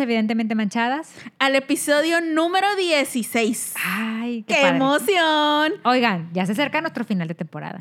Evidentemente 0.00 0.54
Manchadas. 0.54 1.12
Al 1.38 1.54
episodio 1.56 2.20
número 2.20 2.66
16. 2.76 3.74
Ay, 3.84 4.44
¡Qué, 4.46 4.54
padre. 4.54 4.68
emoción! 4.76 5.72
Oigan, 5.84 6.30
ya 6.32 6.46
se 6.46 6.52
acerca 6.52 6.80
nuestro 6.80 7.04
final 7.04 7.28
de 7.28 7.34
temporada. 7.34 7.80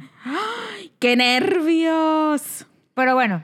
¡Qué 1.00 1.16
nervios! 1.16 2.66
Pero 2.94 3.16
bueno, 3.16 3.44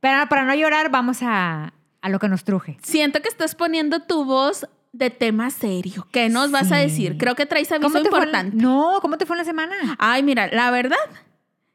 para, 0.00 0.28
para 0.28 0.44
no 0.44 0.54
llorar, 0.54 0.90
vamos 0.90 1.18
a, 1.22 1.72
a 2.00 2.08
lo 2.08 2.18
que 2.18 2.28
nos 2.28 2.44
truje. 2.44 2.78
Siento 2.82 3.20
que 3.20 3.28
estás 3.28 3.54
poniendo 3.54 4.00
tu 4.00 4.24
voz 4.24 4.66
de 4.92 5.10
tema 5.10 5.50
serio. 5.50 6.08
¿Qué 6.10 6.28
nos 6.28 6.50
vas 6.50 6.72
a 6.72 6.76
decir? 6.76 7.18
Creo 7.18 7.34
que 7.34 7.46
traes 7.46 7.68
fue? 7.68 7.78
la- 7.78 8.00
importante. 8.00 8.56
No, 8.56 8.98
¿cómo 9.02 9.18
te 9.18 9.26
fue 9.26 9.34
en 9.34 9.38
la 9.38 9.44
semana? 9.44 9.74
Ay, 9.98 10.22
mira, 10.22 10.48
la 10.50 10.70
verdad, 10.70 10.96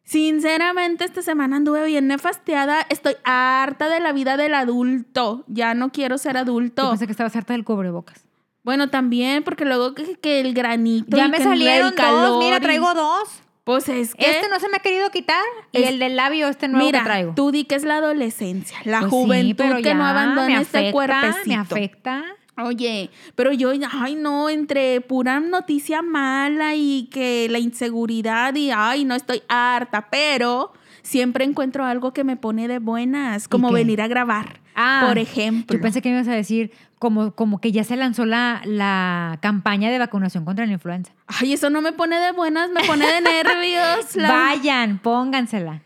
sinceramente 0.03 1.05
esta 1.05 1.21
semana 1.21 1.57
anduve 1.57 1.85
bien 1.85 2.07
nefasteada. 2.07 2.85
Estoy 2.89 3.15
harta 3.23 3.89
de 3.89 3.99
la 3.99 4.11
vida 4.13 4.37
del 4.37 4.53
adulto. 4.53 5.43
Ya 5.47 5.73
no 5.73 5.91
quiero 5.91 6.17
ser 6.17 6.33
Yo 6.33 6.41
adulto. 6.41 6.89
pensé 6.89 7.05
que 7.05 7.11
estabas 7.11 7.35
harta 7.35 7.53
del 7.53 7.63
cubrebocas. 7.63 8.25
Bueno, 8.63 8.89
también, 8.89 9.43
porque 9.43 9.65
luego 9.65 9.93
que, 9.93 10.15
que 10.15 10.39
el 10.39 10.53
granito. 10.53 11.17
Ya 11.17 11.25
y 11.25 11.29
me 11.29 11.37
que 11.37 11.43
el 11.43 11.49
salieron 11.49 11.93
calor 11.93 12.27
dos, 12.29 12.39
mira, 12.43 12.59
traigo 12.59 12.93
dos. 12.93 13.41
Pues 13.65 13.87
es 13.89 14.13
que. 14.15 14.29
Este 14.29 14.49
no 14.49 14.59
se 14.59 14.69
me 14.69 14.77
ha 14.77 14.79
querido 14.79 15.09
quitar 15.09 15.43
y 15.71 15.83
el 15.83 15.99
del 15.99 16.15
labio 16.17 16.47
este 16.47 16.67
nuevo 16.67 16.85
Mira, 16.85 16.99
que 16.99 17.05
traigo. 17.05 17.33
tú 17.33 17.51
di 17.51 17.63
que 17.65 17.75
es 17.75 17.83
la 17.83 17.97
adolescencia, 17.97 18.77
la 18.85 18.99
Pues 18.99 19.11
sí, 19.11 19.17
juventud 19.17 19.55
pero 19.69 19.81
que 19.81 19.93
no 19.93 20.05
abandona 20.05 20.61
este 20.61 20.91
cuerpecito. 20.91 21.47
Me 21.47 21.55
afecta. 21.55 22.23
Oye, 22.57 23.09
pero 23.35 23.51
yo, 23.51 23.71
ay 23.91 24.15
no, 24.15 24.49
entre 24.49 25.01
pura 25.01 25.39
noticia 25.39 26.01
mala 26.03 26.75
y 26.75 27.09
que 27.11 27.47
la 27.49 27.57
inseguridad 27.59 28.53
y 28.55 28.69
ay 28.71 29.05
no 29.05 29.15
estoy 29.15 29.41
harta, 29.47 30.07
pero 30.11 30.71
siempre 31.01 31.45
encuentro 31.45 31.83
algo 31.83 32.13
que 32.13 32.23
me 32.23 32.37
pone 32.37 32.67
de 32.67 32.79
buenas, 32.79 33.47
como 33.47 33.71
venir 33.71 34.01
a 34.01 34.07
grabar, 34.07 34.59
Ah, 34.75 35.03
por 35.07 35.17
ejemplo. 35.17 35.75
Yo 35.77 35.81
pensé 35.81 36.01
que 36.01 36.09
me 36.09 36.15
ibas 36.15 36.27
a 36.27 36.33
decir 36.33 36.71
como, 36.99 37.31
como 37.33 37.59
que 37.59 37.71
ya 37.71 37.83
se 37.83 37.95
lanzó 37.95 38.25
la, 38.25 38.61
la 38.65 39.37
campaña 39.41 39.89
de 39.91 39.99
vacunación 39.99 40.45
contra 40.45 40.65
la 40.65 40.73
influenza. 40.73 41.11
Ay, 41.27 41.53
eso 41.53 41.69
no 41.69 41.81
me 41.81 41.91
pone 41.91 42.17
de 42.19 42.31
buenas, 42.31 42.69
me 42.71 42.81
pone 42.83 43.05
de 43.05 43.21
nervios. 43.43 44.15
la- 44.15 44.29
Vayan, 44.31 44.99
póngansela. 44.99 45.81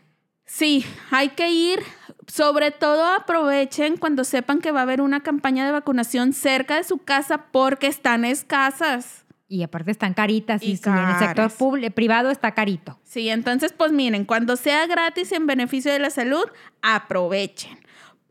Sí, 0.46 0.84
hay 1.10 1.30
que 1.30 1.50
ir. 1.50 1.80
Sobre 2.28 2.70
todo 2.70 3.04
aprovechen 3.06 3.96
cuando 3.96 4.22
sepan 4.22 4.60
que 4.60 4.70
va 4.70 4.80
a 4.80 4.82
haber 4.82 5.00
una 5.00 5.20
campaña 5.22 5.64
de 5.66 5.72
vacunación 5.72 6.32
cerca 6.34 6.76
de 6.76 6.84
su 6.84 6.98
casa 6.98 7.46
porque 7.50 7.86
están 7.88 8.24
escasas. 8.24 9.24
Y 9.50 9.62
aparte 9.62 9.90
están 9.90 10.12
caritas 10.12 10.62
y, 10.62 10.72
Y 10.72 10.76
si 10.76 10.90
en 10.90 10.98
el 10.98 11.18
sector 11.18 11.50
pub- 11.50 11.90
privado 11.94 12.30
está 12.30 12.52
carito. 12.52 13.00
Sí, 13.02 13.30
entonces 13.30 13.72
pues 13.72 13.92
miren, 13.92 14.26
cuando 14.26 14.56
sea 14.56 14.86
gratis 14.86 15.32
en 15.32 15.46
beneficio 15.46 15.90
de 15.90 15.98
la 15.98 16.10
salud, 16.10 16.44
aprovechen. 16.82 17.78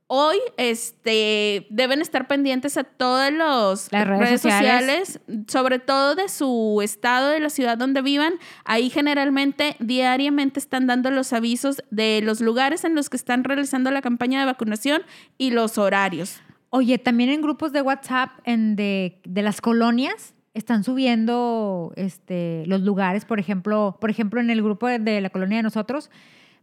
Hoy 0.10 0.38
este, 0.56 1.68
deben 1.70 2.00
estar 2.00 2.28
pendientes 2.28 2.78
a 2.78 2.86
todas 2.86 3.34
las 3.34 3.90
redes 3.92 4.40
sociales, 4.40 5.20
sobre 5.48 5.80
todo 5.80 6.16
de 6.16 6.30
su 6.30 6.80
estado, 6.82 7.30
de 7.30 7.42
la 7.42 7.50
ciudad 7.50 7.78
donde 7.78 8.02
vivan. 8.02 8.36
Ahí 8.64 8.90
generalmente 8.90 9.76
diariamente 9.80 10.62
están 10.62 10.88
dando 10.88 11.12
los 11.12 11.34
avisos 11.34 11.84
de 11.92 12.22
los 12.24 12.40
lugares 12.40 12.86
en 12.86 12.96
los 12.96 13.10
que 13.10 13.18
están 13.18 13.44
realizando 13.44 13.92
la 13.92 14.02
campaña 14.02 14.40
de 14.40 14.46
vacunación 14.46 15.02
y 15.38 15.52
los 15.52 15.78
horarios. 15.78 16.40
Oye, 16.70 16.98
también 17.00 17.30
en 17.30 17.42
grupos 17.42 17.74
de 17.74 17.82
WhatsApp 17.82 18.32
en 18.46 18.78
de, 18.78 19.20
de 19.26 19.42
las 19.42 19.60
colonias 19.60 20.36
están 20.54 20.86
subiendo 20.86 21.92
este, 21.98 22.64
los 22.66 22.80
lugares, 22.82 23.26
por 23.26 23.42
ejemplo, 23.42 23.98
por 24.00 24.10
ejemplo, 24.10 24.40
en 24.40 24.50
el 24.50 24.64
grupo 24.64 24.88
de, 24.88 25.00
de 25.00 25.20
la 25.20 25.30
colonia 25.30 25.58
de 25.58 25.64
nosotros, 25.64 26.10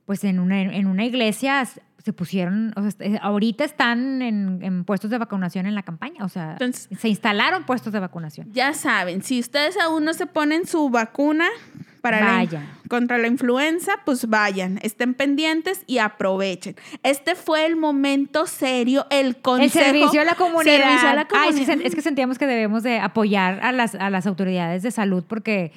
pues 0.06 0.25
en 0.25 0.38
una, 0.38 0.62
en 0.62 0.87
una 0.87 1.04
iglesia 1.04 1.66
se 2.04 2.12
pusieron, 2.12 2.75
o 2.76 2.82
sea, 2.91 3.19
ahorita 3.22 3.65
están 3.65 4.20
en, 4.20 4.59
en 4.62 4.84
puestos 4.84 5.09
de 5.10 5.16
vacunación 5.16 5.65
en 5.65 5.75
la 5.75 5.82
campaña, 5.82 6.22
o 6.25 6.28
sea, 6.28 6.53
Entonces- 6.53 6.88
se 6.98 7.09
instalaron 7.09 7.65
puestos 7.65 7.94
de 7.94 7.98
vacunación. 8.00 8.48
Ya 8.53 8.75
saben, 8.75 9.22
si 9.22 9.41
ustedes 9.41 9.78
aún 9.81 10.04
no 10.04 10.12
se 10.12 10.26
ponen 10.26 10.66
su 10.66 10.91
vacuna 10.91 11.47
para 12.03 12.20
la- 12.20 12.62
contra 12.91 13.16
la 13.16 13.26
influenza, 13.28 13.92
pues 14.04 14.28
vayan, 14.28 14.78
estén 14.82 15.15
pendientes 15.15 15.82
y 15.87 15.97
aprovechen. 15.97 16.76
Este 17.03 17.34
fue 17.34 17.65
el 17.65 17.76
momento 17.76 18.47
serio, 18.47 19.06
el 19.09 19.36
consejo. 19.38 19.78
El 19.78 19.84
servicio 19.94 20.21
a 20.21 20.25
la 20.25 20.34
comunidad. 20.34 20.76
Servicio 20.84 21.09
a 21.09 21.15
la 21.15 21.21
Ay, 21.32 21.53
sí, 21.54 21.60
comunidad. 21.65 21.75
sen- 21.78 21.86
es 21.86 21.94
que 21.94 22.03
sentíamos 22.03 22.36
que 22.38 22.47
debemos 22.47 22.82
de 22.82 22.98
apoyar 23.00 23.60
a 23.62 23.72
las, 23.72 23.94
a 23.94 24.10
las 24.10 24.26
autoridades 24.26 24.82
de 24.82 24.91
salud 24.91 25.25
porque 25.26 25.72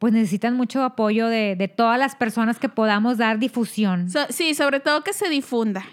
pues 0.00 0.12
necesitan 0.12 0.56
mucho 0.56 0.82
apoyo 0.82 1.28
de, 1.28 1.54
de 1.54 1.68
todas 1.68 1.98
las 1.98 2.16
personas 2.16 2.58
que 2.58 2.68
podamos 2.68 3.18
dar 3.18 3.38
difusión. 3.38 4.10
So- 4.10 4.26
sí, 4.30 4.54
sobre 4.54 4.80
todo 4.80 5.04
que 5.04 5.12
se 5.12 5.28
difunda. 5.28 5.84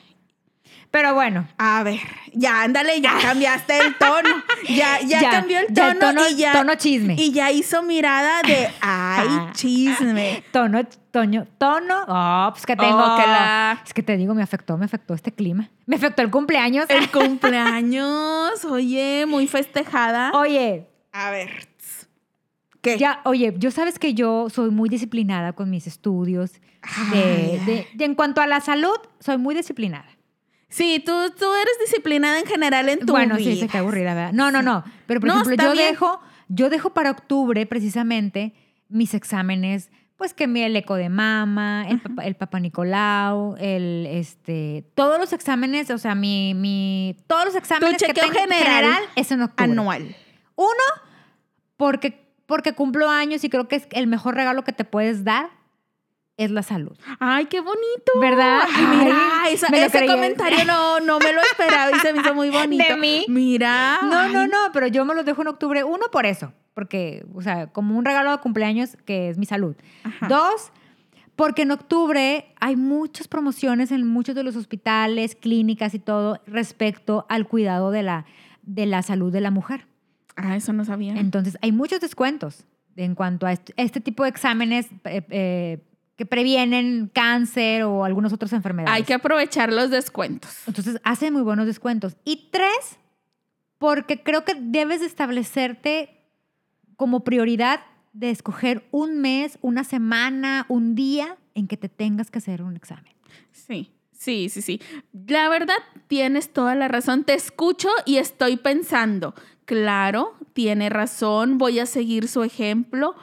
Pero 0.90 1.14
bueno, 1.14 1.46
A 1.58 1.84
ver, 1.84 2.00
ya, 2.34 2.64
ándale, 2.64 3.02
ya 3.02 3.18
cambiaste 3.22 3.78
el 3.78 3.98
tono. 3.98 4.30
Ya, 4.70 5.00
ya, 5.06 5.20
Ya, 5.22 5.30
cambió 5.32 5.60
el 5.60 5.68
ya, 5.70 5.90
tono, 5.94 6.00
tono- 6.14 6.30
y 6.30 6.36
ya. 6.38 6.54
tono 6.54 6.76
chisme. 6.76 7.16
Y 7.18 7.34
ya 7.34 7.52
hizo 7.52 7.84
mirada 7.84 8.42
de 8.44 8.70
ay, 8.82 9.28
chisme. 9.52 10.42
tono, 10.54 10.86
tono, 11.12 11.46
tono. 11.58 12.06
Oh, 12.08 12.50
pues 12.54 12.66
que 12.66 12.78
tengo. 12.78 12.98
Oh, 12.98 13.18
que 13.18 13.28
la- 13.28 13.82
Es 13.86 13.94
que 13.94 14.02
te 14.02 14.16
digo, 14.16 14.34
me 14.34 14.42
afectó, 14.44 14.78
me 14.78 14.86
afectó 14.86 15.14
este 15.14 15.34
clima. 15.34 15.70
Me 15.86 15.98
afectó 15.98 16.22
el 16.22 16.32
cumpleaños. 16.32 16.86
El 16.90 17.12
cumpleaños, 17.12 18.64
oye, 18.64 19.26
muy 19.28 19.48
festejada. 19.48 20.32
Oye, 20.34 20.88
A 21.12 21.32
ver. 21.32 21.67
¿Qué? 22.94 22.98
ya, 23.00 23.22
oye, 23.26 23.54
yo 23.58 23.72
sabes 23.72 24.00
que 24.00 24.14
yo 24.14 24.50
soy 24.50 24.70
muy 24.72 24.90
disciplinada 24.90 25.54
con 25.54 25.70
mis 25.70 25.88
estudios. 25.88 26.54
De, 26.54 26.60
Ay, 27.20 27.62
de- 27.66 27.88
de- 27.94 28.06
en 28.06 28.16
cuanto 28.16 28.42
a 28.42 28.48
la 28.48 28.62
salud, 28.62 28.96
soy 29.20 29.38
muy 29.38 29.56
disciplinada. 29.56 30.08
Sí, 30.70 31.02
tú, 31.06 31.12
tú 31.38 31.46
eres 31.56 31.74
disciplinada 31.86 32.40
en 32.40 32.46
general 32.46 32.90
en 32.90 33.00
tu 33.00 33.14
bueno, 33.14 33.36
vida. 33.38 33.52
sí, 33.52 33.60
se 33.60 33.68
qué 33.68 33.78
aburrida, 33.78 34.14
¿verdad? 34.14 34.34
No, 34.34 34.52
no, 34.52 34.62
no. 34.62 34.84
Pero 35.06 35.20
por 35.22 35.28
No, 35.30 35.42
ejemplo, 35.42 35.66
yo 35.66 35.72
bien. 35.74 35.92
dejo, 35.92 36.20
yo 36.50 36.70
dejo 36.70 36.94
para 36.94 37.12
octubre 37.12 37.66
precisamente 37.66 38.54
mis 38.90 39.14
exámenes, 39.14 39.90
pues 40.18 40.34
que 40.34 40.48
mi 40.48 40.62
el 40.64 40.76
eco 40.76 40.96
de 40.96 41.10
mama, 41.10 41.86
el, 42.24 42.36
papá 42.36 42.60
Nicolau, 42.60 43.56
el 43.60 44.08
este, 44.10 44.84
todos 44.96 45.20
los 45.20 45.32
exámenes, 45.32 45.90
o 45.90 45.98
sea, 45.98 46.16
mi, 46.16 46.54
mi, 46.54 47.16
todos 47.28 47.46
los 47.46 47.56
exámenes 47.56 47.98
que 47.98 48.08
chequeo 48.08 48.26
tengo 48.26 48.40
en 48.40 48.50
general 48.52 49.02
es 49.16 49.32
en 49.32 49.42
octubre. 49.44 49.72
Anual. 49.72 50.16
Uno, 50.56 50.68
porque, 51.78 52.27
porque 52.48 52.74
cumplo 52.74 53.10
años 53.10 53.44
y 53.44 53.50
creo 53.50 53.68
que 53.68 53.76
es 53.76 53.88
el 53.92 54.08
mejor 54.08 54.34
regalo 54.34 54.64
que 54.64 54.72
te 54.74 54.84
puedes 54.86 55.24
dar 55.24 55.50
es 56.38 56.52
la 56.52 56.62
salud. 56.62 56.96
Ay, 57.20 57.46
qué 57.48 57.60
bonito. 57.62 58.12
¿Verdad? 58.20 58.62
Ay, 58.72 58.86
mira, 59.00 59.18
Ay, 59.44 59.54
esa- 59.56 59.68
ese 59.68 60.06
comentario 60.06 60.66
no, 60.66 61.00
no 61.00 61.18
me 61.20 61.34
lo 61.34 61.42
esperaba 61.42 61.90
y 61.92 62.00
se 62.00 62.14
me 62.14 62.22
hizo 62.22 62.34
muy 62.36 62.50
bonito. 62.52 62.84
¿De 62.88 62.96
mí? 62.96 63.26
Mira. 63.28 64.00
No, 64.04 64.30
no, 64.30 64.46
no, 64.48 64.58
pero 64.72 64.86
yo 64.88 65.04
me 65.04 65.16
los 65.16 65.26
dejo 65.26 65.42
en 65.42 65.48
octubre. 65.48 65.84
Uno, 65.84 66.06
por 66.12 66.26
eso, 66.28 66.54
porque, 66.76 67.26
o 67.34 67.42
sea, 67.42 67.68
como 67.68 67.98
un 67.98 68.06
regalo 68.06 68.30
de 68.32 68.38
cumpleaños 68.38 68.98
que 69.06 69.30
es 69.30 69.40
mi 69.40 69.48
salud. 69.48 69.76
Ajá. 70.04 70.28
Dos, 70.28 70.72
porque 71.36 71.64
en 71.64 71.72
octubre 71.72 72.54
hay 72.60 72.76
muchas 72.76 73.28
promociones 73.28 73.92
en 73.92 74.08
muchos 74.08 74.36
de 74.36 74.44
los 74.44 74.56
hospitales, 74.56 75.36
clínicas 75.36 75.96
y 75.96 76.00
todo 76.00 76.40
respecto 76.46 77.26
al 77.30 77.48
cuidado 77.48 77.90
de 77.90 78.04
la, 78.04 78.26
de 78.62 78.86
la 78.86 79.02
salud 79.02 79.32
de 79.34 79.42
la 79.42 79.50
mujer. 79.50 79.88
Ah, 80.38 80.56
eso 80.56 80.72
no 80.72 80.86
sabía. 80.86 81.18
Entonces, 81.18 81.58
hay 81.62 81.72
muchos 81.74 82.00
descuentos 82.00 82.64
en 82.96 83.14
cuanto 83.16 83.46
a 83.46 83.52
est- 83.52 83.72
este 83.76 84.00
tipo 84.00 84.24
de 84.24 84.30
exámenes 84.30 84.88
eh, 85.04 85.22
eh, 85.30 85.84
que 86.16 86.26
previenen 86.26 87.12
cáncer 87.14 87.84
o 87.84 88.06
algunas 88.06 88.32
otras 88.32 88.54
enfermedades. 88.54 88.96
Hay 88.96 89.04
que 89.04 89.14
aprovechar 89.14 89.74
los 89.74 89.90
descuentos. 89.90 90.52
Entonces, 90.68 91.00
hace 91.04 91.30
muy 91.32 91.42
buenos 91.42 91.66
descuentos. 91.66 92.16
Y 92.24 92.50
tres, 92.52 92.98
porque 93.78 94.24
creo 94.24 94.46
que 94.46 94.56
debes 94.56 95.02
de 95.02 95.06
establecerte 95.08 96.22
como 96.96 97.24
prioridad 97.24 97.82
de 98.14 98.32
escoger 98.32 98.88
un 98.92 99.20
mes, 99.20 99.60
una 99.62 99.84
semana, 99.84 100.66
un 100.70 100.96
día 100.96 101.38
en 101.54 101.68
que 101.68 101.78
te 101.78 101.90
tengas 101.90 102.32
que 102.32 102.40
hacer 102.40 102.64
un 102.64 102.76
examen. 102.76 103.14
Sí, 103.52 103.92
sí, 104.12 104.50
sí, 104.50 104.62
sí. 104.64 104.82
La 105.28 105.50
verdad, 105.50 105.78
tienes 106.08 106.52
toda 106.52 106.74
la 106.74 106.88
razón. 106.88 107.24
Te 107.24 107.36
escucho 107.36 107.90
y 108.06 108.18
estoy 108.18 108.58
pensando, 108.58 109.36
claro, 109.68 110.34
tiene 110.54 110.90
razón, 110.90 111.60
voy 111.60 111.80
a 111.80 111.86
seguir 111.86 112.28
su 112.30 112.42
ejemplo, 112.42 113.16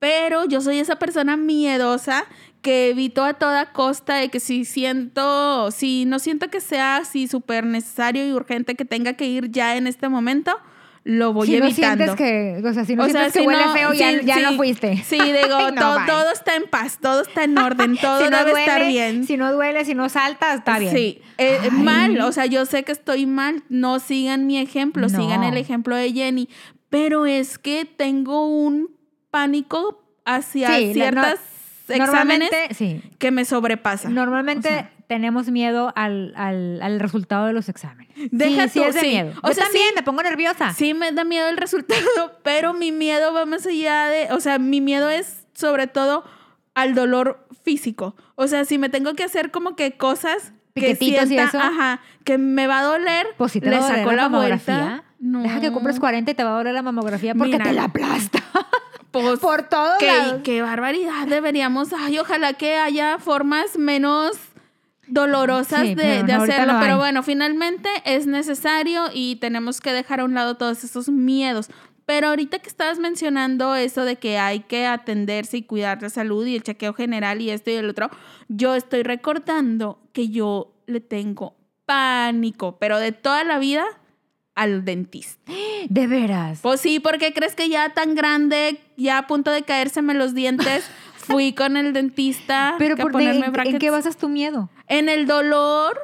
pero 0.00 0.46
yo 0.46 0.60
soy 0.60 0.78
esa 0.78 0.96
persona 0.96 1.36
miedosa 1.36 2.24
que 2.62 2.90
evito 2.90 3.22
a 3.22 3.34
toda 3.34 3.72
costa 3.72 4.16
de 4.16 4.30
que 4.30 4.40
si 4.40 4.64
siento, 4.64 5.70
si 5.70 6.06
no 6.06 6.18
siento 6.18 6.48
que 6.48 6.60
sea 6.60 6.96
así 6.96 7.28
súper 7.28 7.66
necesario 7.66 8.26
y 8.26 8.32
urgente 8.32 8.74
que 8.74 8.86
tenga 8.86 9.12
que 9.12 9.26
ir 9.26 9.50
ya 9.50 9.76
en 9.76 9.86
este 9.86 10.08
momento, 10.08 10.56
lo 11.04 11.34
voy 11.34 11.46
si 11.46 11.58
no 11.58 11.66
evitando. 11.66 12.04
sientes 12.04 12.16
que, 12.62 12.66
o 12.66 12.72
sea, 12.72 12.84
si 12.86 12.96
no 12.96 13.02
O 13.02 13.06
sea, 13.06 13.12
sientes 13.30 13.32
que 13.34 13.40
si 13.40 13.46
huele 13.46 13.66
no- 13.66 13.72
feo, 13.74 13.92
ya, 13.92 14.10
sí, 14.10 14.20
ya 14.24 14.34
sí. 14.36 14.42
no 14.42 14.52
fuiste. 14.54 14.96
Sí, 15.06 15.18
digo, 15.20 15.56
Ay, 15.56 15.72
no, 15.74 15.80
to- 15.80 15.98
bye. 15.98 16.06
todo 16.06 16.32
está 16.32 16.56
en 16.56 16.64
paz, 16.64 16.98
todo 17.00 17.20
está 17.20 17.44
en 17.44 17.58
orden, 17.58 17.96
todo 18.00 18.24
si 18.24 18.30
no 18.30 18.38
debe 18.38 18.50
duele, 18.52 18.66
estar 18.66 18.86
bien. 18.86 19.26
Si 19.26 19.36
no 19.36 19.52
duele, 19.52 19.84
si 19.84 19.94
no 19.94 20.08
salta, 20.08 20.54
está 20.54 20.78
bien. 20.78 20.94
Sí, 20.96 21.20
eh, 21.38 21.58
Ay. 21.62 21.70
mal, 21.72 22.18
o 22.22 22.32
sea, 22.32 22.46
yo 22.46 22.64
sé 22.64 22.84
que 22.84 22.92
estoy 22.92 23.26
mal, 23.26 23.62
no 23.68 23.98
sigan 24.00 24.46
mi 24.46 24.58
ejemplo, 24.58 25.08
sigan 25.10 25.44
el 25.44 25.56
ejemplo 25.58 25.94
de 25.94 26.10
Jenny, 26.12 26.48
pero 26.88 27.26
es 27.26 27.58
que 27.58 27.84
tengo 27.84 28.46
un 28.46 28.88
pánico 29.30 30.02
hacia 30.24 30.68
Sí, 30.76 30.94
ciertas 30.94 31.38
no- 31.88 31.94
exámenes 31.96 32.50
sí. 32.76 33.02
que 33.18 33.30
me 33.30 33.44
sobrepasa. 33.44 34.08
Normalmente 34.08 34.68
O 34.68 34.72
sea. 34.72 34.90
Tenemos 35.08 35.48
miedo 35.50 35.92
al, 35.96 36.32
al- 36.36 36.80
al 36.82 37.00
resultado 37.00 37.46
de 37.46 37.52
los 37.52 37.68
exámenes. 37.68 38.12
Deja 38.30 38.64
sí, 38.68 38.74
sí 38.74 38.78
tú, 38.80 38.84
es 38.86 38.94
de 38.94 39.00
sí. 39.00 39.06
miedo. 39.08 39.32
O 39.42 39.48
Yo 39.48 39.54
sea, 39.54 39.64
también 39.64 39.88
sí. 39.88 39.94
me 39.96 40.02
pongo 40.02 40.22
nerviosa. 40.22 40.72
Sí 40.72 40.94
me 40.94 41.12
da 41.12 41.24
miedo 41.24 41.48
el 41.48 41.56
resultado, 41.56 42.00
pero 42.42 42.72
mi 42.74 42.92
miedo 42.92 43.32
va 43.32 43.44
más 43.46 43.66
allá 43.66 44.06
de, 44.06 44.28
o 44.32 44.40
sea, 44.40 44.58
mi 44.58 44.80
miedo 44.80 45.08
es 45.08 45.46
sobre 45.54 45.86
todo 45.86 46.24
al 46.74 46.94
dolor 46.94 47.46
físico. 47.64 48.16
O 48.34 48.46
sea, 48.48 48.64
si 48.64 48.78
me 48.78 48.88
tengo 48.88 49.14
que 49.14 49.24
hacer 49.24 49.50
como 49.50 49.76
que 49.76 49.96
cosas 49.96 50.52
que 50.74 50.80
Piquetitos 50.96 51.24
y 51.24 51.28
sienta, 51.28 51.44
eso. 51.48 51.58
ajá, 51.60 52.00
que 52.24 52.36
me 52.36 52.66
va 52.66 52.80
a 52.80 52.82
doler, 52.82 53.26
Pues 53.36 53.52
si 53.52 53.60
te 53.60 53.70
le 53.70 53.80
saco 53.80 54.10
la 54.10 54.22
la 54.24 54.28
mamografía. 54.28 55.04
No. 55.20 55.40
deja 55.42 55.60
que 55.60 55.70
cumples 55.70 56.00
40 56.00 56.32
y 56.32 56.34
te 56.34 56.42
va 56.44 56.50
a 56.50 56.56
doler 56.56 56.74
la 56.74 56.82
mamografía 56.82 57.34
porque 57.34 57.52
Mira. 57.52 57.64
te 57.64 57.72
la 57.72 57.84
aplasta. 57.84 58.40
Pues, 59.12 59.38
Por 59.38 59.68
qué, 60.00 60.06
lados. 60.08 60.40
qué 60.42 60.60
barbaridad. 60.60 61.28
Deberíamos, 61.28 61.92
ay, 61.92 62.18
ojalá 62.18 62.54
que 62.54 62.74
haya 62.78 63.18
formas 63.20 63.78
menos 63.78 64.32
dolorosas 65.06 65.82
Sí, 65.82 65.94
de, 65.94 66.22
de 66.22 66.32
hacerlo. 66.32 66.74
pero 66.80 66.96
bueno, 66.98 67.22
finalmente 67.22 67.88
es 68.04 68.26
necesario 68.26 69.04
y 69.12 69.36
tenemos 69.36 69.80
que 69.80 69.92
dejar 69.92 70.20
a 70.20 70.24
un 70.24 70.34
lado 70.34 70.56
todos 70.56 70.84
esos 70.84 71.08
miedos. 71.08 71.68
Pero 72.06 72.28
ahorita 72.28 72.58
que 72.58 72.68
estabas 72.68 72.98
mencionando 72.98 73.74
eso 73.76 74.04
de 74.04 74.16
que 74.16 74.38
hay 74.38 74.60
que 74.60 74.86
atenderse 74.86 75.56
y 75.58 75.62
cuidar 75.62 76.02
la 76.02 76.10
salud 76.10 76.44
y 76.46 76.56
el 76.56 76.62
chequeo 76.62 76.92
general 76.92 77.40
y 77.40 77.48
esto 77.50 77.70
y 77.70 77.74
el 77.74 77.88
otro, 77.88 78.10
yo 78.48 78.74
estoy 78.74 79.02
recordando 79.02 79.98
que 80.12 80.28
yo 80.28 80.74
le 80.86 81.00
tengo 81.00 81.56
pánico, 81.86 82.76
pero 82.78 82.98
de 82.98 83.12
toda 83.12 83.44
la 83.44 83.58
vida 83.58 83.84
al 84.54 84.84
dentista. 84.84 85.50
De 85.88 86.06
veras. 86.06 86.60
Pues 86.62 86.80
sí, 86.80 86.98
porque 87.00 87.32
crees 87.34 87.54
que 87.54 87.68
ya 87.68 87.90
tan 87.90 88.14
grande, 88.14 88.80
ya 88.96 89.18
a 89.18 89.26
punto 89.26 89.50
de 89.50 89.62
caérseme 89.62 90.14
los 90.14 90.34
dientes, 90.34 90.88
fui 91.26 91.52
con 91.52 91.76
el 91.76 91.92
dentista 91.92 92.74
Pero 92.78 92.96
por 92.96 93.06
de- 93.06 93.12
ponerme 93.12 93.46
¿en, 93.46 93.52
brackets. 93.52 93.74
¿en 93.74 93.78
qué 93.80 93.90
basas 93.90 94.16
tu 94.16 94.28
miedo? 94.28 94.70
En 94.88 95.08
el 95.08 95.26
dolor, 95.26 95.98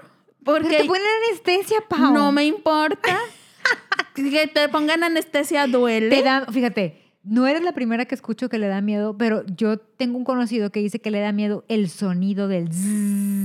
Pero 0.44 0.58
porque 0.62 0.78
te 0.78 0.84
ponen 0.84 1.02
anestesia, 1.28 1.78
Pau. 1.88 2.12
no 2.12 2.32
me 2.32 2.44
importa. 2.44 3.19
que 4.14 4.46
te 4.49 4.69
pongan 4.69 5.02
anestesia 5.05 5.67
duele. 5.67 6.08
Te 6.14 6.22
da, 6.22 6.46
fíjate, 6.46 7.02
no 7.22 7.46
eres 7.46 7.62
la 7.62 7.72
primera 7.72 8.06
que 8.06 8.14
escucho 8.14 8.49
que 8.49 8.58
le 8.58 8.67
da 8.69 8.81
miedo, 8.81 9.17
pero 9.19 9.44
yo 9.56 9.78
tengo 9.78 10.17
un 10.17 10.25
conocido 10.25 10.70
que 10.70 10.81
dice 10.81 11.00
que 11.00 11.11
le 11.11 11.20
da 11.20 11.32
miedo 11.32 11.64
el 11.69 11.88
sonido 11.90 12.49
del. 12.49 12.69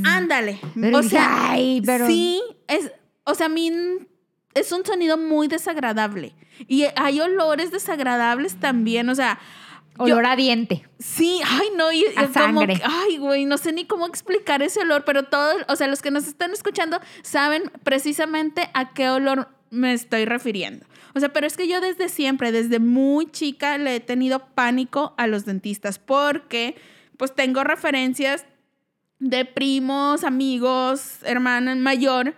Ándale. 0.05 0.59
Pero 0.79 0.99
o 0.99 1.03
sea, 1.03 1.51
"Ay, 1.51 1.81
pero-" 1.85 2.07
sí, 2.07 2.41
es, 2.67 2.91
o 3.25 3.35
sea, 3.35 3.47
a 3.47 3.49
mí 3.49 3.71
es 4.53 4.71
un 4.71 4.85
sonido 4.85 5.17
muy 5.17 5.47
desagradable. 5.49 6.33
Y 6.69 6.85
hay 6.95 7.19
olores 7.19 7.71
desagradables 7.71 8.55
también, 8.55 9.09
o 9.09 9.15
sea, 9.15 9.39
yo- 9.99 10.03
Olor 10.15 10.25
a 10.25 10.35
diente. 10.35 10.85
Sí, 10.99 11.39
ay, 11.45 11.67
no, 11.77 11.91
y, 11.91 12.05
A 12.15 12.23
como 12.23 12.33
sangre. 12.33 12.75
que- 12.75 12.81
ay, 12.83 13.17
güey, 13.17 13.45
no 13.45 13.57
sé 13.57 13.71
ni 13.71 13.85
cómo 13.85 14.05
explicar 14.07 14.61
ese 14.61 14.81
olor, 14.81 15.03
pero 15.05 15.23
todos, 15.23 15.55
o 15.67 15.75
sea, 15.75 15.87
los 15.87 16.01
que 16.01 16.11
nos 16.11 16.27
están 16.27 16.51
escuchando 16.51 16.99
saben 17.21 17.71
precisamente 17.83 18.69
a 18.73 18.93
qué 18.93 19.09
olor 19.09 19.49
me 19.69 19.93
estoy 19.93 20.25
refiriendo. 20.25 20.85
O 21.15 21.19
sea, 21.19 21.31
pero 21.31 21.47
es 21.47 21.55
que 21.55 21.67
yo 21.67 21.79
desde 21.81 22.09
siempre, 22.09 22.51
desde 22.51 22.79
muy 22.79 23.31
chica, 23.31 23.77
le 23.77 23.95
he 23.95 23.99
tenido 24.01 24.47
pánico 24.53 25.13
a 25.17 25.27
los 25.27 25.45
dentistas 25.45 25.97
porque, 25.97 26.75
pues, 27.17 27.33
tengo 27.33 27.63
referencias 27.63 28.45
de 29.19 29.45
primos, 29.45 30.23
amigos, 30.25 31.19
hermana 31.23 31.73
mayor. 31.75 32.35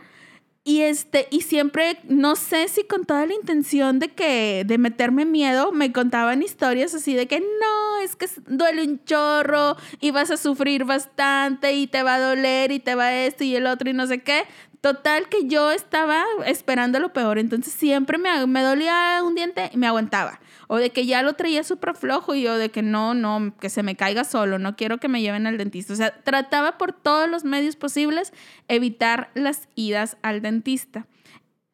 Y 0.67 0.81
este, 0.81 1.29
y 1.31 1.43
siempre, 1.43 1.97
no 2.09 2.35
sé 2.35 2.67
si 2.67 2.83
con 2.83 3.05
toda 3.05 3.25
la 3.25 3.33
intención 3.33 3.99
de 3.99 4.09
que, 4.09 4.65
de 4.65 4.77
meterme 4.77 5.23
miedo, 5.23 5.71
me 5.71 5.93
contaban 5.93 6.43
historias 6.43 6.93
así 6.93 7.15
de 7.15 7.25
que 7.25 7.39
no, 7.39 7.99
es 8.03 8.17
que 8.17 8.27
duele 8.47 8.83
un 8.83 9.01
chorro 9.05 9.77
y 10.01 10.11
vas 10.11 10.29
a 10.29 10.35
sufrir 10.35 10.83
bastante 10.83 11.71
y 11.71 11.87
te 11.87 12.03
va 12.03 12.15
a 12.15 12.19
doler 12.19 12.73
y 12.73 12.79
te 12.79 12.95
va 12.95 13.13
esto 13.13 13.45
y 13.45 13.55
el 13.55 13.65
otro 13.65 13.89
y 13.89 13.93
no 13.93 14.07
sé 14.07 14.19
qué. 14.19 14.43
Total 14.81 15.29
que 15.29 15.47
yo 15.47 15.71
estaba 15.71 16.25
esperando 16.45 16.99
lo 16.99 17.13
peor, 17.13 17.39
entonces 17.39 17.71
siempre 17.71 18.17
me, 18.17 18.45
me 18.45 18.61
dolía 18.61 19.21
un 19.23 19.35
diente 19.35 19.69
y 19.73 19.77
me 19.77 19.87
aguantaba. 19.87 20.41
O 20.69 20.77
de 20.77 20.89
que 20.89 21.05
ya 21.05 21.21
lo 21.23 21.33
traía 21.33 21.63
súper 21.63 21.95
flojo 21.95 22.35
y 22.35 22.41
yo 22.41 22.57
de 22.57 22.69
que 22.69 22.81
no, 22.81 23.13
no, 23.13 23.55
que 23.59 23.69
se 23.69 23.83
me 23.83 23.95
caiga 23.95 24.23
solo, 24.25 24.59
no 24.59 24.75
quiero 24.75 24.97
que 24.97 25.07
me 25.07 25.21
lleven 25.21 25.47
al 25.47 25.57
dentista. 25.57 25.93
O 25.93 25.95
sea, 25.95 26.11
trataba 26.23 26.77
por 26.77 26.91
todos 26.91 27.29
los 27.29 27.43
medios 27.45 27.75
posibles 27.77 28.33
evitar 28.67 29.29
las 29.33 29.69
idas 29.75 30.17
al 30.23 30.41
dentista. 30.41 31.07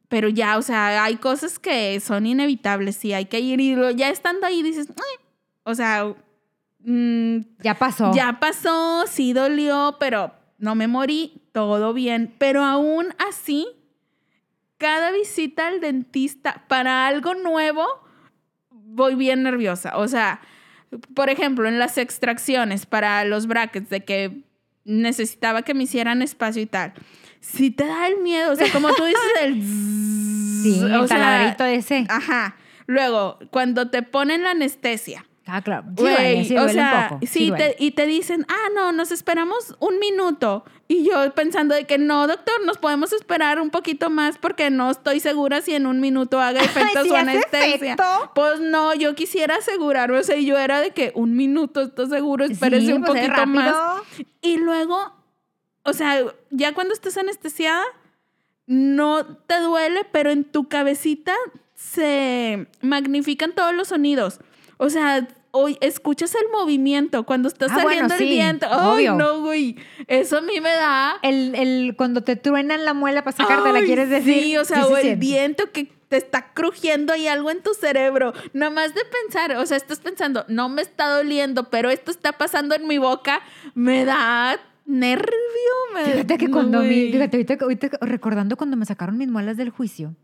Pero 0.10 0.30
ya, 0.30 0.57
o 0.60 0.62
sea, 0.62 1.04
hay 1.04 1.16
cosas 1.16 1.57
que 1.57 2.00
son 2.00 2.28
inevitables, 2.28 2.95
sí, 2.98 3.13
hay 3.13 3.25
que 3.25 3.40
ir 3.40 3.60
y 3.60 3.74
lo- 3.75 3.90
ya 3.90 4.10
estando 4.10 4.45
ahí 4.45 4.62
dices, 4.62 4.88
"Ay", 4.90 5.25
o 5.63 5.74
sea, 5.74 6.13
mm, 6.86 7.38
Ya 7.63 7.74
pasó. 7.74 8.12
ya 8.13 8.40
pasó, 8.40 9.06
sí 9.07 9.34
dolió, 9.34 9.98
pero 10.00 10.34
no 10.60 10.75
me 10.75 10.88
morí, 10.88 11.42
todo 11.51 11.94
bien. 11.94 12.36
Pero 12.38 12.63
aún 12.63 13.07
así, 13.28 13.66
cada 14.78 15.12
visita 15.12 15.68
al 15.68 15.80
dentista 15.80 16.63
para 16.68 17.07
algo 17.07 17.34
nuevo, 17.34 17.86
voy 18.94 19.16
bien 19.16 19.44
nerviosa. 19.44 19.98
O 19.98 20.07
sea, 20.07 20.42
por 21.13 21.30
ejemplo, 21.30 21.68
en 21.68 21.80
las 21.80 21.98
extracciones 21.98 22.86
para 22.86 23.24
los 23.25 23.48
brackets, 23.48 23.90
de 23.90 24.04
que 24.04 24.44
necesitaba 24.86 25.62
que 25.62 25.74
me 25.74 25.84
hicieran 25.84 26.22
espacio 26.22 26.62
y 26.62 26.66
tal. 26.66 26.94
Si 27.40 27.72
te 27.72 27.86
da 27.86 28.07
el 28.07 28.18
miedo, 28.22 28.51
o 28.51 28.56
sea, 28.56 28.72
como 28.72 28.94
tú 28.94 29.04
dices, 29.04 29.22
el... 29.42 29.62
Sí, 30.63 30.81
o 30.81 31.01
el 31.01 31.07
sea, 31.10 31.18
taladrito 31.18 31.66
ese. 31.66 32.06
Ajá. 32.07 32.56
Luego, 32.88 33.38
cuando 33.51 33.90
te 33.90 34.01
ponen 34.01 34.44
la 34.44 34.51
anestesia, 34.51 35.25
Ah, 35.45 35.62
claro. 35.62 35.84
Sí 35.98 36.04
Güey, 36.04 36.16
duele, 36.16 36.45
sí 36.45 36.57
o 36.57 36.69
sea, 36.69 37.07
un 37.12 37.19
poco. 37.19 37.28
sí, 37.31 37.50
duele. 37.50 37.75
te- 37.75 37.84
y 37.84 37.92
te 37.92 38.06
dicen, 38.06 38.45
ah, 38.48 38.69
no, 38.74 38.94
nos 38.94 39.12
esperamos 39.12 39.75
un 39.80 40.00
minuto. 40.00 40.63
Y 40.88 41.04
yo 41.04 41.34
pensando 41.36 41.75
de 41.75 41.86
que 41.86 41.98
no, 41.98 42.28
doctor, 42.28 42.54
nos 42.66 42.78
podemos 42.78 43.12
esperar 43.12 43.60
un 43.60 43.69
poquito 43.69 44.10
más 44.10 44.38
porque 44.38 44.69
no 44.69 44.90
estoy 44.90 45.19
segura 45.19 45.60
si 45.62 45.75
en 45.75 45.86
un 45.86 46.00
minuto 46.00 46.40
haga 46.40 46.62
efecto 46.63 47.04
su 47.06 47.13
anestesia. 47.16 47.75
efecto. 47.94 48.31
Pues 48.36 48.62
no, 48.62 48.94
yo 48.94 49.16
quisiera 49.16 49.57
asegurarme, 49.57 50.18
o 50.19 50.24
sea, 50.24 50.38
yo 50.38 50.57
era 50.57 50.80
de 50.80 50.92
que 50.92 51.12
un 51.16 51.36
minuto, 51.36 51.81
estoy 51.81 52.07
seguro, 52.10 52.45
espérese 52.45 52.86
Sí, 52.88 52.94
un 52.94 53.04
pues, 53.04 53.21
es 53.21 53.28
poquito 53.30 53.45
más. 53.47 53.76
Y 54.42 54.57
luego, 54.57 55.14
o 55.83 55.92
sea, 55.92 56.21
ya 56.52 56.73
cuando 56.73 56.94
estás 56.94 57.18
anestesiada, 57.18 57.83
no 58.66 59.26
te 59.26 59.59
duele, 59.59 60.06
pero 60.14 60.31
en 60.31 60.45
tu 60.45 60.69
cabecita 60.69 61.33
se 61.76 62.68
magnifican 62.81 63.52
todos 63.54 63.73
los 63.73 63.90
sonidos. 63.90 64.40
O 64.77 64.89
sea, 64.89 65.27
hoy 65.51 65.77
escuchas 65.81 66.33
el 66.35 66.49
movimiento 66.51 67.23
cuando 67.25 67.47
está 67.47 67.68
Ah, 67.69 67.80
bueno, 67.83 68.07
saliendo 68.09 68.15
el 68.15 68.23
viento. 68.25 68.68
Ay, 68.69 69.07
obvio. 69.07 69.15
no, 69.15 69.42
güey. 69.42 69.75
Eso 70.07 70.37
a 70.37 70.42
mí 70.42 70.59
me 70.61 70.71
da. 70.71 71.15
El, 71.21 71.53
el, 71.56 71.95
cuando 71.95 72.21
te 72.23 72.35
truenan 72.35 72.85
la 72.85 72.94
muela 72.94 73.23
para 73.23 73.37
sacarte, 73.37 73.71
¿la 73.71 73.81
quieres 73.81 74.09
decir? 74.09 74.44
Sí, 74.44 74.57
o 74.57 74.65
sea, 74.65 74.83
Sí 74.83 74.92
o 74.92 74.97
el 74.97 75.15
viento 75.18 75.71
que 75.71 75.92
te 76.09 76.18
está 76.18 76.53
crujiendo 76.53 77.15
y 77.15 77.27
algo 77.27 77.49
en 77.51 77.61
tu 77.63 77.73
cerebro. 77.73 78.33
Nada 78.53 78.71
más 78.71 78.94
de 78.94 79.01
pensar, 79.06 79.56
o 79.57 79.65
sea, 79.65 79.77
estás 79.77 79.99
pensando, 79.99 80.45
no 80.47 80.69
me 80.69 80.81
está 80.83 81.07
doliendo, 81.09 81.69
pero 81.71 81.89
esto 81.89 82.11
está 82.11 82.33
pasando 82.33 82.75
en 82.75 82.87
mi 82.87 82.97
boca, 82.99 83.42
me 83.73 84.06
da 84.06 84.59
nervio. 84.85 85.31
Me, 85.95 86.06
Fíjate 86.06 86.37
que 86.37 86.51
cuando 86.51 86.80
Güey. 86.80 87.06
mi, 87.07 87.11
fíjate, 87.11 87.37
ahorita, 87.37 87.57
ahorita 87.61 87.89
recordando 88.01 88.57
cuando 88.57 88.77
me 88.77 88.85
sacaron 88.85 89.18
mis 89.18 89.27
muelas 89.30 89.57
del 89.57 89.69
juicio, 89.71 90.15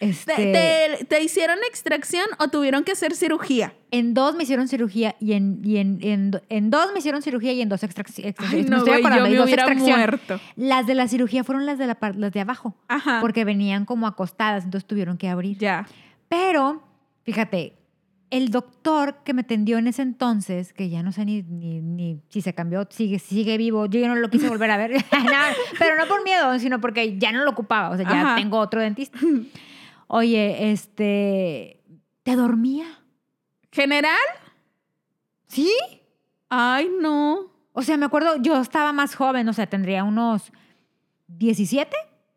este, 0.00 0.34
¿Te, 0.36 0.52
te, 0.98 1.04
te 1.06 1.22
hicieron 1.22 1.58
extracción 1.68 2.26
o 2.38 2.48
tuvieron 2.48 2.84
que 2.84 2.92
hacer 2.92 3.14
cirugía? 3.16 3.74
en 3.90 4.12
dos 4.12 4.34
me 4.36 4.42
hicieron 4.42 4.68
cirugía 4.68 5.16
y 5.18 5.32
en, 5.32 5.62
y 5.64 5.78
en, 5.78 5.98
en, 6.02 6.30
do- 6.30 6.42
en 6.50 6.68
dos 6.70 6.92
me 6.92 6.98
hicieron 6.98 7.22
cirugía 7.22 7.52
y 7.54 7.62
en 7.62 7.68
dos 7.70 7.82
extracciones. 7.82 8.34
Ay, 8.38 8.64
no, 8.64 8.84
güey, 8.84 9.02
yo 9.02 9.10
me 9.18 9.40
hubiera 9.44 9.66
muerto. 9.74 10.38
Las 10.56 10.86
de 10.86 10.94
la 10.94 11.08
cirugía 11.08 11.42
fueron 11.42 11.64
las 11.64 11.78
de 11.78 11.86
la 11.86 11.96
las 12.14 12.32
de 12.32 12.40
abajo, 12.40 12.76
Ajá. 12.88 13.18
porque 13.22 13.44
venían 13.46 13.86
como 13.86 14.06
acostadas, 14.06 14.64
entonces 14.64 14.86
tuvieron 14.86 15.16
que 15.16 15.28
abrir. 15.30 15.56
Ya. 15.58 15.86
Pero, 16.28 16.82
fíjate, 17.24 17.78
el 18.30 18.50
doctor 18.50 19.20
que 19.24 19.32
me 19.32 19.40
atendió 19.40 19.78
en 19.78 19.86
ese 19.86 20.02
entonces, 20.02 20.74
que 20.74 20.90
ya 20.90 21.02
no 21.02 21.10
sé 21.12 21.24
ni, 21.24 21.42
ni, 21.44 21.80
ni 21.80 22.20
si 22.28 22.42
se 22.42 22.52
cambió, 22.52 22.86
sigue, 22.90 23.18
sigue 23.18 23.56
vivo, 23.56 23.86
yo 23.86 23.98
ya 24.00 24.08
no 24.08 24.16
lo 24.16 24.28
quise 24.28 24.48
volver 24.50 24.70
a 24.70 24.76
ver, 24.76 25.02
pero 25.78 25.96
no 25.96 26.06
por 26.06 26.22
miedo, 26.24 26.58
sino 26.58 26.78
porque 26.78 27.16
ya 27.18 27.32
no 27.32 27.42
lo 27.42 27.50
ocupaba, 27.52 27.88
o 27.88 27.96
sea, 27.96 28.04
ya 28.04 28.20
Ajá. 28.20 28.36
tengo 28.36 28.58
otro 28.58 28.82
dentista. 28.82 29.18
Oye, 30.08 30.72
este, 30.72 31.82
¿te 32.22 32.34
dormía? 32.34 32.86
¿General? 33.70 34.16
¿Sí? 35.46 35.70
Ay, 36.48 36.90
no. 37.00 37.52
O 37.72 37.82
sea, 37.82 37.96
me 37.98 38.06
acuerdo, 38.06 38.36
yo 38.36 38.60
estaba 38.60 38.92
más 38.92 39.14
joven, 39.14 39.48
o 39.48 39.52
sea, 39.52 39.66
tendría 39.66 40.04
unos 40.04 40.50
17, 41.28 41.94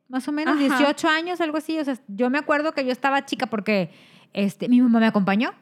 más 0.09 0.27
o 0.27 0.33
menos, 0.33 0.55
Ajá. 0.55 0.77
18 0.77 1.07
años, 1.07 1.39
algo 1.41 1.57
así. 1.57 1.79
O 1.79 1.85
sea, 1.85 1.97
yo 2.07 2.29
me 2.29 2.37
acuerdo 2.37 2.73
que 2.73 2.85
yo 2.85 2.91
estaba 2.91 3.25
chica 3.25 3.47
porque 3.47 3.91
este, 4.33 4.67
mi 4.67 4.81
mamá 4.81 4.99
me 4.99 5.07
acompañó. 5.07 5.53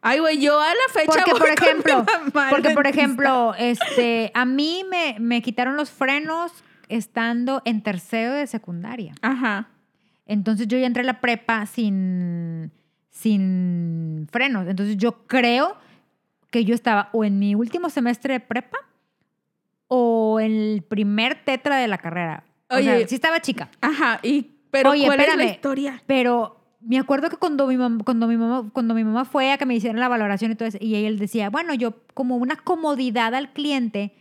Ay, 0.00 0.18
güey, 0.18 0.40
yo 0.40 0.60
a 0.60 0.66
la 0.66 0.92
fecha 0.92 1.06
Porque, 1.06 1.30
voy 1.30 1.40
por 1.40 1.54
con 1.54 1.68
ejemplo, 1.68 1.98
mi 2.00 2.30
mamá 2.32 2.48
al 2.48 2.50
porque, 2.50 2.70
por 2.70 2.86
ejemplo, 2.88 3.54
este, 3.56 4.32
a 4.34 4.44
mí 4.44 4.84
me, 4.90 5.16
me 5.20 5.40
quitaron 5.42 5.76
los 5.76 5.90
frenos 5.90 6.52
estando 6.88 7.62
en 7.64 7.82
tercero 7.84 8.32
de 8.34 8.48
secundaria. 8.48 9.14
Ajá. 9.22 9.68
Entonces 10.32 10.66
yo 10.66 10.78
ya 10.78 10.86
entré 10.86 11.02
a 11.02 11.06
la 11.06 11.20
prepa 11.20 11.66
sin, 11.66 12.72
sin 13.10 14.28
frenos. 14.30 14.66
Entonces 14.66 14.96
yo 14.96 15.26
creo 15.26 15.76
que 16.50 16.64
yo 16.64 16.74
estaba 16.74 17.10
o 17.12 17.24
en 17.24 17.38
mi 17.38 17.54
último 17.54 17.90
semestre 17.90 18.34
de 18.34 18.40
prepa 18.40 18.78
o 19.88 20.40
en 20.40 20.52
el 20.52 20.82
primer 20.82 21.44
tetra 21.44 21.76
de 21.76 21.88
la 21.88 21.98
carrera. 21.98 22.44
O 22.70 22.76
Oye. 22.76 22.84
sea, 22.84 23.08
sí 23.08 23.14
estaba 23.14 23.40
chica. 23.40 23.68
Ajá, 23.80 24.20
y 24.22 24.50
pero 24.70 24.90
Oye, 24.90 25.04
¿cuál 25.04 25.20
es 25.20 25.26
la 25.26 25.32
espérame. 25.34 25.54
historia? 25.54 26.02
Pero 26.06 26.64
me 26.80 26.98
acuerdo 26.98 27.28
que 27.28 27.36
cuando 27.36 27.66
mi 27.66 27.76
mamá, 27.76 28.02
cuando 28.02 28.26
mi 28.26 28.38
mamá, 28.38 28.70
cuando 28.72 28.94
mi 28.94 29.04
mamá 29.04 29.26
fue 29.26 29.52
a 29.52 29.58
que 29.58 29.66
me 29.66 29.74
hicieran 29.74 30.00
la 30.00 30.08
valoración 30.08 30.50
y 30.50 30.54
todo 30.54 30.66
eso, 30.66 30.78
y 30.80 30.94
él 30.94 31.18
decía, 31.18 31.50
bueno, 31.50 31.74
yo 31.74 31.94
como 32.14 32.36
una 32.36 32.56
comodidad 32.56 33.34
al 33.34 33.52
cliente, 33.52 34.14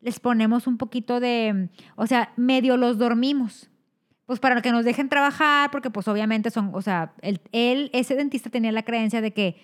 les 0.00 0.18
ponemos 0.18 0.66
un 0.66 0.78
poquito 0.78 1.20
de, 1.20 1.68
o 1.96 2.06
sea, 2.06 2.32
medio 2.36 2.78
los 2.78 2.96
dormimos. 2.96 3.68
Pues 4.28 4.38
para 4.40 4.62
que 4.62 4.70
nos 4.70 4.84
dejen 4.84 5.08
trabajar, 5.08 5.70
porque 5.72 5.88
pues 5.90 6.06
obviamente 6.06 6.50
son, 6.50 6.70
o 6.74 6.82
sea, 6.82 7.10
él, 7.22 7.40
él, 7.50 7.90
ese 7.92 8.14
dentista 8.14 8.50
tenía 8.50 8.70
la 8.72 8.82
creencia 8.84 9.20
de 9.20 9.32
que, 9.32 9.56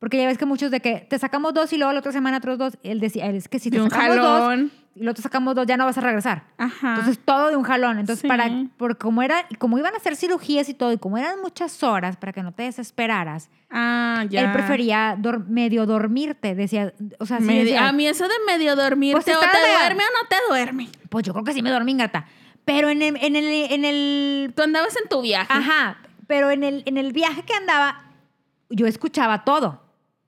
porque 0.00 0.16
ya 0.16 0.26
ves 0.26 0.38
que 0.38 0.46
muchos 0.46 0.70
de 0.70 0.80
que 0.80 1.06
te 1.08 1.18
sacamos 1.18 1.52
dos 1.54 1.72
y 1.74 1.76
luego 1.76 1.92
la 1.92 1.98
otra 2.00 2.12
semana 2.12 2.38
otros 2.38 2.56
dos, 2.58 2.78
él 2.82 2.98
decía, 2.98 3.26
él 3.26 3.36
es 3.36 3.46
que 3.48 3.58
si 3.58 3.70
te 3.70 3.76
De 3.76 3.82
un 3.84 3.90
sacamos 3.90 4.16
dos 4.16 4.40
jalón. 4.40 4.72
y 4.94 5.00
luego 5.00 5.14
te 5.14 5.20
sacamos 5.22 5.54
dos 5.54 5.66
ya 5.66 5.76
no 5.76 5.84
vas 5.84 5.98
a 5.98 6.00
regresar. 6.00 6.44
Ajá. 6.56 6.88
Entonces 6.94 7.18
todo 7.22 7.50
de 7.50 7.56
un 7.56 7.62
jalón. 7.64 7.98
Entonces, 7.98 8.22
Sí. 8.22 8.26
para, 8.28 8.50
por 8.78 8.96
como 8.96 9.20
era, 9.22 9.44
como 9.58 9.76
iban 9.78 9.92
a 9.92 9.98
hacer 9.98 10.16
cirugías 10.16 10.68
y 10.70 10.74
todo, 10.74 10.92
y 10.94 10.98
como 10.98 11.18
eran 11.18 11.38
muchas 11.42 11.82
horas 11.82 12.16
para 12.16 12.32
que 12.32 12.42
no 12.42 12.52
te 12.52 12.62
desesperaras, 12.62 13.50
ah, 13.70 14.24
ya. 14.30 14.40
él 14.40 14.52
prefería 14.52 15.14
dor- 15.20 15.44
medio 15.46 15.84
dormirte. 15.84 16.54
Decía, 16.54 16.94
o 17.18 17.26
sea, 17.26 17.38
sí 17.40 17.46
decía, 17.46 17.86
a 17.86 17.92
mí 17.92 18.06
eso 18.06 18.24
de 18.24 18.34
medio 18.46 18.74
dormirte, 18.76 19.20
Pues 19.22 19.36
o 19.36 19.40
te 19.40 19.46
duerme 19.46 20.02
o 20.04 20.22
no 20.22 20.28
te 20.28 20.36
duerme. 20.48 20.88
pues 21.10 21.22
yo 21.26 21.34
creo 21.34 21.44
que 21.44 21.52
sí 21.52 21.60
me 21.60 21.70
dormí, 21.70 21.94
gata. 21.94 22.24
Pero 22.66 22.90
en 22.90 23.00
el, 23.00 23.16
en 23.22 23.36
el, 23.36 23.44
en 23.72 23.84
el, 23.86 24.52
Tú 24.54 24.62
andabas 24.62 24.94
en 25.02 25.08
tu 25.08 25.22
viaje. 25.22 25.46
ajá, 25.50 25.96
pero 26.26 26.50
en 26.50 26.64
el, 26.64 26.82
en 26.84 26.98
el 26.98 27.12
viaje 27.12 27.42
que 27.44 27.54
andaba, 27.54 28.10
yo 28.68 28.86
escuchaba 28.86 29.44
todo. 29.44 29.82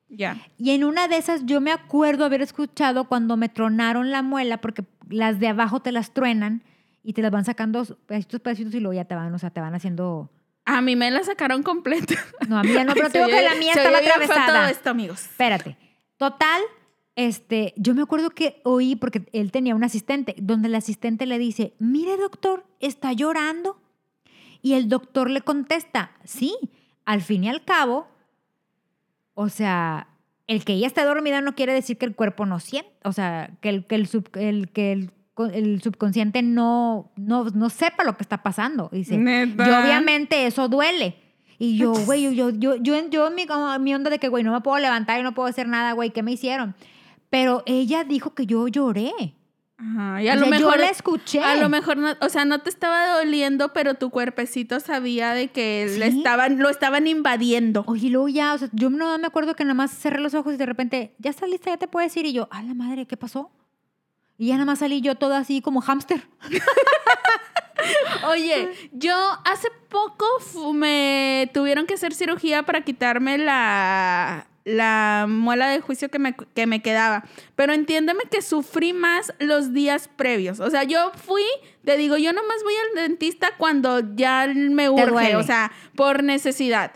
Ya. 0.08 0.38
Y 0.56 0.70
en 0.70 0.84
una 0.84 1.08
de 1.08 1.18
esas 1.18 1.44
yo 1.44 1.60
me 1.60 1.72
acuerdo 1.72 2.24
haber 2.24 2.40
escuchado 2.40 3.04
cuando 3.08 3.36
me 3.36 3.48
tronaron 3.50 4.10
la 4.10 4.22
muela, 4.22 4.58
porque 4.60 4.84
las 5.10 5.38
de 5.40 5.48
abajo 5.48 5.80
te 5.80 5.92
las 5.92 6.12
truenan 6.14 6.62
y 7.02 7.12
te 7.12 7.22
las 7.22 7.30
van 7.32 7.44
sacando 7.44 7.84
pedacitos, 8.06 8.40
pedacitos 8.40 8.72
y 8.74 8.80
luego 8.80 8.94
ya 8.94 9.04
te 9.04 9.14
van, 9.14 9.34
o 9.34 9.38
sea, 9.38 9.50
te 9.50 9.60
van 9.60 9.74
haciendo... 9.74 10.30
A 10.64 10.80
mí 10.80 10.94
me 10.96 11.10
la 11.10 11.24
sacaron 11.24 11.62
completa. 11.62 12.14
No, 12.46 12.58
a 12.58 12.62
mí 12.62 12.72
ya 12.72 12.84
no, 12.84 12.92
pero 12.94 13.10
tengo 13.10 13.26
que 13.26 13.42
la 13.42 13.54
mía 13.56 13.72
estaba 13.74 13.98
feo 13.98 14.06
todo 14.06 14.12
atravesada. 14.22 14.70
esto, 14.70 14.90
amigos. 14.90 15.22
Espérate. 15.22 15.76
Total, 16.16 16.60
este, 17.18 17.74
yo 17.76 17.94
me 17.96 18.02
acuerdo 18.02 18.30
que 18.30 18.60
oí, 18.64 18.94
porque 18.94 19.28
él 19.32 19.50
tenía 19.50 19.74
un 19.74 19.82
asistente, 19.82 20.36
donde 20.38 20.68
el 20.68 20.74
asistente 20.76 21.26
le 21.26 21.36
dice, 21.38 21.74
mire 21.80 22.16
doctor, 22.16 22.64
está 22.78 23.12
llorando. 23.12 23.80
Y 24.62 24.74
el 24.74 24.88
doctor 24.88 25.28
le 25.28 25.40
contesta, 25.40 26.12
sí, 26.24 26.54
al 27.04 27.20
fin 27.22 27.42
y 27.44 27.48
al 27.48 27.64
cabo, 27.64 28.06
o 29.34 29.48
sea, 29.48 30.08
el 30.46 30.64
que 30.64 30.74
ella 30.74 30.86
esté 30.86 31.02
dormida 31.04 31.40
no 31.40 31.54
quiere 31.54 31.72
decir 31.72 31.98
que 31.98 32.06
el 32.06 32.14
cuerpo 32.14 32.46
no 32.46 32.60
siente, 32.60 32.90
o 33.04 33.12
sea, 33.12 33.50
que 33.60 33.68
el, 33.68 33.84
que 33.86 33.94
el, 33.96 34.06
sub- 34.06 34.30
el- 34.36 34.70
que 34.70 34.92
el, 34.92 35.10
co- 35.34 35.46
el 35.46 35.82
subconsciente 35.82 36.42
no, 36.42 37.10
no, 37.16 37.44
no 37.50 37.68
sepa 37.70 38.04
lo 38.04 38.16
que 38.16 38.22
está 38.22 38.42
pasando. 38.42 38.88
Dice, 38.92 39.16
Neta. 39.18 39.66
y 39.66 39.70
obviamente 39.82 40.46
eso 40.46 40.68
duele. 40.68 41.16
Y 41.60 41.76
yo, 41.76 41.92
güey, 41.92 42.22
yo, 42.34 42.50
yo, 42.50 42.76
yo, 42.76 43.06
yo, 43.10 43.26
en 43.26 43.34
mi, 43.34 43.44
mi 43.80 43.94
onda 43.94 44.10
de 44.10 44.18
que, 44.20 44.28
güey, 44.28 44.44
no 44.44 44.52
me 44.52 44.60
puedo 44.60 44.78
levantar 44.78 45.18
y 45.18 45.24
no 45.24 45.34
puedo 45.34 45.48
hacer 45.48 45.66
nada, 45.66 45.92
güey, 45.92 46.10
¿qué 46.10 46.22
me 46.22 46.30
hicieron? 46.32 46.74
Pero 47.30 47.62
ella 47.66 48.04
dijo 48.04 48.34
que 48.34 48.46
yo 48.46 48.68
lloré. 48.68 49.34
Ajá. 49.80 50.22
Y 50.22 50.28
a 50.28 50.32
O 50.32 50.36
lo 50.36 50.40
sea, 50.46 50.50
mejor. 50.50 50.74
yo 50.74 50.80
la 50.80 50.88
escuché. 50.90 51.40
A 51.44 51.54
lo 51.54 51.68
mejor, 51.68 51.96
no, 51.98 52.14
o 52.20 52.28
sea, 52.28 52.44
no 52.44 52.60
te 52.60 52.68
estaba 52.70 53.16
doliendo, 53.18 53.72
pero 53.72 53.94
tu 53.94 54.10
cuerpecito 54.10 54.80
sabía 54.80 55.32
de 55.34 55.48
que 55.48 55.86
le 55.98 56.10
Sí. 56.10 56.18
estaban, 56.18 56.58
lo 56.58 56.68
estaban 56.68 57.06
invadiendo. 57.06 57.84
Oye, 57.86 58.06
y 58.06 58.10
luego 58.10 58.28
ya, 58.28 58.54
o 58.54 58.58
sea, 58.58 58.68
yo 58.72 58.90
no 58.90 59.16
me 59.18 59.26
acuerdo 59.28 59.54
que 59.54 59.64
nada 59.64 59.74
más 59.74 59.92
cerré 59.96 60.20
los 60.20 60.34
ojos 60.34 60.54
y 60.54 60.56
de 60.56 60.66
repente, 60.66 61.14
ya 61.18 61.30
está 61.30 61.46
lista, 61.46 61.70
ya 61.70 61.76
te 61.76 61.86
puedes 61.86 62.16
ir. 62.16 62.26
Y 62.26 62.32
yo, 62.32 62.48
a 62.50 62.62
la 62.62 62.74
madre, 62.74 63.06
¿qué 63.06 63.16
pasó? 63.16 63.52
Y 64.36 64.48
ya 64.48 64.54
nada 64.54 64.64
más 64.66 64.80
salí 64.80 65.00
yo 65.00 65.14
toda 65.16 65.38
así 65.38 65.60
como 65.60 65.80
hámster. 65.80 66.22
Oye, 68.28 68.70
yo 68.92 69.14
hace 69.44 69.68
poco 69.88 70.26
me 70.74 71.48
tuvieron 71.54 71.86
que 71.86 71.94
hacer 71.94 72.12
cirugía 72.14 72.64
para 72.64 72.80
quitarme 72.82 73.38
la, 73.38 74.46
la 74.68 75.26
muela 75.28 75.68
de 75.68 75.80
juicio 75.80 76.10
que 76.10 76.18
me, 76.18 76.34
que 76.34 76.66
me 76.66 76.82
quedaba. 76.82 77.24
Pero 77.56 77.72
entiéndeme 77.72 78.24
que 78.30 78.42
sufrí 78.42 78.92
más 78.92 79.32
los 79.38 79.72
días 79.72 80.08
previos. 80.08 80.60
O 80.60 80.70
sea, 80.70 80.84
yo 80.84 81.10
fui, 81.14 81.44
te 81.84 81.96
digo, 81.96 82.16
yo 82.16 82.32
nomás 82.32 82.62
voy 82.62 82.74
al 82.74 83.08
dentista 83.08 83.52
cuando 83.56 84.00
ya 84.14 84.46
me 84.54 84.90
urge, 84.90 85.36
o 85.36 85.42
sea, 85.42 85.72
por 85.96 86.22
necesidad. 86.22 86.92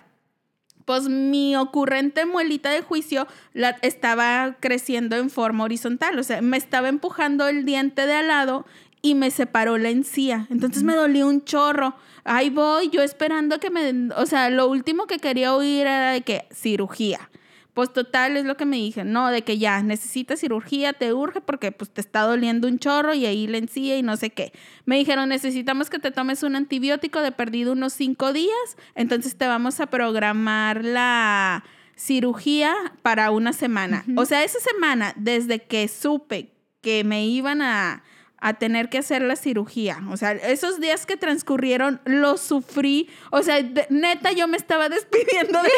Pues 0.84 1.08
mi 1.08 1.56
ocurrente 1.56 2.26
muelita 2.26 2.70
de 2.70 2.82
juicio 2.82 3.26
la, 3.54 3.70
estaba 3.82 4.56
creciendo 4.60 5.16
en 5.16 5.30
forma 5.30 5.64
horizontal, 5.64 6.18
o 6.18 6.22
sea, 6.24 6.42
me 6.42 6.56
estaba 6.56 6.88
empujando 6.88 7.46
el 7.46 7.64
diente 7.64 8.04
de 8.04 8.14
al 8.14 8.28
lado 8.28 8.66
y 9.00 9.14
me 9.14 9.30
separó 9.30 9.78
la 9.78 9.90
encía. 9.90 10.46
Entonces 10.50 10.82
me 10.82 10.94
dolió 10.94 11.26
un 11.26 11.44
chorro. 11.44 11.94
Ahí 12.24 12.50
voy, 12.50 12.88
yo 12.90 13.02
esperando 13.02 13.58
que 13.58 13.70
me... 13.70 14.12
O 14.16 14.26
sea, 14.26 14.48
lo 14.48 14.68
último 14.68 15.06
que 15.06 15.18
quería 15.18 15.54
oír 15.54 15.82
era 15.82 16.12
de 16.12 16.22
que 16.22 16.46
cirugía. 16.52 17.28
Pues 17.74 17.92
total 17.92 18.36
es 18.36 18.44
lo 18.44 18.56
que 18.56 18.66
me 18.66 18.76
dije, 18.76 19.02
no, 19.02 19.28
de 19.28 19.42
que 19.42 19.56
ya 19.56 19.82
necesitas 19.82 20.40
cirugía, 20.40 20.92
te 20.92 21.14
urge 21.14 21.40
porque 21.40 21.72
pues 21.72 21.90
te 21.90 22.02
está 22.02 22.20
doliendo 22.20 22.68
un 22.68 22.78
chorro 22.78 23.14
y 23.14 23.24
ahí 23.24 23.46
la 23.46 23.56
encía 23.56 23.96
y 23.96 24.02
no 24.02 24.16
sé 24.16 24.30
qué. 24.30 24.52
Me 24.84 24.98
dijeron, 24.98 25.30
necesitamos 25.30 25.88
que 25.88 25.98
te 25.98 26.10
tomes 26.10 26.42
un 26.42 26.54
antibiótico 26.56 27.20
de 27.20 27.32
perdido 27.32 27.72
unos 27.72 27.94
cinco 27.94 28.34
días, 28.34 28.76
entonces 28.94 29.36
te 29.36 29.46
vamos 29.46 29.80
a 29.80 29.86
programar 29.86 30.84
la 30.84 31.64
cirugía 31.96 32.74
para 33.00 33.30
una 33.30 33.54
semana. 33.54 34.04
O 34.16 34.26
sea, 34.26 34.44
esa 34.44 34.60
semana, 34.60 35.14
desde 35.16 35.62
que 35.62 35.88
supe 35.88 36.50
que 36.82 37.04
me 37.04 37.26
iban 37.26 37.62
a, 37.62 38.02
a 38.44 38.54
tener 38.54 38.88
que 38.88 38.98
hacer 38.98 39.22
la 39.22 39.36
cirugía, 39.36 40.00
o 40.10 40.16
sea, 40.16 40.32
esos 40.32 40.80
días 40.80 41.06
que 41.06 41.16
transcurrieron 41.16 42.00
los 42.04 42.40
sufrí, 42.40 43.08
o 43.30 43.40
sea, 43.42 43.62
de- 43.62 43.86
neta 43.88 44.32
yo 44.32 44.48
me 44.48 44.56
estaba 44.56 44.88
despidiendo 44.88 45.62
de 45.62 45.68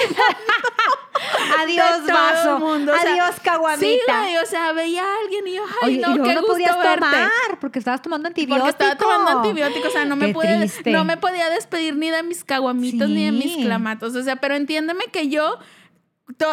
Adiós, 1.61 2.03
de 2.07 2.13
todo 2.13 2.23
vaso. 2.23 2.57
el 2.57 2.63
mundo, 2.63 2.93
o 2.93 2.99
sea, 2.99 3.13
Adiós, 3.13 3.41
caguamita. 3.43 3.87
Sí, 3.87 4.01
güey, 4.07 4.37
o 4.39 4.47
sea, 4.47 4.73
veía 4.73 5.03
a 5.05 5.15
alguien 5.23 5.47
y 5.47 5.55
yo, 5.55 5.63
ay, 5.83 5.89
Oye, 5.95 5.99
no, 5.99 6.11
y 6.11 6.15
luego 6.17 6.25
qué 6.29 6.35
no 6.35 6.41
gusto 6.41 6.53
podías 6.55 6.77
verte. 6.79 6.95
tomar 7.01 7.31
porque 7.61 7.79
estabas 7.79 8.03
tomando 8.03 8.29
antibiótico. 8.29 8.67
Porque 8.67 8.71
estaba 8.85 8.97
tomando 8.99 9.31
antibióticos, 9.43 9.89
o 9.89 9.93
sea, 9.93 10.05
no 10.05 10.17
me, 10.17 10.29
pude, 10.33 10.71
no 10.87 11.05
me 11.05 11.17
podía 11.17 11.51
despedir 11.51 11.97
ni 11.97 12.11
de 12.11 12.23
mis 12.23 12.45
caguamitos 12.45 13.09
ni 13.09 13.27
de 13.27 13.33
mis 13.33 13.57
clamatos. 13.65 14.15
O 14.17 14.23
sea, 14.23 14.37
pero 14.37 14.55
entiéndeme 14.57 15.05
que 15.13 15.29
yo 15.29 15.59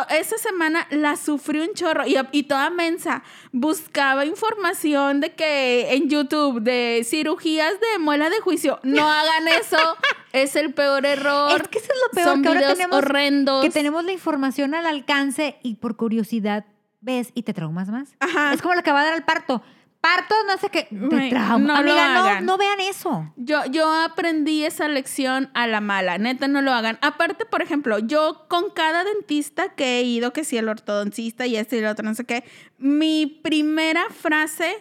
esa 0.10 0.38
semana 0.38 0.88
la 0.92 1.16
sufrí 1.16 1.60
un 1.62 1.74
chorro 1.74 2.06
y, 2.06 2.16
y 2.32 2.44
toda 2.44 2.70
mensa 2.70 3.24
buscaba 3.52 4.26
información 4.26 5.22
de 5.22 5.34
que 5.34 5.94
en 5.94 6.10
YouTube 6.10 6.62
de 6.62 7.04
cirugías 7.06 7.74
de 7.80 8.00
muela 8.00 8.30
de 8.30 8.40
juicio. 8.42 8.80
No 8.84 9.10
hagan 9.10 9.48
eso, 9.48 9.78
es 10.34 10.56
el 10.56 10.74
peor 10.74 11.06
error. 11.06 11.62
Es 11.62 11.68
que 11.68 11.80
eso 11.80 11.92
es 11.94 12.00
lo 12.08 12.12
peor, 12.12 12.28
Son 12.28 12.42
que 12.42 12.48
ahora 12.50 12.60
videos 12.60 12.78
tenemos, 12.78 12.98
horrendos. 12.98 13.64
que 13.64 13.72
tenemos 13.72 14.04
la 14.04 14.12
información 14.12 14.76
al 14.76 14.86
alcance 14.86 15.58
y 15.64 15.76
por 15.76 15.96
curiosidad 15.96 16.66
ves 17.00 17.32
y 17.34 17.44
te 17.44 17.54
traumas 17.54 17.90
más. 17.90 18.16
Ajá. 18.20 18.54
Es 18.54 18.62
como 18.62 18.76
lo 18.76 18.84
que 18.84 18.92
va 18.92 19.02
a 19.02 19.06
dar 19.06 19.16
el 19.16 19.24
parto. 19.24 19.64
Parto, 20.02 20.34
no 20.48 20.58
sé 20.58 20.70
qué, 20.70 20.88
te 20.90 21.30
trauma. 21.30 21.60
no 21.60 21.76
Amiga, 21.76 22.42
no, 22.42 22.42
no 22.42 22.58
vean 22.58 22.80
eso. 22.80 23.32
Yo, 23.36 23.64
yo 23.66 23.88
aprendí 23.92 24.66
esa 24.66 24.88
lección 24.88 25.52
a 25.54 25.68
la 25.68 25.80
mala, 25.80 26.18
neta 26.18 26.48
no 26.48 26.64
lo 26.64 26.74
hagan. 26.74 26.98
Aparte, 27.02 27.46
por 27.46 27.62
ejemplo, 27.62 28.00
yo 28.00 28.46
con 28.48 28.72
cada 28.72 29.04
dentista 29.04 29.76
que 29.76 30.00
he 30.00 30.04
ido, 30.04 30.34
que 30.34 30.44
si 30.44 30.58
el 30.58 30.70
ortodoncista 30.70 31.46
y 31.46 31.56
este 31.56 31.76
y 31.76 31.80
el 31.80 31.86
otro, 31.86 32.04
no 32.04 32.16
sé 32.16 32.26
qué, 32.26 32.44
mi 32.80 33.28
primera 33.28 34.04
frase 34.10 34.76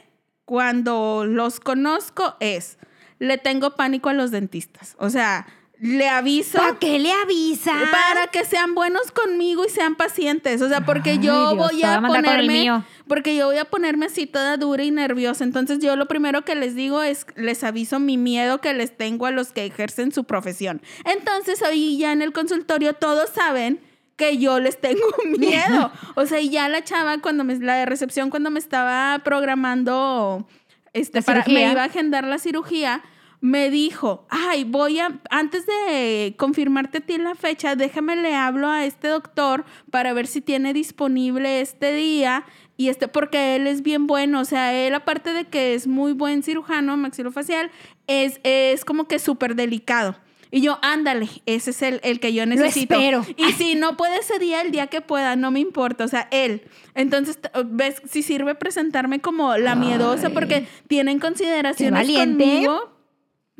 cuando 0.47 1.27
los 1.27 1.61
conozco 1.61 2.37
es, 2.41 2.79
le 3.19 3.37
tengo 3.37 3.77
pánico 3.77 4.09
a 4.09 4.15
los 4.15 4.31
dentistas. 4.31 4.97
O 4.99 5.11
sea, 5.11 5.47
le 5.81 6.09
aviso 6.09 6.59
¿Para 6.59 6.79
qué 6.79 6.99
le 6.99 7.11
avisa? 7.11 7.73
para 7.91 8.27
que 8.27 8.45
sean 8.45 8.75
buenos 8.75 9.13
conmigo 9.13 9.65
y 9.65 9.71
sean 9.71 9.95
pacientes. 9.95 10.61
O 10.61 10.69
sea, 10.69 10.85
porque 10.85 11.11
Ay, 11.11 11.19
yo 11.21 11.55
Dios, 11.55 11.71
voy 11.71 11.83
a 11.83 12.03
ponerme. 12.03 12.83
Porque 13.11 13.35
yo 13.35 13.47
voy 13.47 13.57
a 13.57 13.65
ponerme 13.65 14.07
así 14.07 14.27
toda 14.27 14.57
dura 14.57 14.85
y 14.85 14.93
nerviosa. 14.93 15.43
Entonces, 15.43 15.81
yo 15.81 15.97
lo 15.97 16.07
primero 16.07 16.45
que 16.45 16.55
les 16.55 16.77
digo 16.77 17.03
es, 17.03 17.27
les 17.35 17.65
aviso 17.65 17.99
mi 17.99 18.17
miedo 18.17 18.61
que 18.61 18.73
les 18.73 18.97
tengo 18.97 19.27
a 19.27 19.33
los 19.33 19.51
que 19.51 19.67
ejercen 19.67 20.13
su 20.13 20.23
profesión. 20.23 20.81
Entonces, 21.05 21.61
ahí 21.65 21.99
ya 21.99 22.13
en 22.13 22.23
el 22.23 22.33
consultorio 22.33 22.93
todos 22.93 23.31
saben 23.31 23.81
que 24.15 24.39
yo 24.39 24.61
les 24.61 24.81
tengo 24.81 25.09
miedo. 25.39 25.91
O 26.15 26.25
sea, 26.25 26.39
y 26.39 26.51
ya 26.51 26.69
la 26.69 26.85
chava 26.85 27.19
cuando 27.19 27.43
me, 27.43 27.59
la 27.59 27.75
de 27.75 27.87
recepción 27.87 28.31
cuando 28.31 28.49
me 28.53 28.61
estaba 28.61 29.21
programando, 29.25 30.47
este, 30.93 31.21
para, 31.21 31.45
me 31.49 31.69
iba 31.69 31.83
a 31.83 31.87
agendar 31.87 32.23
la 32.23 32.39
cirugía, 32.39 33.03
me 33.41 33.71
dijo, 33.71 34.27
ay, 34.29 34.65
voy 34.65 35.01
a, 35.01 35.19
antes 35.31 35.65
de 35.67 36.35
confirmarte 36.37 36.99
a 36.99 37.01
ti 37.01 37.17
la 37.17 37.35
fecha, 37.35 37.75
déjame 37.75 38.15
le 38.17 38.35
hablo 38.35 38.69
a 38.69 38.85
este 38.85 39.09
doctor 39.09 39.65
para 39.91 40.13
ver 40.13 40.27
si 40.27 40.43
tiene 40.43 40.75
disponible 40.75 41.61
este 41.61 41.93
día. 41.93 42.45
Y 42.81 42.89
este, 42.89 43.09
porque 43.09 43.57
él 43.57 43.67
es 43.67 43.83
bien 43.83 44.07
bueno, 44.07 44.41
o 44.41 44.45
sea, 44.47 44.73
él 44.73 44.95
aparte 44.95 45.35
de 45.35 45.45
que 45.45 45.75
es 45.75 45.87
muy 45.87 46.15
buen 46.15 46.43
cirujano 46.43 46.97
maxilofacial, 46.97 47.71
es, 48.07 48.41
es 48.43 48.87
como 48.87 49.07
que 49.07 49.19
súper 49.19 49.55
delicado. 49.55 50.17
Y 50.51 50.63
yo, 50.63 50.79
ándale, 50.81 51.29
ese 51.45 51.73
es 51.73 51.83
el, 51.83 52.01
el 52.03 52.21
que 52.21 52.33
yo 52.33 52.47
necesito. 52.47 52.95
espero. 52.95 53.27
Y 53.37 53.53
si 53.53 53.75
no 53.75 53.99
puede 53.99 54.21
ese 54.21 54.39
día, 54.39 54.63
el 54.63 54.71
día 54.71 54.87
que 54.87 55.03
pueda, 55.03 55.37
no 55.37 55.51
me 55.51 55.61
importa. 55.61 56.05
O 56.05 56.09
sea, 56.09 56.27
él. 56.31 56.63
Entonces, 56.95 57.39
ves, 57.67 58.01
si 58.09 58.23
sirve 58.23 58.55
presentarme 58.55 59.21
como 59.21 59.59
la 59.59 59.75
miedosa 59.75 60.29
Ay. 60.29 60.33
porque 60.33 60.67
tienen 60.89 61.19
consideraciones 61.19 62.11
conmigo. 62.11 63.00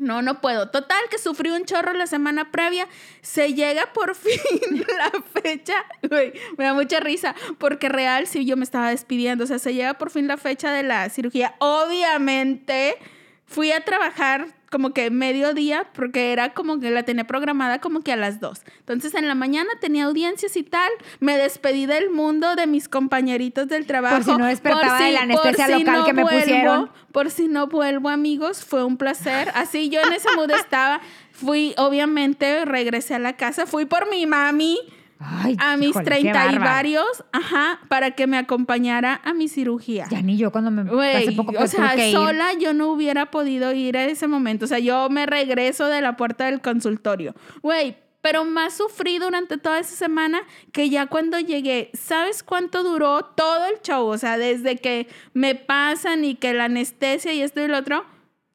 No, 0.01 0.23
no 0.23 0.41
puedo. 0.41 0.67
Total, 0.69 0.99
que 1.11 1.19
sufrí 1.19 1.51
un 1.51 1.63
chorro 1.63 1.93
la 1.93 2.07
semana 2.07 2.49
previa. 2.49 2.87
Se 3.21 3.53
llega 3.53 3.93
por 3.93 4.15
fin 4.15 4.83
la 4.97 5.11
fecha. 5.41 5.75
Güey, 6.01 6.33
me 6.57 6.65
da 6.65 6.73
mucha 6.73 6.99
risa. 6.99 7.35
Porque 7.59 7.87
real, 7.87 8.25
sí, 8.25 8.43
yo 8.43 8.57
me 8.57 8.63
estaba 8.63 8.89
despidiendo. 8.89 9.43
O 9.43 9.47
sea, 9.47 9.59
se 9.59 9.75
llega 9.75 9.93
por 9.93 10.09
fin 10.09 10.27
la 10.27 10.37
fecha 10.37 10.73
de 10.73 10.81
la 10.81 11.07
cirugía. 11.09 11.53
Obviamente, 11.59 12.97
fui 13.45 13.71
a 13.71 13.85
trabajar 13.85 14.47
como 14.71 14.93
que 14.93 15.11
mediodía, 15.11 15.85
porque 15.93 16.31
era 16.31 16.53
como 16.53 16.79
que 16.79 16.89
la 16.89 17.03
tenía 17.03 17.25
programada 17.25 17.79
como 17.79 18.01
que 18.01 18.13
a 18.13 18.15
las 18.15 18.39
dos. 18.39 18.61
Entonces, 18.79 19.13
en 19.13 19.27
la 19.27 19.35
mañana 19.35 19.69
tenía 19.81 20.05
audiencias 20.05 20.55
y 20.55 20.63
tal. 20.63 20.89
Me 21.19 21.37
despedí 21.37 21.85
del 21.85 22.09
mundo 22.09 22.55
de 22.55 22.65
mis 22.67 22.87
compañeritos 22.87 23.67
del 23.67 23.85
trabajo. 23.85 24.23
si 24.23 24.31
no 24.31 24.45
despertaba 24.45 25.03
de 25.03 25.11
la 25.11 25.19
por 25.19 25.31
anestesia 25.31 25.65
si 25.67 25.83
local 25.83 26.05
que 26.05 26.13
me 26.13 26.23
vuelvo, 26.23 26.39
pusieron. 26.39 26.91
por 27.11 27.29
si 27.29 27.47
no 27.49 27.67
vuelvo, 27.67 28.09
amigos, 28.09 28.63
fue 28.63 28.85
un 28.85 28.95
placer. 28.95 29.51
Así 29.55 29.89
yo 29.89 30.01
en 30.01 30.13
ese 30.13 30.29
mood 30.35 30.49
estaba. 30.51 31.01
Fui, 31.31 31.73
obviamente, 31.77 32.63
regresé 32.63 33.15
a 33.15 33.19
la 33.19 33.35
casa. 33.35 33.65
Fui 33.65 33.85
por 33.85 34.09
mi 34.09 34.25
mami 34.25 34.77
Ay, 35.23 35.55
a 35.59 35.77
mis 35.77 35.93
30 35.93 36.53
y 36.53 36.57
varios, 36.57 37.23
ajá, 37.31 37.79
para 37.87 38.11
que 38.11 38.27
me 38.27 38.37
acompañara 38.37 39.21
a 39.23 39.33
mi 39.33 39.47
cirugía. 39.47 40.07
Ya 40.09 40.21
ni 40.21 40.37
yo 40.37 40.51
cuando 40.51 40.71
me 40.71 40.81
hace 41.13 41.31
poco 41.33 41.53
o 41.57 41.67
sea, 41.67 41.95
ir. 41.95 42.13
sola 42.13 42.53
yo 42.53 42.73
no 42.73 42.91
hubiera 42.91 43.31
podido 43.31 43.73
ir 43.73 43.97
a 43.97 44.05
ese 44.05 44.27
momento. 44.27 44.65
O 44.65 44.67
sea, 44.67 44.79
yo 44.79 45.09
me 45.09 45.25
regreso 45.25 45.87
de 45.87 46.01
la 46.01 46.17
puerta 46.17 46.45
del 46.45 46.61
consultorio. 46.61 47.35
Güey, 47.61 47.95
pero 48.21 48.45
más 48.45 48.77
sufrí 48.77 49.17
durante 49.17 49.57
toda 49.57 49.79
esa 49.79 49.95
semana 49.95 50.41
que 50.71 50.89
ya 50.89 51.07
cuando 51.07 51.39
llegué, 51.39 51.89
¿sabes 51.93 52.43
cuánto 52.43 52.83
duró 52.83 53.23
todo 53.23 53.65
el 53.65 53.81
show? 53.81 54.07
O 54.07 54.17
sea, 54.17 54.37
desde 54.37 54.77
que 54.77 55.07
me 55.33 55.55
pasan 55.55 56.23
y 56.23 56.35
que 56.35 56.53
la 56.53 56.65
anestesia 56.65 57.33
y 57.33 57.41
esto 57.41 57.61
y 57.61 57.67
lo 57.67 57.77
otro, 57.77 58.05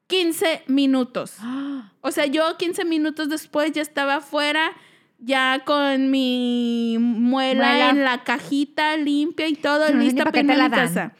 15 0.06 0.64
minutos. 0.68 1.36
O 2.00 2.12
sea, 2.12 2.26
yo 2.26 2.56
15 2.56 2.84
minutos 2.84 3.28
después 3.28 3.72
ya 3.72 3.82
estaba 3.82 4.16
afuera, 4.16 4.70
ya 5.18 5.62
con 5.64 6.10
mi 6.10 6.96
muela, 6.98 7.68
Muela. 7.68 7.90
en 7.90 8.04
la 8.04 8.24
cajita 8.24 8.96
limpia 8.96 9.48
y 9.48 9.54
todo, 9.54 9.88
No, 9.90 10.00
lista 10.00 10.24
pa' 10.24 10.30
para 10.30 10.40
irme 10.40 10.54
a 10.54 10.56
la 10.56 10.68
mi 10.68 10.76
dan. 10.76 10.86
casa. 10.88 11.12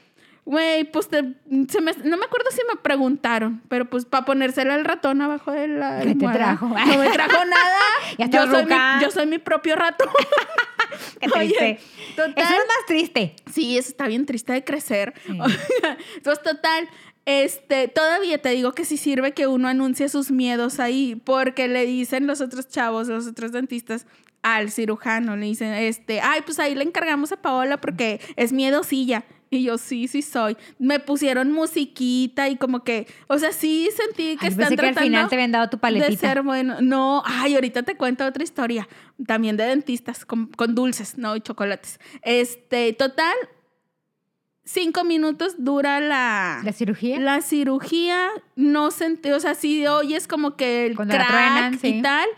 Güey, 0.45 0.85
pues 0.85 1.09
te- 1.09 1.25
se 1.69 1.81
me- 1.81 1.93
no 2.05 2.17
me 2.17 2.25
acuerdo 2.25 2.51
si 2.53 2.61
me 2.73 2.77
preguntaron, 2.81 3.63
pero 3.69 3.91
pues 3.91 4.05
para 4.05 4.25
ponérsela 4.25 4.75
al 4.75 4.85
ratón 4.85 5.21
abajo 5.21 5.51
de 5.51 5.67
la 5.67 5.99
¿Qué 6.01 6.15
te 6.15 6.29
trajo? 6.29 6.69
No 6.69 6.99
me 6.99 7.09
trajo 7.11 7.45
nada. 7.47 7.79
Ya 8.17 8.27
yo, 8.27 8.47
soy 8.49 8.65
mi, 8.65 8.75
yo 9.03 9.11
soy 9.11 9.27
mi 9.27 9.39
propio 9.39 9.75
ratón. 9.75 10.09
Qué 11.21 11.29
triste. 11.29 11.81
total. 12.15 12.35
Eso 12.37 12.53
es 12.53 12.59
más 12.61 12.87
triste. 12.87 13.35
Sí, 13.53 13.77
eso 13.77 13.89
está 13.89 14.07
bien 14.07 14.25
triste 14.25 14.53
de 14.53 14.63
crecer. 14.63 15.15
Sí. 15.27 15.33
Entonces, 16.17 16.45
total, 16.45 16.89
este, 17.27 17.89
todavía 17.89 18.41
te 18.41 18.51
digo 18.51 18.73
que 18.73 18.85
sí 18.85 18.97
sirve 18.97 19.33
que 19.33 19.47
uno 19.47 19.69
anuncie 19.69 20.09
sus 20.09 20.31
miedos 20.31 20.81
ahí, 20.81 21.21
porque 21.25 21.69
le 21.69 21.85
dicen 21.85 22.27
los 22.27 22.41
otros 22.41 22.69
chavos, 22.69 23.09
los 23.09 23.27
otros 23.27 23.53
dentistas, 23.53 24.07
al 24.43 24.71
cirujano, 24.71 25.37
le 25.37 25.47
dicen, 25.47 25.73
este, 25.73 26.21
ay, 26.21 26.43
pues 26.45 26.61
ahí 26.61 26.77
le 26.77 26.85
encargamos 26.85 27.33
a 27.33 27.43
Paola 27.43 27.81
porque 27.81 28.21
es 28.37 28.53
miedosilla. 28.53 29.25
Y 29.51 29.63
yo, 29.65 29.79
sí, 29.79 30.09
sí 30.09 30.23
soy. 30.23 30.57
Me 30.79 30.99
pusieron 30.99 31.53
musiquita 31.53 32.49
y 32.49 32.57
como 32.57 32.83
que, 32.83 33.07
o 33.29 33.39
sea, 33.39 33.53
sí 33.53 33.89
sentí 33.97 34.37
que 34.37 34.47
Ay, 34.47 34.53
están 34.53 34.69
pensé 34.69 34.77
que 34.77 34.87
al 34.87 34.95
tratando 34.95 35.01
final 35.03 35.29
te 35.29 35.35
habían 35.37 35.53
dado 35.53 35.69
tu 35.69 35.77
de 35.77 35.81
paletita. 35.81 36.29
ser 36.29 36.43
bueno. 36.43 36.81
No, 36.81 37.23
ay, 37.25 37.55
ahorita 37.55 37.83
te 37.85 37.97
cuento 37.97 38.25
otra 38.27 38.43
historia. 38.43 38.89
También 39.25 39.57
de 39.57 39.65
dentistas 39.65 40.25
con, 40.25 40.47
con 40.47 40.75
dulces, 40.75 41.17
no, 41.17 41.37
y 41.37 41.41
chocolates. 41.41 42.01
Este, 42.23 42.93
total, 42.93 43.35
cinco 44.67 45.05
minutos 45.05 45.55
dura 45.59 46.01
la, 46.01 46.61
¿La 46.63 46.73
cirugía? 46.73 47.19
la 47.19 47.41
cirugía. 47.41 48.29
No 48.57 48.91
sentí, 48.91 49.31
o 49.31 49.41
sea, 49.41 49.55
sí 49.55 49.87
oyes 49.87 50.29
como 50.29 50.57
que 50.57 50.87
el 50.87 50.97
Cuando 50.97 51.15
crack 51.15 51.29
truenan, 51.29 51.79
y 51.83 52.03
tal. 52.03 52.29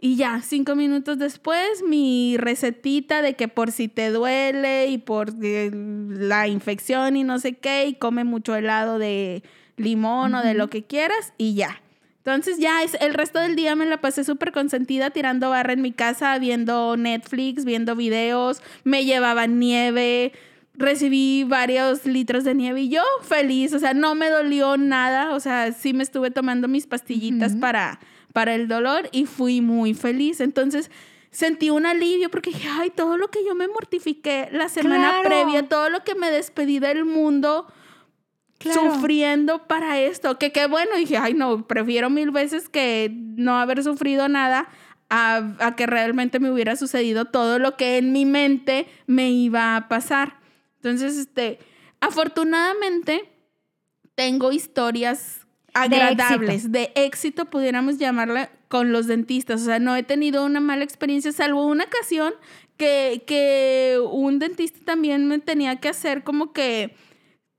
Y 0.00 0.16
ya, 0.16 0.42
cinco 0.42 0.74
minutos 0.74 1.18
después, 1.18 1.82
mi 1.82 2.36
recetita 2.36 3.22
de 3.22 3.34
que 3.34 3.48
por 3.48 3.70
si 3.70 3.88
te 3.88 4.10
duele 4.10 4.88
y 4.88 4.98
por 4.98 5.32
la 5.42 6.48
infección 6.48 7.16
y 7.16 7.24
no 7.24 7.38
sé 7.38 7.54
qué, 7.54 7.86
y 7.86 7.94
come 7.94 8.24
mucho 8.24 8.54
helado 8.54 8.98
de 8.98 9.42
limón 9.76 10.34
o 10.34 10.42
de 10.42 10.54
lo 10.54 10.68
que 10.68 10.84
quieras, 10.84 11.32
y 11.38 11.54
ya. 11.54 11.80
Entonces 12.18 12.58
ya 12.58 12.82
es, 12.82 12.94
el 13.00 13.14
resto 13.14 13.38
del 13.38 13.56
día 13.56 13.76
me 13.76 13.86
la 13.86 14.00
pasé 14.00 14.24
súper 14.24 14.52
consentida 14.52 15.10
tirando 15.10 15.50
barra 15.50 15.74
en 15.74 15.82
mi 15.82 15.92
casa, 15.92 16.38
viendo 16.38 16.96
Netflix, 16.96 17.64
viendo 17.64 17.96
videos, 17.96 18.62
me 18.82 19.04
llevaban 19.04 19.58
nieve, 19.58 20.32
recibí 20.76 21.44
varios 21.44 22.04
litros 22.04 22.44
de 22.44 22.54
nieve 22.54 22.82
y 22.82 22.88
yo 22.88 23.02
feliz, 23.22 23.72
o 23.74 23.78
sea, 23.78 23.94
no 23.94 24.14
me 24.14 24.28
dolió 24.28 24.76
nada, 24.76 25.34
o 25.34 25.40
sea, 25.40 25.72
sí 25.72 25.92
me 25.92 26.02
estuve 26.02 26.30
tomando 26.30 26.66
mis 26.68 26.86
pastillitas 26.86 27.54
para, 27.56 28.00
para 28.32 28.54
el 28.54 28.66
dolor 28.66 29.08
y 29.12 29.26
fui 29.26 29.60
muy 29.60 29.94
feliz. 29.94 30.40
Entonces 30.40 30.90
sentí 31.30 31.70
un 31.70 31.86
alivio 31.86 32.28
porque 32.30 32.50
dije, 32.50 32.68
ay, 32.68 32.90
todo 32.90 33.16
lo 33.16 33.28
que 33.28 33.44
yo 33.46 33.54
me 33.54 33.68
mortifiqué 33.68 34.48
la 34.52 34.68
semana 34.68 35.10
Claro. 35.10 35.28
previa, 35.28 35.68
todo 35.68 35.90
lo 35.90 36.02
que 36.02 36.14
me 36.16 36.30
despedí 36.30 36.78
del 36.80 37.04
mundo 37.04 37.66
Claro. 38.58 38.94
sufriendo 38.94 39.66
para 39.66 40.00
esto. 40.00 40.38
Que 40.38 40.50
qué 40.50 40.66
bueno, 40.66 40.96
dije, 40.96 41.16
ay 41.18 41.34
no, 41.34 41.66
prefiero 41.66 42.08
mil 42.08 42.30
veces 42.30 42.68
que 42.68 43.10
no 43.12 43.58
haber 43.58 43.82
sufrido 43.84 44.28
nada 44.28 44.68
a, 45.10 45.52
a 45.60 45.76
que 45.76 45.86
realmente 45.86 46.40
me 46.40 46.50
hubiera 46.50 46.74
sucedido 46.76 47.26
todo 47.26 47.58
lo 47.58 47.76
que 47.76 47.98
en 47.98 48.12
mi 48.12 48.24
mente 48.24 48.86
me 49.06 49.30
iba 49.30 49.76
a 49.76 49.88
pasar. 49.88 50.38
Entonces, 50.84 51.16
este, 51.16 51.58
afortunadamente 52.00 53.30
tengo 54.14 54.52
historias 54.52 55.46
agradables, 55.72 56.70
de 56.70 56.92
éxito, 56.94 57.46
pudiéramos 57.46 57.98
llamarla, 57.98 58.50
con 58.68 58.92
los 58.92 59.06
dentistas. 59.06 59.62
O 59.62 59.64
sea, 59.64 59.78
no 59.78 59.96
he 59.96 60.02
tenido 60.02 60.44
una 60.44 60.60
mala 60.60 60.84
experiencia, 60.84 61.32
salvo 61.32 61.66
una 61.66 61.84
ocasión 61.84 62.34
que, 62.76 63.22
que 63.26 63.98
un 64.10 64.38
dentista 64.38 64.80
también 64.84 65.26
me 65.26 65.38
tenía 65.38 65.76
que 65.76 65.88
hacer 65.88 66.22
como 66.22 66.52
que 66.52 66.94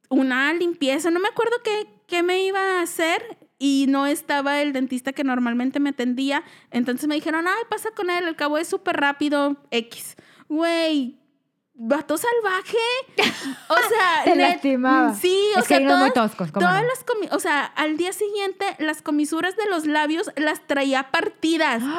una 0.09 0.53
limpieza, 0.53 1.09
no 1.09 1.19
me 1.19 1.29
acuerdo 1.29 1.55
qué, 1.63 1.87
qué 2.07 2.21
me 2.21 2.43
iba 2.43 2.59
a 2.59 2.81
hacer 2.81 3.37
y 3.57 3.85
no 3.89 4.05
estaba 4.05 4.61
el 4.61 4.71
dentista 4.71 5.13
que 5.13 5.23
normalmente 5.23 5.79
me 5.79 5.89
atendía. 5.89 6.43
Entonces 6.69 7.07
me 7.07 7.15
dijeron, 7.15 7.47
ay, 7.47 7.63
pasa 7.69 7.89
con 7.91 8.09
él, 8.09 8.25
al 8.25 8.35
cabo 8.35 8.57
es 8.57 8.67
súper 8.67 8.97
rápido, 8.97 9.57
X. 9.71 10.15
Güey, 10.47 11.17
vato 11.77 12.17
salvaje. 12.17 12.77
O 13.69 13.75
sea, 13.89 14.33
net- 14.35 14.37
lastimaba. 14.53 15.13
Sí, 15.13 15.37
o 15.55 15.59
es 15.59 15.63
que 15.63 15.67
sea, 15.67 15.77
hay 15.77 15.85
unos 15.85 15.99
muy 15.99 16.11
todas, 16.11 16.29
toscos, 16.31 16.51
¿cómo 16.51 16.65
todas 16.65 16.81
no? 16.81 16.87
las 16.87 17.05
comi- 17.05 17.29
o 17.35 17.39
sea, 17.39 17.65
al 17.65 17.97
día 17.97 18.13
siguiente 18.13 18.65
las 18.79 19.01
comisuras 19.01 19.55
de 19.57 19.65
los 19.69 19.85
labios 19.85 20.31
las 20.35 20.65
traía 20.67 21.11
partidas. 21.11 21.83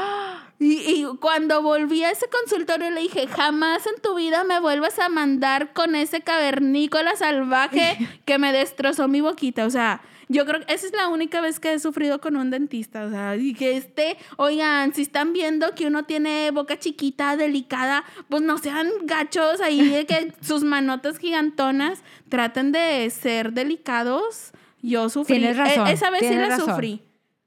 Y, 0.58 0.78
y 0.90 1.06
cuando 1.20 1.60
volví 1.60 2.02
a 2.02 2.10
ese 2.10 2.28
consultorio 2.30 2.90
le 2.90 3.02
dije, 3.02 3.26
jamás 3.26 3.86
en 3.86 4.00
tu 4.00 4.14
vida 4.14 4.42
me 4.42 4.58
vuelvas 4.58 4.98
a 4.98 5.10
mandar 5.10 5.74
con 5.74 5.94
ese 5.94 6.22
cavernícola 6.22 7.14
salvaje 7.14 7.98
que 8.24 8.38
me 8.38 8.54
destrozó 8.54 9.06
mi 9.06 9.20
boquita. 9.20 9.66
O 9.66 9.70
sea, 9.70 10.00
yo 10.28 10.44
creo 10.46 10.60
que 10.64 10.72
esa 10.74 10.86
es 10.86 10.92
la 10.92 11.08
única 11.08 11.40
vez 11.40 11.60
que 11.60 11.72
he 11.72 11.78
sufrido 11.78 12.20
con 12.20 12.36
un 12.36 12.50
dentista. 12.50 13.04
O 13.04 13.10
sea, 13.10 13.36
y 13.36 13.54
que 13.54 13.76
este, 13.76 14.16
oigan, 14.36 14.92
si 14.94 15.02
están 15.02 15.32
viendo 15.32 15.74
que 15.74 15.86
uno 15.86 16.04
tiene 16.04 16.50
boca 16.50 16.78
chiquita, 16.78 17.36
delicada, 17.36 18.04
pues 18.28 18.42
no 18.42 18.58
sean 18.58 18.88
gachos 19.04 19.60
ahí, 19.60 19.88
de 19.88 20.06
que 20.06 20.32
sus 20.40 20.64
manotas 20.64 21.18
gigantonas 21.18 22.02
traten 22.28 22.72
de 22.72 23.08
ser 23.10 23.52
delicados. 23.52 24.52
Yo 24.82 25.08
sufrí. 25.08 25.38
Tienes 25.38 25.56
razón, 25.56 25.86
E- 25.86 25.92
esa 25.92 26.10
vez 26.10 26.20
sí 26.26 26.34
la 26.34 26.48
razón. 26.48 26.66
sufrí. 26.70 27.02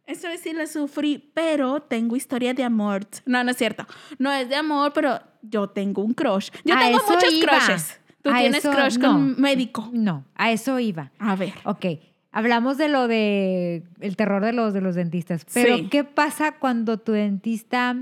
Esa 0.06 0.28
vez 0.30 0.42
sí 0.42 0.54
la 0.54 0.66
sufrí, 0.66 1.32
pero 1.34 1.82
tengo 1.82 2.16
historia 2.16 2.54
de 2.54 2.64
amor. 2.64 3.06
No, 3.26 3.44
no 3.44 3.52
es 3.52 3.58
cierto. 3.58 3.86
No 4.18 4.32
es 4.34 4.50
de 4.50 4.56
amor, 4.56 4.92
pero 4.94 5.20
yo 5.44 5.68
tengo 5.70 6.02
un 6.02 6.14
crush. 6.14 6.50
Yo 6.66 6.76
A 6.76 6.80
tengo 6.80 7.00
muchos 7.08 7.32
iba. 7.32 7.48
crushes. 7.60 8.00
Tú 8.24 8.32
A 8.32 8.38
tienes 8.40 8.66
eso- 8.66 8.72
crush 8.74 8.98
no. 8.98 9.12
con 9.12 9.40
médico. 9.40 9.88
No, 9.94 10.26
a 10.36 10.52
eso 10.52 10.80
iba. 10.80 11.12
A 11.20 11.36
ver. 11.36 11.54
Ok, 11.64 11.86
hablamos 12.32 12.78
de 12.78 12.90
lo 12.90 13.08
de 13.08 13.84
el 14.00 14.16
terror 14.16 14.44
de 14.44 14.54
los 14.54 14.74
de 14.74 14.82
los 14.82 14.96
dentistas, 14.96 15.46
pero 15.54 15.78
Sí. 15.78 15.88
¿qué 15.90 16.04
pasa 16.04 16.54
cuando 16.60 16.98
tu 17.00 17.12
dentista 17.12 17.96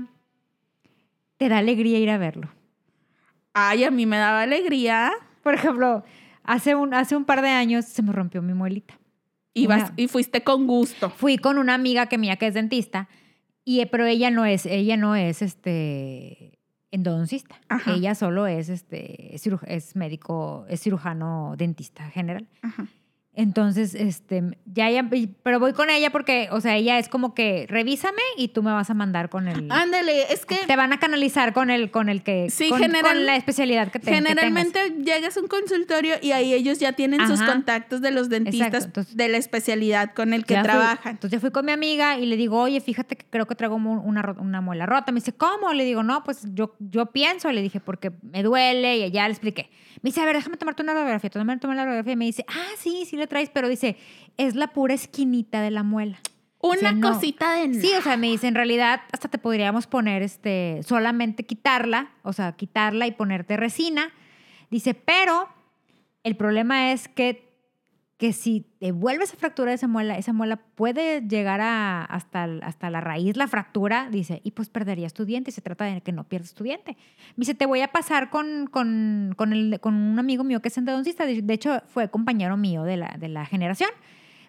te 1.36 1.48
da 1.48 1.58
alegría 1.58 1.98
ir 1.98 2.10
a 2.10 2.18
verlo? 2.18 2.48
Ay, 3.54 3.84
a 3.84 3.90
mí 3.90 4.06
me 4.06 4.16
daba 4.18 4.42
alegría. 4.42 5.12
Por 5.42 5.54
ejemplo, 5.54 6.04
hace 6.44 6.74
un 6.74 6.94
hace 6.94 7.16
un 7.16 7.24
par 7.24 7.42
de 7.42 7.48
años 7.48 7.84
se 7.86 8.02
me 8.02 8.12
rompió 8.12 8.42
mi 8.42 8.54
muelita. 8.54 8.98
Y, 9.54 9.66
vas, 9.66 9.92
y 9.96 10.06
fuiste 10.06 10.44
con 10.44 10.66
gusto. 10.68 11.10
Fui 11.10 11.36
con 11.38 11.58
una 11.58 11.74
amiga 11.74 12.06
que 12.06 12.18
mía 12.18 12.36
que 12.36 12.46
es 12.46 12.54
dentista 12.54 13.08
y 13.64 13.84
pero 13.86 14.06
ella 14.06 14.30
no 14.30 14.44
es 14.44 14.66
ella 14.66 14.96
no 14.96 15.16
es 15.16 15.42
este 15.42 16.58
endodoncista. 16.90 17.56
Ajá. 17.68 17.92
Ella 17.94 18.14
solo 18.14 18.46
es 18.46 18.68
este 18.68 19.34
es 19.34 19.96
médico, 19.96 20.64
es 20.68 20.80
cirujano 20.82 21.54
dentista 21.56 22.08
general. 22.10 22.46
Ajá. 22.62 22.86
Entonces, 23.42 23.94
este, 23.94 24.42
ya, 24.66 24.90
ya, 24.90 25.08
pero 25.44 25.60
voy 25.60 25.72
con 25.72 25.90
ella 25.90 26.10
porque, 26.10 26.48
o 26.50 26.60
sea, 26.60 26.74
ella 26.74 26.98
es 26.98 27.08
como 27.08 27.34
que 27.34 27.66
revísame 27.68 28.20
y 28.36 28.48
tú 28.48 28.64
me 28.64 28.72
vas 28.72 28.90
a 28.90 28.94
mandar 28.94 29.28
con 29.28 29.46
el. 29.46 29.70
Ándale, 29.70 30.32
es 30.32 30.44
que. 30.44 30.56
Te 30.66 30.74
van 30.74 30.92
a 30.92 30.98
canalizar 30.98 31.52
con 31.52 31.70
el, 31.70 31.92
con 31.92 32.08
el 32.08 32.24
que. 32.24 32.50
Sí, 32.50 32.68
con, 32.68 32.80
general- 32.80 33.14
con 33.14 33.26
la 33.26 33.36
especialidad 33.36 33.92
que 33.92 34.00
te 34.00 34.06
que 34.10 34.14
Generalmente 34.16 34.90
llegas 35.04 35.36
a 35.36 35.40
un 35.40 35.46
consultorio 35.46 36.16
y 36.20 36.32
ahí 36.32 36.52
ellos 36.52 36.80
ya 36.80 36.94
tienen 36.94 37.24
sus 37.28 37.40
contactos 37.40 38.00
de 38.00 38.10
los 38.10 38.28
dentistas 38.28 38.86
entonces- 38.86 39.16
de 39.16 39.28
la 39.28 39.36
especialidad 39.36 40.14
con 40.14 40.32
el 40.34 40.44
que 40.44 40.54
fui- 40.56 40.64
trabajan. 40.64 41.12
entonces 41.12 41.36
yo 41.36 41.40
fui 41.40 41.52
con 41.52 41.64
mi 41.64 41.70
amiga 41.70 42.18
y 42.18 42.26
le 42.26 42.36
digo, 42.36 42.60
oye, 42.60 42.80
fíjate 42.80 43.14
que 43.14 43.24
creo 43.30 43.46
que 43.46 43.54
traigo 43.54 43.76
una, 43.76 44.34
una 44.40 44.60
muela 44.60 44.84
rota. 44.84 45.12
Me 45.12 45.20
dice, 45.20 45.32
¿cómo? 45.32 45.72
Le 45.72 45.84
digo, 45.84 46.02
no, 46.02 46.24
pues 46.24 46.42
yo, 46.54 46.74
yo 46.80 47.06
pienso. 47.12 47.52
Le 47.52 47.62
dije, 47.62 47.78
porque 47.78 48.10
me 48.20 48.42
duele 48.42 48.96
y 48.98 49.10
ya 49.12 49.28
le 49.28 49.32
expliqué. 49.34 49.70
Me 50.02 50.10
dice, 50.10 50.20
a 50.20 50.24
ver, 50.24 50.34
déjame 50.34 50.56
tomarte 50.56 50.82
una 50.82 50.94
radiografía. 50.94 51.30
Me 51.44 51.56
tomé 51.58 51.76
la 51.76 51.84
radiografía 51.84 52.12
y 52.14 52.16
me 52.16 52.24
dice, 52.24 52.44
ah, 52.48 52.66
sí, 52.78 53.04
sí 53.08 53.16
le 53.16 53.27
traes, 53.28 53.50
pero 53.50 53.68
dice, 53.68 53.96
es 54.36 54.54
la 54.54 54.68
pura 54.68 54.94
esquinita 54.94 55.62
de 55.62 55.70
la 55.70 55.82
muela. 55.82 56.18
Una 56.60 56.92
no. 56.92 57.12
cosita 57.12 57.52
de 57.54 57.74
Sí, 57.74 57.92
o 57.96 58.02
sea, 58.02 58.16
me 58.16 58.28
dice, 58.28 58.48
en 58.48 58.54
realidad 58.54 59.02
hasta 59.12 59.28
te 59.28 59.38
podríamos 59.38 59.86
poner, 59.86 60.22
este, 60.22 60.80
solamente 60.84 61.44
quitarla, 61.44 62.10
o 62.22 62.32
sea, 62.32 62.52
quitarla 62.52 63.06
y 63.06 63.12
ponerte 63.12 63.56
resina. 63.56 64.10
Dice, 64.70 64.94
pero 64.94 65.48
el 66.24 66.36
problema 66.36 66.92
es 66.92 67.08
que, 67.08 67.47
que 68.18 68.32
si 68.32 68.66
te 68.80 68.90
vuelves 68.90 69.32
a 69.32 69.36
fracturar 69.36 69.72
esa 69.72 69.86
muela, 69.86 70.18
esa 70.18 70.32
muela 70.32 70.56
puede 70.56 71.22
llegar 71.22 71.60
a, 71.60 72.04
hasta, 72.04 72.44
hasta 72.62 72.90
la 72.90 73.00
raíz, 73.00 73.36
la 73.36 73.46
fractura, 73.46 74.08
dice, 74.10 74.40
y 74.42 74.50
pues 74.50 74.68
perderías 74.68 75.14
tu 75.14 75.24
diente 75.24 75.50
y 75.50 75.54
se 75.54 75.62
trata 75.62 75.84
de 75.84 76.00
que 76.00 76.10
no 76.10 76.24
pierdas 76.24 76.52
tu 76.52 76.64
diente. 76.64 76.96
Me 77.36 77.42
dice, 77.42 77.54
te 77.54 77.64
voy 77.64 77.80
a 77.80 77.92
pasar 77.92 78.28
con, 78.28 78.66
con, 78.66 79.34
con, 79.36 79.52
el, 79.52 79.78
con 79.78 79.94
un 79.94 80.18
amigo 80.18 80.42
mío 80.42 80.60
que 80.60 80.66
es 80.66 80.76
endodoncista, 80.76 81.26
de 81.26 81.42
de 81.42 81.54
hecho 81.54 81.80
fue 81.86 82.10
compañero 82.10 82.56
mío 82.56 82.82
de 82.82 82.96
la, 82.96 83.16
de 83.18 83.28
la 83.28 83.46
generación. 83.46 83.90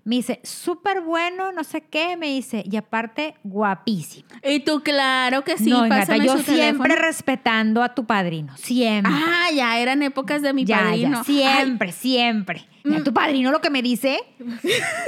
Me 0.09 0.15
dice, 0.15 0.39
súper 0.43 1.01
bueno, 1.01 1.51
no 1.51 1.63
sé 1.63 1.81
qué, 1.81 2.17
me 2.17 2.25
dice, 2.29 2.63
y 2.67 2.75
aparte, 2.77 3.35
guapísimo. 3.43 4.27
Y 4.43 4.61
tú, 4.61 4.81
claro 4.81 5.43
que 5.43 5.55
sí, 5.57 5.69
no, 5.69 5.85
Ingata, 5.85 5.99
pásame 6.07 6.25
yo 6.25 6.31
su 6.37 6.43
siempre 6.45 6.89
teléfono. 6.89 6.95
respetando 6.95 7.83
a 7.83 7.93
tu 7.93 8.05
padrino, 8.07 8.57
siempre. 8.57 9.13
Ah, 9.15 9.51
ya 9.53 9.77
eran 9.77 10.01
épocas 10.01 10.41
de 10.41 10.51
mi 10.51 10.65
ya, 10.65 10.79
padrino. 10.79 11.17
ya, 11.19 11.23
siempre, 11.23 11.91
siempre. 11.91 12.67
Mira, 12.83 13.01
Mm. 13.01 13.03
tu 13.03 13.13
padrino 13.13 13.51
lo 13.51 13.61
que 13.61 13.69
me 13.69 13.83
dice, 13.83 14.19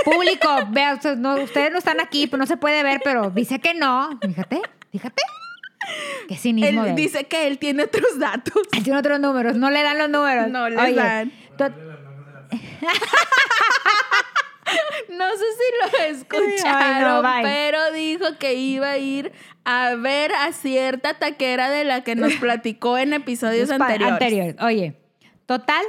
público, 0.05 0.47
vea, 0.69 0.93
ustedes 0.93 1.17
no, 1.17 1.33
ustedes 1.41 1.71
no 1.71 1.79
están 1.79 1.99
aquí, 1.99 2.27
pues 2.27 2.39
no 2.39 2.45
se 2.45 2.57
puede 2.57 2.83
ver, 2.83 3.01
pero 3.03 3.31
dice 3.31 3.57
que 3.59 3.73
no. 3.73 4.19
Fíjate, 4.21 4.61
fíjate. 4.91 5.23
Qué 6.27 6.35
cinismo 6.37 6.83
de 6.83 6.89
él 6.91 6.95
él. 6.95 6.95
dice 6.95 7.23
que 7.23 7.47
él 7.47 7.57
tiene 7.57 7.81
otros 7.85 8.19
datos. 8.19 8.53
Él 8.71 8.83
tiene 8.83 8.99
otros 8.99 9.19
números, 9.19 9.55
no 9.55 9.71
le 9.71 9.81
dan 9.81 9.97
los 9.97 10.09
números. 10.11 10.47
No 10.51 10.69
le 10.69 10.77
Oye, 10.79 10.93
dan. 10.93 11.31
No 15.12 15.30
sé 15.32 15.43
si 15.58 15.97
lo 16.00 16.04
escucharon, 16.17 16.82
Ay, 16.82 17.04
no, 17.04 17.21
bye. 17.21 17.41
pero 17.43 17.91
dijo 17.91 18.26
que 18.39 18.54
iba 18.56 18.89
a 18.91 18.97
ir 18.97 19.32
a 19.65 19.95
ver 19.95 20.32
a 20.34 20.52
cierta 20.54 21.19
taquera 21.19 21.69
de 21.69 21.84
la 21.84 22.04
que 22.04 22.15
nos 22.15 22.34
platicó 22.39 22.97
en 22.97 23.13
episodios 23.13 23.69
anteriores. 23.71 24.13
anteriores. 24.13 24.56
Oye, 24.62 24.95
total, 25.45 25.84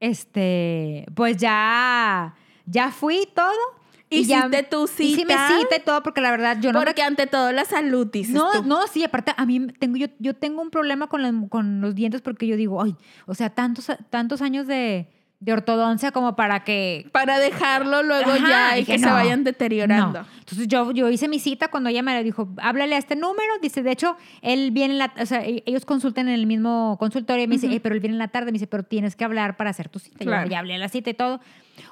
este, 0.00 1.06
pues 1.14 1.36
ya, 1.36 2.34
ya 2.66 2.90
fui 2.90 3.28
todo. 3.34 3.52
y 4.12 4.24
ya- 4.24 4.38
Hiciste 4.40 4.62
tu 4.64 4.84
Hice 4.84 5.04
mi 5.04 5.14
cita. 5.14 5.48
cita 5.60 5.76
y 5.76 5.80
todo, 5.84 6.02
porque 6.02 6.20
la 6.20 6.32
verdad 6.32 6.56
yo 6.60 6.72
no 6.72 6.80
me 6.80 6.84
Porque 6.84 7.02
ante 7.02 7.26
todo 7.28 7.52
la 7.52 7.64
salud, 7.64 8.08
dices 8.10 8.34
No, 8.34 8.50
tú. 8.50 8.62
no, 8.64 8.86
sí, 8.88 9.04
aparte 9.04 9.32
a 9.36 9.46
mí 9.46 9.68
tengo 9.78 9.96
yo, 9.96 10.08
yo 10.18 10.34
tengo 10.34 10.62
un 10.62 10.70
problema 10.70 11.06
con, 11.06 11.22
la- 11.22 11.32
con 11.48 11.80
los 11.80 11.94
dientes 11.94 12.20
porque 12.20 12.46
yo 12.48 12.56
digo, 12.56 12.82
ay, 12.82 12.96
o 13.26 13.34
sea, 13.34 13.50
tantos, 13.50 13.86
tantos 14.10 14.42
años 14.42 14.66
de, 14.66 15.08
de 15.40 15.52
ortodoncia 15.54 16.12
como 16.12 16.36
para 16.36 16.64
que 16.64 17.08
Para 17.12 17.38
dejarlo 17.38 18.02
luego 18.02 18.30
Ajá, 18.32 18.48
ya 18.74 18.78
y 18.78 18.84
que 18.84 18.98
se 18.98 19.06
vayan 19.06 19.42
deteriorando. 19.42 20.20
no. 20.20 20.26
Entonces 20.38 20.68
yo, 20.68 20.90
yo 20.92 21.08
hice 21.08 21.28
mi 21.28 21.38
cita 21.38 21.68
cuando 21.68 21.88
ella 21.88 22.02
me 22.02 22.22
dijo, 22.22 22.48
háblale 22.58 22.94
a 22.94 22.98
este 22.98 23.16
número. 23.16 23.52
Dice, 23.62 23.82
de 23.82 23.90
hecho, 23.92 24.16
él 24.42 24.70
viene 24.70 24.94
en 24.94 24.98
la, 24.98 25.14
o 25.18 25.24
sea, 25.26 25.42
e- 25.44 25.62
ellos 25.64 25.84
consultan 25.86 26.28
en 26.28 26.34
el 26.34 26.46
mismo 26.46 26.96
consultorio 26.98 27.44
y 27.44 27.46
me 27.48 27.54
dice. 27.54 27.72
"Eh, 27.74 27.80
pero 27.80 27.94
él 27.94 28.00
viene 28.00 28.14
en 28.16 28.18
la 28.18 28.28
tarde. 28.28 28.46
Me 28.46 28.52
dice, 28.52 28.66
pero 28.66 28.82
tienes 28.82 29.16
que 29.16 29.24
hablar 29.24 29.56
para 29.56 29.70
hacer 29.70 29.88
tu 29.88 29.98
cita. 29.98 30.18
Y 30.20 30.26
yo, 30.26 30.30
Claro. 30.30 30.50
ya 30.50 30.58
hablé 30.58 30.74
a 30.74 30.78
la 30.78 30.88
cita 30.88 31.08
y 31.10 31.14
todo. 31.14 31.40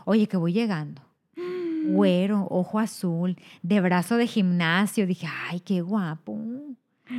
Oye, 0.04 0.26
que 0.28 0.37
voy 0.37 0.52
llegando. 0.52 1.00
Güero, 1.87 2.46
ojo 2.50 2.78
azul, 2.80 3.37
de 3.62 3.80
brazo 3.80 4.16
de 4.16 4.26
gimnasio. 4.26 5.06
Dije, 5.06 5.26
ay, 5.48 5.61
qué 5.61 5.80
guapo. 5.80 6.38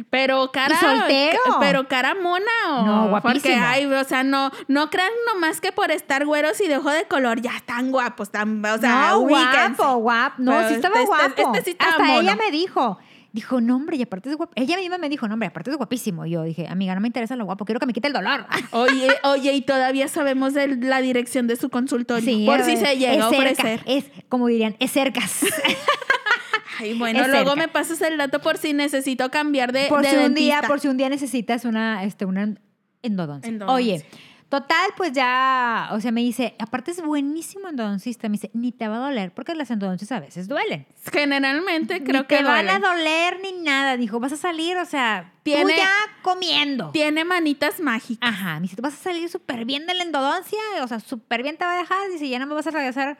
Pero 0.10 0.52
cara. 0.52 0.76
¿Y 0.76 0.78
soltero? 0.86 1.40
Pero 1.60 1.88
cara 1.88 2.16
mona 2.16 2.46
o. 2.70 2.86
No, 2.86 3.10
Porque, 3.22 3.30
guapísimo. 3.50 3.64
ay, 3.66 3.86
o 3.86 4.04
sea, 4.04 4.24
no, 4.24 4.52
no 4.68 4.90
crean 4.90 5.12
nomás 5.34 5.62
que 5.62 5.72
por 5.72 5.92
estar 5.92 6.26
güeros 6.26 6.60
y 6.62 6.68
de 6.68 6.78
ojo 6.78 6.90
de 6.92 7.06
color 7.06 7.42
ya 7.42 7.56
están 7.58 7.92
guapos. 7.92 8.30
Tan, 8.32 8.64
o 8.64 8.78
sea, 8.78 9.10
no, 9.12 9.22
guapo, 9.22 9.96
guapo. 9.98 10.36
No, 10.38 10.52
Pero 10.52 10.70
sí 10.70 10.74
estaba 10.76 11.02
este- 11.02 11.12
este- 11.28 11.42
guapo. 11.44 11.56
este 11.56 11.66
sí 11.66 11.72
estaba 11.72 11.92
Hasta 11.92 12.04
mono. 12.04 12.20
ella 12.22 12.36
me 12.36 12.52
dijo. 12.52 13.00
Dijo, 13.32 13.62
no, 13.62 13.76
hombre, 13.76 13.96
y 13.96 14.02
aparte 14.02 14.28
es 14.32 14.36
guapo. 14.38 14.54
Ella 14.56 14.76
misma 14.76 14.98
me 14.98 15.08
dijo, 15.08 15.28
no, 15.28 15.36
hombre, 15.36 15.50
aparte 15.50 15.70
es 15.70 15.78
guapísimo. 15.78 16.26
Y 16.26 16.32
yo 16.32 16.42
dije, 16.42 16.68
amiga, 16.68 16.96
no 16.96 17.02
me 17.02 17.08
interesa 17.08 17.36
lo 17.36 17.46
guapo, 17.46 17.64
quiero 17.64 17.80
que 17.80 17.86
me 17.86 17.94
quite 17.94 18.08
el 18.08 18.14
dolor. 18.14 18.48
Oye, 18.72 19.08
oye, 19.24 19.54
y 19.54 19.62
todavía 19.62 20.08
sabemos 20.08 20.56
de 20.56 20.68
la 20.78 21.00
dirección 21.00 21.46
de 21.46 21.56
su 21.56 21.70
consultorio. 21.70 22.26
Sí, 22.26 22.46
por 22.48 22.62
eh, 22.62 22.64
si 22.64 22.78
se 22.78 22.98
llega 22.98 23.28
a 23.28 23.30
es 23.30 23.36
cerca, 23.38 23.52
ofrecer. 23.52 23.84
Es, 23.86 24.06
como 24.30 24.48
dirían, 24.48 24.76
es 24.80 24.92
cercas. 24.92 25.42
Ay, 26.80 26.98
bueno, 26.98 27.20
luego 27.28 27.52
cerca. 27.52 27.56
me 27.56 27.68
pasas 27.68 28.02
el 28.02 28.18
dato 28.18 28.40
por 28.42 28.58
si 28.58 28.74
necesito 28.74 29.30
cambiar 29.30 29.72
de, 29.74 29.88
por 29.88 30.02
de 30.02 30.10
si 30.10 30.16
un 30.16 30.34
día, 30.34 30.62
por 30.66 30.80
si 30.80 30.88
un 30.88 30.98
día 30.98 31.10
necesitas 31.10 31.66
una, 31.66 32.04
este, 32.04 32.26
una 32.26 32.56
endodoncia. 33.02 33.50
Endodoncia. 33.50 33.76
Oye, 33.76 34.06
total, 34.48 34.90
pues 34.98 35.12
ya, 35.12 35.90
o 35.92 36.00
sea, 36.00 36.12
me 36.12 36.22
dice, 36.22 36.56
aparte 36.58 36.92
es 36.92 37.02
buenísimo 37.04 37.68
endodoncista. 37.70 38.30
Me 38.30 38.34
dice, 38.34 38.50
ni 38.54 38.72
te 38.72 38.88
va 38.88 38.96
a 38.96 39.00
doler, 39.00 39.32
porque 39.34 39.54
las 39.56 39.70
endodoncias 39.72 40.12
a 40.12 40.20
veces 40.20 40.48
duelen. 40.48 40.88
Generalmente 41.12 42.04
creo 42.04 42.22
ni 42.22 42.28
que 42.28 42.38
te 42.38 42.44
van 42.44 42.66
duelen. 42.66 42.84
a 42.84 42.88
doler 42.90 43.40
ni 43.42 43.52
nada. 43.62 43.98
Dijo, 43.98 44.20
vas 44.20 44.32
a 44.34 44.38
salir, 44.38 44.78
o 44.78 44.86
sea, 44.86 45.32
tú 45.36 45.52
Tiene- 45.52 45.76
ya 45.78 45.92
comiendo. 46.22 46.92
Tiene 46.92 47.24
manitas 47.26 47.80
mágicas. 47.80 48.28
Ajá, 48.28 48.56
me 48.56 48.62
dice, 48.64 48.76
tú 48.76 48.82
vas 48.82 48.94
a 48.94 48.98
salir 48.98 49.30
súper 49.30 49.66
bien 49.66 49.86
de 49.86 49.94
la 49.94 50.04
endodoncia, 50.04 50.60
o 50.82 50.88
sea, 50.88 51.00
súper 51.00 51.44
bien 51.44 51.58
te 51.58 51.66
va 51.66 51.74
a 51.74 51.78
dejar. 51.78 52.10
Dice, 52.12 52.28
ya 52.28 52.40
no 52.40 52.48
me 52.48 52.54
vas 52.56 52.66
a 52.68 52.72
regresar 52.72 53.18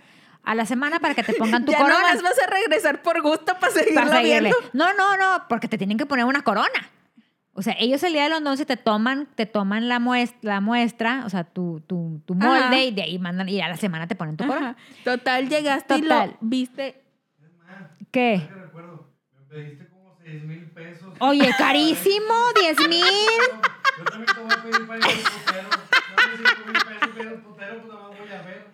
a 0.50 0.56
la 0.56 0.66
semana 0.66 1.00
para 1.00 1.14
que 1.14 1.22
te 1.22 1.34
pongan 1.34 1.64
tu 1.64 1.72
ya 1.72 1.78
corona. 1.78 2.00
nomás 2.00 2.24
vas 2.24 2.40
a 2.40 2.48
regresar 2.50 3.04
por 3.04 3.22
gusto 3.22 3.54
para 3.60 3.72
seguirlo 3.72 4.02
para 4.02 4.18
seguirle. 4.18 4.50
viendo. 4.50 4.58
No, 4.74 4.92
no, 4.96 5.16
no, 5.16 5.46
porque 5.48 5.68
te 5.68 5.78
tienen 5.78 5.96
que 5.96 6.08
poner 6.08 6.26
una 6.26 6.42
corona. 6.42 6.90
O 7.54 7.62
sea, 7.62 7.76
ellos 7.78 8.02
el 8.02 8.14
día 8.14 8.24
de 8.24 8.30
la 8.30 8.38
endodoncia 8.38 8.66
te 8.66 8.76
toman, 8.76 9.28
te 9.36 9.46
toman 9.46 9.88
la 9.88 10.00
muestra, 10.00 10.40
la 10.42 10.60
muestra 10.60 11.22
o 11.26 11.30
sea, 11.30 11.44
tu, 11.44 11.82
tu, 11.82 12.24
tu 12.26 12.34
molde 12.34 12.58
Ajá. 12.64 12.78
y 12.78 12.90
de 12.92 13.04
ahí 13.04 13.20
mandan, 13.20 13.48
y 13.48 13.62
a 13.62 13.68
la 13.68 13.78
semana 13.78 14.08
te 14.08 14.16
ponen 14.16 14.38
tu 14.38 14.48
corona. 14.48 14.72
Ajá. 14.72 14.78
Total, 15.04 15.48
llegaste 15.48 15.98
y 15.98 16.02
Total. 16.02 16.30
lo 16.30 16.38
viste. 16.42 17.04
Es 17.44 17.54
más, 17.54 17.92
¿Qué? 18.12 18.50
me 18.50 19.44
pediste 19.56 19.88
como 19.90 20.18
6 20.24 20.44
mil 20.46 20.66
pesos. 20.72 21.14
Oye, 21.20 21.54
carísimo, 21.60 22.34
10 22.60 22.90
mil. 22.90 23.04
Yo 24.00 24.04
también 24.06 24.26
te 24.34 24.42
voy 24.42 24.52
a 24.52 24.64
pedir 24.64 24.88
para 24.88 24.98
ir 24.98 25.06
al 25.06 25.12
putero. 25.12 25.70
Dame 26.18 26.38
5 26.38 26.66
mil 26.66 26.74
pesos 26.74 27.10
para 27.14 27.22
ir 27.22 27.28
al 27.28 27.42
putero, 27.44 27.82
pues 27.84 27.94
nada 27.94 28.10
más 28.10 28.18
voy 28.18 28.30
a 28.32 28.42
ver. 28.42 28.70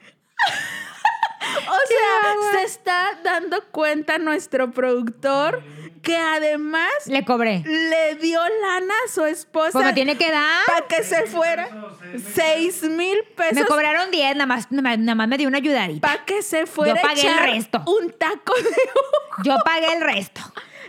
O 1.67 1.77
sea, 1.87 2.59
se 2.59 2.63
está 2.63 3.04
dando 3.23 3.63
cuenta 3.71 4.17
nuestro 4.17 4.71
productor 4.71 5.61
que 6.01 6.15
además 6.17 6.89
Le 7.07 7.25
cobré. 7.25 7.63
le 7.65 8.15
dio 8.15 8.39
lana 8.61 8.93
a 9.05 9.11
su 9.11 9.25
esposa 9.25 9.71
Pues 9.71 9.93
tiene 9.95 10.15
que 10.17 10.31
dar. 10.31 10.65
para 10.67 10.85
que 10.87 11.03
se 11.03 11.25
fuera. 11.25 11.67
pesos, 11.67 12.23
seis 12.33 12.83
mil 12.83 12.91
mil 12.97 13.17
Me 13.17 13.23
pesos 13.51 13.65
cobraron 13.65 14.11
10, 14.11 14.35
nada 14.35 14.45
más, 14.45 14.71
nada 14.71 15.15
más, 15.15 15.27
me 15.27 15.37
dio 15.37 15.47
una 15.47 15.57
ayudadita. 15.57 16.07
para 16.07 16.23
que 16.25 16.41
se 16.43 16.67
fuera 16.67 17.01
pagué 17.01 17.27
a 17.27 17.45
el 17.45 17.53
resto. 17.53 17.83
un 17.87 18.11
taco 18.11 18.53
de 18.55 18.69
ojo. 18.69 19.43
Yo 19.43 19.55
pagué 19.65 19.93
el 19.95 20.01
resto. 20.01 20.41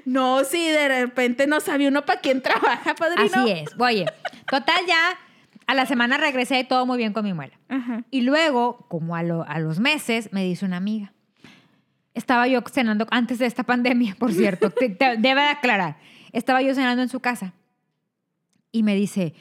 No, 0.04 0.44
si 0.44 0.68
de 0.70 0.86
repente 0.88 1.46
no 1.46 1.60
sabe 1.60 1.88
uno 1.88 2.04
para 2.04 2.20
quién 2.20 2.42
trabaja, 2.42 2.94
padrino. 2.94 3.30
Así 3.42 3.50
es. 3.50 3.70
Oye, 3.78 4.04
total 4.48 4.84
ya, 4.86 5.18
a 5.66 5.74
la 5.74 5.86
semana 5.86 6.16
regresé 6.18 6.62
todo 6.64 6.84
muy 6.86 6.98
bien 6.98 7.12
con 7.12 7.24
mi 7.24 7.32
muela. 7.32 7.58
Ajá. 7.70 8.02
Y 8.10 8.20
luego, 8.20 8.84
como 8.88 9.16
a, 9.16 9.22
lo- 9.22 9.44
a 9.48 9.58
los 9.58 9.80
meses, 9.80 10.28
me 10.32 10.44
dice 10.44 10.64
una 10.66 10.76
amiga. 10.76 11.12
Estaba 12.16 12.48
yo 12.48 12.60
cenando, 12.72 13.06
antes 13.10 13.38
de 13.38 13.46
esta 13.46 13.62
pandemia, 13.62 14.16
por 14.18 14.32
cierto, 14.32 14.70
te- 14.70 14.88
te- 14.88 15.16
debe 15.18 15.42
de 15.42 15.48
aclarar. 15.48 15.96
Estaba 16.32 16.60
yo 16.62 16.74
cenando 16.74 17.02
en 17.02 17.08
su 17.08 17.20
casa 17.20 17.52
y 18.72 18.82
me 18.82 18.94
dice, 18.94 19.34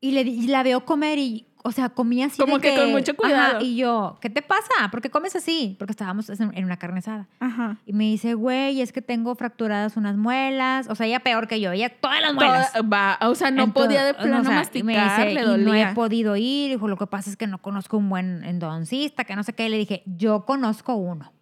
y, 0.00 0.10
le, 0.12 0.22
y 0.22 0.46
la 0.48 0.62
veo 0.62 0.84
comer 0.84 1.18
y, 1.18 1.46
o 1.62 1.72
sea, 1.72 1.88
comía 1.88 2.26
así. 2.26 2.36
de 2.36 2.44
Como 2.44 2.58
que 2.58 2.74
con 2.76 2.90
mucho 2.90 3.16
cuidado. 3.16 3.60
y 3.64 3.76
yo, 3.76 4.18
¿qué 4.20 4.28
te 4.28 4.42
pasa? 4.42 4.68
¿Por 4.90 5.00
qué 5.00 5.08
comes 5.08 5.34
así? 5.34 5.76
Porque 5.78 5.92
estábamos 5.92 6.28
en 6.28 6.64
una 6.64 6.76
carne 6.76 6.98
asada. 6.98 7.26
Ajá. 7.40 7.78
Y 7.86 7.94
me 7.94 8.04
dice, 8.04 8.34
güey, 8.34 8.82
es 8.82 8.92
que 8.92 9.00
tengo 9.00 9.34
fracturadas 9.36 9.96
unas 9.96 10.16
muelas. 10.18 10.88
O 10.90 10.94
sea, 10.94 11.06
ella 11.06 11.20
peor 11.20 11.48
que 11.48 11.60
yo, 11.62 11.72
ella 11.72 11.88
todas 11.88 12.20
las 12.20 12.34
muelas. 12.34 12.72
Toda- 12.72 12.86
va, 12.86 13.18
o 13.28 13.34
sea, 13.34 13.50
no 13.50 13.62
Entonces, 13.64 13.86
podía 13.86 14.04
de 14.04 14.12
no, 14.12 14.18
plano 14.18 14.40
o 14.40 14.44
sea, 14.44 14.54
masticar, 14.56 14.84
me 14.84 14.92
dice, 15.02 15.34
le 15.34 15.40
"Y 15.40 15.44
dolía. 15.44 15.64
no 15.64 15.74
he 15.90 15.94
podido 15.94 16.36
ir. 16.36 16.70
Dijo, 16.72 16.86
lo 16.88 16.98
que 16.98 17.06
pasa 17.06 17.30
es 17.30 17.36
que 17.38 17.46
no 17.46 17.56
conozco 17.62 17.96
un 17.96 18.10
buen 18.10 18.44
endodoncista, 18.44 19.24
que 19.24 19.34
no 19.36 19.42
sé 19.42 19.54
qué. 19.54 19.66
Y 19.66 19.68
le 19.70 19.78
dije, 19.78 20.02
yo 20.04 20.44
conozco 20.44 20.94
uno. 20.96 21.32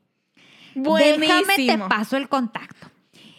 Déjame 0.75 1.15
te 1.15 1.19
Buenísimo. 1.19 1.89
paso 1.89 2.17
el 2.17 2.29
contacto. 2.29 2.89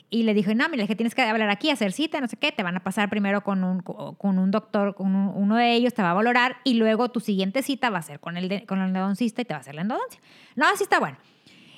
y 0.09 0.21
le 0.21 0.35
dijo, 0.35 0.53
no, 0.53 0.69
mira, 0.69 0.83
es 0.83 0.87
que 0.87 0.95
tienes 0.95 1.15
que 1.15 1.23
hablar 1.23 1.49
aquí, 1.49 1.71
hacer 1.71 1.91
cita, 1.91 2.21
no 2.21 2.27
sé 2.27 2.37
qué, 2.37 2.51
te 2.51 2.61
van 2.61 2.77
a 2.77 2.83
pasar 2.83 3.09
primero 3.09 3.43
con 3.43 3.63
un, 3.63 3.79
con 3.81 4.37
un 4.37 4.51
doctor, 4.51 4.93
con 4.93 5.15
un- 5.15 5.31
uno 5.35 5.55
de 5.55 5.73
ellos, 5.73 5.95
te 5.95 6.03
va 6.03 6.11
a 6.11 6.13
valorar 6.13 6.57
y 6.63 6.75
luego 6.75 7.09
tu 7.09 7.19
siguiente 7.19 7.63
cita 7.63 7.89
va 7.89 7.97
a 7.97 8.01
ser 8.03 8.19
con 8.19 8.37
el, 8.37 8.47
de- 8.47 8.63
con 8.67 8.79
el 8.79 8.89
endodoncista 8.89 9.41
y 9.41 9.45
te 9.45 9.55
va 9.55 9.57
a 9.57 9.61
hacer 9.61 9.73
la 9.73 9.81
endodoncia. 9.81 10.21
No, 10.55 10.67
así 10.67 10.83
está 10.83 10.99
bueno. 10.99 11.17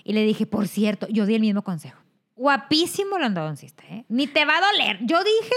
Y 0.03 0.11
le 0.11 0.25
dije, 0.25 0.45
por 0.45 0.67
cierto, 0.67 1.07
yo 1.09 1.25
di 1.25 1.35
el 1.35 1.39
mismo 1.41 1.61
consejo. 1.61 1.97
Guapísimo 2.35 3.15
el 3.15 3.23
endodoncista, 3.23 3.83
¿eh? 3.89 4.03
Ni 4.09 4.27
te 4.27 4.43
va 4.43 4.57
a 4.57 4.61
doler. 4.69 4.97
Yo 5.03 5.17
dije 5.23 5.55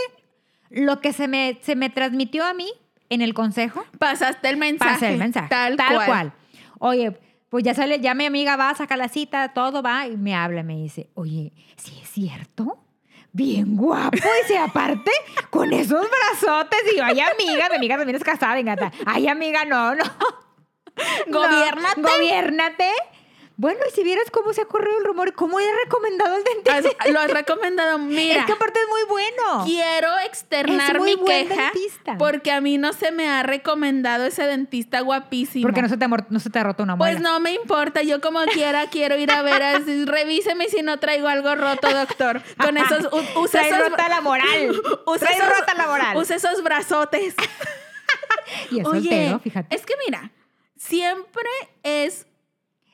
lo 0.70 1.00
que 1.00 1.12
se 1.12 1.26
me, 1.26 1.58
se 1.62 1.74
me 1.74 1.90
transmitió 1.90 2.44
a 2.46 2.54
mí 2.54 2.68
en 3.10 3.22
el 3.22 3.34
consejo. 3.34 3.84
Pasaste 3.98 4.48
el 4.48 4.56
mensaje. 4.56 4.92
Pasa 4.94 5.10
el 5.10 5.18
mensaje. 5.18 5.48
Tal, 5.48 5.76
cual. 5.76 6.06
cual. 6.06 6.32
Oye, 6.78 7.18
pues 7.48 7.64
ya 7.64 7.74
sale, 7.74 8.00
ya 8.00 8.14
mi 8.14 8.26
amiga 8.26 8.56
va 8.56 8.70
a 8.70 8.74
sacar 8.74 8.98
la 8.98 9.08
cita, 9.08 9.52
todo 9.54 9.82
va 9.82 10.06
y 10.06 10.16
me 10.16 10.34
habla, 10.34 10.62
me 10.62 10.76
dice, 10.76 11.10
oye, 11.14 11.52
¿sí 11.76 11.98
es 12.02 12.08
cierto? 12.10 12.78
Bien 13.32 13.76
guapo. 13.76 14.16
Dice, 14.42 14.58
aparte, 14.58 15.10
con 15.50 15.72
esos 15.72 16.06
brazotes. 16.10 16.80
Y 16.92 16.96
yo, 16.96 17.04
ay, 17.04 17.20
amiga, 17.20 17.68
mi 17.68 17.76
amiga 17.76 17.96
también 17.96 18.16
es 18.16 18.24
casada, 18.24 18.54
venga. 18.54 18.92
Ay, 19.06 19.28
amiga, 19.28 19.64
no, 19.64 19.94
no. 19.94 20.04
Gobiérnate. 21.28 22.00
No, 22.00 22.08
gobiérnate. 22.08 22.90
Bueno, 23.60 23.80
y 23.88 23.92
si 23.92 24.04
vieras 24.04 24.30
cómo 24.30 24.52
se 24.52 24.60
ha 24.60 24.66
corrido 24.66 24.96
el 24.98 25.04
rumor, 25.04 25.32
cómo 25.34 25.58
he 25.58 25.64
recomendado 25.84 26.36
el 26.36 26.44
dentista. 26.44 26.76
Has- 26.76 27.10
Lo 27.12 27.18
has 27.18 27.28
recomendado. 27.30 27.98
Mira. 27.98 28.38
es 28.40 28.46
que 28.46 28.52
aparte 28.52 28.78
es 28.78 28.88
muy 28.88 29.02
bueno. 29.08 29.64
Quiero 29.64 30.08
externar 30.24 30.94
Es 30.94 30.98
muy 31.02 31.16
mi 31.16 31.20
buen 31.20 31.48
queja 31.48 31.62
dentista. 31.72 32.16
porque 32.18 32.52
a 32.52 32.60
mí 32.60 32.78
no 32.78 32.92
se 32.92 33.10
me 33.10 33.28
ha 33.28 33.42
recomendado 33.42 34.26
ese 34.26 34.44
dentista 34.44 35.00
guapísimo. 35.00 35.62
Porque 35.64 35.82
no 35.82 35.88
se 35.88 35.96
te, 35.96 36.04
ha 36.04 36.08
mor- 36.08 36.26
no 36.30 36.38
se 36.38 36.50
te 36.50 36.58
ha 36.60 36.62
roto 36.62 36.84
una 36.84 36.94
muela. 36.94 37.12
Pues 37.12 37.20
no 37.20 37.40
me 37.40 37.50
importa, 37.52 38.02
yo 38.02 38.20
como 38.20 38.40
quiera 38.44 38.86
quiero 38.90 39.16
ir 39.18 39.32
a 39.32 39.42
ver, 39.42 39.60
así, 39.60 40.04
revíseme 40.06 40.68
si 40.68 40.82
no 40.82 41.00
traigo 41.00 41.26
algo 41.26 41.56
roto, 41.56 41.88
doctor. 41.92 42.40
Con 42.60 42.76
esos, 42.78 43.12
u- 43.12 43.40
usa 43.40 43.60
Trae 43.62 43.70
esos, 43.72 43.90
rota 43.90 44.08
la 44.08 44.20
moral. 44.20 44.70
usa 45.06 45.18
Trae 45.26 45.36
esos- 45.36 45.58
rota 45.58 45.74
la 45.74 45.86
moral. 45.88 46.16
usa 46.16 46.36
esos 46.36 46.62
brazotes. 46.62 47.34
Y 48.70 48.78
es 48.80 48.86
Oye, 48.86 49.00
soltero, 49.00 49.38
fíjate. 49.40 49.74
es 49.74 49.84
que 49.84 49.94
mira, 50.06 50.30
siempre 50.76 51.48
es 51.82 52.24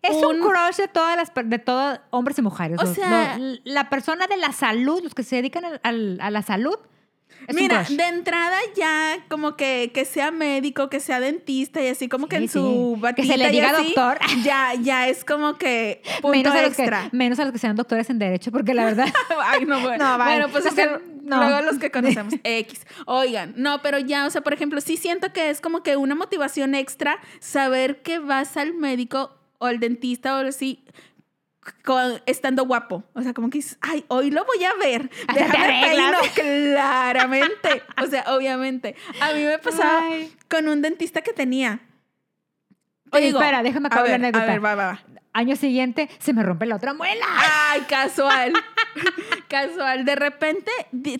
Es 0.04 0.16
un, 0.16 0.40
un- 0.40 0.40
crush 0.48 0.76
de 0.76 0.88
todas 0.88 1.16
las 1.16 1.32
de 1.34 1.58
todos 1.58 2.00
hombres 2.10 2.38
y 2.38 2.42
mujeres. 2.42 2.78
O 2.80 2.84
Los- 2.84 2.94
sea- 2.94 3.38
la 3.64 3.88
persona 3.90 4.26
de 4.26 4.36
la 4.36 4.52
salud, 4.52 5.02
los 5.02 5.14
que 5.14 5.22
se 5.22 5.36
dedican 5.36 5.64
al- 5.64 5.80
al- 5.82 6.18
a 6.20 6.30
la 6.30 6.42
salud, 6.42 6.76
es 7.48 7.54
Mira, 7.56 7.80
un 7.80 7.84
crush. 7.84 7.96
de 7.98 8.04
entrada 8.04 8.56
ya 8.76 9.16
como 9.28 9.56
que, 9.56 9.90
que 9.92 10.04
sea 10.04 10.30
médico, 10.30 10.88
que 10.88 11.00
sea 11.00 11.20
dentista 11.20 11.82
y 11.82 11.88
así 11.88 12.08
como 12.08 12.26
que 12.28 12.36
Sí, 12.38 12.42
en 12.44 12.48
su 12.48 12.96
batita 12.98 13.22
Que 13.22 13.28
se 13.28 13.36
le 13.38 13.50
diga 13.50 13.70
así, 13.70 13.92
doctor. 13.94 14.18
Ya, 14.44 14.72
ya 14.80 15.08
es 15.08 15.24
como 15.24 15.54
que 15.58 16.00
punto 16.22 16.30
menos, 16.38 16.54
a 16.54 16.62
los 16.62 16.76
que, 16.76 16.82
extra. 16.82 17.08
menos 17.12 17.38
a 17.40 17.44
los 17.44 17.52
que 17.52 17.58
sean 17.58 17.76
doctores 17.76 18.08
en 18.08 18.18
derecho, 18.18 18.50
porque 18.52 18.72
la 18.72 18.84
verdad. 18.86 19.08
Ay, 19.44 19.64
no, 19.66 19.80
bueno. 19.80 20.02
No, 20.02 20.16
vale. 20.18 20.46
bueno, 20.46 20.52
pues 20.52 20.64
No, 21.22 21.36
no. 21.38 21.48
luego 21.48 21.62
los 21.66 21.78
que 21.78 21.90
conocemos, 21.90 22.32
X. 22.44 22.86
Oigan, 23.06 23.52
no, 23.56 23.82
pero 23.82 23.98
ya, 23.98 24.26
o 24.26 24.30
sea, 24.30 24.40
por 24.42 24.52
ejemplo, 24.54 24.80
sí 24.80 24.96
siento 24.96 25.32
que 25.32 25.50
es 25.50 25.60
como 25.60 25.82
que 25.82 25.96
una 25.96 26.14
motivación 26.14 26.74
extra 26.74 27.18
saber 27.40 28.00
que 28.02 28.20
vas 28.20 28.56
al 28.56 28.72
médico 28.74 29.32
o 29.64 29.66
al 29.66 29.80
dentista 29.80 30.36
o 30.38 30.46
así 30.46 30.84
con- 31.84 32.20
estando 32.26 32.64
guapo. 32.66 33.02
O 33.14 33.22
sea, 33.22 33.32
como 33.32 33.48
que 33.50 33.58
dices, 33.58 33.78
ay, 33.80 34.04
hoy 34.08 34.30
lo 34.30 34.44
voy 34.44 34.62
a 34.64 34.74
ver. 34.74 35.10
Déjame 35.34 35.80
peino. 35.86 36.18
Claramente. 36.34 37.82
O 38.02 38.06
sea, 38.06 38.24
obviamente. 38.34 38.94
A 39.20 39.32
mí 39.32 39.42
me 39.44 39.58
pasaba 39.58 40.00
Ay. 40.02 40.32
con 40.50 40.68
un 40.68 40.82
dentista 40.82 41.22
que 41.22 41.32
tenía. 41.32 41.80
Te 43.14 43.18
Oye, 43.18 43.26
digo, 43.28 43.40
espera, 43.40 43.62
déjame 43.62 43.86
acabar 43.86 44.08
la 44.08 44.14
anécdota. 44.16 44.44
A 44.44 44.48
ver, 44.48 44.64
va, 44.64 44.74
va, 44.74 44.86
va. 44.86 45.00
Año 45.36 45.56
siguiente 45.56 46.08
se 46.20 46.32
me 46.32 46.44
rompe 46.44 46.64
la 46.66 46.76
otra 46.76 46.94
muela. 46.94 47.24
Ay, 47.70 47.80
casual. 47.88 48.52
casual. 49.48 50.04
De 50.04 50.14
repente, 50.14 50.70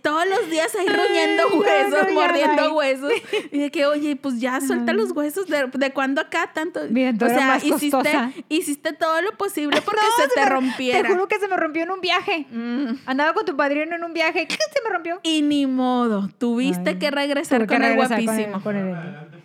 todos 0.03 0.25
los 0.29 0.49
días 0.51 0.73
ahí 0.77 0.87
ruñendo 0.87 1.51
no, 1.51 1.57
huesos, 1.61 2.09
no, 2.09 2.15
mordiendo 2.15 2.75
huesos. 2.75 3.13
Y 3.51 3.59
de 3.59 3.71
que, 3.73 3.87
oye, 3.87 4.15
pues 4.15 4.41
ya 4.41 4.61
suelta 4.61 4.93
los 4.93 5.11
huesos. 5.11 5.47
¿De, 5.49 5.67
de 5.67 5.91
cuándo 5.93 6.21
acá 6.21 6.51
tanto? 6.53 6.81
Bien, 6.91 7.19
o 7.23 7.29
sea, 7.29 7.59
hiciste, 7.63 8.13
hiciiste 8.49 8.93
todo 8.93 9.21
lo 9.21 9.33
posible 9.37 9.81
porque 9.85 10.01
No, 10.01 10.23
se 10.25 10.29
te 10.33 10.41
me- 10.45 10.47
rompiera. 10.49 11.03
Te 11.03 11.09
juro 11.09 11.27
que 11.27 11.39
se 11.41 11.49
me 11.49 11.57
rompió 11.57 11.83
en 11.83 11.91
un 11.91 12.01
viaje. 12.01 12.47
Mm. 12.53 12.99
Andaba 13.07 13.33
con 13.35 13.45
tu 13.45 13.57
padrino 13.57 13.97
en 13.97 14.05
un 14.05 14.13
viaje. 14.13 14.47
¿Qué 14.47 14.55
se 14.75 14.81
me 14.85 14.91
rompió? 14.91 15.19
Y 15.25 15.43
ni 15.43 15.67
modo. 15.67 16.29
Tuviste 16.39 16.91
Ay, 16.91 16.99
que 16.99 17.11
regresar 17.11 17.59
Tuve 17.59 17.67
que 17.67 17.75
con 17.75 17.83
el 17.83 17.91
regresar 17.95 18.17
con 18.19 18.27
guapísimo. 18.27 18.63
con 18.63 18.77
el- 18.77 18.95
Adelante, 18.95 19.39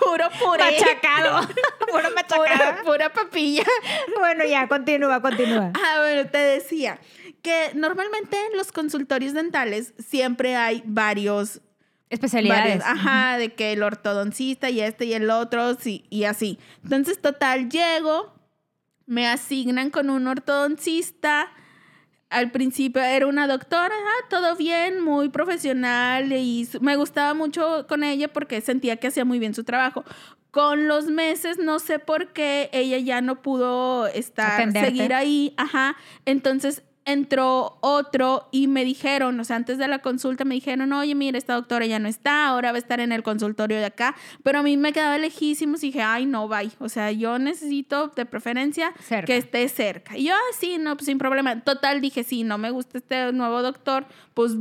puro 0.00 0.28
puré. 0.38 0.64
Machacado. 0.64 1.48
Puro 1.90 2.10
machacado. 2.14 2.46
Pura, 2.46 2.82
pura 2.84 3.12
papilla. 3.12 3.64
Bueno, 4.18 4.44
ya, 4.44 4.68
continúa, 4.68 5.20
continúa. 5.20 5.72
Ah, 5.74 5.96
bueno, 6.00 6.28
te 6.30 6.38
decía 6.38 7.00
que 7.42 7.70
normalmente 7.74 8.36
en 8.50 8.56
los 8.56 8.72
consultorios 8.72 9.32
dentales 9.32 9.94
siempre 9.98 10.56
hay 10.56 10.82
varios 10.84 11.60
Especialidades. 12.08 12.82
ajá, 12.84 13.36
de 13.38 13.54
que 13.54 13.72
el 13.72 13.82
ortodoncista 13.82 14.70
y 14.70 14.80
este 14.80 15.06
y 15.06 15.14
el 15.14 15.30
otro, 15.30 15.74
sí, 15.74 16.04
y 16.08 16.24
así. 16.24 16.58
Entonces, 16.84 17.20
total, 17.20 17.68
llego, 17.68 18.32
me 19.06 19.26
asignan 19.28 19.90
con 19.90 20.10
un 20.10 20.26
ortodoncista. 20.28 21.48
Al 22.28 22.50
principio 22.50 23.02
era 23.02 23.26
una 23.26 23.46
doctora, 23.46 23.94
ah, 23.94 24.26
todo 24.28 24.56
bien, 24.56 25.00
muy 25.00 25.28
profesional 25.28 26.32
y 26.32 26.68
me 26.80 26.96
gustaba 26.96 27.34
mucho 27.34 27.86
con 27.88 28.02
ella 28.02 28.32
porque 28.32 28.60
sentía 28.60 28.96
que 28.96 29.06
hacía 29.08 29.24
muy 29.24 29.38
bien 29.38 29.54
su 29.54 29.62
trabajo. 29.62 30.04
Con 30.50 30.88
los 30.88 31.06
meses, 31.06 31.58
no 31.58 31.78
sé 31.78 31.98
por 31.98 32.32
qué, 32.32 32.68
ella 32.72 32.98
ya 32.98 33.20
no 33.20 33.42
pudo 33.42 34.06
estar, 34.08 34.60
Atenderte. 34.60 34.88
seguir 34.88 35.14
ahí, 35.14 35.54
ajá. 35.56 35.96
Entonces 36.24 36.82
entró 37.06 37.78
otro 37.80 38.48
y 38.50 38.66
me 38.66 38.84
dijeron, 38.84 39.38
o 39.40 39.44
sea, 39.44 39.56
antes 39.56 39.78
de 39.78 39.86
la 39.88 40.00
consulta 40.00 40.44
me 40.44 40.56
dijeron, 40.56 40.92
oye, 40.92 41.14
mira, 41.14 41.38
esta 41.38 41.54
doctora 41.54 41.86
ya 41.86 41.98
no 41.98 42.08
está, 42.08 42.48
ahora 42.48 42.72
va 42.72 42.76
a 42.76 42.80
estar 42.80 43.00
en 43.00 43.12
el 43.12 43.22
consultorio 43.22 43.78
de 43.78 43.86
acá, 43.86 44.14
pero 44.42 44.58
a 44.58 44.62
mí 44.62 44.76
me 44.76 44.92
quedaba 44.92 45.16
lejísimos 45.16 45.82
y 45.84 45.86
dije, 45.86 46.02
ay, 46.02 46.26
no, 46.26 46.48
bye, 46.48 46.72
o 46.80 46.88
sea, 46.88 47.12
yo 47.12 47.38
necesito 47.38 48.08
de 48.08 48.26
preferencia 48.26 48.92
Cerca. 49.00 49.24
que 49.26 49.36
esté 49.36 49.68
cerca. 49.68 50.18
Y 50.18 50.24
yo, 50.24 50.34
ah, 50.34 50.52
sí, 50.58 50.78
no, 50.78 50.96
pues 50.96 51.06
sin 51.06 51.18
problema. 51.18 51.60
Total, 51.62 52.00
dije, 52.00 52.24
sí, 52.24 52.42
no 52.42 52.58
me 52.58 52.70
gusta 52.70 52.98
este 52.98 53.32
nuevo 53.32 53.62
doctor, 53.62 54.06
pues 54.34 54.52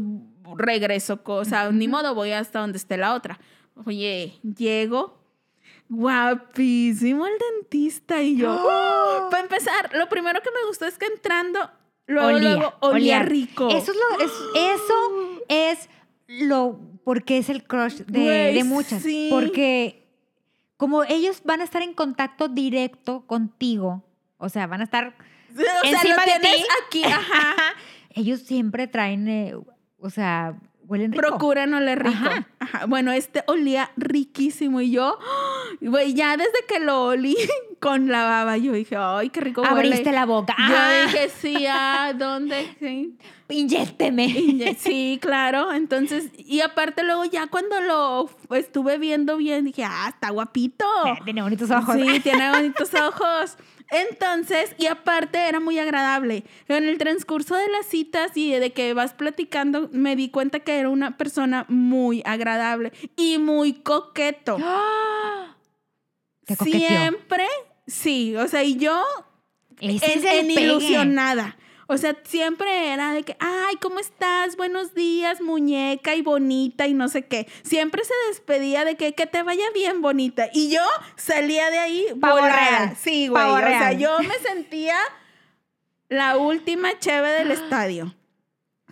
regreso, 0.56 1.20
o 1.26 1.46
sea, 1.46 1.72
ni 1.72 1.88
modo, 1.88 2.14
voy 2.14 2.32
hasta 2.32 2.60
donde 2.60 2.78
esté 2.78 2.96
la 2.98 3.16
otra. 3.16 3.40
Oye, 3.86 4.40
llego, 4.44 5.18
guapísimo 5.90 7.26
el 7.26 7.34
dentista 7.54 8.22
y 8.22 8.38
yo, 8.38 8.56
¡Oh! 8.56 9.28
para 9.32 9.44
empezar, 9.44 9.90
lo 9.96 10.08
primero 10.10 10.42
que 10.42 10.52
me 10.52 10.68
gustó 10.68 10.86
es 10.86 10.98
que 10.98 11.08
entrando, 11.08 11.70
luego, 12.08 12.28
olía, 12.28 12.56
luego, 12.56 12.74
olía, 12.82 13.20
rico. 13.24 13.70
Eso 13.70 13.92
es 13.92 13.98
lo, 13.98 14.26
es, 14.26 14.32
eso 14.56 15.42
es 15.50 15.90
lo, 16.28 16.80
porque 17.04 17.38
es 17.38 17.50
el 17.50 17.64
crush 17.64 18.02
de, 18.06 18.62
muchas. 18.66 19.02
sí. 19.02 19.30
Porque 19.32 20.06
como 20.78 21.04
ellos 21.04 21.42
van 21.44 21.62
a 21.62 21.64
estar 21.64 21.82
en 21.82 21.94
contacto 21.94 22.48
directo 22.48 23.26
contigo, 23.26 24.04
o 24.38 24.50
sea, 24.50 24.68
van 24.68 24.82
a 24.82 24.84
estar, 24.84 25.16
o 25.54 25.62
sea, 25.62 25.92
encima 25.92 26.26
lo 26.26 26.34
de 26.34 26.40
ti. 26.40 26.66
aquí, 26.86 27.04
ajá. 27.04 27.56
ellos 28.16 28.42
siempre 28.42 28.88
traen, 28.88 29.28
eh, 29.28 29.56
o 30.00 30.10
sea, 30.10 30.60
huelen 30.88 31.12
rico. 31.12 31.28
Procuran 31.28 31.74
oler 31.74 32.04
rico. 32.04 32.16
Ajá. 32.16 32.48
Ajá. 32.60 32.86
Bueno, 32.86 33.12
este 33.12 33.44
olía 33.48 33.92
riquísimo 33.98 34.82
y 34.82 34.92
yo, 34.92 35.18
güey, 35.82 36.14
ya 36.14 36.38
desde 36.38 36.66
que 36.68 36.80
lo 36.80 37.06
olí 37.06 37.36
con 37.80 38.08
la 38.08 38.24
baba, 38.24 38.58
yo 38.58 38.74
dije, 38.74 38.96
ay, 38.98 39.30
qué 39.30 39.42
rico 39.42 39.62
huele. 39.62 39.76
Abriste 39.76 40.12
la 40.12 40.26
boca. 40.26 40.56
Yo 40.58 40.76
¡Ah! 40.76 41.06
dije, 41.06 41.30
sí, 41.30 41.66
¿a 41.68 42.14
dónde? 42.18 42.76
Sí. 42.80 43.18
Inyécteme. 43.50 44.76
Sí, 44.80 45.20
claro. 45.22 45.72
Entonces, 45.74 46.32
y 46.38 46.62
aparte 46.62 47.04
luego 47.04 47.26
ya 47.26 47.48
cuando 47.48 47.80
lo 47.82 48.30
estuve 48.56 48.98
viendo 48.98 49.38
bien, 49.38 49.66
dije, 49.66 49.84
ah, 49.84 50.10
está 50.10 50.30
guapito. 50.32 50.86
Tiene 51.24 51.42
bonitos 51.42 51.70
ojos. 51.72 51.96
Sí, 51.96 52.20
tiene 52.22 52.50
bonitos 52.56 52.94
ojos. 52.94 53.58
Entonces, 53.92 54.76
y 54.78 54.88
aparte 54.88 55.38
era 55.38 55.60
muy 55.60 55.80
agradable. 55.80 56.44
En 56.68 56.86
el 56.86 56.98
transcurso 56.98 57.56
de 57.56 57.70
las 57.70 57.86
citas 57.86 58.32
y 58.36 58.52
de 58.52 58.74
que 58.74 58.94
vas 58.94 59.14
platicando, 59.14 59.90
me 59.92 60.16
di 60.16 60.30
cuenta 60.30 60.60
que 60.60 60.80
era 60.80 60.90
una 60.90 61.18
persona 61.18 61.66
muy 61.70 62.22
agradable 62.26 62.92
y 63.16 63.38
muy 63.38 63.74
coqueto. 63.74 64.58
Siempre, 66.64 67.48
sí. 67.88 68.36
O 68.36 68.48
sea, 68.48 68.64
y 68.64 68.78
yo 68.78 69.04
en, 69.80 70.52
ilusionada. 70.52 71.58
O 71.88 71.98
sea, 71.98 72.16
siempre 72.24 72.94
era 72.94 73.14
de 73.14 73.24
que, 73.24 73.38
ay, 73.40 73.76
¿cómo 73.80 74.00
estás? 74.00 74.58
Buenos 74.58 74.96
días, 74.96 75.40
muñeca 75.40 76.16
y 76.16 76.22
bonita 76.24 76.88
y 76.88 76.96
no 76.96 77.08
sé 77.10 77.24
qué. 77.28 77.48
Siempre 77.64 78.04
se 78.04 78.14
despedía 78.30 78.86
de 78.86 78.96
que, 78.96 79.14
que 79.14 79.28
te 79.28 79.44
vaya 79.44 79.66
bien, 79.74 80.02
bonita. 80.02 80.50
Y 80.52 80.72
yo 80.74 80.82
salía 81.16 81.70
de 81.70 81.78
ahí 81.78 82.08
volada. 82.16 82.96
Sí, 82.96 83.28
güey. 83.28 83.44
O 83.44 83.58
sea, 83.60 83.92
yo 83.94 84.18
me 84.20 84.34
sentía 84.40 84.98
la 86.10 86.38
última 86.38 86.98
cheve 86.98 87.30
del 87.30 87.52
estadio. 87.52 88.16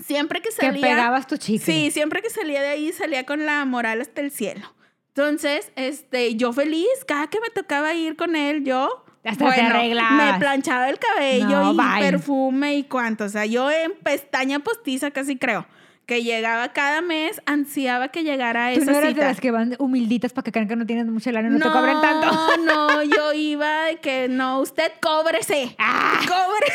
Siempre 0.03 0.41
que 0.41 0.49
Que 0.49 0.55
salía... 0.55 0.81
pegabas 0.81 1.25
tu 1.27 1.37
chicle. 1.37 1.65
Sí, 1.65 1.91
siempre 1.91 2.21
que 2.21 2.29
salía 2.29 2.61
de 2.61 2.69
ahí 2.69 2.91
salía 2.93 3.25
con 3.25 3.45
la 3.45 3.65
moral 3.65 4.01
hasta 4.01 4.21
el 4.21 4.31
cielo. 4.31 4.71
Entonces, 5.09 5.71
este, 5.75 6.35
yo 6.35 6.53
feliz, 6.53 6.87
cada 7.07 7.27
que 7.27 7.39
me 7.39 7.49
tocaba 7.49 7.93
ir 7.93 8.15
con 8.15 8.35
él, 8.35 8.63
yo 8.63 9.02
Hasta 9.25 9.53
te 9.55 9.61
arreglabas. 9.61 10.33
me 10.33 10.39
planchaba 10.39 10.89
el 10.89 10.99
cabello 10.99 11.47
No, 11.47 11.73
y 11.73 11.77
bye. 11.77 12.11
perfume 12.11 12.75
y 12.75 12.83
cuánto. 12.83 13.23
O 13.25 13.29
sea, 13.29 13.45
yo 13.45 13.71
en 13.71 13.93
pestaña 14.03 14.59
postiza 14.59 15.11
casi 15.11 15.37
creo. 15.37 15.65
Que 16.05 16.21
llegaba 16.21 16.73
cada 16.73 16.99
mes, 17.01 17.41
ansiaba 17.45 18.09
que 18.09 18.23
llegara 18.23 18.73
Tú 18.73 18.81
esa 18.81 18.91
no 18.91 18.97
eras 18.97 19.09
de 19.11 19.13
cita. 19.13 19.25
las 19.27 19.39
que 19.39 19.51
van 19.51 19.75
humilditas 19.79 20.33
para 20.33 20.43
que 20.43 20.51
crean 20.51 20.67
que 20.67 20.75
no 20.75 20.85
tienes 20.85 21.05
mucha 21.05 21.31
lana 21.31 21.47
y 21.47 21.51
no, 21.51 21.59
te 21.59 21.71
cobran 21.71 22.01
tanto. 22.01 22.27
No, 22.65 23.03
yo 23.03 23.31
iba 23.31 23.83
de 23.85 23.95
que 24.01 24.27
no, 24.27 24.59
usted 24.59 24.91
cóbrese. 25.01 25.73
Ah. 25.79 26.19
Cobre. 26.27 26.67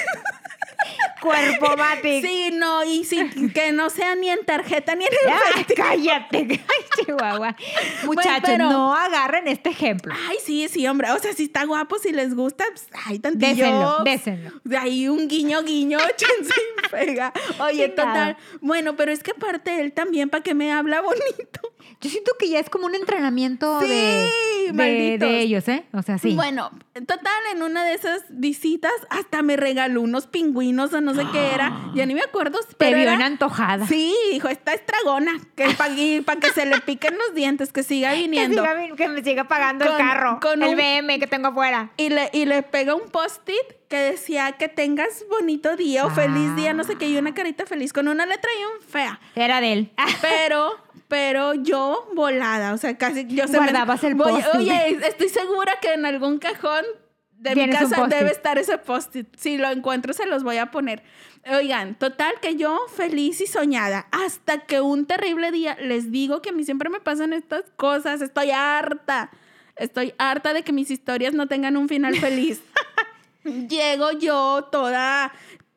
Cuerpo 1.21 1.77
Matic. 1.77 2.25
Sí, 2.25 2.51
no, 2.53 2.85
y 2.85 3.05
sí, 3.05 3.29
que 3.53 3.73
no 3.73 3.91
sea 3.91 4.14
ni 4.14 4.31
en 4.31 4.45
tarjeta 4.45 4.95
ni 4.95 5.05
en 5.05 5.11
el 5.12 5.33
Ah, 5.33 5.64
cállate. 5.77 6.38
Ay, 6.51 7.05
Chihuahua. 7.05 7.57
Muchachos, 8.05 8.41
pero- 8.45 8.71
no 8.71 8.95
agarren 8.95 9.49
este 9.49 9.71
ejemplo. 9.71 10.14
Ay, 10.29 10.37
sí, 10.45 10.69
sí, 10.69 10.87
hombre. 10.87 11.11
O 11.11 11.19
sea, 11.19 11.33
si 11.33 11.45
está 11.45 11.64
guapo, 11.64 11.99
si 11.99 12.12
les 12.12 12.35
gusta, 12.35 12.64
pues, 12.71 12.87
ay, 13.07 13.19
tantillo. 13.19 13.55
Désenlo, 13.64 13.99
désenlo. 14.05 14.51
De 14.64 14.77
ahí 14.77 15.09
un 15.09 15.27
guiño, 15.29 15.62
guiño, 15.62 15.99
échense 15.99 16.55
y 16.85 16.88
pega. 16.88 17.33
Oye, 17.61 17.88
total. 17.88 18.37
Bueno, 18.61 18.95
pero 18.97 19.11
es 19.12 19.23
que 19.23 19.33
aparte 19.33 19.81
él 19.81 19.93
también, 19.93 20.31
¿para 20.31 20.43
que 20.43 20.55
me 20.55 20.73
habla 20.73 21.01
bonito? 21.01 21.61
Yo 22.01 22.11
siento 22.11 22.33
que 22.39 22.49
ya 22.49 22.61
es 22.61 22.71
como 22.71 22.87
un 22.87 22.95
entrenamiento 22.95 23.81
Sí, 23.81 23.89
de, 23.89 25.19
de, 25.19 25.41
ellos, 25.41 25.67
¿eh? 25.69 25.85
O 25.93 26.03
sea, 26.03 26.19
sí. 26.19 26.35
Bueno, 26.37 26.71
total, 26.95 27.43
en 27.53 27.63
una 27.63 27.85
de 27.85 27.95
esas 27.95 28.23
visitas 28.31 28.93
hasta 29.11 29.43
me 29.43 29.57
regaló 29.57 30.03
unos 30.03 30.27
pingüinos 30.27 30.93
o 30.93 31.01
no 31.01 31.15
sé 31.15 31.23
qué 31.33 31.53
era. 31.55 31.73
Ya 31.95 32.07
ni 32.07 32.15
me 32.15 32.21
acuerdo. 32.21 32.59
te 32.61 32.75
pero 32.77 32.97
vio 32.99 33.11
era- 33.11 33.27
antojada. 33.27 33.87
Sí, 33.87 34.15
dijo, 34.31 34.49
esta 34.49 34.75
estragona, 34.75 35.33
que 35.57 35.71
para 35.71 36.41
que 36.41 36.51
se 36.55 36.67
le 36.67 36.79
piquen 36.83 37.17
los 37.19 37.35
dientes, 37.35 37.73
que 37.73 37.83
siga 37.83 38.11
Que, 38.15 38.23
viniendo. 38.23 38.63
siga 38.63 38.95
que 38.97 39.09
me 39.09 39.25
siga 39.25 39.45
pagando 39.49 39.85
el 39.85 39.97
carro, 39.97 40.39
con 40.41 40.63
el 40.63 40.71
un- 40.71 40.77
BM 40.77 41.19
que 41.19 41.27
tengo 41.27 41.49
afuera. 41.49 41.91
Y 41.97 42.11
le, 42.11 42.31
y 42.33 42.45
le 42.45 42.63
pega 42.63 42.95
un 42.95 43.09
post-it 43.11 43.57
que 43.89 43.97
decía 43.97 44.53
que 44.53 44.69
tengas 44.69 45.25
bonito 45.31 45.75
día 45.77 46.05
o 46.05 46.11
feliz 46.11 46.55
día, 46.57 46.75
no 46.75 46.85
sé 46.85 46.97
qué, 46.97 47.09
y 47.09 47.17
una 47.17 47.33
carita 47.35 47.65
feliz 47.65 47.93
con 47.95 48.07
una 48.07 48.27
letra 48.27 48.51
bien 48.57 48.69
fea. 48.87 49.19
Era 49.35 49.61
de 49.63 49.73
él. 49.73 49.91
Pero, 50.21 50.73
pero 51.09 51.55
yo 51.55 52.09
volada, 52.14 52.75
o 52.75 52.79
sea, 52.79 52.97
casi 52.97 53.27
yo 53.27 53.47
se 53.47 53.53
me- 53.53 53.59
Guardabas 53.59 54.05
el 54.05 54.14
Voy-. 54.14 54.42
Oye, 54.55 54.99
estoy 55.07 55.29
segura 55.29 55.75
que 55.81 55.94
en 55.94 56.07
algún 56.07 56.38
cajón 56.38 56.85
de 57.33 57.55
mi 57.55 57.71
casa 57.71 58.07
debe 58.09 58.31
estar 58.31 58.59
ese 58.59 58.79
post-it. 58.79 59.29
Si 59.37 59.59
lo 59.59 59.71
encuentro, 59.71 60.12
se 60.12 60.27
los 60.27 60.42
voy 60.42 60.59
a 60.59 60.71
poner. 60.71 61.03
Oigan, 61.51 61.94
total 61.94 62.33
que 62.42 62.57
yo 62.57 62.79
feliz 62.94 63.40
y 63.40 63.47
soñada, 63.47 64.07
hasta 64.11 64.59
que 64.66 64.81
un 64.81 65.07
terrible 65.07 65.51
día, 65.51 65.77
les 65.81 66.11
digo 66.11 66.42
que 66.42 66.51
a 66.51 66.53
mí 66.53 66.64
siempre 66.64 66.90
me 66.90 67.01
pasan 67.01 67.33
estas 67.33 67.64
cosas, 67.77 68.21
estoy 68.21 68.51
harta, 68.51 69.31
estoy 69.77 70.14
harta 70.18 70.53
de 70.53 70.62
que 70.62 70.73
mis 70.73 70.90
historias 70.90 71.33
no 71.33 71.47
tengan 71.47 71.77
un 71.77 71.88
final 71.88 72.16
feliz. 72.16 72.61
Llego 73.44 74.11
yo 74.12 74.68
toda 74.71 75.33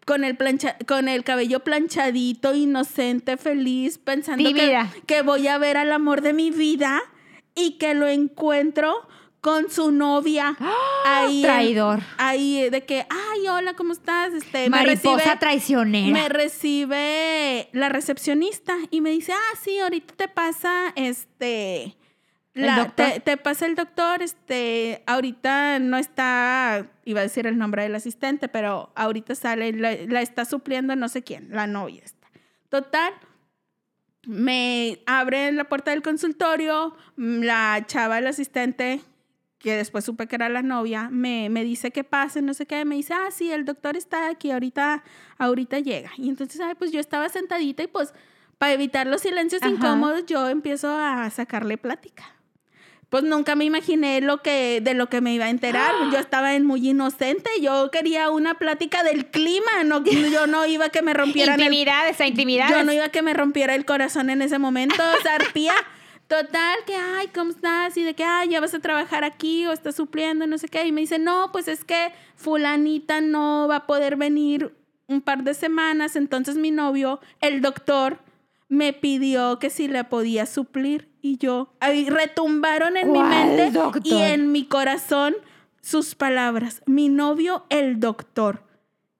con 0.05 0.23
el, 0.23 0.35
plancha, 0.37 0.77
con 0.87 1.07
el 1.07 1.23
cabello 1.23 1.61
planchadito, 1.61 2.53
inocente, 2.55 3.37
feliz, 3.37 3.97
pensando 3.97 4.43
que, 4.53 4.85
que 5.05 5.21
voy 5.21 5.47
a 5.47 5.57
ver 5.57 5.77
al 5.77 5.91
amor 5.91 6.21
de 6.21 6.33
mi 6.33 6.51
vida 6.51 7.01
y 7.55 7.77
que 7.77 7.93
lo 7.93 8.07
encuentro 8.07 9.07
con 9.41 9.69
su 9.71 9.91
novia. 9.91 10.55
ahí 11.05 11.37
en- 11.37 11.41
Traidor. 11.43 11.99
ahí 12.17 12.69
de 12.69 12.85
que, 12.85 13.05
ay, 13.09 13.47
hola, 13.47 13.73
¿cómo 13.75 13.93
estás? 13.93 14.33
Este, 14.33 14.63
me 14.63 14.77
Mariposa 14.77 15.17
recibe- 15.35 15.39
traicionera. 15.39 16.13
me 16.13 16.29
recibe 16.29 17.69
la 17.71 17.89
recepcionista 17.89 18.75
y 18.91 19.01
me 19.01 19.09
dice, 19.11 19.33
ah, 19.33 19.57
sí, 19.61 19.79
ahorita 19.79 20.13
te 20.15 20.27
pasa 20.27 20.93
este... 20.95 21.95
¿El 22.53 22.65
la-? 22.65 22.89
Te, 22.89 23.19
te 23.19 23.37
pasa 23.37 23.65
el 23.65 23.75
doctor, 23.75 24.21
este, 24.21 25.03
ahorita 25.05 25.79
no 25.79 25.97
está, 25.97 26.91
iba 27.05 27.21
a 27.21 27.23
decir 27.23 27.47
el 27.47 27.57
nombre 27.57 27.83
del 27.83 27.95
asistente, 27.95 28.47
pero 28.47 28.91
ahorita 28.95 29.35
sale, 29.35 29.71
la, 29.73 29.95
la 30.07 30.21
está 30.21 30.45
supliendo 30.45 30.95
no 30.95 31.07
sé 31.07 31.23
quién, 31.23 31.49
la 31.51 31.67
novia 31.67 32.01
está. 32.03 32.27
Total, 32.69 33.13
me 34.25 35.01
abre 35.05 35.51
la 35.51 35.65
puerta 35.65 35.91
del 35.91 36.01
consultorio, 36.01 36.95
mm, 37.17 37.41
la 37.41 37.83
chava, 37.87 38.19
el 38.19 38.27
asistente, 38.27 39.01
que 39.57 39.75
después 39.75 40.03
supe 40.03 40.27
que 40.27 40.35
era 40.35 40.49
la 40.49 40.61
novia, 40.61 41.09
me, 41.11 41.49
me 41.49 41.63
dice 41.63 41.91
que 41.91 42.03
pase, 42.03 42.41
no 42.41 42.53
sé 42.53 42.65
qué, 42.65 42.83
me 42.83 42.95
dice, 42.95 43.13
ah, 43.13 43.29
sí, 43.31 43.51
el 43.51 43.63
doctor 43.63 43.95
está 43.95 44.27
aquí, 44.27 44.51
ahorita, 44.51 45.03
ahorita 45.37 45.79
llega. 45.79 46.11
Y 46.17 46.29
entonces, 46.29 46.59
ay, 46.61 46.73
pues 46.75 46.91
yo 46.91 46.99
estaba 46.99 47.29
sentadita 47.29 47.83
y 47.83 47.87
pues 47.87 48.13
para 48.57 48.73
evitar 48.73 49.07
los 49.07 49.21
silencios 49.21 49.61
Ajá. 49.61 49.71
incómodos, 49.71 50.25
yo 50.25 50.49
empiezo 50.49 50.95
a 50.95 51.29
sacarle 51.29 51.77
plática. 51.77 52.35
Pues 53.11 53.25
nunca 53.25 53.55
me 53.55 53.65
imaginé 53.65 54.21
lo 54.21 54.41
que, 54.41 54.79
de 54.79 54.93
lo 54.93 55.09
que 55.09 55.19
me 55.19 55.33
iba 55.33 55.43
a 55.43 55.49
enterar. 55.49 55.93
Yo 56.13 56.17
estaba 56.17 56.55
en 56.55 56.65
muy 56.65 56.89
inocente. 56.89 57.49
Yo 57.61 57.91
quería 57.91 58.29
una 58.29 58.53
plática 58.53 59.03
del 59.03 59.25
clima. 59.25 59.83
No, 59.83 60.01
yo 60.05 60.47
no 60.47 60.65
iba 60.65 60.85
a 60.85 60.89
que 60.89 61.01
me 61.01 61.13
rompieran 61.13 61.59
el 61.59 61.65
Intimidades, 61.65 62.21
a 62.21 62.25
intimidades. 62.25 62.71
yo 62.73 62.83
no 62.85 62.93
iba 62.93 63.05
a 63.05 63.09
que 63.09 63.21
me 63.21 63.33
rompiera 63.33 63.75
el 63.75 63.83
corazón 63.83 64.29
en 64.29 64.41
ese 64.41 64.59
momento, 64.59 65.03
zarpía. 65.23 65.73
Total, 66.27 66.77
que, 66.87 66.95
ay, 66.95 67.27
¿cómo 67.35 67.51
estás? 67.51 67.97
Y 67.97 68.03
de 68.03 68.13
que, 68.13 68.23
ay, 68.23 68.47
ya 68.47 68.61
vas 68.61 68.73
a 68.73 68.79
trabajar 68.79 69.25
aquí 69.25 69.67
o 69.67 69.73
estás 69.73 69.95
supliendo, 69.95 70.47
no 70.47 70.57
sé 70.57 70.69
qué. 70.69 70.85
Y 70.85 70.93
me 70.93 71.01
dice, 71.01 71.19
no, 71.19 71.51
pues 71.51 71.67
es 71.67 71.83
que 71.83 72.13
fulanita 72.37 73.19
no 73.19 73.67
va 73.69 73.75
a 73.75 73.87
poder 73.87 74.15
venir 74.15 74.73
un 75.07 75.19
par 75.19 75.43
de 75.43 75.53
semanas. 75.53 76.15
Entonces 76.15 76.55
mi 76.55 76.71
novio, 76.71 77.19
el 77.41 77.59
doctor, 77.59 78.19
me 78.71 78.93
pidió 78.93 79.59
que 79.59 79.69
si 79.69 79.89
le 79.89 80.05
podía 80.05 80.45
suplir. 80.45 81.09
Y 81.21 81.37
yo, 81.37 81.73
ahí 81.81 82.09
retumbaron 82.09 82.95
en 82.95 83.11
mi 83.11 83.19
¿Cuál 83.19 83.29
mente 83.29 83.71
doctor? 83.71 84.01
y 84.05 84.13
en 84.21 84.51
mi 84.53 84.65
corazón 84.65 85.35
sus 85.81 86.15
palabras. 86.15 86.81
Mi 86.85 87.09
novio, 87.09 87.65
el 87.69 87.99
doctor. 87.99 88.63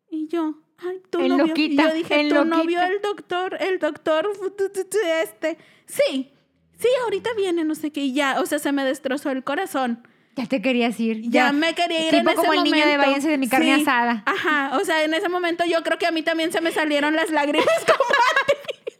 Y 0.09 0.27
yo, 0.29 0.55
ay, 0.77 1.01
tu 1.09 1.19
El 1.19 1.27
novio. 1.27 1.47
loquita, 1.47 1.89
yo 1.89 1.93
dije, 1.93 2.21
el 2.21 2.29
tu 2.29 2.35
loquita. 2.35 2.55
novio, 2.57 2.81
el 2.81 3.01
doctor, 3.01 3.57
el 3.59 3.77
doctor, 3.79 4.29
este. 5.21 5.57
Sí, 5.85 6.31
sí, 6.79 6.87
ahorita 7.03 7.31
viene, 7.35 7.65
no 7.65 7.75
sé 7.75 7.91
qué. 7.91 7.99
Y 8.01 8.13
ya, 8.13 8.39
o 8.39 8.45
sea, 8.45 8.57
se 8.57 8.71
me 8.71 8.85
destrozó 8.85 9.31
el 9.31 9.43
corazón. 9.43 10.07
Ya 10.37 10.45
te 10.45 10.61
querías 10.61 10.97
ir. 10.97 11.29
Ya, 11.29 11.51
me 11.51 11.75
quería 11.75 12.07
ir 12.07 12.15
en 12.15 12.19
Tipo 12.21 12.29
ese 12.31 12.37
como 12.37 12.53
el 12.53 12.63
niño 12.63 12.87
de 12.87 12.95
váyanse 12.95 13.27
de 13.29 13.37
mi 13.37 13.49
carne 13.49 13.75
Sí, 13.75 13.81
asada. 13.81 14.23
Ajá, 14.25 14.77
o 14.77 14.85
sea, 14.85 15.03
en 15.03 15.13
ese 15.13 15.27
momento 15.27 15.65
yo 15.65 15.83
creo 15.83 15.97
que 15.97 16.07
a 16.07 16.11
mí 16.11 16.23
también 16.23 16.53
se 16.53 16.61
me 16.61 16.71
salieron 16.71 17.17
las 17.17 17.29
lágrimas 17.31 17.67
como 17.85 18.09
a 18.09 18.45
ti. 18.47 18.93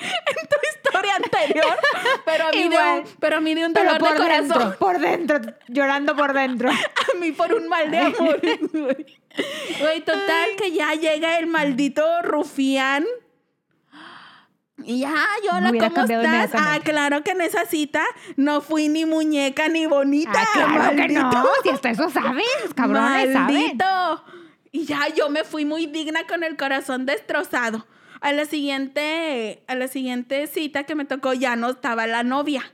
en 0.00 0.48
tu 0.48 0.56
historia 0.68 1.14
anterior, 1.16 1.76
pero 2.38 2.48
a 2.48 2.52
mí, 2.52 2.58
de 2.58 2.64
Igual. 2.64 2.98
un, 3.00 3.08
pero 3.20 3.36
a 3.36 3.40
mí 3.40 3.54
de 3.54 3.66
un 3.66 3.72
dolor 3.72 3.92
de 3.94 3.98
por 3.98 4.16
corazón. 4.16 4.48
dentro, 4.48 4.78
por 4.78 4.98
dentro, 4.98 5.40
llorando 5.68 6.16
por 6.16 6.32
dentro. 6.32 6.70
A 7.08 7.18
mí 7.18 7.32
por 7.32 7.52
un 7.54 7.68
mal 7.68 7.90
de 7.90 7.98
amor. 7.98 8.40
Güey, 9.80 10.00
total, 10.00 10.50
que 10.56 10.72
ya 10.72 10.94
llega 10.94 11.38
el 11.38 11.46
maldito 11.46 12.04
rufián. 12.22 13.04
Y 14.84 15.00
ya, 15.00 15.14
yo, 15.44 15.56
hola, 15.56 15.68
¿cómo 15.70 16.04
estás? 16.04 16.50
Ah, 16.54 16.78
claro 16.82 17.22
que 17.22 17.32
en 17.32 17.40
esa 17.42 17.64
cita 17.66 18.04
no 18.36 18.60
fui 18.60 18.88
ni 18.88 19.04
muñeca 19.04 19.68
ni 19.68 19.86
bonita. 19.86 20.32
Ah, 20.34 20.46
claro 20.52 20.96
que 20.96 21.08
no. 21.08 21.22
maldito. 21.22 21.52
Si 21.62 21.68
hasta 21.68 21.90
eso 21.90 22.10
saben, 22.10 22.44
los 22.64 22.74
cabrones 22.74 23.32
saben. 23.32 23.54
Maldito. 23.54 24.24
Y 24.72 24.84
ya 24.84 25.08
yo 25.14 25.30
me 25.30 25.44
fui 25.44 25.64
muy 25.64 25.86
digna 25.86 26.26
con 26.26 26.42
el 26.42 26.56
corazón 26.56 27.06
destrozado. 27.06 27.86
A 28.20 28.32
la 28.32 28.44
siguiente, 28.46 29.62
a 29.66 29.74
la 29.74 29.88
siguiente 29.88 30.46
cita 30.46 30.84
que 30.84 30.94
me 30.94 31.04
tocó 31.04 31.32
ya 31.34 31.56
no 31.56 31.70
estaba 31.70 32.06
la 32.06 32.22
novia. 32.22 32.72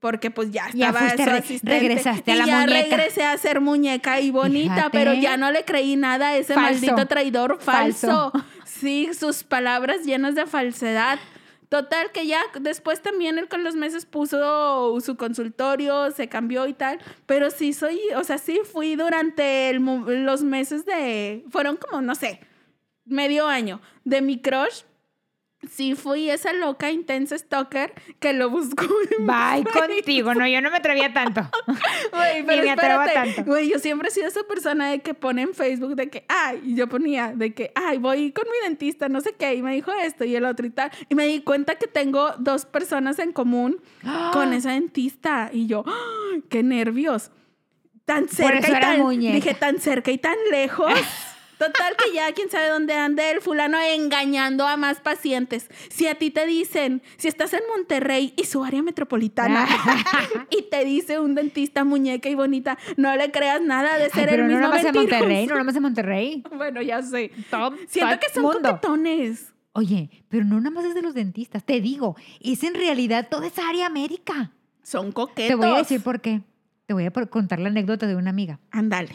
Porque 0.00 0.32
pues 0.32 0.50
ya 0.50 0.66
Ya 0.74 0.88
estaba 0.88 1.08
re- 1.10 1.38
asistente. 1.38 1.78
regresaste 1.78 2.32
a 2.32 2.34
y 2.34 2.38
la 2.38 2.46
ya 2.46 2.60
muñeca. 2.60 2.96
regresé 2.96 3.22
a 3.24 3.38
ser 3.38 3.60
muñeca 3.60 4.20
y 4.20 4.32
bonita, 4.32 4.74
Fíjate. 4.74 4.90
pero 4.98 5.14
ya 5.14 5.36
no 5.36 5.52
le 5.52 5.64
creí 5.64 5.94
nada 5.94 6.30
a 6.30 6.36
ese 6.36 6.54
Falso. 6.54 6.70
maldito 6.86 7.06
traidor 7.06 7.58
falso. 7.60 8.30
Falso. 8.32 8.46
Sí, 8.64 9.10
sus 9.16 9.44
palabras 9.44 10.04
llenas 10.04 10.34
de 10.34 10.44
falsedad. 10.46 11.20
Total, 11.68 12.10
que 12.12 12.26
ya 12.26 12.40
después 12.60 13.00
también 13.00 13.38
él 13.38 13.48
con 13.48 13.62
los 13.62 13.76
meses 13.76 14.06
puso 14.06 14.98
su 15.00 15.16
consultorio, 15.16 16.10
se 16.10 16.28
cambió 16.28 16.66
y 16.66 16.74
tal, 16.74 16.98
pero 17.26 17.50
sí 17.50 17.72
soy, 17.72 18.00
o 18.16 18.24
sea, 18.24 18.38
sí 18.38 18.58
fui 18.70 18.96
durante 18.96 19.70
el 19.70 19.76
los 20.24 20.42
meses 20.42 20.84
de, 20.84 21.44
fueron 21.50 21.76
como, 21.76 22.02
no 22.02 22.14
sé, 22.16 22.40
medio 23.12 23.46
año 23.46 23.80
de 24.04 24.20
mi 24.22 24.40
crush. 24.40 24.82
Sí 25.70 25.94
fui 25.94 26.28
esa 26.28 26.52
loca, 26.52 26.90
intensa 26.90 27.38
stalker 27.38 27.92
que 28.18 28.32
lo 28.32 28.50
buscó. 28.50 28.84
Bye 29.20 29.62
Facebook. 29.62 29.94
contigo. 29.94 30.34
No, 30.34 30.44
yo 30.48 30.60
no 30.60 30.72
me 30.72 30.78
atrevía 30.78 31.12
tanto. 31.12 31.40
Güey, 32.12 32.40
Ni 32.40 32.46
pero 32.48 32.62
me 32.64 32.70
atrevo 32.72 33.00
a 33.00 33.06
espérate. 33.06 33.34
tanto. 33.34 33.50
Güey, 33.52 33.70
yo 33.70 33.78
siempre 33.78 34.08
he 34.08 34.10
sido 34.10 34.26
esa 34.26 34.42
persona 34.42 34.90
de 34.90 34.98
que 35.02 35.14
pone 35.14 35.42
en 35.42 35.54
Facebook 35.54 35.94
de 35.94 36.10
que, 36.10 36.24
ay, 36.28 36.60
y 36.64 36.74
yo 36.74 36.88
ponía 36.88 37.32
de 37.36 37.54
que, 37.54 37.70
ay, 37.76 37.98
voy 37.98 38.32
con 38.32 38.44
mi 38.50 38.68
dentista, 38.68 39.08
no 39.08 39.20
sé 39.20 39.36
qué, 39.38 39.54
y 39.54 39.62
me 39.62 39.72
dijo 39.72 39.92
esto 39.92 40.24
y 40.24 40.34
el 40.34 40.46
otro 40.46 40.66
y 40.66 40.70
tal. 40.70 40.90
Y 41.08 41.14
me 41.14 41.28
di 41.28 41.42
cuenta 41.42 41.76
que 41.76 41.86
tengo 41.86 42.32
dos 42.40 42.66
personas 42.66 43.20
en 43.20 43.30
común 43.32 43.80
con 44.32 44.52
esa 44.54 44.72
dentista. 44.72 45.48
Y 45.52 45.68
yo, 45.68 45.84
¡ay, 45.86 46.42
qué 46.50 46.64
nervios. 46.64 47.30
Tan 48.04 48.28
cerca 48.28 48.68
y 48.68 48.80
tan, 48.80 49.08
dije, 49.20 49.54
tan 49.54 49.78
cerca 49.78 50.10
y 50.10 50.18
tan 50.18 50.34
lejos. 50.50 50.92
Total 51.66 51.94
que 51.96 52.12
ya 52.14 52.32
quién 52.32 52.50
sabe 52.50 52.68
dónde 52.68 52.94
ande 52.94 53.30
el 53.30 53.40
fulano 53.40 53.78
engañando 53.80 54.66
a 54.66 54.76
más 54.76 55.00
pacientes. 55.00 55.68
Si 55.90 56.08
a 56.08 56.16
ti 56.16 56.30
te 56.30 56.44
dicen, 56.46 57.02
si 57.18 57.28
estás 57.28 57.52
en 57.52 57.60
Monterrey 57.76 58.34
y 58.36 58.44
su 58.44 58.64
área 58.64 58.82
metropolitana 58.82 59.66
y 60.50 60.62
te 60.62 60.84
dice 60.84 61.20
un 61.20 61.34
dentista 61.36 61.84
muñeca 61.84 62.28
y 62.28 62.34
bonita, 62.34 62.78
no 62.96 63.14
le 63.16 63.30
creas 63.30 63.60
nada 63.62 63.96
de 63.96 64.04
Ay, 64.04 64.10
ser 64.10 64.28
pero 64.28 64.42
el 64.44 64.48
no 64.48 64.54
mismo 64.58 64.60
nada 64.68 64.74
más 64.76 64.84
en. 64.84 64.94
Monterrey, 64.94 65.46
no 65.46 65.52
nada 65.52 65.64
más 65.64 65.76
en 65.76 65.82
Monterrey. 65.82 66.44
Bueno, 66.56 66.82
ya 66.82 67.00
sé. 67.02 67.30
Todo- 67.50 67.76
Siento 67.86 68.18
que 68.18 68.28
son 68.32 68.42
mundo. 68.42 68.60
coquetones. 68.70 69.52
Oye, 69.74 70.10
pero 70.28 70.44
no 70.44 70.56
nada 70.60 70.70
más 70.70 70.84
es 70.84 70.94
de 70.94 71.02
los 71.02 71.14
dentistas. 71.14 71.64
Te 71.64 71.80
digo, 71.80 72.16
es 72.40 72.62
en 72.64 72.74
realidad 72.74 73.28
toda 73.30 73.46
esa 73.46 73.68
área 73.68 73.88
médica. 73.88 74.50
Son 74.82 75.12
coquetos. 75.12 75.48
Te 75.48 75.54
voy 75.54 75.74
a 75.76 75.78
decir 75.78 76.02
por 76.02 76.20
qué. 76.20 76.42
Te 76.86 76.92
voy 76.94 77.06
a 77.06 77.10
contar 77.10 77.60
la 77.60 77.68
anécdota 77.68 78.06
de 78.06 78.16
una 78.16 78.30
amiga. 78.30 78.58
Ándale. 78.70 79.14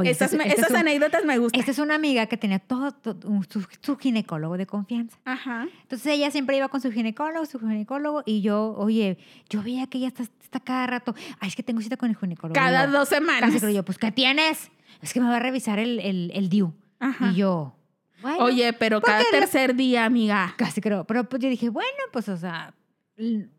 Oye, 0.00 0.10
esas 0.10 0.32
es 0.32 0.70
un- 0.70 0.76
anécdotas 0.76 1.24
me 1.24 1.38
gustan. 1.38 1.60
Esta 1.60 1.72
es 1.72 1.78
una 1.78 1.94
amiga 1.94 2.26
que 2.26 2.36
tenía 2.36 2.58
todo, 2.58 2.92
todo- 2.92 3.28
un- 3.28 3.44
su, 3.48 3.66
su 3.80 3.96
ginecólogo 3.96 4.56
de 4.56 4.66
confianza. 4.66 5.16
Ajá. 5.24 5.66
Entonces 5.82 6.06
ella 6.12 6.30
siempre 6.30 6.56
iba 6.56 6.68
con 6.68 6.80
su 6.80 6.90
ginecólogo, 6.92 7.44
su 7.46 7.58
ginecólogo, 7.60 8.22
y 8.26 8.40
yo, 8.42 8.74
oye, 8.76 9.18
yo 9.48 9.62
veía 9.62 9.86
que 9.86 9.98
ella 9.98 10.08
está, 10.08 10.22
está 10.22 10.60
cada 10.60 10.86
rato, 10.86 11.14
ay, 11.38 11.48
es 11.48 11.56
que 11.56 11.62
tengo 11.62 11.80
cita 11.80 11.96
con 11.96 12.10
el 12.10 12.16
ginecólogo. 12.16 12.54
Cada 12.54 12.86
yo, 12.86 12.92
dos 12.92 13.08
semanas. 13.08 13.40
Casi 13.50 13.58
creo 13.60 13.70
yo, 13.72 13.84
pues, 13.84 13.98
¿qué 13.98 14.10
tienes? 14.12 14.70
Es 15.02 15.12
que 15.14 15.20
me 15.20 15.28
va 15.28 15.36
a 15.36 15.40
revisar 15.40 15.78
el, 15.78 15.98
el, 16.00 16.30
el 16.34 16.48
DIU. 16.48 16.74
Ajá. 16.98 17.30
Y 17.30 17.36
yo, 17.36 17.74
bueno, 18.20 18.44
Oye, 18.44 18.72
pero 18.74 19.00
¿por 19.00 19.08
cada 19.08 19.24
tercer 19.30 19.74
día, 19.74 20.04
amiga. 20.04 20.52
casi 20.58 20.80
creo. 20.82 21.04
Pero 21.04 21.24
pues 21.28 21.40
yo 21.42 21.48
dije, 21.48 21.70
bueno, 21.70 21.88
pues, 22.12 22.28
o 22.28 22.36
sea, 22.36 22.74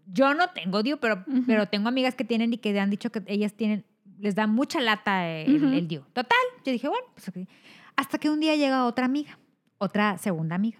yo 0.07 0.33
no 0.33 0.49
tengo 0.49 0.83
DIU, 0.83 0.97
pero, 0.99 1.23
pero 1.47 1.67
tengo 1.67 1.87
amigas 1.89 2.15
que 2.15 2.23
tienen 2.23 2.53
y 2.53 2.57
que 2.57 2.79
han 2.79 2.89
dicho 2.89 3.11
que 3.11 3.23
ellas 3.27 3.53
tienen, 3.53 3.85
les 4.21 4.35
da 4.35 4.47
mucha 4.47 4.79
lata 4.79 5.27
el, 5.27 5.55
Ujú. 5.57 5.73
el 5.73 5.87
DIU. 5.87 6.01
Total, 6.13 6.37
yo 6.65 6.71
dije, 6.71 6.87
bueno, 6.87 7.05
pues, 7.13 7.47
hasta 7.95 8.17
que 8.17 8.29
un 8.29 8.39
día 8.39 8.55
llega 8.55 8.85
otra 8.85 9.05
amiga, 9.05 9.37
otra 9.77 10.17
segunda 10.17 10.55
amiga, 10.55 10.79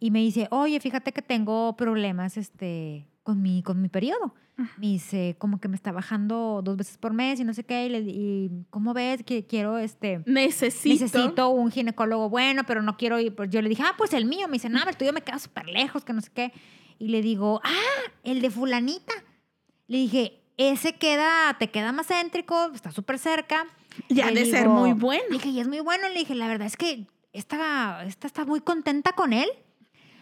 y 0.00 0.10
me 0.10 0.20
dice, 0.20 0.46
oye, 0.50 0.78
fíjate 0.80 1.12
que 1.12 1.22
tengo 1.22 1.76
problemas, 1.76 2.36
este, 2.36 3.08
con 3.22 3.42
mi, 3.42 3.62
con 3.62 3.80
mi 3.82 3.88
periodo. 3.88 4.34
Me 4.76 4.88
dice, 4.88 5.36
como 5.38 5.60
que 5.60 5.68
me 5.68 5.76
está 5.76 5.92
bajando 5.92 6.62
dos 6.64 6.76
veces 6.76 6.98
por 6.98 7.12
mes 7.12 7.38
y 7.38 7.44
no 7.44 7.54
sé 7.54 7.62
qué, 7.62 7.86
y, 7.86 7.88
le- 7.90 8.00
y 8.00 8.50
¿cómo 8.70 8.92
ves? 8.92 9.22
Que 9.22 9.46
quiero, 9.46 9.78
este, 9.78 10.20
Necesito. 10.26 11.04
necesito 11.04 11.48
un 11.50 11.70
ginecólogo 11.70 12.28
bueno, 12.28 12.64
pero 12.66 12.82
no 12.82 12.96
quiero 12.96 13.20
ir. 13.20 13.36
Pues 13.36 13.50
yo 13.50 13.62
le 13.62 13.68
dije, 13.68 13.84
ah, 13.84 13.94
pues 13.96 14.12
el 14.14 14.24
mío. 14.24 14.48
Me 14.48 14.54
dice, 14.54 14.68
no, 14.68 14.80
el 14.82 14.96
tuyo 14.96 15.12
me 15.12 15.20
queda 15.22 15.38
súper 15.38 15.68
lejos, 15.68 16.04
que 16.04 16.12
no 16.12 16.20
sé 16.20 16.30
qué. 16.34 16.52
Y 16.98 17.06
le 17.08 17.22
digo, 17.22 17.60
ah, 17.62 18.10
el 18.24 18.40
de 18.42 18.50
fulanita. 18.50 19.12
Le 19.86 19.98
dije, 19.98 20.40
ese 20.58 20.96
queda, 20.96 21.56
te 21.58 21.70
queda 21.70 21.92
más 21.92 22.08
céntrico, 22.08 22.70
está 22.74 22.90
súper 22.90 23.18
cerca. 23.18 23.66
Ya 24.08 24.30
de 24.30 24.44
ser 24.44 24.68
muy 24.68 24.92
bueno. 24.92 25.24
Le 25.28 25.34
dije, 25.34 25.48
y 25.48 25.60
es 25.60 25.68
muy 25.68 25.80
bueno. 25.80 26.08
Le 26.08 26.18
dije, 26.18 26.34
la 26.34 26.48
verdad 26.48 26.66
es 26.66 26.76
que 26.76 27.06
esta, 27.32 28.04
esta 28.04 28.26
está 28.26 28.44
muy 28.44 28.60
contenta 28.60 29.12
con 29.12 29.32
él. 29.32 29.48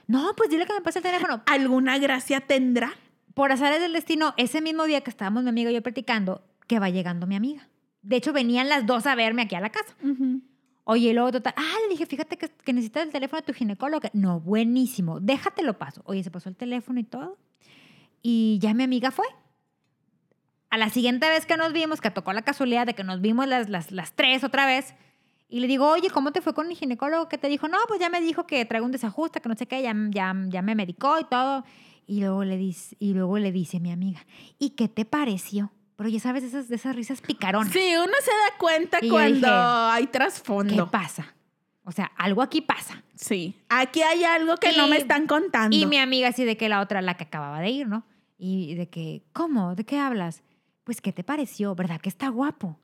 No, 0.07 0.35
pues 0.37 0.51
dile 0.51 0.67
que 0.67 0.75
me 0.75 0.83
pase 0.83 1.01
el 1.01 1.03
teléfono. 1.03 1.43
¿Alguna 1.47 1.99
gracia 1.99 2.41
tendrá? 2.41 2.93
Por 3.35 3.51
azares 3.51 3.81
del 3.81 3.93
destino, 3.93 4.35
ese 4.37 4.61
mismo 4.61 4.85
día 4.85 5.01
que 5.01 5.11
estábamos 5.11 5.43
mi 5.43 5.49
amiga 5.49 5.71
y 5.71 5.75
yo 5.75 5.83
platicando, 5.83 6.45
que 6.67 6.79
va 6.79 6.91
llegando 6.91 7.27
mi 7.27 7.35
amiga. 7.35 7.69
De 8.03 8.17
hecho, 8.17 8.33
venían 8.33 8.69
las 8.69 8.87
dos 8.87 9.07
a 9.07 9.15
verme 9.15 9.43
aquí 9.43 9.57
a 9.57 9.61
la 9.61 9.71
casa. 9.71 9.95
Oye, 10.85 11.11
y 11.11 11.13
luego 11.13 11.33
total, 11.33 11.55
ah, 11.57 11.75
le 11.83 11.89
dije, 11.89 12.07
fíjate 12.07 12.37
que, 12.37 12.49
que 12.49 12.73
necesitas 12.73 13.05
el 13.05 13.13
teléfono 13.13 13.41
de 13.41 13.47
tu 13.47 13.53
ginecólogo. 13.53 14.09
No, 14.13 14.41
buenísimo, 14.41 15.19
déjatelo 15.19 15.77
paso. 15.77 16.03
Oye, 16.05 16.23
se 16.23 16.31
pasó 16.31 16.49
el 16.49 16.57
teléfono 16.57 17.01
y 17.01 17.05
todo. 17.05 17.37
Y 18.23 18.59
ya 18.61 18.73
mi 18.75 18.85
amiga 18.85 19.11
fue. 19.11 19.27
A 20.71 20.79
la 20.79 20.91
siguiente 20.91 21.29
vez 21.29 21.47
que 21.47 21.57
nos 21.57 21.73
vimos, 21.73 22.01
que 22.01 22.11
tocó 22.11 22.33
la 22.33 22.43
casualidad 22.43 22.87
de 22.87 22.95
que 22.95 23.05
nos 23.05 23.21
vimos 23.21 23.47
las, 23.47 23.69
las, 23.69 23.93
las 23.93 24.13
tres 24.13 24.45
otra 24.45 24.67
vez, 24.67 24.95
y 25.49 25.61
le 25.61 25.69
digo, 25.69 25.89
oye, 25.89 26.11
¿cómo 26.11 26.33
te 26.33 26.41
fue 26.41 26.55
con 26.55 26.71
el 26.71 26.77
ginecólogo? 26.77 27.29
que 27.29 27.39
te 27.39 27.49
dijo? 27.49 27.69
No, 27.69 27.79
pues 27.87 28.01
ya 28.01 28.11
me 28.11 28.21
dijo 28.21 28.47
que 28.47 28.65
traigo 28.65 28.85
un 28.85 28.93
desajuste, 28.93 29.41
que 29.41 29.49
no 29.49 29.55
sé 29.55 29.67
qué, 29.67 29.81
ya, 29.81 29.95
ya, 30.11 30.35
ya 30.49 30.63
me 30.63 30.75
medicó 30.75 31.21
y 31.21 31.25
todo. 31.25 31.65
Y 32.07 32.21
luego, 32.21 32.45
le 32.45 32.57
dice, 32.57 32.97
y 32.99 33.15
luego 33.15 33.39
le 33.39 33.53
dice 33.53 33.81
mi 33.81 33.93
amiga, 33.93 34.25
¿y 34.59 34.71
qué 34.71 34.89
te 34.89 35.05
pareció? 35.05 35.73
Pero 35.97 36.09
ya 36.09 36.21
sabes, 36.21 36.45
esas, 36.45 36.71
esas 36.71 36.95
risas 36.95 37.21
picaronas. 37.21 37.73
Sí, 37.73 37.95
uno 37.97 38.13
se 38.21 38.31
da 38.31 38.59
cuenta 38.59 38.99
Y 39.01 39.09
cuando 39.09 39.35
dije, 39.35 39.51
hay 39.51 40.07
¿Qué 40.07 40.13
trasfondo. 40.13 40.91
pasa? 40.91 41.35
O 41.85 41.93
sea, 41.93 42.11
algo 42.17 42.43
aquí 42.43 42.61
pasa. 42.61 43.03
Sí. 43.15 43.55
Aquí 43.69 44.03
hay 44.03 44.25
algo 44.25 44.57
que 44.57 44.73
no 44.73 44.89
me 44.89 44.97
están 44.97 45.27
contando. 45.27 45.75
Y 45.77 45.87
mi 45.87 45.99
amiga 45.99 46.29
así 46.29 46.45
de 46.45 46.57
que 46.57 46.69
la 46.69 46.81
otra, 46.81 47.01
la 47.01 47.17
que 47.17 47.25
acababa 47.25 47.61
de 47.61 47.71
ir, 47.71 47.87
¿no? 47.87 48.05
Y 48.37 48.75
de 48.75 48.89
que, 48.89 49.23
¿cómo? 49.33 49.75
¿De 49.75 49.85
qué 49.85 49.99
hablas? 49.99 50.43
Pues, 50.87 51.01
¿qué 51.01 51.13
te 51.13 51.25
pareció? 51.25 51.75
¿Verdad 51.75 52.01
que 52.01 52.09
está 52.09 52.29
guapo? 52.29 52.79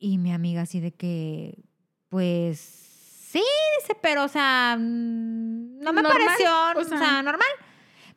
Y 0.00 0.18
mi 0.18 0.32
amiga 0.32 0.62
así 0.62 0.80
de 0.80 0.90
que, 0.92 1.62
pues, 2.08 2.58
sí, 2.58 3.40
dice, 3.80 3.96
pero, 4.02 4.24
o 4.24 4.28
sea, 4.28 4.76
mm, 4.76 5.78
no 5.78 5.92
me 5.92 6.02
Normal, 6.02 6.12
pareció, 6.26 6.50
o 6.76 6.80
o 6.80 6.84
sea. 6.84 6.98
sea, 6.98 7.22
normal. 7.22 7.46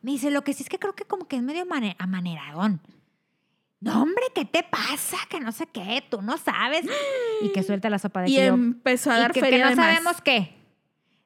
Me 0.02 0.10
dice, 0.10 0.32
lo 0.32 0.42
que 0.42 0.52
sí 0.52 0.64
es 0.64 0.68
que 0.68 0.80
creo 0.80 0.96
que 0.96 1.04
como 1.04 1.28
que 1.28 1.36
es 1.36 1.42
medio 1.42 1.64
mane- 1.64 1.94
amaneradón. 2.00 2.80
No, 3.80 4.02
hombre, 4.02 4.24
¿qué 4.34 4.44
te 4.44 4.64
pasa? 4.64 5.16
Que 5.30 5.38
no 5.38 5.52
sé 5.52 5.66
qué, 5.68 6.02
tú 6.10 6.20
no 6.20 6.36
sabes. 6.36 6.84
Y 7.42 7.50
que 7.52 7.62
suelta 7.62 7.88
la 7.88 8.00
sopa 8.00 8.22
de 8.22 8.30
y 8.30 8.34
que 8.34 8.46
yo, 8.46 8.54
empezó 8.54 9.12
a 9.12 9.18
y 9.18 9.20
dar 9.20 9.32
que, 9.32 9.38
que 9.40 9.46
feria 9.46 9.64
no 9.66 9.70
de 9.70 9.76
más. 9.76 9.86
sabemos 9.94 10.20
qué. 10.22 10.56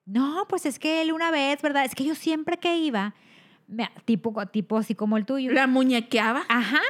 No, 0.04 0.44
pues 0.46 0.66
es 0.66 0.78
que 0.78 1.00
él 1.00 1.12
una 1.12 1.30
vez, 1.30 1.62
¿verdad? 1.62 1.86
Es 1.86 1.94
que 1.94 2.04
yo 2.04 2.14
siempre 2.14 2.58
que 2.58 2.76
iba, 2.76 3.14
tipo, 4.04 4.46
tipo 4.46 4.78
así 4.78 4.94
como 4.94 5.16
el 5.16 5.26
tuyo. 5.26 5.52
La 5.52 5.66
muñequeaba. 5.66 6.44
Ajá. 6.48 6.80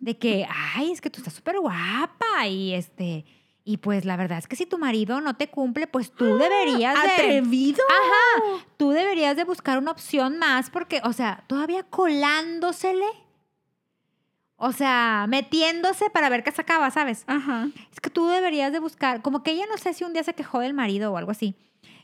De 0.00 0.16
que, 0.18 0.46
ay, 0.74 0.92
es 0.92 1.00
que 1.00 1.10
tú 1.10 1.18
estás 1.18 1.34
súper 1.34 1.58
guapa 1.58 2.46
y 2.48 2.74
este. 2.74 3.24
Y 3.64 3.76
pues 3.76 4.04
la 4.04 4.16
verdad 4.16 4.38
es 4.38 4.48
que 4.48 4.56
si 4.56 4.64
tu 4.64 4.78
marido 4.78 5.20
no 5.20 5.36
te 5.36 5.48
cumple, 5.48 5.86
pues 5.86 6.10
tú 6.12 6.38
deberías 6.38 6.94
de. 7.02 7.10
Atrevido. 7.10 7.82
Ajá. 7.88 8.64
Tú 8.76 8.90
deberías 8.90 9.36
de 9.36 9.44
buscar 9.44 9.78
una 9.78 9.90
opción 9.90 10.38
más 10.38 10.70
porque, 10.70 11.02
o 11.04 11.12
sea, 11.12 11.44
todavía 11.46 11.82
colándosele. 11.82 13.06
O 14.60 14.72
sea, 14.72 15.26
metiéndose 15.28 16.10
para 16.10 16.28
ver 16.28 16.42
qué 16.42 16.50
sacaba, 16.50 16.90
¿sabes? 16.90 17.22
Ajá. 17.28 17.68
Es 17.92 18.00
que 18.00 18.10
tú 18.10 18.26
deberías 18.26 18.72
de 18.72 18.80
buscar, 18.80 19.22
como 19.22 19.44
que 19.44 19.52
ella 19.52 19.66
no 19.70 19.78
sé 19.78 19.94
si 19.94 20.02
un 20.02 20.12
día 20.12 20.24
se 20.24 20.34
quejó 20.34 20.58
del 20.58 20.74
marido 20.74 21.12
o 21.12 21.16
algo 21.16 21.30
así, 21.30 21.54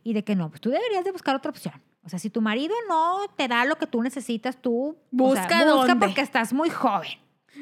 y 0.05 0.13
de 0.13 0.23
que 0.23 0.37
no, 0.37 0.51
pues 0.51 0.61
tú 0.61 0.71
deberías 0.71 1.05
de 1.05 1.11
buscar 1.11 1.35
otra 1.35 1.51
opción. 1.51 1.75
O 2.05 2.09
sea, 2.09 2.19
si 2.19 2.31
tu 2.31 2.41
marido 2.41 2.75
no 2.89 3.21
te 3.37 3.49
da 3.49 3.65
lo 3.65 3.77
que 3.77 3.87
tú 3.87 4.03
necesitas, 4.03 4.61
tú 4.61 4.89
o 4.91 4.97
Busca 5.11 5.49
sea, 5.49 5.65
busca 5.65 5.89
dónde. 5.93 6.07
porque 6.07 6.21
estás 6.21 6.53
muy 6.53 6.71
joven. 6.71 7.19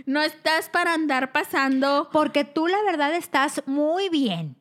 No 0.06 0.20
estás 0.22 0.68
para 0.68 0.94
andar 0.94 1.32
pasando. 1.32 2.08
Porque 2.12 2.44
tú 2.44 2.66
la 2.66 2.82
verdad 2.84 3.14
estás 3.14 3.62
muy 3.66 4.08
bien. 4.08 4.56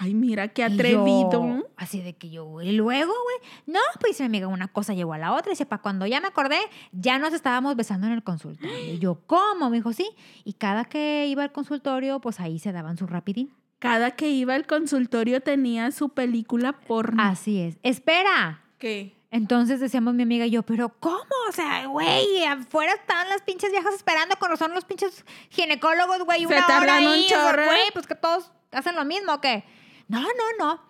Ay, 0.00 0.14
mira 0.14 0.48
qué 0.48 0.64
atrevido. 0.64 1.30
yo, 1.32 1.66
así 1.76 2.00
de 2.00 2.16
que 2.16 2.28
yo, 2.28 2.60
y 2.60 2.72
luego, 2.72 3.12
güey, 3.12 3.50
no, 3.66 3.78
pues 4.00 4.18
mi 4.18 4.26
amiga, 4.26 4.48
una 4.48 4.66
cosa 4.66 4.94
llegó 4.94 5.12
a 5.12 5.18
la 5.18 5.32
otra. 5.32 5.50
Y 5.50 5.52
dice, 5.52 5.64
para 5.66 5.80
cuando 5.80 6.06
ya 6.06 6.20
me 6.20 6.26
acordé, 6.26 6.58
ya 6.90 7.18
nos 7.20 7.32
estábamos 7.32 7.76
besando 7.76 8.08
en 8.08 8.12
el 8.14 8.24
consultorio. 8.24 8.76
Y 8.94 8.98
yo, 8.98 9.20
¿cómo? 9.26 9.70
Me 9.70 9.76
dijo, 9.76 9.92
sí. 9.92 10.08
Y 10.44 10.54
cada 10.54 10.86
que 10.86 11.26
iba 11.28 11.44
al 11.44 11.52
consultorio, 11.52 12.20
pues 12.20 12.40
ahí 12.40 12.58
se 12.58 12.72
daban 12.72 12.96
su 12.96 13.06
rapidín. 13.06 13.52
Cada 13.78 14.12
que 14.12 14.30
iba 14.30 14.54
al 14.54 14.66
consultorio 14.66 15.40
tenía 15.40 15.92
su 15.92 16.08
película 16.08 16.72
porno. 16.72 17.22
Así 17.22 17.60
es. 17.60 17.76
Espera. 17.84 18.62
¿Qué? 18.78 19.15
Entonces 19.36 19.80
decíamos 19.80 20.14
mi 20.14 20.22
amiga 20.22 20.46
y 20.46 20.50
yo, 20.50 20.62
pero 20.62 20.88
¿cómo? 20.98 21.18
O 21.48 21.52
sea, 21.52 21.86
güey, 21.88 22.42
afuera 22.44 22.94
están 22.94 23.28
las 23.28 23.42
pinches 23.42 23.70
viejas 23.70 23.94
esperando 23.94 24.34
con 24.36 24.56
son 24.56 24.72
los 24.72 24.86
pinches 24.86 25.26
ginecólogos, 25.50 26.24
güey, 26.24 26.40
Se 26.40 26.46
una 26.46 26.66
hora 26.66 26.98
un 27.00 27.06
ahí, 27.06 27.28
sea, 27.28 27.28
chorro. 27.28 27.66
güey, 27.66 27.90
pues 27.92 28.06
que 28.06 28.14
todos 28.14 28.50
hacen 28.72 28.94
lo 28.96 29.04
mismo, 29.04 29.34
¿o 29.34 29.40
qué? 29.42 29.64
No, 30.08 30.22
no, 30.22 30.28
no. 30.58 30.80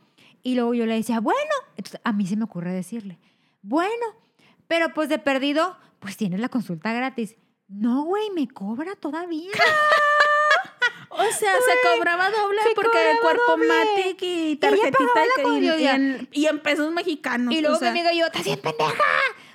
Y 0.44 0.54
luego 0.54 0.74
yo 0.74 0.86
le 0.86 0.94
decía, 0.94 1.18
bueno, 1.18 1.40
entonces 1.76 2.00
a 2.04 2.12
mí 2.12 2.24
se 2.24 2.36
me 2.36 2.44
ocurre 2.44 2.72
decirle, 2.72 3.18
bueno, 3.62 4.06
pero 4.68 4.94
pues 4.94 5.08
de 5.08 5.18
perdido, 5.18 5.76
pues 5.98 6.16
tienes 6.16 6.38
la 6.38 6.48
consulta 6.48 6.92
gratis. 6.92 7.34
No, 7.66 8.04
güey, 8.04 8.30
me 8.30 8.46
cobra 8.46 8.94
todavía. 8.94 9.50
O 11.18 11.32
sea, 11.32 11.52
se 11.54 11.96
cobraba 11.96 12.30
doble 12.30 12.62
se 12.62 12.74
porque 12.74 12.90
cobraba 12.90 13.20
cuerpo 13.20 13.42
doble. 13.48 13.68
Matic 13.68 14.22
y 14.22 14.56
tarjetita 14.56 14.98
y, 15.58 15.64
y, 15.82 15.86
en, 15.86 16.28
y 16.32 16.46
en 16.46 16.60
pesos 16.60 16.92
mexicanos. 16.92 17.54
y 17.54 17.60
luego 17.60 17.76
o 17.76 17.78
sea, 17.78 17.92
mi 17.92 18.00
amiga 18.00 18.12
y 18.12 18.18
yo, 18.18 18.26
¿estás 18.26 18.44
bien 18.44 18.60
pendeja? 18.60 19.02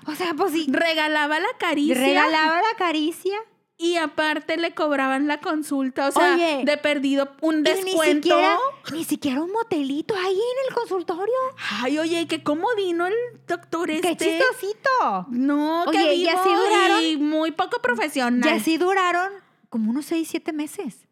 O 0.08 0.16
sea, 0.16 0.34
pues 0.34 0.54
sí. 0.54 0.68
regalaba 0.70 1.40
la 1.40 1.48
caricia 1.60 1.94
Regalaba 1.96 2.58
la 2.62 2.76
caricia. 2.78 3.38
y 3.78 3.98
aparte 3.98 4.58
le 4.58 4.74
cobraban 4.74 5.28
la 5.28 5.40
consulta. 5.40 6.08
O 6.08 6.12
sea, 6.12 6.36
Oye, 6.36 6.62
de 6.66 6.78
perdido 6.78 7.32
un 7.42 7.56
Y 7.56 7.58
ni 7.60 7.64
descuento. 7.64 8.28
siquiera, 8.30 8.58
ni 8.94 9.04
siquiera 9.04 9.42
un 9.42 9.52
motelito 9.52 10.16
ahí 10.16 10.34
en 10.40 10.68
el 10.70 10.74
consultorio. 10.76 11.34
Ay, 11.82 11.98
oye, 12.00 12.28
qué 12.28 12.44
comodino 12.44 13.06
el 13.08 13.14
doctor 13.48 13.90
este. 13.92 14.16
¡Qué 14.18 14.26
chistosito! 14.40 15.26
No, 15.30 15.84
Oye, 15.86 15.98
que 16.00 16.14
y 16.16 16.28
así 16.28 16.50
duraron- 16.50 17.04
y 17.04 17.18
muy 17.18 17.52
poco 17.52 17.80
profesional. 17.82 18.50
Y 18.50 18.54
así 18.60 18.78
duraron 18.78 19.32
como 19.70 19.90
unos 19.92 20.06
seis, 20.06 20.28
siete 20.30 20.52
meses. 20.54 21.08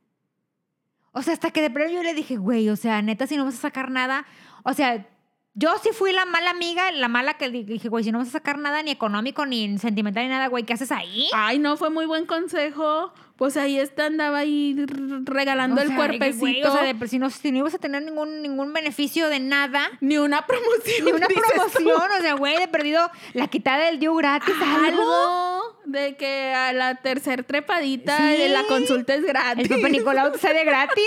O 1.11 1.21
sea, 1.21 1.33
hasta 1.33 1.51
que 1.51 1.61
de 1.61 1.69
pronto 1.69 1.91
yo 1.93 2.03
le 2.03 2.13
dije, 2.13 2.37
güey, 2.37 2.69
o 2.69 2.75
sea, 2.75 3.01
neta, 3.01 3.27
si 3.27 3.35
no 3.37 3.45
vas 3.45 3.55
a 3.55 3.61
sacar 3.61 3.89
nada. 3.91 4.25
O 4.63 4.73
sea, 4.73 5.07
yo 5.55 5.71
sí 5.81 5.89
fui 5.91 6.13
la 6.13 6.25
mala 6.25 6.51
amiga, 6.51 6.91
la 6.91 7.07
mala 7.07 7.33
que 7.33 7.49
di- 7.49 7.63
dije, 7.63 7.89
güey, 7.89 8.03
si 8.03 8.11
no 8.11 8.19
vas 8.19 8.27
a 8.29 8.31
sacar 8.31 8.57
nada 8.59 8.81
ni 8.83 8.91
económico, 8.91 9.45
ni 9.45 9.77
sentimental, 9.79 10.23
ni 10.23 10.29
nada, 10.29 10.47
güey, 10.47 10.63
¿qué 10.63 10.73
haces 10.73 10.91
ahí? 10.91 11.27
Ay, 11.33 11.57
no, 11.59 11.75
fue 11.75 11.89
muy 11.89 12.05
buen 12.05 12.25
consejo 12.27 13.11
Pues 13.35 13.57
ahí 13.57 13.79
está, 13.79 14.05
andaba 14.05 14.37
ahí 14.39 14.75
regalando 15.23 15.79
O 15.79 15.83
el 15.83 15.87
sea, 15.89 15.97
cuerpecito. 15.97 16.39
güey, 16.39 16.63
o 16.63 16.71
sea, 16.71 16.83
de- 16.93 17.07
si, 17.07 17.19
no, 17.19 17.29
si 17.29 17.51
no 17.51 17.57
ibas 17.59 17.73
a 17.73 17.79
tener 17.79 18.03
ningún, 18.03 18.41
ningún 18.41 18.71
beneficio 18.73 19.27
de 19.29 19.39
nada, 19.39 19.81
Ni 20.01 20.17
una 20.17 20.45
promoción. 20.45 21.05
ni 21.05 21.11
una 21.13 21.27
tú. 21.27 21.33
promoción, 21.35 22.11
o 22.19 22.21
sea, 22.21 22.33
güey, 22.35 22.57
de 22.57 22.67
perdido 22.67 23.09
la 23.33 23.47
quitada 23.47 23.85
del 23.85 23.99
día 23.99 24.11
gratis, 24.15 24.53
algo. 24.61 25.01
Algo 25.01 25.78
de 25.91 26.15
que 26.17 26.53
a 26.53 26.73
la 26.73 26.95
tercer 26.95 27.43
trepadita 27.43 28.17
Sí. 28.17 28.37
de 28.37 28.49
la 28.49 28.63
consulta 28.63 29.13
es 29.13 29.21
El 29.21 29.27
gratis. 29.27 29.67
Pepe 29.67 29.89
Nicolau 29.89 30.31
te 30.33 30.37
sale 30.39 30.63
gratis. 30.65 31.03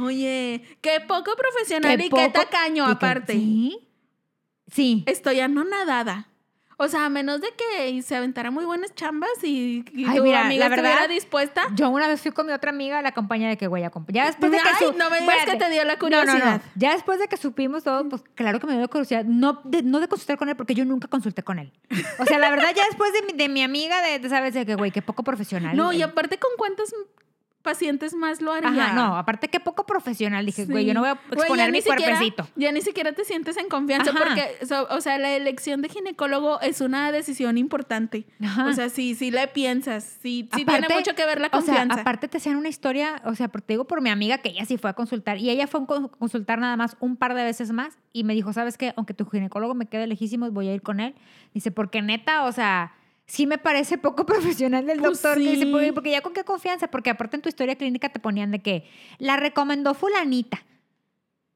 Oye, 0.00 0.62
qué 0.80 1.00
poco 1.06 1.32
profesional 1.36 2.00
y 2.00 2.08
qué 2.08 2.28
tacaño 2.30 2.84
y 2.84 2.86
que- 2.86 2.92
aparte. 2.92 3.32
Sí. 3.34 3.88
Sí. 4.70 5.04
Estoy 5.06 5.40
anonadada. 5.40 6.28
O 6.84 6.88
sea, 6.88 7.04
a 7.04 7.08
menos 7.08 7.40
de 7.40 7.46
que 7.56 8.02
se 8.02 8.16
aventara 8.16 8.50
muy 8.50 8.64
buenas 8.64 8.92
chambas 8.94 9.30
y, 9.44 9.84
y 9.92 10.04
Ay, 10.04 10.16
tu 10.16 10.22
mira, 10.24 10.40
amiga 10.46 10.64
la 10.64 10.68
verdad, 10.68 10.90
estuviera 10.92 11.12
dispuesta. 11.14 11.62
Yo 11.74 11.88
una 11.90 12.08
vez 12.08 12.20
fui 12.20 12.32
con 12.32 12.46
mi 12.46 12.52
otra 12.52 12.70
amiga 12.70 12.98
a 12.98 13.02
la 13.02 13.12
compañía 13.12 13.48
de 13.48 13.56
que, 13.56 13.68
güey, 13.68 13.84
ya 14.08 14.26
después 14.26 14.50
de 14.50 14.58
que... 14.58 14.68
Ay, 14.68 14.74
su- 14.90 14.98
no 14.98 15.08
me 15.08 15.20
digas 15.20 15.44
que 15.44 15.56
te 15.56 15.70
dio 15.70 15.84
la 15.84 15.94
No, 15.94 16.08
no, 16.08 16.10
no. 16.10 16.22
curiosidad. 16.22 16.62
Ya 16.74 16.92
después 16.94 17.20
de 17.20 17.28
que 17.28 17.36
supimos 17.36 17.84
todo, 17.84 18.08
pues 18.08 18.22
claro 18.34 18.58
que 18.58 18.66
me 18.66 18.76
dio 18.76 18.88
curiosidad. 18.88 19.24
No 19.24 19.60
de, 19.64 19.82
no 19.82 20.00
de 20.00 20.08
consultar 20.08 20.36
con 20.38 20.48
él, 20.48 20.56
porque 20.56 20.74
yo 20.74 20.84
nunca 20.84 21.06
consulté 21.06 21.42
con 21.44 21.58
él. 21.60 21.72
O 22.18 22.24
sea, 22.26 22.38
la 22.38 22.50
verdad, 22.50 22.72
ya 22.74 22.84
después 22.86 23.12
de 23.12 23.22
mi, 23.22 23.32
de 23.32 23.48
mi 23.48 23.62
amiga, 23.62 24.00
de, 24.02 24.18
de, 24.18 24.28
¿sabes? 24.28 24.54
De 24.54 24.66
que, 24.66 24.74
güey, 24.74 24.90
qué 24.90 25.02
poco 25.02 25.22
profesional. 25.22 25.76
No, 25.76 25.92
y 25.92 26.02
aparte, 26.02 26.38
¿con 26.38 26.50
cuántos 26.58 26.92
pacientes 27.62 28.14
más 28.14 28.40
lo 28.42 28.52
haría? 28.52 28.68
Ajá, 28.70 28.92
no, 28.94 29.16
aparte 29.16 29.48
qué 29.48 29.60
poco 29.60 29.86
profesional. 29.86 30.44
Dije, 30.44 30.66
güey, 30.66 30.84
yo 30.84 30.94
no 30.94 31.00
voy 31.00 31.10
a 31.10 31.18
exponer 31.32 31.72
mi 31.72 31.80
siquiera- 31.80 32.02
cuerpecito. 32.18 32.46
Ya 32.56 32.72
ni 32.72 32.82
siquiera 32.82 33.12
te 33.12 33.24
sientes 33.24 33.56
en 33.56 33.68
confianza 33.68 34.10
Ajá. 34.10 34.18
porque, 34.24 34.66
so- 34.66 34.86
o 34.90 35.00
sea, 35.00 35.16
la 35.18 35.30
elección 35.32 35.80
de 35.80 35.88
ginecólogo 35.88 36.60
es 36.60 36.80
una 36.80 37.10
decisión 37.12 37.56
importante. 37.58 38.26
Ajá. 38.42 38.66
O 38.66 38.72
sea, 38.72 38.88
sí, 38.88 39.14
sí 39.14 39.30
le 39.30 39.46
piensas, 39.48 40.18
sí, 40.20 40.48
tiene 40.54 40.88
mucho 40.94 41.14
que 41.14 41.24
ver 41.24 41.40
la 41.40 41.46
O 41.48 41.50
sea, 41.50 41.60
confianza. 41.60 42.00
aparte 42.02 42.28
te 42.28 42.36
hacían 42.38 42.56
una 42.56 42.68
historia, 42.68 43.22
o 43.24 43.34
sea, 43.34 43.48
porque 43.48 43.66
te 43.68 43.72
digo 43.74 43.86
por 43.86 44.00
mi 44.02 44.10
amiga 44.10 44.38
que 44.38 44.50
ella 44.50 44.64
sí 44.64 44.76
fue 44.76 44.90
a 44.90 44.94
consultar 44.94 45.38
y 45.38 45.48
ella 45.50 45.66
fue 45.66 45.80
a 45.82 45.86
con- 45.86 46.08
consultar 46.08 46.58
nada 46.58 46.76
más 46.76 46.96
un 47.00 47.16
par 47.16 47.34
de 47.34 47.44
veces 47.44 47.70
más 47.72 47.96
y 48.12 48.24
me 48.24 48.34
dijo, 48.34 48.52
¿sabes 48.52 48.76
qué? 48.76 48.92
Aunque 48.96 49.14
tu 49.14 49.24
ginecólogo 49.26 49.74
me 49.74 49.86
quede 49.86 50.06
lejísimo, 50.06 50.50
voy 50.50 50.68
a 50.68 50.74
ir 50.74 50.82
con 50.82 51.00
él. 51.00 51.14
Dice, 51.54 51.70
porque 51.70 52.02
neta, 52.02 52.44
o 52.44 52.52
sea, 52.52 52.92
sí 53.32 53.46
me 53.46 53.56
parece 53.56 53.96
poco 53.96 54.26
profesional 54.32 54.84
del 54.86 54.98
Pues 54.98 55.22
doctor. 55.22 55.38
que 55.42 55.50
dice, 55.50 55.64
sí. 55.64 55.92
"Porque- 55.94 56.10
ya 56.10 56.20
con 56.20 56.34
qué 56.34 56.44
confianza, 56.44 56.88
porque 56.88 57.08
aparte 57.10 57.36
en 57.36 57.42
tu 57.42 57.48
historia 57.48 57.76
clínica 57.76 58.10
te 58.10 58.20
ponían 58.20 58.50
de 58.50 58.58
que 58.60 58.86
la 59.18 59.36
recomendó 59.38 59.94
fulanita. 59.94 60.62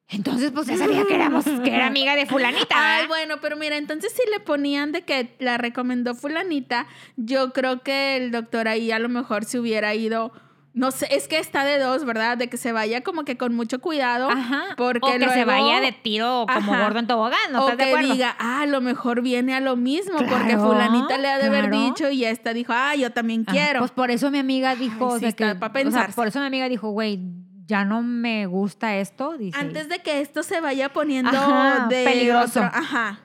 Entonces, 0.08 0.52
pues 0.52 0.68
ya 0.68 0.76
sabía 0.78 1.04
que, 1.04 1.14
éramos, 1.16 1.44
que 1.44 1.68
era 1.74 1.86
amiga 1.88 2.14
de 2.14 2.26
fulanita. 2.26 2.66
Ay, 2.70 3.02
¿verdad? 3.02 3.08
bueno, 3.08 3.34
pero 3.42 3.56
mira, 3.56 3.76
entonces 3.76 4.12
si 4.12 4.22
le 4.30 4.38
ponían 4.40 4.92
de 4.92 5.02
que 5.02 5.34
la 5.40 5.58
recomendó 5.58 6.14
fulanita, 6.14 6.86
yo 7.16 7.52
creo 7.52 7.82
que 7.82 8.16
el 8.16 8.30
doctor 8.30 8.68
ahí 8.68 8.92
a 8.92 9.00
lo 9.00 9.08
mejor 9.08 9.44
se 9.44 9.58
hubiera 9.58 9.94
ido, 9.96 10.32
no 10.76 10.90
sé, 10.90 11.08
es 11.10 11.26
que 11.26 11.38
está 11.38 11.64
de 11.64 11.78
dos, 11.78 12.04
¿verdad? 12.04 12.36
De 12.36 12.48
que 12.48 12.58
se 12.58 12.70
vaya 12.70 13.00
como 13.02 13.24
que 13.24 13.36
con 13.38 13.54
mucho 13.54 13.80
cuidado. 13.80 14.28
Ajá. 14.30 14.62
Porque 14.76 15.00
o 15.02 15.18
que 15.18 15.28
se 15.30 15.44
vaya 15.46 15.80
de 15.80 15.90
tiro 15.90 16.44
como 16.52 16.72
Ajá. 16.74 16.84
gordo 16.84 16.98
en 16.98 17.06
tobogán, 17.06 17.50
¿no 17.50 17.60
o 17.64 17.70
estás 17.70 17.78
de 17.78 17.84
que 17.84 17.90
acuerdo? 17.90 18.12
diga, 18.12 18.36
ah, 18.38 18.60
a 18.60 18.66
lo 18.66 18.80
mejor 18.82 19.22
viene 19.22 19.54
a 19.54 19.60
lo 19.60 19.74
mismo, 19.76 20.18
porque 20.18 20.34
Claro, 20.54 20.66
fulanita 20.66 21.16
le 21.18 21.28
ha 21.28 21.38
de 21.38 21.46
haber 21.46 21.70
dicho 21.70 22.10
y 22.10 22.24
esta 22.26 22.52
dijo, 22.52 22.72
ah, 22.76 22.94
yo 22.94 23.10
también 23.10 23.44
Ajá, 23.46 23.52
quiero. 23.56 23.78
Pues 23.80 23.90
por 23.90 24.10
eso 24.10 24.30
mi 24.30 24.38
amiga 24.38 24.76
dijo, 24.76 25.06
Ay, 25.06 25.10
o 25.10 25.14
sí, 25.14 25.20
sea, 25.20 25.28
está 25.30 25.54
que, 25.54 25.54
pa' 25.58 25.66
o 25.66 25.70
sea, 25.72 25.82
pensarse. 25.82 26.14
por 26.14 26.26
eso 26.28 26.38
mi 26.40 26.46
amiga 26.46 26.68
dijo, 26.68 26.90
güey, 26.90 27.20
ya 27.66 27.84
no 27.86 28.02
me 28.02 28.44
gusta 28.46 28.96
esto. 28.96 29.36
Dice, 29.38 29.58
Antes 29.58 29.88
de 29.88 30.00
que 30.00 30.20
esto 30.20 30.42
se 30.42 30.60
vaya 30.60 30.92
poniendo 30.92 31.30
Ajá, 31.36 31.86
de 31.88 32.04
peligroso. 32.04 32.60
otro- 32.60 32.70
Ajá. 32.78 33.20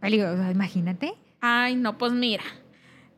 Peligro, 0.00 0.32
o 0.32 0.36
sea, 0.36 0.50
imagínate. 0.52 1.12
Ay, 1.40 1.74
no, 1.74 1.98
pues 1.98 2.12
mira. 2.12 2.44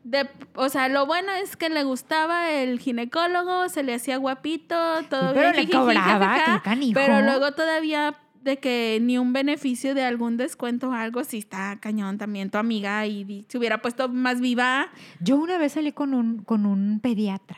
De, 0.09 0.29
o 0.55 0.69
sea, 0.69 0.87
lo 0.87 1.05
bueno 1.05 1.33
es 1.33 1.57
que 1.57 1.69
le 1.69 1.83
gustaba 1.83 2.51
el 2.51 2.79
ginecólogo, 2.79 3.67
se 3.67 3.83
le 3.83 3.93
hacía 3.93 4.15
guapito, 4.17 4.75
todo 5.09 5.29
Sí, 5.29 5.35
pero 5.35 5.51
bien, 5.51 5.55
le 5.55 5.61
jijiji, 5.61 5.77
cobraba, 5.77 6.27
jajaja, 6.27 6.57
qué 6.57 6.63
canijo. 6.63 6.93
Pero 6.93 7.21
luego 7.21 7.51
todavía 7.51 8.15
de 8.41 8.57
que 8.57 8.99
ni 9.01 9.17
un 9.17 9.33
beneficio 9.33 9.93
de 9.93 10.05
algún 10.05 10.37
descuento 10.37 10.89
o 10.89 10.93
algo, 10.93 11.25
sí 11.25 11.39
está 11.39 11.77
cañón 11.81 12.17
también 12.17 12.49
tu 12.49 12.57
amiga 12.57 13.05
y 13.05 13.45
se 13.49 13.57
hubiera 13.57 13.81
puesto 13.81 14.07
más 14.07 14.39
viva. 14.39 14.87
Yo 15.19 15.35
una 15.35 15.57
vez 15.57 15.73
salí 15.73 15.91
con 15.91 16.13
un, 16.13 16.43
con 16.43 16.65
un 16.65 17.01
pediatra 17.01 17.57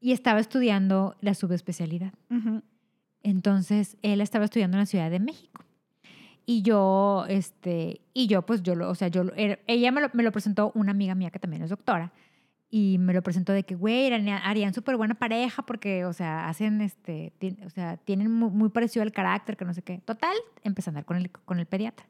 y 0.00 0.12
estaba 0.12 0.40
estudiando 0.40 1.16
la 1.20 1.34
subespecialidad. 1.34 2.14
Entonces, 3.22 3.98
él 4.00 4.22
estaba 4.22 4.46
estudiando 4.46 4.76
en 4.76 4.80
la 4.80 4.86
Ciudad 4.86 5.10
de 5.10 5.20
México. 5.20 5.53
Y 6.46 6.62
yo, 6.62 7.24
este, 7.28 8.00
y 8.12 8.26
yo, 8.26 8.42
pues 8.42 8.62
yo, 8.62 8.74
lo, 8.74 8.90
o 8.90 8.94
sea, 8.94 9.08
yo, 9.08 9.22
era- 9.36 9.58
ella 9.66 9.90
me 9.92 10.00
lo, 10.02 10.10
me 10.12 10.22
lo 10.22 10.30
presentó 10.32 10.72
una 10.74 10.90
amiga 10.92 11.14
mía 11.14 11.30
que 11.30 11.38
también 11.38 11.62
es 11.62 11.70
doctora. 11.70 12.12
Y 12.70 12.98
me 12.98 13.12
lo 13.14 13.22
presentó 13.22 13.52
de 13.52 13.62
que, 13.62 13.76
güey, 13.76 14.12
harían 14.12 14.74
súper 14.74 14.96
buena 14.96 15.14
pareja 15.14 15.62
porque, 15.62 16.04
o 16.04 16.12
sea, 16.12 16.48
hacen, 16.48 16.80
este, 16.80 17.32
o 17.64 17.70
sea, 17.70 17.98
tienen 17.98 18.30
muy, 18.32 18.50
muy 18.50 18.68
parecido 18.68 19.04
el 19.04 19.12
carácter, 19.12 19.56
que 19.56 19.64
no 19.64 19.72
sé 19.72 19.82
qué. 19.82 19.98
Total, 20.04 20.34
empecé 20.64 20.88
a 20.88 20.92
andar 20.92 21.04
con 21.04 21.16
el, 21.16 21.30
con 21.30 21.60
el 21.60 21.66
pediatra. 21.66 22.04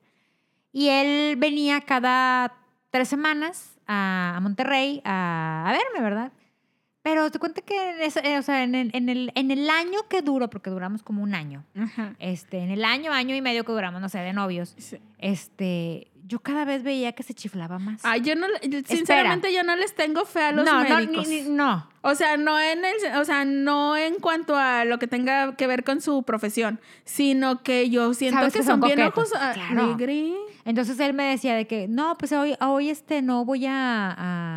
Y 0.72 0.88
él 0.88 1.36
venía 1.36 1.82
cada 1.82 2.54
tres 2.90 3.08
semanas 3.08 3.78
a, 3.86 4.34
a 4.36 4.40
Monterrey 4.40 5.02
a, 5.04 5.64
a 5.68 5.72
verme, 5.72 6.00
¿verdad? 6.02 6.32
Pero 7.04 7.30
te 7.30 7.38
cuenta 7.38 7.60
que, 7.60 7.90
en 7.90 8.00
ese- 8.00 8.20
eh, 8.26 8.38
o 8.38 8.42
sea, 8.42 8.64
en 8.64 8.74
el, 8.74 8.90
en, 8.94 9.08
el, 9.10 9.30
en 9.34 9.50
el 9.50 9.68
año 9.68 10.00
que 10.08 10.22
duró, 10.22 10.48
porque 10.50 10.70
duramos 10.70 11.02
como 11.02 11.22
un 11.22 11.34
año, 11.34 11.62
Ajá. 11.78 12.14
este, 12.18 12.58
en 12.60 12.70
el 12.70 12.82
año, 12.84 13.12
año 13.12 13.36
y 13.36 13.42
medio 13.42 13.62
que 13.64 13.72
duramos, 13.72 14.00
no 14.00 14.08
sé, 14.08 14.18
de 14.20 14.32
novios, 14.32 14.74
Sí. 14.78 14.96
este, 15.18 16.08
yo 16.26 16.38
cada 16.40 16.64
vez 16.64 16.82
veía 16.82 17.12
que 17.12 17.22
se 17.22 17.34
chiflaba 17.34 17.78
más. 17.78 18.00
Ay, 18.04 18.22
yo 18.22 18.34
no, 18.36 18.46
sinceramente 18.86 19.52
yo 19.52 19.62
no 19.64 19.76
les 19.76 19.94
tengo 19.94 20.24
fe 20.24 20.40
a 20.44 20.52
los 20.52 20.64
no, 20.64 20.82
no, 20.82 20.96
médicos. 20.96 21.28
ni- 21.28 21.42
ni- 21.42 21.50
no. 21.50 21.86
O 22.00 22.14
sea, 22.14 22.38
no 22.38 22.58
en 22.58 22.82
el, 22.84 22.94
o 23.20 23.24
sea, 23.26 23.44
no 23.44 23.96
en 23.98 24.14
cuanto 24.16 24.56
a 24.56 24.86
lo 24.86 24.98
que 24.98 25.06
tenga 25.06 25.54
que 25.56 25.66
ver 25.66 25.84
con 25.84 26.00
su 26.00 26.22
profesión, 26.22 26.80
sino 27.04 27.62
que 27.62 27.90
yo 27.90 28.14
siento 28.14 28.40
que, 28.46 28.52
que 28.52 28.58
son, 28.62 28.80
son 28.80 28.88
bien 28.88 29.00
ojos 29.02 29.30
claro. 29.30 29.96
Entonces 30.66 30.98
él 31.00 31.12
me 31.12 31.24
decía 31.24 31.54
de 31.54 31.66
que, 31.66 31.88
no, 31.88 32.16
pues 32.16 32.32
hoy, 32.32 32.56
hoy 32.60 32.88
este, 32.88 33.20
no 33.20 33.44
voy 33.44 33.66
a, 33.66 34.14
a, 34.16 34.53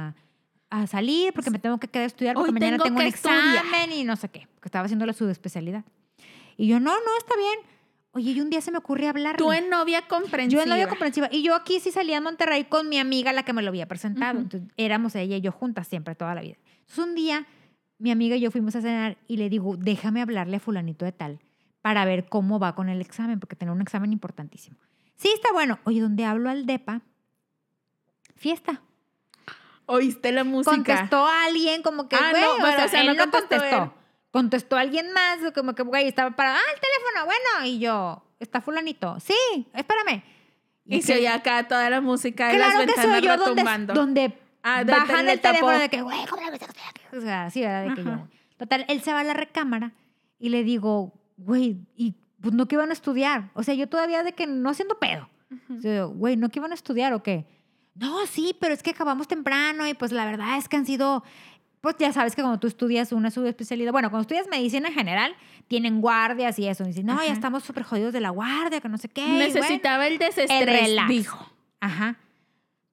a 0.70 0.88
salir 0.88 1.34
porque 1.34 1.50
me 1.50 1.60
tengo 1.60 1.80
que 1.80 1.88
quedar 1.88 2.04
a 2.04 2.08
estudiar 2.08 2.36
porque 2.36 2.50
Hoy 2.50 2.54
mañana 2.54 2.78
tengo 2.78 2.84
tengo 2.86 3.00
un 3.00 3.06
estudiar. 3.08 3.66
examen 3.66 3.92
y 3.92 4.04
no 4.04 4.16
sé 4.16 4.30
qué, 4.30 4.48
porque 4.56 4.68
estaba 4.68 4.86
haciendo 4.86 5.06
la 5.06 5.14
subespecialidad. 5.14 5.86
Y 6.58 6.68
yo, 6.68 6.80
no, 6.80 6.92
no, 6.92 7.18
está 7.20 7.36
bien. 7.38 7.60
Oye, 8.12 8.32
y 8.32 8.42
un 8.42 8.50
día 8.50 8.62
se 8.62 8.72
me 8.72 8.80
ocurrió 8.80 9.10
hablarle. 9.10 9.38
Tú 9.38 9.52
en 9.52 9.70
novia 9.70 10.08
comprensiva. 10.08 10.60
Yo 10.60 10.64
en 10.64 10.70
novia 10.70 10.88
comprensiva. 10.90 11.30
Y 11.32 11.44
yo 11.44 11.54
aquí 11.54 11.80
sí 11.80 11.92
salía 11.92 12.18
a 12.18 12.22
Monterrey 12.22 12.64
con 12.66 12.90
mi 12.90 12.98
amiga, 12.98 13.32
la 13.32 13.44
que 13.44 13.54
me 13.54 13.62
lo 13.62 13.70
había 13.70 13.88
presentado. 13.88 14.34
Ujú. 14.34 14.42
Entonces, 14.44 14.70
éramos 14.76 15.14
ella 15.16 15.38
y 15.38 15.42
yo 15.42 15.52
juntas 15.52 15.88
siempre, 15.88 16.16
toda 16.16 16.34
la 16.34 16.42
vida. 16.42 16.56
Entonces, 16.80 16.98
un 16.98 17.14
día, 17.16 17.46
mi 18.00 18.10
amiga 18.10 18.36
y 18.36 18.40
yo 18.40 18.50
fuimos 18.50 18.76
a 18.76 18.82
cenar 18.82 19.18
y 19.28 19.38
le 19.38 19.50
digo, 19.50 19.78
déjame 19.78 20.22
hablarle 20.22 20.58
a 20.58 20.60
fulanito 20.60 21.06
de 21.06 21.12
tal 21.12 21.40
para 21.84 22.06
ver 22.06 22.28
cómo 22.28 22.60
va 22.60 22.74
con 22.74 22.90
el 22.90 23.02
examen, 23.02 23.40
porque 23.40 23.56
tenía 23.56 23.72
un 23.72 23.82
examen 23.82 24.12
importantísimo. 24.12 24.78
Sí, 25.16 25.30
está 25.34 25.54
bueno. 25.54 25.80
Oye, 25.84 26.02
¿dónde 26.02 26.26
hablo 26.26 26.50
al 26.50 26.66
DEPA? 26.66 27.02
Fiesta. 28.36 28.82
Oíste 29.88 30.32
la 30.32 30.44
música. 30.44 30.76
Contestó 30.76 31.26
a 31.26 31.46
alguien 31.46 31.82
como 31.82 32.08
que, 32.08 32.16
Ah, 32.16 32.30
güey, 32.32 32.42
no, 32.44 32.54
o 32.56 32.60
bueno, 32.60 32.86
o 32.86 32.88
sea, 32.88 33.02
él 33.02 33.08
no 33.08 33.16
contestó 33.18 33.48
contestó. 33.58 33.84
él. 33.84 33.90
Contestó 34.32 34.76
a 34.78 34.82
alguien 34.82 35.12
más, 35.14 35.40
como 35.56 35.74
que, 35.74 35.82
güey, 35.84 36.08
estaba 36.08 36.36
para, 36.36 36.56
ah, 36.56 36.62
el 36.76 36.80
teléfono, 36.82 37.26
bueno, 37.26 37.66
y 37.66 37.80
yo, 37.80 38.24
está 38.40 38.62
fulanito. 38.62 39.20
Sí, 39.20 39.68
espérame. 39.74 40.22
Y 40.86 41.02
se 41.02 41.14
que- 41.14 41.20
oía 41.20 41.36
acá 41.36 41.68
toda 41.68 41.90
la 41.90 42.02
música 42.02 42.48
de 42.50 42.56
Claro 42.58 42.74
las 42.74 42.82
que 42.82 42.86
ventanas 43.02 43.22
yo 43.22 43.38
donde, 43.38 43.62
retumbando. 43.64 43.94
donde 43.94 44.38
Ah, 44.64 44.84
de- 44.84 44.92
bajan 44.92 45.26
le 45.26 45.34
el 45.34 45.40
teléfono 45.42 45.80
de 45.80 45.90
que, 45.90 46.02
güey, 46.02 46.26
¿cómo 46.28 46.42
aquí? 46.48 47.02
O 47.18 47.22
sea, 47.22 47.50
sí, 47.50 47.62
¿verdad? 47.62 47.84
De 47.90 47.94
que 47.96 48.04
yo. 48.04 48.28
Total, 48.58 48.86
él 48.90 49.02
se 49.02 49.14
va 49.14 49.22
a 49.22 49.24
la 49.24 49.34
recámara 49.34 49.94
y 50.40 50.50
le 50.50 50.64
digo, 50.64 51.14
güey, 51.38 51.78
y 51.96 52.16
pues 52.42 52.54
no 52.54 52.68
que 52.68 52.76
iban 52.76 52.90
a 52.90 52.94
estudiar. 52.94 53.50
O 53.54 53.64
sea, 53.64 53.74
yo 53.74 53.88
todavía 53.88 54.24
de 54.24 54.34
que 54.34 54.46
no 54.48 54.70
haciendo 54.70 55.00
pedo. 55.00 55.30
O 55.76 55.82
sea, 55.82 56.04
Güey, 56.06 56.36
¿no 56.36 56.50
que 56.50 56.60
iban 56.60 56.72
a 56.72 56.76
estudiar 56.76 57.14
o 57.14 57.24
qué? 57.24 57.46
No, 58.00 58.26
sí, 58.28 58.56
pero 58.60 58.74
es 58.74 58.84
que 58.84 58.92
acabamos 58.92 59.28
temprano 59.28 59.88
y 59.88 59.94
pues 59.94 60.12
la 60.12 60.26
verdad 60.26 60.58
es 60.58 60.68
que 60.70 60.78
han 60.78 60.86
sido, 60.86 61.24
pues 61.82 61.96
ya 62.00 62.14
sabes 62.14 62.36
que 62.36 62.42
cuando 62.42 62.60
tú 62.60 62.68
estudias 62.68 63.12
una 63.12 63.32
subespecialidad, 63.32 63.92
bueno, 63.92 64.10
cuando 64.10 64.22
estudias 64.22 64.48
medicina 64.48 64.90
en 64.90 64.94
general, 64.94 65.36
tienen 65.68 66.02
guardias 66.02 66.58
y 66.60 66.68
eso. 66.68 66.84
Y 66.84 66.88
dicen, 66.88 67.06
no, 67.06 67.14
Ajá. 67.14 67.26
ya 67.26 67.34
estamos 67.34 67.64
súper 67.64 67.84
jodidos 67.84 68.14
de 68.14 68.22
la 68.22 68.30
guardia, 68.30 68.82
que 68.82 68.90
no 68.90 68.98
sé 68.98 69.10
qué. 69.10 69.22
bueno. 69.22 69.40
Necesitaba 69.40 70.08
el 70.08 70.18
desestrés, 70.18 70.66
relax. 70.66 71.10
dijo. 71.10 71.52
Ajá. 71.80 72.18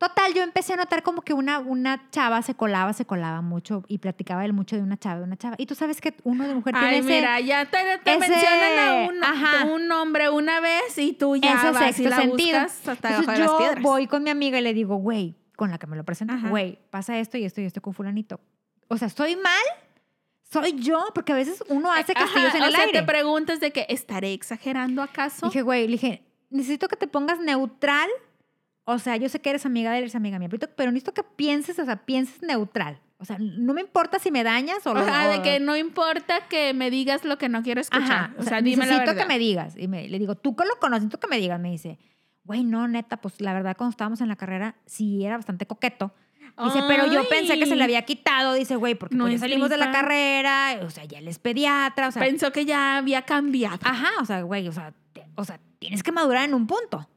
Total, 0.09 0.35
yo 0.35 0.43
empecé 0.43 0.75
a 0.75 0.77
notar 0.77 1.03
como 1.03 1.23
que 1.23 1.33
una, 1.33 1.61
una 1.61 2.11
chava 2.11 2.43
se 2.43 2.55
colaba, 2.55 2.93
se 2.93 3.07
colaba 3.07 3.41
mucho 3.41 3.85
y 3.89 3.99
platicaba 3.99 4.45
él 4.45 4.53
mucho 4.53 4.77
de 4.77 4.83
una 4.83 4.99
chava, 4.99 5.19
de 5.21 5.25
una 5.25 5.37
chava. 5.37 5.55
Y 5.59 5.67
tú 5.67 5.75
sabes 5.75 6.01
que 6.01 6.15
uno 6.25 6.47
de 6.47 6.55
mujer 6.55 6.75
tiene 6.75 6.89
Ay, 6.89 6.99
ese, 6.99 7.09
mira, 7.09 7.41
ya 7.41 7.65
te, 7.65 7.79
te 8.05 8.11
ese- 8.17 8.29
mencionan 8.29 8.79
a 8.79 9.09
un, 9.09 9.25
ajá. 9.25 9.65
un 9.65 9.89
nombre 9.89 10.29
una 10.31 10.61
vez 10.61 10.99
y 10.99 11.13
tú 11.15 11.37
ya 11.37 11.55
ese 11.55 11.71
vas 11.71 11.99
y 12.01 12.05
la 12.05 12.17
sentido. 12.17 12.61
buscas 12.61 12.89
hasta 12.89 13.09
Entonces 13.17 13.39
las 13.39 13.49
yo 13.49 13.83
voy 13.83 14.07
con 14.07 14.23
mi 14.23 14.31
amiga 14.31 14.59
y 14.59 14.63
le 14.63 14.75
digo, 14.75 14.97
güey, 14.97 15.35
con 15.57 15.71
la 15.71 15.79
que 15.79 15.87
me 15.87 15.97
lo 15.97 16.05
presenta, 16.05 16.37
güey, 16.49 16.79
pasa 16.91 17.17
esto 17.19 17.39
y 17.39 17.45
esto 17.45 17.61
y 17.61 17.65
esto 17.65 17.81
con 17.81 17.95
fulanito. 17.95 18.41
O 18.89 18.99
sea, 18.99 19.09
¿estoy 19.09 19.37
mal? 19.37 19.63
¿Soy 20.51 20.75
yo? 20.81 21.03
Porque 21.15 21.33
a 21.33 21.37
veces 21.37 21.65
uno 21.69 21.91
hace 21.91 22.13
castillos 22.15 22.49
Ajá, 22.51 22.59
en 22.59 22.63
o 22.65 22.67
el 22.67 22.73
sea, 22.73 22.85
aire. 22.85 23.01
te 23.01 23.05
preguntas 23.07 23.59
de 23.61 23.71
que 23.73 23.87
estaré 23.89 24.33
exagerando 24.35 25.03
acaso. 25.03 25.47
Dije, 25.47 25.63
güey, 25.63 25.87
le 25.87 25.93
dije, 25.93 26.25
necesito 26.51 26.89
que 26.89 26.97
te 26.97 27.09
pongas 27.09 27.39
neutral. 27.41 28.09
O 28.85 28.99
sea, 28.99 29.16
yo 29.16 29.28
sé 29.28 29.41
que 29.41 29.51
eres 29.51 29.64
amiga 29.64 29.91
de 29.93 29.99
él, 29.99 30.05
eres 30.05 30.14
amiga 30.14 30.39
mía, 30.39 30.49
pero 30.76 30.91
necesito 30.93 31.14
que 31.14 31.22
pienses, 31.22 31.78
o 31.78 31.85
sea, 31.85 32.05
pienses 32.05 32.43
neutral. 32.43 33.01
O 33.18 33.24
sea, 33.24 33.39
no 33.41 33.72
me 33.72 33.80
importa 33.80 34.18
si 34.18 34.30
me 34.30 34.45
dañas 34.45 34.87
o, 34.87 34.91
O 34.91 34.95
lo- 34.95 35.05
sea, 35.05 35.28
de 35.28 35.39
o- 35.39 35.43
que 35.43 35.59
no 35.61 35.74
importa 35.76 36.47
que 36.49 36.74
me 36.74 36.91
digas 36.91 37.24
lo 37.24 37.39
que 37.39 37.49
no 37.49 37.62
quiero 37.62 37.80
escuchar. 37.80 38.03
Ajá, 38.12 38.35
o 38.39 38.43
sea, 38.43 38.61
dime 38.61 38.78
la 38.85 38.85
necesito 38.93 39.11
verdad. 39.12 39.22
que 39.22 39.28
me 39.28 39.39
digas. 39.39 39.74
Y 39.78 39.89
me, 39.89 40.07
le 40.09 40.18
digo, 40.18 40.35
tú 40.35 40.55
que 40.55 40.64
lo 40.66 40.78
conoces, 40.78 41.09
tú 41.09 41.18
que 41.18 41.28
me 41.28 41.39
digas. 41.39 41.59
Me 41.59 41.70
dice, 41.70 41.99
güey, 42.45 42.64
no, 42.64 42.87
neta, 42.87 43.16
pues 43.16 43.41
la 43.41 43.55
verdad, 43.55 43.74
cuando 43.76 43.93
estábamos 43.93 44.20
en 44.20 44.28
la 44.28 44.37
carrera, 44.37 44.76
sí 44.85 45.24
era 45.24 45.37
bastante 45.39 45.66
coqueto. 45.66 46.12
Dice, 46.62 46.80
pero 46.87 47.07
yo 47.11 47.26
pensé 47.28 47.59
que 47.59 47.64
se 47.66 47.74
le 47.74 47.82
Ay. 47.82 47.87
había 47.87 48.03
quitado. 48.03 48.53
Dice, 48.53 48.76
güey, 48.76 48.95
porque 48.95 49.16
No 49.16 49.24
pues, 49.24 49.32
ya 49.32 49.35
es 49.37 49.41
salimos 49.41 49.70
de 49.70 49.76
la 49.78 49.91
carrera. 49.91 50.78
O 50.82 50.91
sea, 50.91 51.05
ya 51.05 51.18
él 51.18 51.26
es 51.26 51.39
pediatra. 51.39 52.09
O 52.09 52.12
sea, 52.12 52.22
Pensó 52.22 52.53
que 52.53 52.64
ya 52.66 52.99
había 52.99 53.22
cambiado. 53.22 53.78
ajá, 53.82 54.11
o 54.20 54.24
sea, 54.26 54.43
güey, 54.43 54.68
o 54.68 54.72
sea, 54.72 54.93
te- 55.14 55.26
o 55.37 55.45
sea, 55.45 55.59
tienes 55.78 56.03
que 56.03 56.12
madurar 56.12 56.45
en 56.45 56.55
un 56.55 56.66
punto. 56.66 57.09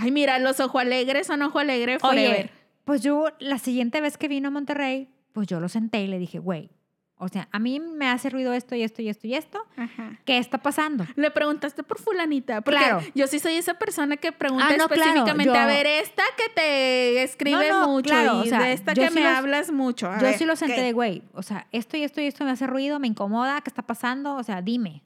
Ay, 0.00 0.10
mira, 0.12 0.38
los 0.38 0.60
ojo 0.60 0.78
alegres 0.78 1.26
son 1.26 1.42
ojo 1.42 1.58
alegre 1.58 1.98
forever. 1.98 2.46
Oye, 2.46 2.50
pues 2.84 3.02
yo 3.02 3.26
la 3.40 3.58
siguiente 3.58 4.00
vez 4.00 4.16
que 4.16 4.28
vino 4.28 4.48
a 4.48 4.50
Monterrey, 4.50 5.08
pues 5.32 5.46
yo 5.46 5.60
lo 5.60 5.68
senté 5.68 6.02
y 6.02 6.06
le 6.06 6.18
dije, 6.18 6.38
güey, 6.38 6.70
o 7.20 7.26
sea, 7.28 7.48
a 7.50 7.58
mí 7.58 7.80
me 7.80 8.08
hace 8.08 8.30
ruido 8.30 8.52
esto 8.52 8.76
y 8.76 8.82
esto 8.84 9.02
y 9.02 9.08
esto 9.08 9.26
y 9.26 9.34
esto. 9.34 9.58
Ajá. 9.76 10.20
¿Qué 10.24 10.38
está 10.38 10.58
pasando? 10.58 11.04
Le 11.16 11.32
preguntaste 11.32 11.82
por 11.82 11.98
fulanita. 11.98 12.60
Porque 12.60 12.78
Claro. 12.78 13.00
yo 13.16 13.26
sí 13.26 13.40
soy 13.40 13.54
esa 13.54 13.74
persona 13.74 14.16
que 14.16 14.30
pregunta 14.30 14.68
Ah, 14.70 14.76
no, 14.76 14.86
claro, 14.88 15.02
específicamente. 15.02 15.52
yo- 15.52 15.58
A 15.60 15.66
ver, 15.66 15.86
esta 15.86 16.22
que 16.36 16.48
te 16.54 17.22
escribe 17.24 17.68
No, 17.70 17.80
no, 17.80 17.88
mucho 17.88 18.10
claro, 18.10 18.38
y 18.44 18.46
o 18.46 18.50
sea, 18.50 18.60
de 18.62 18.72
esta 18.72 18.94
que 18.94 19.08
sí 19.08 19.14
me 19.14 19.22
los- 19.22 19.32
hablas 19.36 19.72
mucho. 19.72 20.08
A 20.08 20.18
Yo 20.18 20.26
ver, 20.26 20.38
sí 20.38 20.44
lo 20.44 20.54
senté 20.54 20.76
¿qué? 20.76 20.82
de, 20.82 20.92
güey, 20.92 21.22
o 21.34 21.42
sea, 21.42 21.66
esto 21.72 21.96
y 21.96 22.04
esto 22.04 22.20
y 22.20 22.26
esto 22.26 22.44
me 22.44 22.52
hace 22.52 22.68
ruido, 22.68 23.00
me 23.00 23.08
incomoda, 23.08 23.60
¿qué 23.62 23.70
está 23.70 23.82
pasando? 23.82 24.36
O 24.36 24.42
sea, 24.44 24.62
dime. 24.62 25.02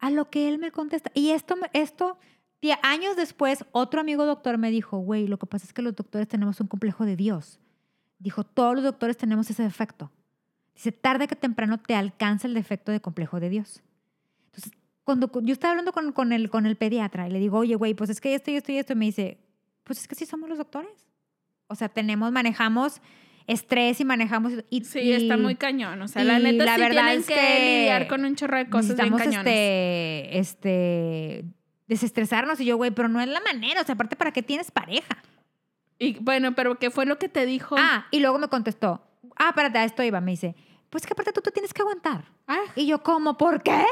A 0.00 0.10
lo 0.10 0.28
que 0.30 0.46
él 0.48 0.58
me 0.58 0.70
contesta. 0.72 1.10
Y 1.14 1.30
esto, 1.30 1.56
esto, 1.72 2.18
tía, 2.60 2.78
años 2.82 3.16
después, 3.16 3.64
otro 3.72 4.00
amigo 4.00 4.26
doctor 4.26 4.58
me 4.58 4.70
dijo, 4.70 4.98
güey, 4.98 5.26
lo 5.26 5.38
que 5.38 5.46
pasa 5.46 5.66
es 5.66 5.72
que 5.72 5.82
los 5.82 5.94
doctores 5.94 6.28
tenemos 6.28 6.60
un 6.60 6.66
complejo 6.66 7.04
de 7.04 7.16
Dios. 7.16 7.60
Dijo, 8.18 8.44
todos 8.44 8.74
los 8.74 8.84
doctores 8.84 9.16
tenemos 9.16 9.48
ese 9.50 9.62
defecto. 9.62 10.10
Dice, 10.74 10.92
tarde 10.92 11.28
que 11.28 11.36
temprano 11.36 11.78
te 11.78 11.94
alcanza 11.94 12.46
el 12.46 12.54
defecto 12.54 12.92
de 12.92 13.00
complejo 13.00 13.40
de 13.40 13.48
Dios. 13.48 13.82
Entonces, 14.46 14.72
cuando 15.04 15.30
yo 15.42 15.52
estaba 15.52 15.72
hablando 15.72 15.92
con, 15.92 16.12
con, 16.12 16.32
el, 16.32 16.50
con 16.50 16.66
el 16.66 16.76
pediatra 16.76 17.28
y 17.28 17.32
le 17.32 17.38
digo, 17.38 17.58
oye, 17.58 17.74
güey, 17.74 17.94
pues 17.94 18.10
es 18.10 18.20
que 18.20 18.34
esto 18.34 18.50
y 18.50 18.56
esto 18.56 18.72
y 18.72 18.78
esto, 18.78 18.92
y 18.92 18.96
me 18.96 19.06
dice, 19.06 19.38
pues 19.84 20.00
es 20.00 20.08
que 20.08 20.14
sí 20.14 20.26
somos 20.26 20.48
los 20.48 20.58
doctores. 20.58 21.06
O 21.66 21.74
sea, 21.74 21.88
tenemos, 21.88 22.32
manejamos 22.32 23.00
estrés 23.46 24.00
y 24.00 24.04
manejamos... 24.04 24.52
Y, 24.70 24.84
Sí, 24.84 25.00
y 25.00 25.12
está 25.12 25.36
muy 25.36 25.56
cañón. 25.56 26.00
O 26.02 26.08
sea, 26.08 26.22
la 26.22 26.38
neta 26.38 26.64
la 26.64 26.74
sí 26.74 26.80
verdad 26.80 27.02
tienen 27.04 27.20
es 27.20 27.26
que, 27.26 27.34
que 27.34 27.78
lidiar 27.78 28.06
con 28.06 28.24
un 28.24 28.36
chorro 28.36 28.58
de 28.58 28.68
cosas 28.68 28.96
bien 28.96 29.16
cañones. 29.16 29.46
este, 29.46 30.38
este, 30.38 31.44
desestresarnos. 31.88 32.60
Y 32.60 32.66
yo, 32.66 32.76
güey, 32.76 32.90
pero 32.90 33.08
no 33.08 33.20
es 33.20 33.28
la 33.28 33.40
manera. 33.40 33.80
O 33.80 33.84
sea, 33.84 33.94
aparte, 33.94 34.14
¿para 34.16 34.32
qué 34.32 34.42
tienes 34.42 34.70
pareja? 34.70 35.16
Y 35.98 36.18
bueno, 36.20 36.54
pero 36.54 36.78
¿qué 36.78 36.90
fue 36.90 37.06
lo 37.06 37.18
que 37.18 37.28
te 37.28 37.44
dijo? 37.44 37.74
Ah, 37.78 38.06
y 38.10 38.20
luego 38.20 38.38
me 38.38 38.48
contestó, 38.48 39.02
ah, 39.36 39.48
espérate, 39.48 39.78
a 39.78 39.84
esto 39.84 40.02
iba. 40.04 40.20
Me 40.20 40.30
dice, 40.32 40.54
pues 40.90 41.04
que 41.06 41.12
aparte 41.12 41.32
tú 41.32 41.40
te 41.40 41.50
tienes 41.50 41.74
que 41.74 41.82
aguantar. 41.82 42.24
Ah, 42.46 42.60
Y 42.76 42.86
yo, 42.86 43.02
¿cómo? 43.02 43.36
¿Por 43.36 43.62
qué? 43.62 43.84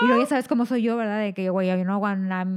Y 0.00 0.06
luego 0.06 0.22
ya 0.22 0.28
sabes 0.28 0.48
cómo 0.48 0.64
soy 0.66 0.82
yo, 0.82 0.96
¿verdad? 0.96 1.20
De 1.20 1.34
que 1.34 1.44
yo, 1.44 1.52
güey, 1.52 1.68
yo 1.68 1.84
no 1.84 2.00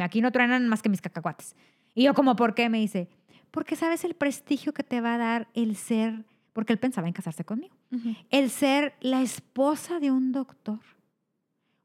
aquí 0.04 0.22
no 0.22 0.32
truenan 0.32 0.68
más 0.70 0.82
que 0.82 0.90
mis 0.90 1.02
cacahuates. 1.02 1.56
Y 1.94 2.04
yo, 2.04 2.14
como, 2.14 2.36
¿por 2.36 2.56
qué? 2.56 2.70
Me 2.70 2.80
dice, 2.80 3.10
porque 3.52 3.76
sabes 3.76 4.04
el 4.06 4.14
prestigio 4.16 4.74
que 4.74 4.84
te 4.84 5.02
va 5.02 5.16
a 5.16 5.18
dar 5.18 5.48
el 5.54 5.76
ser, 5.76 6.24
porque 6.54 6.72
él 6.74 6.80
pensaba 6.80 7.08
en 7.08 7.14
casarse 7.14 7.44
conmigo, 7.44 7.76
ujú. 7.92 8.16
el 8.30 8.50
ser 8.50 8.96
la 9.02 9.22
esposa 9.22 10.00
de 10.00 10.10
un 10.10 10.32
doctor. 10.32 10.80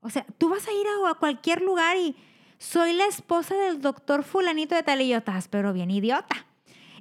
O 0.01 0.11
sea, 0.11 0.25
tú 0.39 0.49
vas 0.49 0.67
a 0.69 0.73
ir 0.73 0.87
a, 1.05 1.11
a 1.11 1.15
cualquier 1.15 1.61
lugar 1.63 1.97
y 1.97 2.15
soy 2.59 2.93
la 2.93 3.07
esposa 3.07 3.55
del 3.55 3.81
doctor 3.81 4.23
fulanito 4.23 4.75
de 4.75 4.83
tal 4.83 5.01
y 5.01 5.09
yo, 5.09 5.19
estás 5.19 5.49
pero 5.49 5.73
bien 5.73 5.91
idiota. 5.91 6.47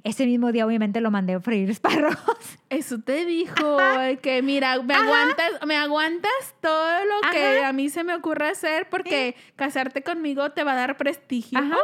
Ese 0.04 0.24
mismo 0.24 0.52
día 0.52 0.64
obviamente 0.64 1.00
lo 1.00 1.10
mandé 1.10 1.34
a 1.34 1.40
freír 1.40 1.68
espárragos. 1.70 2.38
Eso 2.70 3.00
te 3.00 3.24
dijo 3.24 3.78
que 4.22 4.40
mira, 4.42 4.80
me 4.82 4.94
aguantas, 4.94 5.50
me 5.66 5.76
aguantas 5.76 6.54
todo 6.60 7.04
lo 7.04 7.30
que 7.32 7.58
Ajá. 7.58 7.68
a 7.68 7.72
mí 7.72 7.88
se 7.88 8.04
me 8.04 8.14
ocurre 8.14 8.50
hacer 8.50 8.88
porque 8.88 9.34
casarte 9.56 10.02
conmigo 10.02 10.50
te 10.52 10.62
va 10.62 10.72
a 10.72 10.76
dar 10.76 10.96
prestigio. 10.96 11.58
Ajá. 11.58 11.76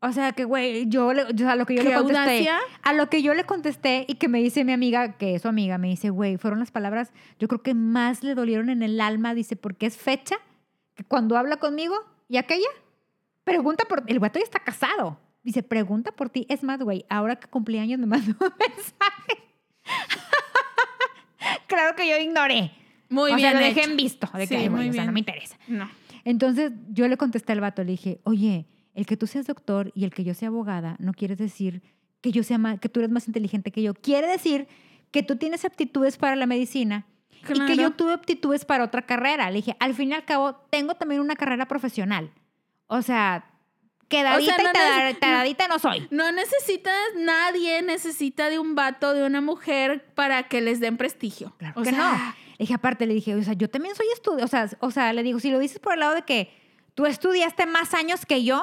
O 0.00 0.12
sea, 0.12 0.32
que 0.32 0.44
güey, 0.44 0.88
yo, 0.88 1.10
sea, 1.36 1.56
lo 1.56 1.66
que 1.66 1.74
yo 1.74 1.82
¡Qué 1.82 1.88
le 1.88 1.94
contesté, 1.96 2.20
audacia! 2.20 2.58
a 2.82 2.92
lo 2.92 3.10
que 3.10 3.22
yo 3.22 3.34
le 3.34 3.44
contesté 3.44 4.04
y 4.08 4.14
que 4.14 4.28
me 4.28 4.40
dice 4.40 4.64
mi 4.64 4.72
amiga, 4.72 5.16
que 5.18 5.34
es 5.34 5.42
su 5.42 5.48
amiga, 5.48 5.76
me 5.76 5.88
dice, 5.88 6.10
güey, 6.10 6.36
fueron 6.36 6.60
las 6.60 6.70
palabras, 6.70 7.12
yo 7.40 7.48
creo 7.48 7.62
que 7.62 7.74
más 7.74 8.22
le 8.22 8.36
dolieron 8.36 8.70
en 8.70 8.82
el 8.82 9.00
alma, 9.00 9.34
dice, 9.34 9.56
porque 9.56 9.86
es 9.86 9.96
fecha 9.96 10.36
que 10.94 11.02
cuando 11.02 11.36
habla 11.36 11.56
conmigo 11.56 11.96
y 12.28 12.36
aquella, 12.36 12.68
pregunta 13.44 13.84
por, 13.86 14.04
el 14.06 14.18
güey 14.18 14.30
ya 14.34 14.40
está 14.40 14.60
casado, 14.60 15.18
dice, 15.42 15.62
pregunta 15.62 16.12
por 16.12 16.28
ti, 16.28 16.46
es 16.48 16.62
más, 16.62 16.80
güey, 16.80 17.04
ahora 17.08 17.36
que 17.36 17.48
cumplí 17.48 17.78
años 17.78 17.98
me 17.98 18.06
mandó 18.06 18.32
un 18.40 18.52
mensaje. 18.58 19.44
claro 21.66 21.96
que 21.96 22.08
yo 22.08 22.18
ignoré. 22.18 22.72
Muy 23.08 23.32
o 23.32 23.36
bien. 23.36 23.50
sea, 23.50 23.58
lo 23.58 23.66
dejé 23.66 23.80
hecho. 23.80 23.90
en 23.90 23.96
visto, 23.96 24.28
de 24.34 24.46
que, 24.46 24.60
Sí, 24.60 24.68
muy 24.68 24.90
o 24.90 24.92
sea, 24.92 25.06
no 25.06 25.12
me 25.12 25.20
interesa. 25.20 25.56
No. 25.66 25.88
Entonces 26.24 26.72
yo 26.90 27.08
le 27.08 27.16
contesté 27.16 27.52
al 27.52 27.60
vato, 27.60 27.82
le 27.82 27.92
dije, 27.92 28.20
oye, 28.24 28.66
el 28.94 29.06
que 29.06 29.16
tú 29.16 29.26
seas 29.26 29.46
doctor 29.46 29.92
y 29.94 30.04
el 30.04 30.12
que 30.12 30.24
yo 30.24 30.34
sea 30.34 30.48
abogada 30.48 30.96
no 30.98 31.14
quiere 31.14 31.36
decir 31.36 31.82
que 32.20 32.32
yo 32.32 32.42
sea 32.42 32.58
más, 32.58 32.80
que 32.80 32.88
tú 32.88 33.00
eres 33.00 33.10
más 33.10 33.26
inteligente 33.28 33.70
que 33.70 33.82
yo. 33.82 33.94
Quiere 33.94 34.26
decir 34.26 34.68
que 35.10 35.22
tú 35.22 35.36
tienes 35.36 35.64
aptitudes 35.64 36.18
para 36.18 36.36
la 36.36 36.46
medicina 36.46 37.06
y 37.42 37.46
que 37.46 37.54
Claro. 37.54 37.74
yo 37.74 37.90
tuve 37.92 38.12
aptitudes 38.12 38.64
para 38.64 38.84
otra 38.84 39.02
carrera. 39.02 39.50
Le 39.50 39.56
dije, 39.56 39.76
al 39.80 39.94
fin 39.94 40.10
y 40.10 40.14
al 40.14 40.24
cabo, 40.24 40.54
tengo 40.70 40.94
también 40.94 41.20
una 41.20 41.36
carrera 41.36 41.66
profesional. 41.68 42.30
O 42.86 43.02
sea, 43.02 43.50
quedadita 44.08 44.56
no 44.56 44.62
y 44.62 44.72
neces- 44.72 45.18
taradita 45.18 45.68
no 45.68 45.78
soy. 45.78 46.08
No 46.10 46.32
necesitas, 46.32 46.94
nadie 47.16 47.82
necesita 47.82 48.48
de 48.48 48.58
un 48.58 48.74
vato, 48.74 49.12
de 49.14 49.24
una 49.24 49.40
mujer 49.40 50.04
para 50.14 50.44
que 50.44 50.60
les 50.60 50.80
den 50.80 50.96
prestigio. 50.96 51.54
Claro 51.58 51.80
o 51.80 51.82
que 51.82 51.90
sea, 51.90 51.98
no. 51.98 52.34
Le 52.58 52.64
dije, 52.64 52.74
aparte, 52.74 53.06
le 53.06 53.14
dije, 53.14 53.34
o 53.34 53.42
sea, 53.42 53.52
yo 53.52 53.68
también 53.70 53.94
soy 53.94 54.06
estudiante. 54.14 54.44
O 54.44 54.48
sea, 54.48 54.68
o 54.80 54.90
sea, 54.90 55.12
le 55.12 55.22
digo, 55.22 55.38
si 55.40 55.50
lo 55.50 55.58
dices 55.58 55.78
por 55.78 55.92
el 55.94 56.00
lado 56.00 56.14
de 56.14 56.22
que 56.22 56.50
tú 56.94 57.06
estudiaste 57.06 57.66
más 57.66 57.94
años 57.94 58.26
que 58.26 58.42
yo, 58.44 58.62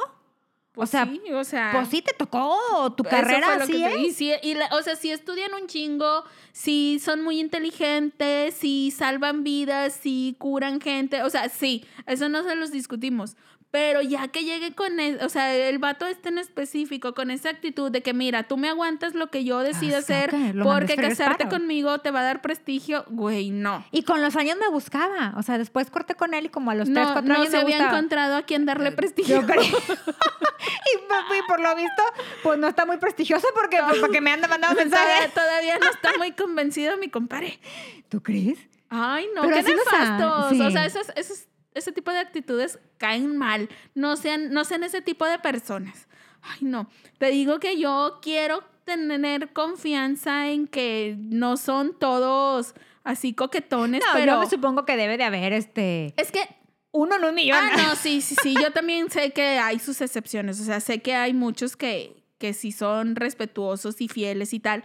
pues 0.76 0.89
o 0.89 0.91
sea, 0.91 1.05
sí, 1.05 1.21
o 1.34 1.43
sea, 1.43 1.69
pues 1.73 1.88
sí 1.89 2.01
te 2.01 2.13
tocó 2.13 2.93
tu 2.95 3.03
carrera 3.03 3.47
así 3.63 3.84
es. 3.84 3.97
y 4.07 4.11
sí, 4.13 4.32
y 4.43 4.53
la- 4.55 4.69
o 4.73 4.82
sea, 4.84 4.95
si 4.95 5.09
estudian 5.11 5.53
un 5.59 5.67
chingo, 5.67 6.23
si 6.51 6.99
son 6.99 7.23
muy 7.23 7.39
inteligentes, 7.39 8.53
si 8.55 8.91
salvan 8.91 9.43
vidas, 9.43 9.93
si 9.93 10.36
curan 10.38 10.80
gente, 10.82 11.23
o 11.23 11.30
sea, 11.30 11.49
sí, 11.49 11.86
eso 12.05 12.30
no 12.30 12.43
se 12.43 12.55
los 12.55 12.71
discutimos. 12.71 13.36
Pero 13.76 14.01
ya 14.01 14.30
que 14.30 14.45
llegue 14.45 14.73
con, 14.73 15.01
el, 15.01 15.19
o 15.21 15.28
sea, 15.28 15.53
el 15.53 15.80
vato 15.80 16.05
este 16.07 16.30
en 16.30 16.38
específico, 16.38 17.13
con 17.13 17.30
esa 17.30 17.49
actitud 17.49 17.91
de 17.91 18.01
que, 18.01 18.13
mira, 18.13 18.43
tú 18.43 18.55
me 18.55 18.69
aguantas 18.69 19.15
lo 19.15 19.30
que 19.30 19.43
yo 19.43 19.59
decido 19.59 19.97
Ah, 19.97 19.99
hacer 19.99 20.34
porque 20.63 20.95
casarte 20.95 21.49
conmigo 21.49 21.99
te 21.99 22.09
va 22.09 22.21
a 22.21 22.23
dar 22.23 22.41
prestigio, 22.41 23.03
güey, 23.09 23.49
no. 23.49 23.84
Y 23.91 24.03
con 24.03 24.21
los 24.21 24.38
años 24.38 24.55
me 24.61 24.69
buscaba. 24.69 25.34
O 25.36 25.43
sea, 25.43 25.57
después 25.57 25.89
corté 25.89 26.15
con 26.15 26.34
él 26.34 26.45
y 26.45 26.49
como 26.49 26.71
a 26.71 26.76
los 26.76 26.86
3, 26.89 27.05
No, 27.05 27.11
4 27.11 27.21
no 27.28 27.34
años 27.36 27.49
se 27.49 27.57
me 27.57 27.63
había 27.63 27.86
encontrado 27.88 28.38
a 28.38 28.43
quien 28.43 28.65
darle 28.65 28.93
prestigio. 28.93 29.41
Yo 29.41 29.45
creo. 29.45 29.61
y, 29.65 30.97
por- 31.09 31.36
y 31.38 31.41
por 31.45 31.59
lo 31.59 31.76
visto, 31.76 32.03
pues 32.43 32.57
no 32.57 32.69
está 32.69 32.86
muy 32.86 32.95
prestigioso 32.95 33.45
porque, 33.59 33.82
pues, 33.89 33.99
porque 33.99 34.21
me 34.21 34.32
anda 34.32 34.47
mandando 34.47 34.76
mensajes. 34.82 35.34
todavía 35.34 35.78
no 35.80 35.89
está 35.89 36.11
muy 36.17 36.32
convencido 36.32 36.95
mi 36.95 37.09
compadre. 37.09 37.59
¿Tú 38.07 38.23
crees? 38.23 38.57
Ay, 38.89 39.28
no, 39.36 39.41
Pero 39.41 39.55
qué 39.57 39.63
nefastos. 39.76 40.49
sí. 40.51 40.61
O 40.61 40.71
sea, 40.71 40.86
esos, 40.86 41.09
esos- 41.17 41.47
ese 41.76 41.91
tipo 41.91 42.11
de 42.11 42.19
actitudes 42.19 42.80
caen 42.97 43.38
mal. 43.38 43.69
No 43.93 44.15
sean, 44.15 44.51
no 44.51 44.65
sean 44.65 44.84
ese 44.84 45.01
tipo 45.01 45.26
de 45.26 45.38
personas. 45.39 46.07
Ay, 46.41 46.59
no. 46.61 46.89
Te 47.19 47.28
digo 47.28 47.59
que 47.59 47.80
yo 47.80 48.19
quiero 48.21 48.63
tener 48.86 49.51
confianza 49.53 50.49
en 50.49 50.67
que 50.67 51.15
no 51.19 51.57
son 51.57 51.97
todos 51.99 52.73
así 53.03 53.34
coquetones, 53.34 54.03
No, 54.05 54.13
pero 54.13 54.34
yo 54.34 54.39
me 54.39 54.49
supongo 54.49 54.86
que 54.86 54.95
debe 54.95 55.17
de 55.17 55.23
haber 55.23 55.53
este. 55.53 56.13
es 56.17 56.32
que 56.32 56.47
Uno 56.91 57.17
en 57.17 57.26
un 57.26 57.36
millón. 57.36 57.59
Ah, 57.61 57.76
no, 57.78 57.95
sí, 57.95 58.21
sí, 58.21 58.36
sí. 58.41 58.55
Yo 58.59 58.71
también 58.71 59.09
sé 59.09 59.32
que 59.32 59.59
hay 59.59 59.80
sus 59.80 60.01
excepciones. 60.01 60.59
O 60.61 60.63
sea, 60.63 60.80
sé 60.80 61.01
que 61.01 61.13
hay 61.13 61.34
muchos 61.34 61.76
que, 61.76 62.23
que 62.38 62.53
sí 62.53 62.71
son 62.71 63.15
respetuosos 63.15 63.99
y 63.99 64.07
fieles 64.07 64.53
y 64.53 64.59
tal. 64.59 64.84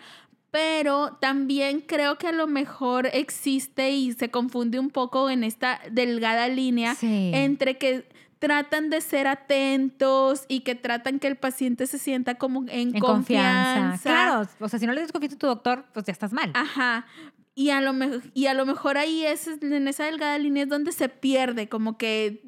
Pero 0.51 1.17
también 1.21 1.81
creo 1.81 2.19
que 2.19 2.27
a 2.27 2.33
lo 2.33 2.47
mejor 2.47 3.07
existe 3.13 3.91
y 3.91 4.13
se 4.13 4.31
confunde 4.31 4.79
un 4.81 4.91
poco 4.91 5.31
en 5.31 5.45
esta 5.45 5.81
delgada 5.91 6.49
línea 6.49 6.95
Sí. 6.97 7.31
entre 7.35 7.79
que 7.79 8.09
tratan 8.41 8.89
de 8.91 9.01
ser 9.01 9.27
atentos 9.27 10.47
y 10.49 10.61
que 10.61 10.75
tratan 10.75 11.19
que 11.19 11.27
el 11.29 11.37
paciente 11.37 11.87
se 11.87 11.99
sienta 11.99 12.37
como 12.37 12.63
en, 12.69 12.95
En 12.97 13.01
confianza. 13.01 13.81
confianza. 13.91 14.03
Claro. 14.03 14.49
O 14.61 14.69
sea, 14.69 14.79
si 14.79 14.87
no 14.87 14.93
le 14.93 15.03
das 15.03 15.13
confianza 15.13 15.37
a 15.37 15.39
tu 15.39 15.47
doctor, 15.47 15.85
pues 15.93 16.07
ya 16.07 16.13
estás 16.13 16.33
mal. 16.33 16.51
Ajá. 16.55 17.07
Y 17.55 17.71
a 17.71 17.81
lo, 17.81 17.93
me- 17.93 18.21
y 18.33 18.47
a 18.47 18.55
lo 18.55 18.65
mejor 18.65 18.97
ahí 18.97 19.25
es, 19.27 19.47
en 19.47 19.87
esa 19.89 20.05
delgada 20.05 20.39
línea 20.39 20.63
es 20.63 20.69
donde 20.69 20.93
se 20.93 21.09
pierde, 21.11 21.69
como 21.69 21.99
que 21.99 22.43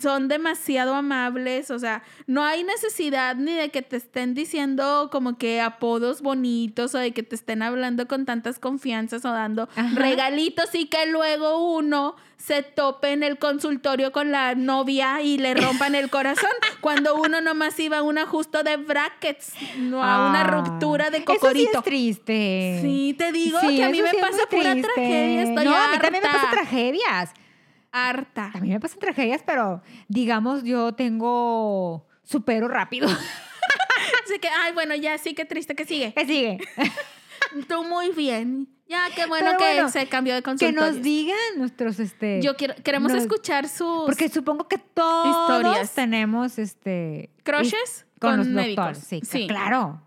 son 0.00 0.28
demasiado 0.28 0.94
amables, 0.94 1.70
o 1.70 1.78
sea, 1.78 2.02
no 2.26 2.44
hay 2.44 2.62
necesidad 2.64 3.34
ni 3.36 3.52
de 3.54 3.70
que 3.70 3.82
te 3.82 3.96
estén 3.96 4.34
diciendo 4.34 5.08
como 5.10 5.36
que 5.38 5.60
apodos 5.60 6.22
bonitos 6.22 6.94
o 6.94 6.98
de 6.98 7.12
que 7.12 7.22
te 7.22 7.34
estén 7.34 7.62
hablando 7.62 8.06
con 8.06 8.24
tantas 8.24 8.58
confianzas 8.58 9.24
o 9.24 9.30
dando 9.32 9.68
Ajá. 9.76 9.90
regalitos 9.98 10.74
y 10.74 10.86
que 10.86 11.06
luego 11.06 11.74
uno 11.76 12.14
se 12.36 12.62
tope 12.62 13.10
en 13.12 13.24
el 13.24 13.38
consultorio 13.38 14.12
con 14.12 14.30
la 14.30 14.54
novia 14.54 15.20
y 15.22 15.38
le 15.38 15.54
rompan 15.54 15.96
el 15.96 16.08
corazón 16.08 16.50
cuando 16.80 17.16
uno 17.16 17.40
nomás 17.40 17.78
iba 17.80 17.98
a 17.98 18.02
un 18.02 18.18
ajuste 18.18 18.62
de 18.62 18.76
brackets, 18.76 19.54
no 19.78 20.02
a 20.04 20.28
una 20.30 20.42
Ah, 20.42 20.44
ruptura 20.44 21.10
de 21.10 21.18
Eso 21.18 21.26
sí 21.32 21.38
cocorito. 21.40 21.78
es 21.78 21.84
triste. 21.84 22.78
Sí, 22.82 23.14
te 23.18 23.32
digo 23.32 23.58
Sí, 23.60 23.76
que 23.76 23.84
a 23.84 23.88
mí 23.90 24.00
me 24.00 24.10
sí 24.10 24.16
pasa 24.20 24.38
pura 24.48 24.74
tragedia, 24.80 25.42
estoy 25.42 25.64
No, 25.64 25.74
a 25.74 25.84
harta. 25.86 25.96
mí 25.96 26.02
también 26.02 26.22
me 26.24 26.30
pasan 26.30 26.50
tragedias. 26.52 27.30
Harta. 27.92 28.50
A 28.54 28.60
mí 28.60 28.68
me 28.68 28.80
pasan 28.80 28.98
tragedias, 28.98 29.42
pero 29.44 29.82
digamos, 30.08 30.64
yo 30.64 30.92
tengo 30.94 32.06
supero 32.22 32.68
rápido. 32.68 33.08
Así 34.24 34.38
que, 34.40 34.48
ay, 34.48 34.72
bueno, 34.72 34.94
ya 34.94 35.16
sí, 35.18 35.34
qué 35.34 35.44
triste 35.44 35.74
que 35.74 35.84
sigue. 35.84 36.12
¿Qué 36.14 36.26
sigue? 36.26 36.58
Tú 37.68 37.84
muy 37.84 38.10
bien. 38.10 38.68
Ya, 38.88 39.04
qué 39.14 39.26
bueno 39.26 39.50
Pero 39.50 39.58
que 39.58 39.64
bueno, 39.74 39.88
se 39.90 40.06
cambió 40.06 40.34
de 40.34 40.40
que 40.40 40.44
consultorio. 40.44 40.80
nos 40.92 41.02
digan 41.02 41.36
nuestros, 41.58 41.98
este... 42.00 42.40
Yo 42.40 42.56
quiero, 42.56 42.74
queremos 42.82 43.12
nos- 43.12 43.22
escuchar 43.22 43.68
sus 43.68 44.06
Porque 44.06 44.28
supongo 44.30 44.66
que 44.66 44.78
todos 44.78 45.28
Historias. 45.50 45.92
tenemos, 45.94 46.58
este... 46.58 47.30
crushes 47.42 48.06
con, 48.18 48.30
con, 48.30 48.38
los 48.38 48.46
médicos. 48.48 48.84
doctores. 48.86 49.08
Sí, 49.08 49.20
sí. 49.24 49.46
claro. 49.46 50.02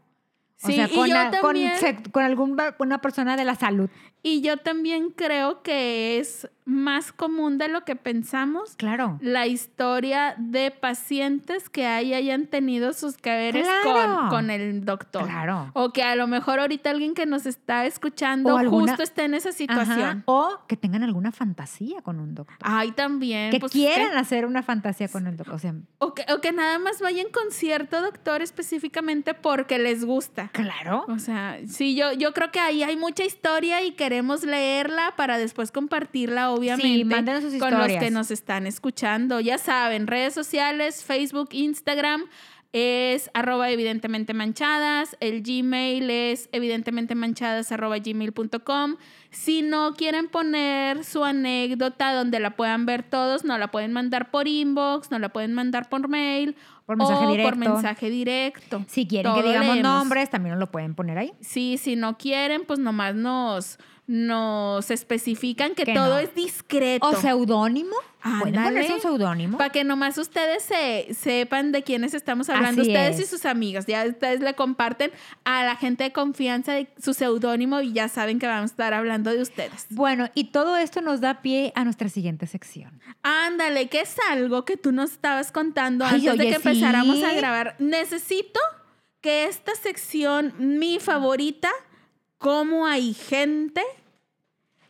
O 0.64 0.68
Sí, 0.68 0.76
sea, 0.76 0.88
y 0.92 0.96
con, 0.96 1.08
yo 1.10 1.18
a- 1.18 1.30
con, 1.32 1.42
también- 1.56 1.78
se- 1.80 2.04
con 2.12 2.24
algún, 2.24 2.58
una 2.80 3.02
persona 3.02 3.36
de 3.38 3.46
la 3.46 3.56
salud. 3.56 3.90
Y 4.24 4.42
yo 4.42 4.58
también 4.58 5.10
creo 5.10 5.64
que 5.64 6.20
es 6.20 6.48
más 6.66 7.12
común 7.12 7.58
de 7.58 7.68
lo 7.70 7.84
que 7.86 7.96
pensamos 7.96 8.76
Claro. 8.76 9.18
la 9.20 9.48
historia 9.48 10.36
de 10.38 10.70
pacientes 10.70 11.70
que 11.70 11.88
ahí 11.88 12.14
hayan 12.14 12.46
tenido 12.46 12.94
sus 12.94 13.18
caberes 13.18 13.68
Claro. 13.82 14.16
con, 14.20 14.30
con 14.30 14.50
el 14.52 14.86
doctor. 14.86 15.24
Claro. 15.24 15.72
O 15.74 15.92
que 15.92 16.04
a 16.04 16.16
lo 16.16 16.28
mejor 16.28 16.60
ahorita 16.60 16.92
alguien 16.92 17.16
que 17.16 17.26
nos 17.26 17.48
está 17.48 17.88
escuchando 17.88 18.54
O 18.54 18.58
alguna- 18.60 18.92
justo 18.92 19.02
esté 19.02 19.24
en 19.26 19.34
esa 19.34 19.50
Ajá. 19.50 19.58
situación. 19.58 20.22
O 20.28 20.60
que 20.68 20.78
tengan 20.78 21.02
alguna 21.02 21.32
fantasía 21.32 22.04
con 22.04 22.20
un 22.20 22.36
doctor. 22.36 22.58
Ay, 22.62 22.92
también. 22.92 23.50
que 23.50 23.60
pues, 23.60 23.72
quieran 23.72 24.12
que- 24.12 24.18
hacer 24.18 24.46
una 24.46 24.62
fantasía 24.62 25.08
con 25.08 25.26
el 25.26 25.36
doctor. 25.38 25.56
O 25.56 25.60
sea, 25.60 25.74
o, 25.98 26.14
que, 26.14 26.26
o 26.32 26.42
que 26.42 26.52
nada 26.52 26.78
más 26.78 27.02
vayan 27.02 27.28
con 27.34 27.52
cierto 27.52 28.02
doctor 28.04 28.44
específicamente 28.44 29.34
porque 29.34 29.80
les 29.80 30.06
gusta. 30.06 30.51
Claro. 30.52 31.06
O 31.08 31.20
sea, 31.20 31.60
sí, 31.68 31.96
yo, 31.96 32.14
yo 32.14 32.34
creo 32.34 32.52
que 32.52 32.60
ahí 32.60 32.84
hay 32.84 32.96
mucha 32.96 33.24
historia 33.24 33.84
y 33.84 33.92
queremos 33.92 34.44
leerla 34.44 35.14
para 35.16 35.38
después 35.38 35.72
compartirla, 35.72 36.52
obviamente, 36.52 37.42
sus 37.42 37.56
con 37.56 37.78
los 37.78 37.88
que 37.88 38.12
nos 38.12 38.32
están 38.32 38.68
escuchando. 38.68 39.40
Ya 39.40 39.58
saben, 39.58 40.08
redes 40.08 40.34
sociales, 40.34 41.04
Facebook, 41.04 41.50
Instagram, 41.52 42.26
es 42.74 43.30
arroba 43.34 43.70
evidentemente 43.70 44.34
manchadas, 44.34 45.18
el 45.20 45.44
Gmail 45.44 46.10
es 46.10 46.48
evidentemente 46.54 47.16
manchadas 47.16 47.72
arroba 47.72 47.98
gmail.com. 47.98 48.96
Si 49.30 49.62
no 49.62 49.94
quieren 49.94 50.30
poner 50.30 51.04
su 51.04 51.26
anécdota 51.26 52.14
donde 52.14 52.40
la 52.40 52.56
puedan 52.56 52.86
ver 52.86 53.04
todos, 53.04 53.44
no 53.44 53.58
la 53.58 53.72
pueden 53.72 53.92
mandar 53.92 54.32
por 54.32 54.48
inbox, 54.48 55.12
no 55.12 55.20
la 55.20 55.30
pueden 55.30 55.54
mandar 55.54 55.90
por 55.90 56.08
mail 56.08 56.56
Por 56.86 56.98
mensaje 56.98 57.20
o 57.20 57.28
por 57.28 57.32
directo. 57.38 57.60
mensaje 57.60 58.10
directo. 58.10 58.84
Si 58.88 59.08
quieren 59.08 59.34
que 59.34 59.40
Todo 59.42 59.50
digamos 59.50 59.76
leemos. 59.76 59.94
nombres, 60.00 60.30
también 60.30 60.52
nos 60.56 60.60
lo 60.60 60.72
pueden 60.72 60.94
poner 60.96 61.18
ahí. 61.18 61.34
Sí, 61.40 61.78
si 61.78 61.96
no 61.96 62.18
quieren, 62.18 62.64
pues 62.66 62.80
nomás 62.80 63.16
nos, 63.16 63.78
nos 64.08 64.92
especifican 64.92 65.74
que, 65.76 65.86
Que 65.86 65.94
todo 65.94 66.16
no. 66.16 66.20
es 66.20 66.36
discreto. 66.36 67.08
O 67.08 67.16
seudónimo. 67.16 67.96
Pueden 68.42 68.62
ponerse 68.62 68.94
un 68.94 69.02
seudónimo. 69.02 69.58
Para 69.58 69.72
que 69.72 69.84
nomás 69.84 70.18
ustedes 70.18 70.64
se 70.64 71.08
sepan 71.14 71.72
de 71.72 71.82
quiénes 71.84 72.14
estamos 72.14 72.50
hablando, 72.50 72.82
Así 72.82 72.92
ustedes 72.92 73.20
y 73.20 73.26
sus 73.26 73.46
amigos. 73.46 73.86
Ya 73.88 74.06
ustedes 74.06 74.42
le 74.42 74.54
comparten 74.54 75.12
a 75.44 75.64
la 75.64 75.76
gente 75.76 76.04
de 76.04 76.12
confianza 76.12 76.74
de 76.74 76.88
su 77.02 77.14
seudónimo 77.14 77.82
y 77.82 77.94
ya 77.94 78.10
saben 78.10 78.38
que 78.38 78.46
vamos 78.48 78.72
a 78.72 78.74
estar 78.74 78.94
hablando 78.94 79.32
de 79.32 79.42
ustedes. 79.42 79.88
Bueno, 79.90 80.30
y 80.36 80.46
todo 80.46 80.78
esto 80.78 81.02
nos 81.02 81.20
da 81.22 81.42
pie 81.42 81.72
a 81.76 81.84
nuestra 81.84 82.10
siguiente 82.10 82.46
sección. 82.48 83.02
Ándale, 83.24 83.88
que 83.88 84.02
es 84.02 84.16
algo 84.30 84.66
que 84.66 84.78
tú 84.78 84.92
nos 84.92 85.12
estabas 85.12 85.52
contando 85.52 86.06
Ay, 86.06 86.16
antes 86.28 86.38
de 86.38 86.48
que 86.50 86.56
empezáramos 86.56 87.18
sí. 87.18 87.24
a 87.24 87.34
grabar. 87.34 87.76
Necesito 87.80 88.60
que 89.22 89.46
esta 89.46 89.74
sección, 89.76 90.54
mi 90.58 91.00
favorita, 91.00 91.70
cómo 92.42 92.88
hay 92.88 93.14
gente, 93.14 93.82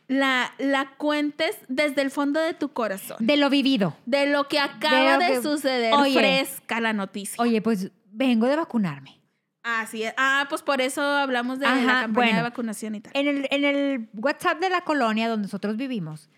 la, 0.08 0.52
la 0.58 0.90
cuentes 0.96 1.56
desde 1.68 2.00
el 2.02 2.10
fondo 2.10 2.40
de 2.40 2.54
tu 2.54 2.70
corazón. 2.72 3.18
De 3.20 3.36
lo 3.36 3.50
vivido. 3.50 3.94
De 4.06 4.26
lo 4.26 4.48
que 4.48 4.58
acaba 4.58 5.18
De 5.18 5.42
suceder, 5.42 5.92
Oye. 5.94 6.14
fresca 6.18 6.80
la 6.80 6.92
noticia. 6.94 7.36
Oye, 7.42 7.60
pues 7.62 7.90
vengo 8.10 8.46
de 8.46 8.56
vacunarme. 8.56 9.20
Así 9.62 10.02
es. 10.02 10.12
Ah, 10.16 10.46
pues 10.48 10.62
por 10.62 10.80
eso 10.80 11.02
hablamos 11.02 11.58
de 11.60 11.66
la 11.66 11.72
campaña 12.02 12.10
bueno. 12.12 12.36
de 12.38 12.42
vacunación 12.42 12.94
y 12.96 13.00
tal. 13.00 13.12
En 13.14 13.28
el, 13.28 13.48
en 13.50 13.64
el 13.64 14.08
WhatsApp 14.14 14.58
de 14.58 14.70
la 14.70 14.80
colonia 14.80 15.28
donde 15.28 15.44
nosotros 15.44 15.76
vivimos, 15.76 16.30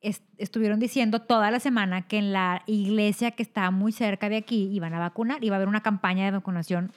es- 0.00 0.22
estuvieron 0.36 0.78
diciendo 0.78 1.22
toda 1.22 1.50
la 1.50 1.58
semana 1.60 2.06
que 2.06 2.18
en 2.18 2.32
la 2.32 2.62
iglesia 2.66 3.32
que 3.32 3.42
está 3.42 3.70
muy 3.72 3.90
cerca 3.92 4.28
de 4.28 4.36
aquí 4.36 4.68
iban 4.72 4.94
a 4.94 5.00
vacunar, 5.00 5.42
iba 5.42 5.56
a 5.56 5.58
haber 5.58 5.68
una 5.68 5.82
campaña 5.82 6.24
de 6.26 6.30
vacunación 6.30 6.92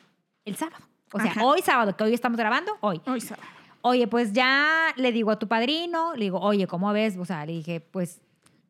el 0.46 0.56
sábado. 0.56 0.86
O 1.14 1.20
sea, 1.20 1.32
Ajá. 1.32 1.44
hoy 1.46 1.62
sábado, 1.62 1.98
que 1.98 2.04
hoy 2.04 2.14
estamos 2.14 2.38
grabando, 2.38 2.78
hoy. 2.82 3.02
Hoy 3.08 3.20
sábado. 3.22 3.48
Oye, 3.84 4.08
pues 4.08 4.34
ya 4.34 4.94
le 4.96 5.12
digo 5.12 5.32
a 5.32 5.40
tu 5.40 5.48
padrino, 5.48 6.14
le 6.16 6.26
digo, 6.26 6.40
oye, 6.40 6.68
¿cómo 6.68 6.92
ves? 6.94 7.18
O 7.18 7.26
sea, 7.26 7.46
le 7.46 7.54
dije, 7.54 7.80
pues, 7.82 8.22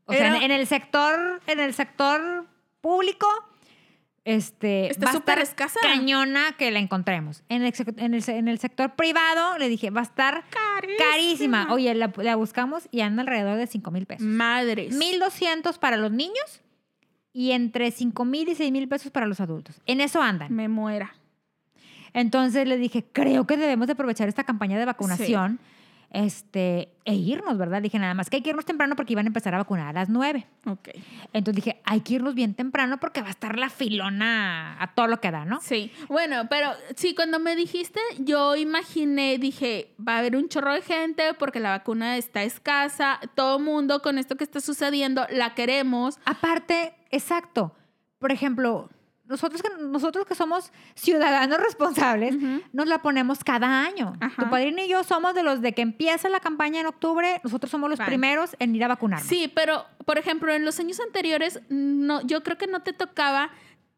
o 0.05 0.14
sea, 0.14 0.38
en, 0.38 0.43
en 0.43 0.51
el 0.51 0.68
sector, 0.68 1.41
en 1.47 1.59
el 1.59 1.74
sector 1.74 2.45
público, 2.82 3.28
este, 4.24 4.88
Está 4.91 5.05
va 5.05 5.12
a 5.12 5.14
súper 5.14 5.39
estar 5.39 5.66
escasa. 5.68 5.80
cañona 5.82 6.55
que 6.57 6.70
la 6.72 6.80
encontremos. 6.80 7.43
En 7.49 7.64
el, 7.64 7.74
sec- 7.74 7.95
en, 7.99 8.14
el, 8.14 8.22
se- 8.22 8.38
en 8.38 8.47
el 8.47 8.59
sector 8.59 8.95
privado, 8.95 9.57
le 9.57 9.68
dije, 9.68 9.89
va 9.89 10.01
a 10.01 10.03
estar 10.03 10.43
carísima. 10.97 11.74
Oye, 11.74 11.93
la, 11.95 12.12
la 12.18 12.36
buscamos 12.36 12.88
y 12.91 13.01
anda 13.01 13.22
alrededor 13.22 13.57
de 13.57 13.66
5 13.68 13.89
mil 13.91 14.05
pesos. 14.05 14.26
Madres. 14.26 14.95
1.200 14.97 15.78
para 15.80 15.97
los 15.97 16.12
niños 16.12 16.62
y 17.34 17.51
entre 17.51 17.89
5 17.91 18.24
mil 18.26 18.47
y 18.49 18.55
6 18.55 18.72
mil 18.72 18.88
pesos 18.88 19.12
para 19.12 19.26
los 19.26 19.39
adultos. 19.39 19.82
En 19.88 20.01
eso 20.01 20.22
andan. 20.22 20.53
Me 20.55 20.68
muera. 20.68 21.16
Entonces 22.14 22.68
le 22.68 22.78
dije, 22.78 23.05
creo 23.12 23.45
que 23.45 23.57
debemos 23.57 23.88
de 23.88 23.93
aprovechar 23.93 24.28
esta 24.28 24.43
campaña 24.43 24.78
de 24.78 24.86
vacunación 24.86 25.59
este, 26.12 26.89
e 27.05 27.16
irnos, 27.16 27.57
¿verdad? 27.57 27.82
Dije, 27.82 27.97
nada 27.97 28.14
más 28.14 28.30
que 28.30 28.38
hay 28.38 28.41
que 28.41 28.49
irnos 28.49 28.66
temprano 28.66 28.95
porque 28.95 29.14
iban 29.14 29.26
a 29.26 29.30
empezar 29.30 29.55
a 29.55 29.59
vacunar 29.59 29.88
a 29.88 29.93
las 29.93 30.09
9. 30.09 30.45
Ok. 30.68 30.89
Entonces 31.32 31.64
dije, 31.64 31.82
hay 31.86 32.01
que 32.01 32.16
irnos 32.16 32.36
bien 32.36 32.53
temprano 32.53 32.99
porque 32.99 33.22
va 33.22 33.28
a 33.28 33.32
estar 33.32 33.57
la 33.57 33.70
filona 33.70 34.76
a 34.82 34.93
todo 34.93 35.07
lo 35.07 35.22
que 35.22 35.32
da, 35.32 35.45
¿no? 35.45 35.62
Sí, 35.62 35.91
bueno, 36.09 36.47
pero 36.49 36.72
sí, 36.95 37.16
cuando 37.16 37.39
me 37.39 37.55
dijiste, 37.55 37.99
yo 38.20 38.55
imaginé, 38.55 39.38
dije, 39.38 39.93
va 40.05 40.16
a 40.16 40.20
haber 40.20 40.36
un 40.36 40.49
chorro 40.49 40.74
de 40.74 40.82
gente 40.82 41.34
porque 41.34 41.59
la 41.59 41.72
vacuna 41.72 42.18
está 42.18 42.43
escasa, 42.43 43.20
todo 43.36 43.59
mundo 43.59 44.01
con 44.01 44.18
esto 44.18 44.36
que 44.36 44.43
está 44.43 44.59
sucediendo, 44.59 45.26
la 45.30 45.53
queremos. 45.55 46.20
Aparte, 46.26 46.93
exacto. 47.09 47.74
Por 48.20 48.32
ejemplo, 48.32 48.89
nosotros 49.26 49.61
que, 49.61 49.69
nosotros 49.80 50.26
que 50.26 50.36
somos 50.36 50.72
ciudadanos 50.93 51.57
responsables, 51.59 52.36
nos 52.74 52.88
la 52.88 53.01
ponemos 53.01 53.43
cada 53.43 53.84
año. 53.86 54.13
Ajá. 54.19 54.43
Tu 54.43 54.49
padrino 54.49 54.82
y 54.84 54.88
yo 54.88 55.03
somos 55.03 55.34
de 55.34 55.43
los 55.43 55.61
de 55.61 55.74
que 55.74 55.82
empieza 55.82 56.28
la 56.30 56.39
campaña 56.39 56.82
en 56.82 56.88
octubre, 56.88 57.39
nosotros 57.43 57.72
somos 57.72 57.89
los 57.89 57.99
primeros 57.99 58.55
en 58.59 58.76
ir 58.76 58.84
a 58.84 58.89
vacunarnos. 58.89 59.28
Sí, 59.28 59.51
pero, 59.53 59.86
por 60.05 60.17
ejemplo, 60.17 60.53
en 60.53 60.65
los 60.65 60.80
años 60.80 60.99
anteriores, 60.99 61.61
no, 61.69 62.22
yo 62.22 62.43
creo 62.43 62.57
que 62.57 62.67
no 62.67 62.82
te 62.82 62.93
tocaba 62.93 63.51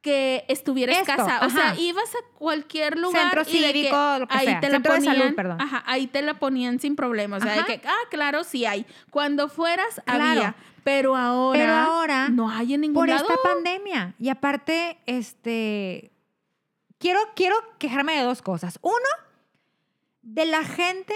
que 0.03 0.43
estuviera 0.49 0.91
Esto, 0.91 1.13
escasa. 1.13 1.45
O 1.45 1.49
sea, 1.49 1.69
ajá. 1.71 1.79
ibas 1.79 2.13
a 2.13 2.37
cualquier 2.37 2.99
lugar 2.99 3.21
Centro 3.23 3.41
y 3.41 3.45
cívico, 3.45 4.19
lo 4.19 4.27
que 4.27 4.35
ahí 4.37 4.45
sea. 4.45 4.59
te 4.59 4.67
Centro 4.69 4.69
la 4.69 4.95
de 4.95 4.99
ponían, 4.99 5.17
salud, 5.17 5.35
perdón. 5.35 5.61
Ajá, 5.61 5.83
ahí 5.87 6.07
te 6.07 6.21
la 6.21 6.33
ponían 6.35 6.79
sin 6.79 6.95
problemas. 6.95 7.41
O 7.41 7.45
sea, 7.45 7.53
de 7.55 7.59
Ajá. 7.61 7.67
que, 7.67 7.81
ah, 7.87 8.07
claro, 8.11 8.43
sí 8.43 8.65
hay. 8.65 8.85
Cuando 9.09 9.47
fueras, 9.49 10.01
Claro. 10.05 10.23
había. 10.23 10.55
Pero 10.83 11.15
ahora, 11.15 11.57
Pero 11.59 11.73
ahora, 11.73 12.29
no 12.29 12.49
hay 12.49 12.73
en 12.73 12.81
ningún 12.81 12.95
por 12.95 13.07
lado. 13.07 13.21
esta 13.23 13.35
pandemia. 13.41 14.13
Y 14.19 14.27
aparte, 14.27 14.97
este, 15.05 16.11
quiero, 16.99 17.19
quiero 17.37 17.55
quejarme 17.79 18.13
de 18.17 18.23
dos 18.23 18.41
cosas. 18.41 18.77
Uno, 18.81 18.93
de 20.21 20.45
la 20.45 20.63
gente 20.65 21.13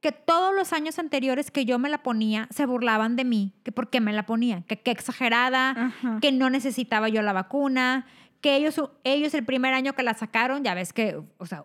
que 0.00 0.12
todos 0.12 0.54
los 0.54 0.72
años 0.74 0.98
anteriores 0.98 1.50
que 1.50 1.64
yo 1.64 1.78
me 1.78 1.88
la 1.88 2.02
ponía 2.02 2.46
se 2.50 2.66
burlaban 2.66 3.16
de 3.16 3.24
mí, 3.24 3.54
que 3.64 3.72
por 3.72 3.88
qué 3.90 4.00
me 4.00 4.12
la 4.12 4.24
ponía, 4.26 4.62
que 4.68 4.78
qué 4.80 4.90
exagerada, 4.90 5.70
Ajá. 5.70 6.18
que 6.20 6.30
no 6.32 6.50
necesitaba 6.50 7.08
yo 7.08 7.22
la 7.22 7.32
vacuna, 7.32 8.06
que 8.40 8.56
ellos, 8.56 8.80
ellos 9.04 9.34
el 9.34 9.44
primer 9.44 9.74
año 9.74 9.94
que 9.94 10.02
la 10.02 10.14
sacaron, 10.14 10.64
ya 10.64 10.74
ves 10.74 10.92
que, 10.92 11.20
o 11.38 11.46
sea, 11.46 11.64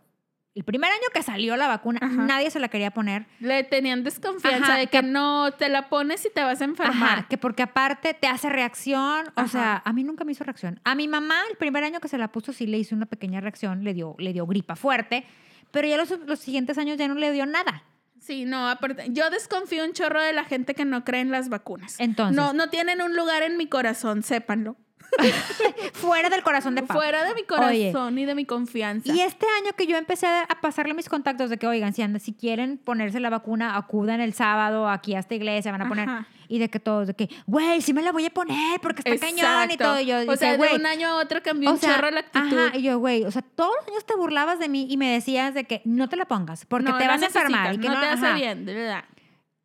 el 0.54 0.66
primer 0.66 0.92
año 0.92 1.04
que 1.14 1.24
salió 1.24 1.56
la 1.56 1.68
vacuna, 1.68 2.00
Ajá. 2.02 2.14
nadie 2.14 2.52
se 2.52 2.60
la 2.60 2.68
quería 2.68 2.92
poner. 2.92 3.26
Le 3.40 3.64
tenían 3.64 4.04
desconfianza 4.04 4.74
Ajá, 4.74 4.78
de 4.78 4.88
que 4.88 5.02
no 5.02 5.54
te 5.54 5.70
la 5.70 5.88
pones 5.88 6.26
y 6.26 6.30
te 6.30 6.44
vas 6.44 6.60
a 6.60 6.66
enfermar. 6.66 7.20
Ajá, 7.20 7.28
que 7.30 7.38
porque 7.38 7.64
aparte 7.64 8.14
te 8.14 8.28
hace 8.28 8.50
reacción. 8.50 9.28
O 9.36 9.48
sea, 9.48 9.82
a 9.86 9.94
mí 9.94 10.04
nunca 10.04 10.26
me 10.26 10.34
hizo 10.34 10.44
reacción. 10.44 10.82
A 10.84 10.94
mi 10.94 11.08
mamá, 11.08 11.36
el 11.50 11.56
primer 11.56 11.86
año 11.86 12.02
que 12.02 12.10
se 12.10 12.18
la 12.18 12.34
puso, 12.34 12.52
sí 12.52 12.68
le 12.68 12.78
hizo 12.78 12.96
una 12.96 13.06
pequeña 13.06 13.40
reacción, 13.40 13.86
le 13.86 13.94
dio, 13.94 14.16
le 14.20 14.34
dio 14.34 14.46
gripa 14.46 14.76
fuerte, 14.76 15.26
pero 15.72 15.88
ya 15.88 15.96
los, 15.96 16.10
los 16.26 16.40
siguientes 16.40 16.78
años 16.78 16.98
ya 16.98 17.08
no 17.08 17.16
le 17.16 17.32
dio 17.32 17.46
nada. 17.46 17.86
Sí, 18.20 18.46
no, 18.46 18.70
aparte, 18.70 19.06
yo 19.10 19.30
desconfío 19.30 19.84
un 19.84 19.94
chorro 19.94 20.22
de 20.22 20.32
la 20.32 20.44
gente 20.44 20.76
que 20.76 20.86
no 20.86 21.04
cree 21.04 21.22
en 21.22 21.32
las 21.32 21.50
vacunas. 21.50 22.00
Entonces. 22.00 22.36
No, 22.36 22.54
no 22.54 22.70
tienen 22.70 23.02
un 23.02 23.16
lugar 23.16 23.42
en 23.42 23.58
mi 23.58 23.68
corazón, 23.68 24.22
sépanlo. 24.22 24.76
Fuera 25.94 26.30
del 26.30 26.44
corazón 26.44 26.76
de 26.76 26.84
Pau. 26.84 26.98
Fuera 26.98 27.24
de 27.24 27.36
mi 27.36 27.42
Oye, 27.42 27.92
corazón 27.92 28.18
y 28.18 28.26
de 28.26 28.36
mi 28.36 28.46
confianza. 28.46 29.12
Y 29.12 29.20
este 29.22 29.46
año 29.62 29.74
que 29.76 29.88
yo 29.88 29.98
empecé 29.98 30.28
a 30.28 30.62
pasarle 30.62 30.94
mis 30.94 31.10
contactos 31.10 31.50
de 31.50 31.58
que, 31.58 31.68
oigan, 31.68 31.94
si, 31.94 32.04
si 32.20 32.34
quieren 32.34 32.78
ponerse 32.78 33.20
la 33.20 33.30
vacuna, 33.30 33.76
acudan 33.78 34.22
el 34.22 34.34
sábado 34.34 34.90
aquí 34.90 35.16
a 35.16 35.20
esta 35.20 35.36
iglesia, 35.36 35.72
van 35.72 35.82
a 35.82 35.88
poner. 35.90 36.10
Ajá. 36.10 36.28
Y 36.48 36.60
de 36.60 36.70
que 36.70 36.82
todos, 36.82 37.08
de 37.08 37.14
que, 37.14 37.30
güey, 37.48 37.80
sí 37.82 37.94
me 37.94 38.02
la 38.02 38.12
voy 38.12 38.26
a 38.26 38.30
poner 38.30 38.82
porque 38.82 39.00
está 39.10 39.26
cañón 39.26 39.70
y 39.70 39.74
Exacto. 39.74 39.84
todo. 39.86 40.00
Y 40.02 40.06
yo, 40.06 40.18
o 40.30 40.36
sea, 40.36 40.58
de 40.58 40.76
un 40.76 40.86
año 40.86 41.08
a 41.08 41.16
otro 41.16 41.42
cambió 41.42 41.70
o 41.70 41.74
un 41.74 41.80
sea, 41.80 41.96
chorro 41.96 42.12
la 42.12 42.20
actitud. 42.20 42.58
Ajá, 42.58 42.78
y 42.78 42.82
yo, 42.82 43.00
güey, 43.00 43.24
o 43.24 43.32
sea, 43.32 43.42
todos 43.42 43.72
los 43.80 43.88
años 43.88 44.06
te 44.06 44.16
burlabas 44.18 44.60
de 44.60 44.68
mí 44.68 44.86
y 44.90 44.98
me 44.98 45.14
decías 45.14 45.54
de 45.54 45.64
que 45.64 45.82
no 45.86 46.10
te 46.10 46.18
la 46.18 46.26
pongas 46.26 46.66
porque 46.66 46.90
No, 46.92 46.98
te 46.98 47.08
vas 47.08 47.22
a 47.22 47.28
enfermar. 47.28 47.76
Y 47.76 47.78
que 47.80 47.88
no, 47.88 47.94
no, 47.94 48.02
te 48.02 48.06
hace 48.08 48.34
bien, 48.34 48.66
de 48.66 48.74
verdad. 48.74 49.06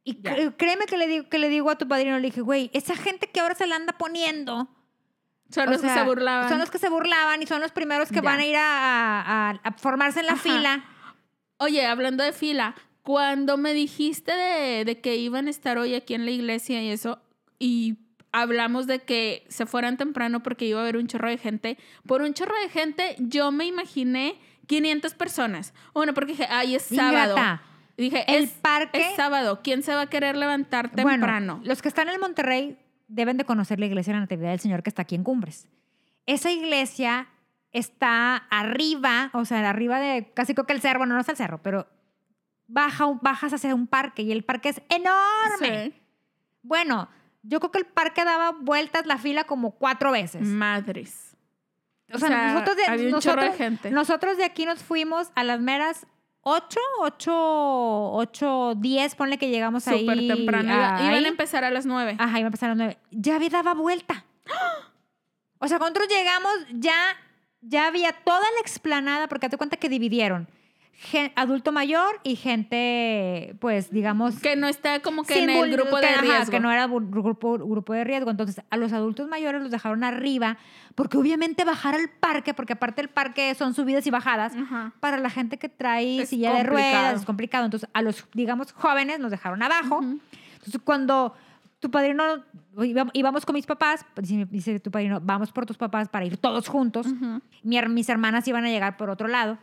Y 0.05 0.21
Ya. 0.23 0.53
créeme 0.57 0.87
que 0.87 0.97
le, 0.97 1.09
digo, 1.09 1.29
que 1.29 1.41
le 1.41 1.49
digo 1.49 1.69
a 1.71 1.77
tu 1.77 1.89
padrino, 1.89 2.17
le 2.21 2.27
dije, 2.29 2.41
güey, 2.41 2.71
esa 2.73 2.95
gente 2.95 3.27
que 3.27 3.41
ahora 3.41 3.57
se 3.57 3.67
la 3.67 3.75
anda 3.75 3.93
poniendo. 3.95 4.69
Son 5.51 5.69
o 5.69 5.73
los 5.73 5.81
que 5.81 5.87
sea, 5.89 5.99
se 5.99 6.03
burlaban. 6.05 6.49
Son 6.49 6.59
los 6.59 6.71
que 6.71 6.79
se 6.79 6.89
burlaban 6.89 7.43
y 7.43 7.47
son 7.47 7.61
los 7.61 7.71
primeros 7.73 8.09
que 8.09 8.17
Ya. 8.17 8.23
van 8.23 8.41
a 8.41 8.45
ir 8.47 8.57
a, 8.57 9.21
a- 9.21 9.61
a 9.63 9.73
formarse 9.75 10.21
en 10.21 10.27
la 10.27 10.33
Ajá. 10.33 10.43
fila. 10.43 10.85
Oye, 11.59 11.87
hablando 11.87 12.23
de 12.25 12.33
fila, 12.33 12.75
cuando 13.03 13.57
me 13.57 13.73
dijiste 13.73 14.33
de, 14.33 14.85
de 14.85 15.01
que 15.01 15.17
iban 15.17 15.47
a 15.47 15.51
estar 15.51 15.79
hoy 15.79 15.95
aquí 15.95 16.15
en 16.15 16.25
la 16.25 16.33
iglesia 16.33 16.83
y 16.83 16.91
eso, 16.91 17.21
y 17.59 17.97
hablamos 18.33 18.87
de 18.87 18.99
que 18.99 19.47
se 19.49 19.65
fueran 19.65 19.97
temprano 19.97 20.43
porque 20.43 20.67
iba 20.67 20.81
a 20.81 20.83
haber 20.83 20.97
un 20.97 21.07
chorro 21.07 21.29
de 21.31 21.39
gente, 21.39 21.79
por 22.07 22.21
un 22.23 22.35
chorro 22.35 22.55
de 22.63 22.69
gente 22.69 23.17
yo 23.19 23.53
me 23.53 23.65
imaginé 23.65 24.39
500 24.67 25.15
personas. 25.15 25.73
Bueno, 25.95 26.13
porque 26.13 26.33
dije, 26.33 26.47
ay, 26.51 26.75
es 26.75 26.83
sábado. 26.83 27.31
Ingrata. 27.37 27.63
Dije, 27.97 28.25
El 28.29 28.45
es, 28.45 28.51
parque- 28.51 29.01
es 29.11 29.17
sábado. 29.17 29.61
¿Quién 29.63 29.83
se 29.83 29.95
va 29.95 30.03
a 30.03 30.07
querer 30.11 30.37
levantar 30.37 30.91
Bueno, 30.93 31.11
temprano? 31.13 31.61
los 31.65 31.81
que 31.81 31.89
están 31.89 32.09
en 32.09 32.15
el 32.15 32.21
Monterrey 32.21 32.77
deben 33.09 33.37
de 33.37 33.45
conocer 33.45 33.81
la 33.81 33.87
iglesia 33.87 34.13
de 34.13 34.17
la 34.17 34.21
Natividad 34.21 34.51
del 34.51 34.61
Señor 34.61 34.83
que 34.83 34.91
está 34.91 35.03
aquí 35.03 35.15
en 35.15 35.25
Cumbres. 35.25 35.69
Esa 36.27 36.51
iglesia 36.51 37.29
está 37.73 38.37
arriba, 38.37 39.31
o 39.33 39.45
sea, 39.45 39.69
arriba 39.69 40.01
de 40.01 40.33
casi 40.33 40.55
creo 40.55 40.67
que 40.67 40.73
el 40.73 40.81
cerro, 40.81 41.01
bueno, 41.01 41.15
no 41.15 41.21
es 41.21 41.29
el 41.29 41.37
cerro, 41.37 41.63
pero 41.63 41.87
baja, 42.67 43.07
bajas 43.21 43.53
hacia 43.53 43.75
un 43.75 43.87
parque 43.87 44.23
y 44.23 44.33
el 44.33 44.45
parque 44.45 44.71
es 44.71 44.83
enorme. 44.89 45.93
Sí. 45.93 46.03
Bueno, 46.63 47.09
yo 47.43 47.61
creo 47.61 47.71
que 47.71 47.79
el 47.79 47.87
parque 47.87 48.25
daba 48.25 48.53
vueltas 48.53 49.07
la 49.07 49.19
fila 49.19 49.45
como 49.45 49.73
cuatro 49.73 50.11
veces. 50.11 50.43
Madres. 50.43 51.37
O 52.13 52.19
sea, 52.19 52.53
nosotros, 52.53 52.77
de, 52.77 52.85
había 52.87 53.15
un 53.15 53.21
chorro 53.21 53.43
de 53.43 53.53
gente. 53.53 53.91
nosotros 53.91 54.37
de 54.37 54.45
aquí 54.45 54.65
nos 54.65 54.83
fuimos 54.83 55.31
a 55.35 55.43
las 55.43 55.61
meras 55.61 56.07
8, 56.49 56.79
8, 57.01 57.33
8, 58.13 58.75
10, 58.77 59.15
ponle 59.17 59.37
que 59.37 59.49
llegamos 59.49 59.89
ahí. 59.89 60.01
Súper 60.07 60.29
temprano. 60.29 60.73
a- 60.73 60.77
Iba- 60.77 61.01
Iban 61.03 61.15
ahí. 61.15 61.25
a 61.25 61.29
empezar 61.29 61.65
a 61.65 61.71
las 61.73 61.87
9. 61.87 62.15
Ajá, 62.21 62.39
iba 62.39 62.47
a 62.47 62.51
empezar 62.51 62.71
a 62.71 62.75
las 62.75 62.79
9. 62.79 62.99
Ya 63.11 63.35
había 63.37 63.49
daba 63.51 63.75
vuelta. 63.75 64.25
O 65.59 65.67
sea, 65.69 65.79
cuando 65.79 65.99
nosotros 65.99 66.17
llegamos, 66.19 66.53
ya, 66.75 66.95
ya 67.63 67.87
había 67.87 68.13
toda 68.13 68.43
la 68.43 68.61
explanada, 68.61 69.27
porque 69.27 69.49
te 69.49 69.57
cuenta 69.57 69.79
que 69.79 69.89
dividieron 69.89 70.49
adulto 71.37 71.73
mayor 71.73 72.21
y 72.25 72.37
gente, 72.37 73.55
pues, 73.61 73.91
digamos, 73.91 74.39
Que 74.41 74.57
no 74.57 74.67
está 74.67 75.01
como 75.01 75.25
que 75.25 75.43
en 75.43 75.51
el 75.51 75.71
grupo 75.73 75.97
que, 75.97 76.03
de 76.07 76.13
ajá, 76.13 76.21
riesgo. 76.23 76.51
que 76.51 76.61
no 76.61 76.71
era 76.73 76.87
grupo, 76.87 77.59
grupo 77.59 77.93
de 77.93 78.05
riesgo. 78.05 78.31
Entonces, 78.31 78.63
a 78.71 78.77
los 78.77 78.93
adultos 78.93 79.29
mayores 79.29 79.63
los 79.63 79.71
dejaron 79.71 80.05
arriba, 80.05 80.57
porque 80.95 81.17
obviamente 81.19 81.65
bajar 81.65 81.95
al 81.95 82.09
parque, 82.09 82.55
porque 82.55 82.73
aparte 82.73 83.03
el 83.03 83.09
parque 83.09 83.55
son 83.55 83.75
subidas 83.75 84.07
y 84.07 84.11
bajadas, 84.11 84.55
Ajá. 84.57 84.93
para 85.01 85.19
la 85.19 85.31
gente 85.31 85.59
que 85.59 85.69
trae 85.69 86.23
Es 86.23 86.31
silla 86.31 86.53
de 86.55 86.63
ruedas 86.65 86.87
complicado. 86.93 87.17
es 87.19 87.25
complicado. 87.27 87.65
Entonces, 87.67 87.89
a 87.93 88.03
los, 88.03 88.27
digamos, 88.33 88.73
jóvenes 88.73 89.19
nos 89.21 89.31
dejaron 89.31 89.63
abajo. 89.63 89.99
Ujú. 89.99 90.19
Entonces, 90.55 90.81
cuando 90.83 91.35
tu 91.79 91.91
padrino, 91.91 92.43
íbamos- 93.13 93.45
con 93.45 93.55
mis 93.55 93.67
papás, 93.67 94.05
dice, 94.17 94.47
dice 94.51 94.81
tu 94.81 94.91
padrino, 94.91 95.21
vamos 95.23 95.53
por 95.53 95.67
tus 95.67 95.77
papás 95.77 96.09
para 96.09 96.25
ir 96.25 96.37
todos 96.39 96.69
juntos. 96.69 97.07
Mi 97.63 97.77
her- 97.79 97.89
mis 97.91 98.09
hermanas 98.09 98.49
iban 98.49 98.65
a 98.65 98.71
llegar 98.71 98.97
por 98.97 99.11
otro 99.11 99.29
lado. 99.29 99.59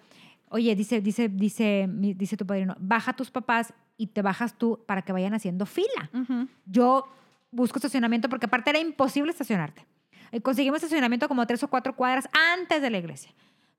Oye, 0.53 0.75
dice, 0.75 1.01
dice, 1.01 1.29
dice, 1.29 1.89
dice 1.89 2.37
tu 2.37 2.45
padrino, 2.45 2.75
baja 2.79 3.09
a 3.09 3.15
tus 3.15 3.31
papás 3.31 3.73
y 3.97 4.05
te 4.05 4.21
bajas 4.21 4.55
tú 4.55 4.83
para 4.85 5.01
que 5.01 5.11
vayan 5.11 5.33
haciendo 5.33 5.65
fila. 5.65 6.11
Ujú. 6.13 6.47
Yo 6.67 7.07
busco 7.49 7.79
estacionamiento 7.79 8.29
porque 8.29 8.45
aparte 8.45 8.69
era 8.69 8.77
imposible 8.77 9.31
estacionarte. 9.31 9.83
Y 10.31 10.41
conseguimos 10.41 10.77
estacionamiento 10.77 11.27
como 11.27 11.47
tres 11.47 11.63
o 11.63 11.69
cuatro 11.69 11.95
cuadras 11.95 12.29
antes 12.53 12.83
de 12.83 12.91
la 12.91 12.99
iglesia. 12.99 13.33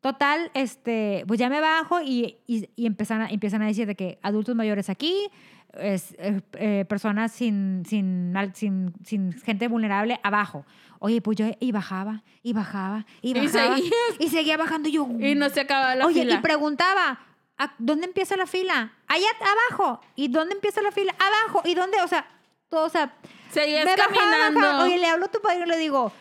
Total, 0.04 0.50
este, 0.52 1.24
pues 1.26 1.40
ya 1.40 1.48
me 1.48 1.62
bajo 1.62 2.02
y, 2.02 2.36
y, 2.46 2.68
y 2.76 2.84
empiezan, 2.84 3.22
a, 3.22 3.28
empiezan 3.30 3.62
a 3.62 3.66
decir 3.66 3.86
de 3.86 3.94
que 3.94 4.18
adultos 4.20 4.54
mayores 4.54 4.90
aquí, 4.90 5.30
es, 5.72 6.14
eh, 6.18 6.42
eh, 6.58 6.84
personas 6.86 7.32
sin, 7.32 7.84
sin, 7.88 8.34
sin, 8.52 8.92
sin 9.02 9.32
gente 9.32 9.66
vulnerable 9.66 10.20
abajo. 10.22 10.66
Oye, 10.98 11.22
pues 11.22 11.38
yo 11.38 11.46
y 11.58 11.72
bajaba, 11.72 12.22
y 12.42 12.52
bajaba, 12.52 13.06
y 13.22 13.30
Y 13.30 13.46
bajaba. 13.46 13.76
seguías. 13.76 13.92
Y 14.18 14.28
seguía 14.28 14.58
bajando 14.58 14.90
y 14.90 14.92
yo. 14.92 15.08
Y 15.18 15.34
no 15.36 15.48
se 15.48 15.60
acababa 15.62 15.94
la 15.94 16.04
Oye, 16.04 16.20
fila. 16.20 16.34
y 16.34 16.38
preguntaba, 16.42 17.20
¿a 17.56 17.74
¿dónde 17.78 18.04
empieza 18.04 18.36
la 18.36 18.46
fila? 18.46 18.92
Allá 19.06 19.26
abajo. 19.70 20.02
¿Y 20.16 20.28
dónde 20.28 20.54
empieza 20.54 20.82
la 20.82 20.92
fila? 20.92 21.14
Abajo. 21.18 21.62
¿Y 21.64 21.74
dónde? 21.74 21.96
O 22.04 22.08
sea, 22.08 22.26
todo, 22.68 22.84
o 22.84 22.90
sea, 22.90 23.14
Seguías 23.50 23.86
me 23.86 23.96
bajaba, 23.96 24.14
caminando. 24.14 24.60
bajaba. 24.60 24.84
Oye, 24.84 24.98
le 24.98 25.06
hablo 25.06 25.24
a 25.24 25.30
tu 25.30 25.40
padre 25.40 25.62
y 25.64 25.66
le 25.66 25.78
digo, 25.78 26.12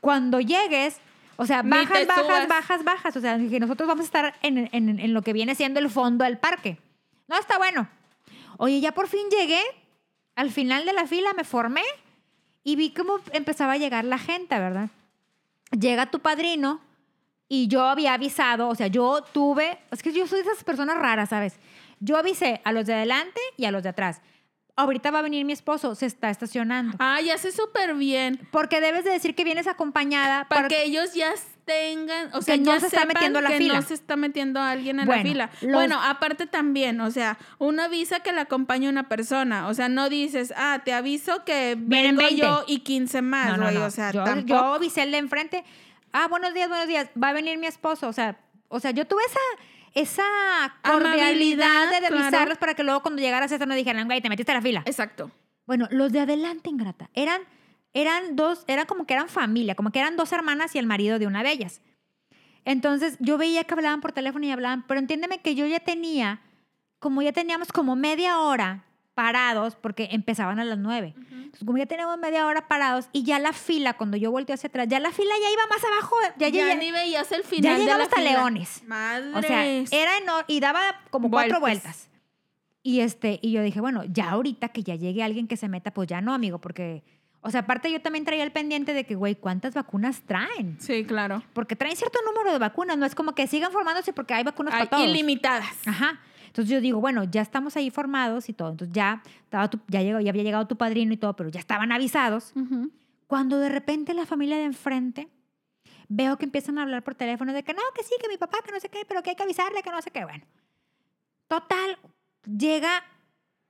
cuando 0.00 0.38
llegues, 0.40 1.00
o 1.42 1.46
sea, 1.46 1.62
bajas, 1.62 2.06
bajas, 2.06 2.48
bajas, 2.48 2.84
bajas. 2.84 3.16
O 3.16 3.20
sea, 3.20 3.36
que 3.38 3.60
nosotros 3.60 3.86
vamos 3.86 4.02
a 4.02 4.06
estar 4.06 4.34
en, 4.42 4.68
en- 4.72 4.98
en 5.00 5.14
lo 5.14 5.22
que 5.22 5.32
viene 5.32 5.54
siendo 5.54 5.80
el 5.80 5.90
fondo 5.90 6.24
del 6.24 6.38
parque. 6.38 6.78
No, 7.28 7.38
está 7.38 7.58
bueno. 7.58 7.88
Oye, 8.58 8.80
ya 8.80 8.92
por 8.92 9.08
fin 9.08 9.22
llegué. 9.30 9.60
Al 10.34 10.50
final 10.50 10.84
de 10.86 10.92
la 10.94 11.06
fila 11.06 11.32
me 11.34 11.44
formé 11.44 11.82
y 12.64 12.76
vi 12.76 12.90
cómo 12.94 13.18
empezaba 13.32 13.72
a 13.74 13.76
llegar 13.76 14.04
la 14.04 14.18
gente, 14.18 14.58
¿verdad? 14.58 14.88
Llega 15.78 16.10
tu 16.10 16.20
padrino 16.20 16.80
y 17.48 17.68
yo 17.68 17.82
había 17.82 18.14
avisado, 18.14 18.68
o 18.68 18.74
sea, 18.74 18.86
yo 18.86 19.22
tuve, 19.32 19.78
es 19.90 20.02
que 20.02 20.12
yo 20.12 20.26
soy 20.26 20.42
de 20.42 20.50
esas 20.50 20.64
personas 20.64 20.96
raras, 20.96 21.28
¿sabes? 21.28 21.58
Yo 22.00 22.16
avisé 22.16 22.60
a 22.64 22.72
los 22.72 22.86
de 22.86 22.94
adelante 22.94 23.40
y 23.58 23.66
a 23.66 23.70
los 23.70 23.82
de 23.82 23.90
atrás. 23.90 24.22
Ahorita 24.74 25.10
va 25.10 25.18
a 25.18 25.22
venir 25.22 25.44
mi 25.44 25.52
esposo, 25.52 25.94
se 25.94 26.06
está 26.06 26.30
estacionando. 26.30 26.96
Ah, 26.98 27.20
ya 27.20 27.36
sé 27.36 27.52
súper 27.52 27.94
bien. 27.94 28.40
Porque 28.50 28.80
debes 28.80 29.04
de 29.04 29.10
decir 29.10 29.34
que 29.34 29.44
vienes 29.44 29.66
acompañada 29.66 30.48
Para 30.48 30.62
para 30.62 30.68
que 30.68 30.84
ellos 30.84 31.12
ya 31.12 31.32
tengan, 31.66 32.30
o 32.34 32.40
sea, 32.42 32.56
no 32.56 32.64
ya 32.64 32.80
se 32.80 32.86
está 32.86 33.04
metiendo 33.04 33.38
a 33.38 33.42
la 33.42 33.50
que 33.50 33.58
fila. 33.58 33.74
no 33.74 33.82
se 33.82 33.94
está 33.94 34.16
metiendo 34.16 34.60
alguien 34.60 34.98
en 34.98 35.06
Bueno, 35.06 35.22
la 35.22 35.28
fila. 35.28 35.50
los- 35.60 35.72
Bueno, 35.72 36.00
aparte 36.02 36.46
también, 36.46 37.00
o 37.02 37.10
sea, 37.10 37.38
uno 37.58 37.82
avisa 37.82 38.20
que 38.20 38.32
le 38.32 38.40
acompaña 38.40 38.88
una 38.88 39.08
persona, 39.08 39.68
o 39.68 39.74
sea, 39.74 39.88
no 39.90 40.08
dices, 40.08 40.52
ah, 40.56 40.80
te 40.84 40.92
aviso 40.94 41.44
que 41.44 41.76
Vienen 41.78 42.16
vengo 42.16 42.28
20. 42.30 42.42
yo 42.42 42.64
y 42.66 42.78
15 42.80 43.20
más, 43.22 43.50
No, 43.58 43.64
no, 43.64 43.70
no. 43.70 43.84
o 43.84 43.90
sea, 43.90 44.10
yo, 44.10 44.24
tampoco. 44.24 44.48
yo 44.48 44.74
avisé 44.74 45.02
el 45.02 45.12
de 45.12 45.18
enfrente. 45.18 45.64
Ah, 46.12 46.26
buenos 46.28 46.52
días, 46.54 46.68
buenos 46.68 46.88
días. 46.88 47.08
Va 47.22 47.28
a 47.28 47.32
venir 47.32 47.58
mi 47.58 47.66
esposo. 47.66 48.08
O 48.08 48.12
sea, 48.12 48.36
o 48.68 48.80
sea 48.80 48.90
yo 48.90 49.06
tuve 49.06 49.22
esa, 49.26 49.38
esa 49.94 50.24
cordialidad 50.82 51.90
de 51.90 51.98
claro. 51.98 52.18
avisarlos 52.18 52.58
para 52.58 52.74
que 52.74 52.82
luego 52.82 53.02
cuando 53.02 53.20
llegaras 53.20 53.52
a 53.52 53.56
eso 53.56 53.66
no 53.66 53.74
dijeran, 53.74 54.06
güey, 54.06 54.20
te 54.20 54.28
metiste 54.28 54.52
a 54.52 54.56
la 54.56 54.62
fila. 54.62 54.82
Exacto. 54.86 55.30
Bueno, 55.66 55.86
los 55.90 56.12
de 56.12 56.20
adelante, 56.20 56.70
ingrata, 56.70 57.10
eran, 57.14 57.42
eran 57.92 58.36
dos, 58.36 58.64
eran 58.66 58.86
como 58.86 59.06
que 59.06 59.14
eran 59.14 59.28
familia, 59.28 59.74
como 59.74 59.90
que 59.90 60.00
eran 60.00 60.16
dos 60.16 60.32
hermanas 60.32 60.74
y 60.74 60.78
el 60.78 60.86
marido 60.86 61.18
de 61.18 61.26
una 61.26 61.42
de 61.42 61.52
ellas. 61.52 61.80
Entonces 62.64 63.16
yo 63.20 63.38
veía 63.38 63.64
que 63.64 63.74
hablaban 63.74 64.00
por 64.00 64.12
teléfono 64.12 64.46
y 64.46 64.50
hablaban, 64.50 64.86
pero 64.86 65.00
entiéndeme 65.00 65.40
que 65.40 65.54
yo 65.54 65.66
ya 65.66 65.80
tenía, 65.80 66.40
como 66.98 67.22
ya 67.22 67.32
teníamos 67.32 67.72
como 67.72 67.96
media 67.96 68.38
hora 68.38 68.84
parados, 69.14 69.76
porque 69.76 70.08
empezaban 70.12 70.58
a 70.58 70.64
las 70.64 70.78
nueve. 70.78 71.14
Entonces, 71.16 71.64
como 71.66 71.76
ya 71.78 71.86
teníamos 71.86 72.18
media 72.18 72.46
hora 72.46 72.66
parados 72.68 73.08
y 73.12 73.24
ya 73.24 73.38
la 73.38 73.52
fila, 73.52 73.94
cuando 73.94 74.16
yo 74.16 74.30
volteé 74.30 74.54
hacia 74.54 74.68
atrás, 74.68 74.88
ya 74.88 75.00
la 75.00 75.10
fila 75.12 75.32
ya 75.42 75.52
iba 75.52 75.66
más 75.68 75.84
abajo, 75.84 76.16
ya, 76.38 76.48
Ya, 76.48 76.68
ya, 76.68 76.74
ni 76.76 76.90
veías 76.90 77.30
el 77.32 77.44
final 77.44 77.72
ya 77.72 77.74
de 77.74 77.80
llegaba 77.80 77.98
la 77.98 78.04
hasta 78.04 78.16
fila. 78.16 78.30
Leones. 78.32 78.82
O 79.34 79.42
sea, 79.42 79.66
era 79.66 80.16
eno- 80.18 80.44
y 80.46 80.60
daba 80.60 80.80
como 81.10 81.30
cuatro 81.30 81.60
Vueltas. 81.60 81.82
vueltas. 81.82 82.08
Y 82.82 83.00
este, 83.00 83.38
y 83.42 83.52
yo 83.52 83.62
dije, 83.62 83.80
bueno, 83.80 84.02
ya 84.04 84.30
ahorita 84.30 84.70
que 84.70 84.82
ya 84.82 84.96
llegue 84.96 85.22
alguien 85.22 85.46
que 85.46 85.56
se 85.56 85.68
meta, 85.68 85.92
pues 85.92 86.08
ya 86.08 86.20
no, 86.20 86.32
amigo, 86.34 86.58
porque, 86.58 87.04
o 87.40 87.50
sea, 87.50 87.60
aparte 87.60 87.92
yo 87.92 88.00
también 88.00 88.24
traía 88.24 88.42
el 88.42 88.50
pendiente 88.50 88.92
de 88.94 89.04
que, 89.04 89.14
güey, 89.14 89.36
¿cuántas 89.36 89.74
vacunas 89.74 90.22
traen? 90.22 90.78
Sí, 90.80 91.04
claro. 91.04 91.42
Porque 91.52 91.76
traen 91.76 91.96
cierto 91.96 92.18
número 92.26 92.50
de 92.52 92.58
vacunas, 92.58 92.96
no 92.98 93.06
es 93.06 93.14
como 93.14 93.34
que 93.36 93.46
sigan 93.46 93.70
formándose 93.72 94.12
porque 94.12 94.34
hay 94.34 94.42
vacunas 94.42 94.74
Hay 94.74 94.86
para 94.86 94.90
todos. 94.96 95.04
ilimitadas. 95.08 95.76
Ajá. 95.86 96.18
Entonces 96.52 96.70
yo 96.70 96.82
digo, 96.82 97.00
bueno, 97.00 97.24
ya 97.24 97.40
estamos 97.40 97.76
ahí 97.78 97.88
formados 97.90 98.50
y 98.50 98.52
todo. 98.52 98.68
Entonces 98.72 98.94
ya, 98.94 99.22
estaba 99.42 99.70
tu- 99.70 99.80
ya, 99.88 100.02
llegó, 100.02 100.20
ya 100.20 100.28
había 100.30 100.42
llegado 100.42 100.66
tu 100.66 100.76
padrino 100.76 101.14
y 101.14 101.16
todo, 101.16 101.34
pero 101.34 101.48
ya 101.48 101.58
estaban 101.58 101.92
avisados. 101.92 102.52
Ujú. 102.54 102.90
Cuando 103.26 103.58
de 103.58 103.70
repente 103.70 104.12
la 104.12 104.26
familia 104.26 104.58
de 104.58 104.64
enfrente 104.64 105.28
veo 106.08 106.36
que 106.36 106.44
empiezan 106.44 106.76
a 106.78 106.82
hablar 106.82 107.02
por 107.04 107.14
teléfono 107.14 107.54
de 107.54 107.62
que 107.62 107.72
no, 107.72 107.80
que 107.94 108.02
sí, 108.02 108.14
que 108.20 108.28
mi 108.28 108.36
papá, 108.36 108.58
que 108.62 108.70
no 108.70 108.78
sé 108.80 108.90
qué, 108.90 109.06
pero 109.08 109.22
que 109.22 109.30
hay 109.30 109.36
que 109.36 109.44
avisarle, 109.44 109.82
que 109.82 109.90
no 109.90 110.02
sé 110.02 110.10
qué. 110.10 110.24
Bueno, 110.24 110.44
total, 111.48 111.96
llega 112.44 113.02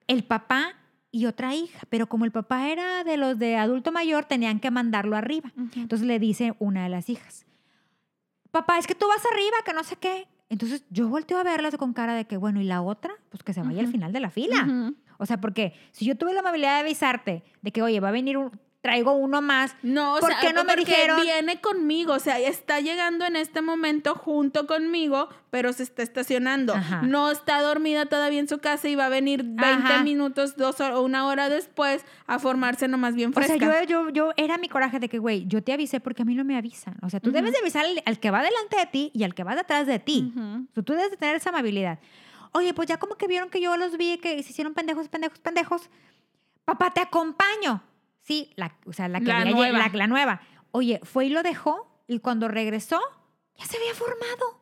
el 0.09 0.25
papá 0.25 0.75
y 1.13 1.27
otra 1.27 1.55
hija, 1.55 1.81
pero 1.89 2.09
como 2.09 2.25
el 2.25 2.33
papá 2.33 2.69
era 2.69 3.05
de 3.05 3.17
los 3.17 3.39
de 3.39 3.57
adulto 3.57 3.93
mayor, 3.93 4.25
tenían 4.25 4.59
que 4.59 4.73
mandarlo 4.73 5.17
arriba. 5.17 5.53
Ujú. 5.57 5.71
Entonces 5.81 6.07
le 6.09 6.19
dice 6.19 6.57
una 6.59 6.83
de 6.83 6.89
las 6.89 7.09
hijas, 7.09 7.47
papá, 8.51 8.79
es 8.79 8.89
que 8.89 8.97
tú 8.97 9.07
vas 9.07 9.25
arriba, 9.33 9.57
que 9.65 9.73
no 9.73 9.85
sé 9.85 9.95
qué. 9.95 10.27
Entonces 10.53 10.85
yo 10.91 11.09
volteo 11.09 11.39
a 11.39 11.45
verlas 11.45 11.75
con 11.79 11.95
cara 11.95 12.15
de 12.15 12.27
que, 12.27 12.37
bueno, 12.37 12.61
¿y 12.61 12.65
la 12.65 12.83
otra? 12.83 13.15
Pues 13.31 13.43
que 13.43 13.55
se 13.55 13.63
vaya 13.63 13.81
al 13.81 13.87
final 13.89 14.13
de 14.13 14.21
la 14.21 14.29
fila. 14.29 14.67
O 15.17 15.25
sea, 15.25 15.41
porque 15.41 15.73
si 15.93 16.05
yo 16.05 16.15
tuve 16.15 16.35
la 16.35 16.41
amabilidad 16.41 16.75
de 16.75 16.81
avisarte 16.81 17.43
de 17.63 17.71
que, 17.73 17.81
oye, 17.81 18.01
va 18.01 18.09
a 18.09 18.13
venir 18.13 18.37
un- 18.37 18.51
traigo 18.83 19.13
uno 19.13 19.41
más. 19.41 19.75
No, 19.83 20.17
o 20.17 20.21
¿Por 20.21 20.31
sea, 20.33 20.41
qué 20.41 20.53
no 20.53 20.65
me 20.65 20.75
porque 20.75 20.85
dijeron? 20.91 21.21
viene 21.23 21.61
conmigo, 21.61 22.15
o 22.15 22.19
sea, 22.19 22.39
está 22.41 22.81
llegando 22.81 23.25
en 23.25 23.37
este 23.37 23.63
momento 23.63 24.15
junto 24.17 24.67
conmigo, 24.67 25.29
pero 25.51 25.73
se 25.73 25.85
está 25.85 26.03
estacionando. 26.03 26.75
Ajá. 26.75 27.01
No 27.03 27.31
está 27.31 27.63
dormida 27.63 28.07
todavía 28.07 28.41
en 28.41 28.49
su 28.49 28.59
casa 28.59 28.89
y 28.89 28.97
va 28.97 29.07
a 29.07 29.09
venir 29.09 29.45
20 29.45 29.65
Ajá. 29.65 30.03
minutos, 30.03 30.57
dos 30.57 30.81
o 30.81 31.01
una 31.03 31.27
hora 31.27 31.49
después 31.49 32.05
a 32.27 32.39
formarse 32.41 32.89
nomás 32.89 33.15
bien 33.15 33.31
O 33.31 33.33
fresca. 33.33 33.57
sea, 33.57 33.85
yo, 33.85 34.09
yo, 34.09 34.11
yo 34.11 34.33
era 34.37 34.59
mi 34.59 34.69
coraje 34.69 34.99
de 34.99 35.09
que, 35.09 35.19
güey, 35.19 35.47
yo 35.47 35.63
te 35.63 35.73
avisé 35.73 36.01
porque 36.01 36.23
a 36.23 36.25
mí 36.25 36.35
no 36.35 36.45
me 36.45 36.57
avisan. 36.57 36.97
O 37.03 37.09
sea, 37.09 37.21
tú 37.21 37.31
debes 37.31 37.53
de 37.53 37.59
avisar 37.59 37.85
al, 37.87 38.03
al 38.05 38.19
que 38.19 38.31
va 38.33 38.43
delante 38.43 38.77
de 38.77 38.87
ti 38.87 39.11
y 39.15 39.23
al 39.23 39.35
que 39.35 39.45
va 39.45 39.55
detrás 39.55 39.87
de 39.87 40.01
ti. 40.01 40.33
Ujú. 40.35 40.67
O 40.71 40.75
sea, 40.75 40.83
tú 40.83 40.93
debes 40.95 41.13
de 41.13 41.17
tener 41.17 41.37
esa 41.37 41.51
amabilidad. 41.51 42.01
Oye, 42.51 42.75
pues 42.75 42.89
ya 42.89 42.99
como 42.99 43.15
que 43.15 43.29
vieron 43.29 43.49
que 43.49 43.61
yo 43.61 43.77
los 43.77 43.97
vi, 43.97 44.19
que 44.19 44.43
se 44.43 44.51
hicieron 44.51 44.75
pendejos, 44.75 45.09
pendejos, 45.09 45.39
pendejos. 45.39 45.89
Papá, 46.65 46.93
te 46.93 47.01
acompaño. 47.01 47.81
Sí, 48.23 48.53
la, 48.57 48.77
o 48.87 48.93
sea, 48.93 49.09
la 49.09 49.21
que 49.21 49.27
La 49.27 49.41
había 49.41 49.53
nueva. 49.53 49.79
La, 49.79 49.89
la 49.93 50.07
nueva. 50.07 50.41
Oye, 50.71 51.01
fue 51.03 51.27
y 51.27 51.29
lo 51.29 51.43
dejó 51.43 52.03
y 52.07 52.21
cuando 52.21 52.49
regresó, 52.49 53.01
ya 53.57 53.67
se 53.67 53.77
había 53.77 53.95
formado. 53.95 54.61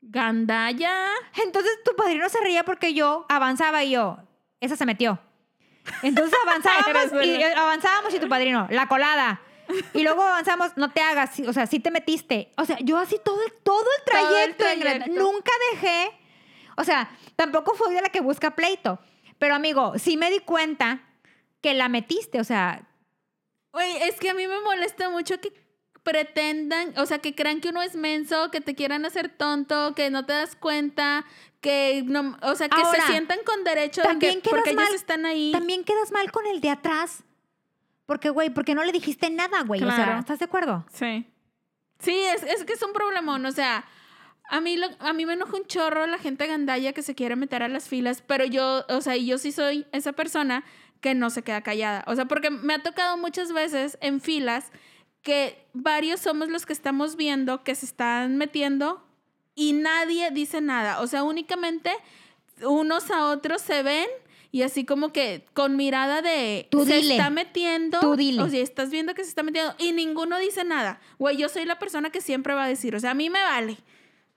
Gandaya. 0.00 1.06
Entonces 1.44 1.72
tu 1.84 1.94
padrino 1.94 2.28
se 2.28 2.40
reía 2.40 2.64
porque 2.64 2.94
yo 2.94 3.24
avanzaba 3.28 3.84
y 3.84 3.90
yo, 3.92 4.18
esa 4.60 4.76
se 4.76 4.86
metió. 4.86 5.18
Entonces 6.02 6.36
avanzábamos 6.46 7.24
y 7.24 7.42
avanzábamos 7.42 8.14
y 8.14 8.18
tu 8.20 8.28
padrino, 8.28 8.66
la 8.70 8.88
colada. 8.88 9.40
Y 9.94 10.02
luego 10.02 10.22
avanzamos, 10.22 10.72
no 10.76 10.90
te 10.90 11.00
hagas, 11.00 11.38
o 11.40 11.52
sea, 11.52 11.66
sí 11.66 11.78
te 11.80 11.90
metiste. 11.90 12.52
O 12.56 12.64
sea, 12.64 12.78
yo 12.80 12.98
así 12.98 13.18
todo 13.24 13.42
el, 13.44 13.52
todo 13.62 13.80
el 13.80 14.04
Todo 14.12 14.18
el 14.38 14.54
trayecto, 14.56 14.64
Ingrid, 14.74 14.80
trayecto. 15.04 15.22
nunca 15.22 15.52
dejé. 15.72 16.10
O 16.76 16.84
sea, 16.84 17.10
tampoco 17.36 17.74
fui 17.74 17.94
de 17.94 18.02
la 18.02 18.08
que 18.08 18.20
busca 18.20 18.54
pleito. 18.54 18.98
Pero 19.38 19.54
amigo, 19.54 19.98
sí 19.98 20.16
me 20.16 20.30
di 20.30 20.40
cuenta 20.40 21.00
que 21.62 21.72
la 21.74 21.88
metiste, 21.88 22.40
o 22.40 22.44
sea, 22.44 22.86
Oye, 23.74 24.06
es 24.08 24.18
que 24.20 24.28
a 24.28 24.34
mí 24.34 24.46
me 24.46 24.60
molesta 24.60 25.08
mucho 25.08 25.40
que 25.40 25.50
pretendan, 26.02 26.92
o 26.98 27.06
sea, 27.06 27.20
que 27.20 27.34
crean 27.34 27.60
que 27.60 27.68
uno 27.70 27.80
es 27.80 27.94
menso, 27.96 28.50
que 28.50 28.60
te 28.60 28.74
quieran 28.74 29.06
hacer 29.06 29.28
tonto, 29.30 29.94
que 29.94 30.10
no 30.10 30.26
te 30.26 30.32
das 30.34 30.56
cuenta, 30.56 31.24
que 31.60 32.02
no, 32.04 32.36
o 32.42 32.54
sea, 32.54 32.68
que 32.68 32.80
Ahora, 32.82 33.00
se 33.06 33.12
sientan 33.12 33.38
con 33.46 33.64
derecho 33.64 34.02
de 34.02 34.18
que 34.18 34.40
porque 34.50 34.70
ellos 34.70 34.82
mal- 34.82 34.94
están 34.94 35.24
ahí. 35.24 35.52
también 35.52 35.84
quedas 35.84 36.10
mal 36.12 36.30
con 36.32 36.44
el 36.46 36.60
de 36.60 36.70
atrás. 36.70 37.22
Porque, 38.04 38.28
güey, 38.30 38.50
porque 38.50 38.74
no 38.74 38.82
le 38.84 38.92
dijiste 38.92 39.30
nada, 39.30 39.62
güey. 39.62 39.82
O 39.82 39.90
sea. 39.90 40.18
¿estás 40.18 40.40
de 40.40 40.44
acuerdo? 40.44 40.84
Sí. 40.92 41.24
Sí, 42.00 42.20
es, 42.34 42.42
es 42.42 42.64
que 42.64 42.72
es 42.74 42.82
un 42.82 42.92
problemón. 42.92 43.46
O 43.46 43.52
sea, 43.52 43.84
a 44.50 44.60
mí, 44.60 44.76
lo- 44.76 44.90
a 44.98 45.12
mí 45.12 45.24
me 45.24 45.34
enoja 45.34 45.56
un 45.56 45.66
chorro 45.66 46.06
la 46.08 46.18
gente 46.18 46.46
gandalla 46.48 46.92
que 46.92 47.02
se 47.02 47.14
quiere 47.14 47.36
meter 47.36 47.62
a 47.62 47.68
las 47.68 47.88
filas, 47.88 48.22
pero 48.26 48.44
yo, 48.44 48.84
o 48.88 49.00
sea, 49.00 49.16
y 49.16 49.26
yo 49.26 49.38
sí 49.38 49.52
soy 49.52 49.86
esa 49.92 50.12
persona 50.12 50.64
que 51.02 51.14
no 51.14 51.28
se 51.28 51.42
queda 51.42 51.60
callada. 51.60 52.02
O 52.06 52.14
sea, 52.14 52.24
porque 52.24 52.48
me 52.48 52.72
ha 52.72 52.82
tocado 52.82 53.18
muchas 53.18 53.52
veces 53.52 53.98
en 54.00 54.22
filas 54.22 54.70
que 55.20 55.66
varios 55.74 56.20
somos 56.20 56.48
los 56.48 56.64
que 56.64 56.72
estamos 56.72 57.16
viendo 57.16 57.62
que 57.64 57.74
se 57.74 57.84
están 57.84 58.38
metiendo 58.38 59.04
y 59.54 59.74
nadie 59.74 60.30
dice 60.30 60.62
nada. 60.62 61.00
O 61.00 61.06
sea, 61.06 61.24
únicamente 61.24 61.90
unos 62.62 63.10
a 63.10 63.26
otros 63.26 63.60
se 63.60 63.82
ven 63.82 64.08
y 64.52 64.62
así 64.62 64.84
como 64.84 65.12
que 65.12 65.44
con 65.54 65.76
mirada 65.76 66.22
de 66.22 66.68
Tú 66.70 66.84
se 66.84 66.96
dile. 66.96 67.16
está 67.16 67.30
metiendo. 67.30 68.00
Tú 68.00 68.16
dile. 68.16 68.42
O 68.42 68.48
sea, 68.48 68.62
estás 68.62 68.90
viendo 68.90 69.14
que 69.14 69.24
se 69.24 69.30
está 69.30 69.42
metiendo 69.42 69.74
y 69.78 69.92
ninguno 69.92 70.38
dice 70.38 70.64
nada. 70.64 71.00
Güey, 71.18 71.36
yo 71.36 71.48
soy 71.48 71.64
la 71.64 71.78
persona 71.78 72.10
que 72.10 72.20
siempre 72.20 72.54
va 72.54 72.64
a 72.64 72.68
decir, 72.68 72.94
o 72.94 73.00
sea, 73.00 73.10
a 73.10 73.14
mí 73.14 73.28
me 73.28 73.42
vale. 73.42 73.76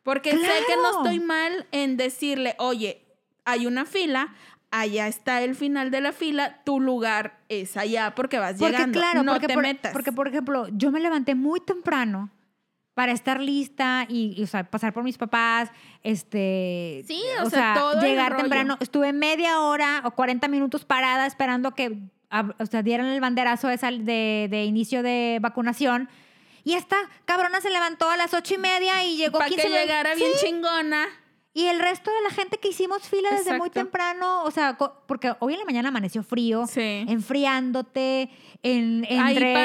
Porque 0.04 0.32
sé 0.32 0.38
que 0.68 0.76
no 0.78 0.98
estoy 0.98 1.20
mal 1.20 1.68
en 1.72 1.98
decirle, 1.98 2.56
oye, 2.60 3.02
hay 3.44 3.66
una 3.66 3.86
fila, 3.86 4.36
allá 4.80 5.08
está 5.08 5.42
el 5.42 5.56
final 5.56 5.92
de 5.92 6.02
la 6.02 6.12
fila, 6.12 6.62
tu 6.64 6.80
lugar 6.80 7.40
es 7.50 7.78
allá 7.78 8.14
porque 8.16 8.40
vas 8.40 8.56
Porque 8.58 8.74
llegando. 8.74 9.00
claro, 9.00 9.24
no 9.24 9.34
porque, 9.34 9.48
te 9.48 9.54
por, 9.54 9.64
metas. 9.64 9.94
porque 9.94 10.12
por 10.12 10.28
ejemplo, 10.28 10.68
yo 10.72 10.92
me 10.92 11.00
levanté 11.00 11.36
muy 11.36 11.60
temprano 11.60 12.30
para 12.94 13.12
estar 13.12 13.42
lista 13.42 14.06
y, 14.08 14.34
y, 14.38 14.44
o 14.44 14.48
sea, 14.48 14.64
pasar 14.70 14.94
por 14.94 15.04
mis 15.04 15.18
papás, 15.18 15.70
este, 16.04 17.04
Sí, 17.08 17.22
o 17.44 17.50
sea, 17.50 17.74
todo 17.78 18.00
el 18.02 18.08
llegar 18.08 18.38
temprano. 18.38 18.78
Estuve 18.80 19.12
media 19.14 19.60
hora 19.60 20.02
o 20.06 20.12
40 20.12 20.48
minutos 20.48 20.86
parada 20.86 21.26
esperando 21.26 21.72
que 21.72 22.00
o 22.58 22.66
sea, 22.66 22.84
dieran 22.84 23.08
el 23.08 23.22
banderazo 23.22 23.70
esa 23.70 23.92
de, 23.92 24.48
de 24.50 24.66
inicio 24.66 25.04
de 25.04 25.40
vacunación. 25.42 26.10
Y 26.64 26.74
esta 26.74 26.96
cabrona 27.26 27.62
se 27.62 27.70
levantó 27.70 28.10
a 28.10 28.18
las 28.18 28.34
ocho 28.34 28.56
y 28.56 28.58
media 28.58 29.04
y 29.06 29.18
llegó 29.18 29.38
para 29.38 29.50
15 29.50 29.64
que 29.68 29.70
llegara 29.74 30.16
bien 30.16 30.32
Sí. 30.40 30.48
chingona. 30.48 31.06
Y 31.56 31.68
el 31.68 31.80
resto 31.80 32.12
de 32.12 32.22
la 32.22 32.30
gente 32.32 32.58
que 32.58 32.68
hicimos 32.68 33.08
fila 33.08 33.30
desde 33.32 33.52
muy 33.58 33.70
Exacto. 33.70 33.80
temprano, 33.80 34.44
o 34.44 34.52
sea, 34.52 34.78
porque 35.08 35.34
hoy 35.40 35.54
en 35.54 35.60
la 35.60 35.66
mañana 35.66 35.88
amaneció 35.88 36.22
frío, 36.22 36.68
Sí. 36.68 37.06
enfriándote, 37.08 38.30
en, 38.62 39.06
entre, 39.06 39.14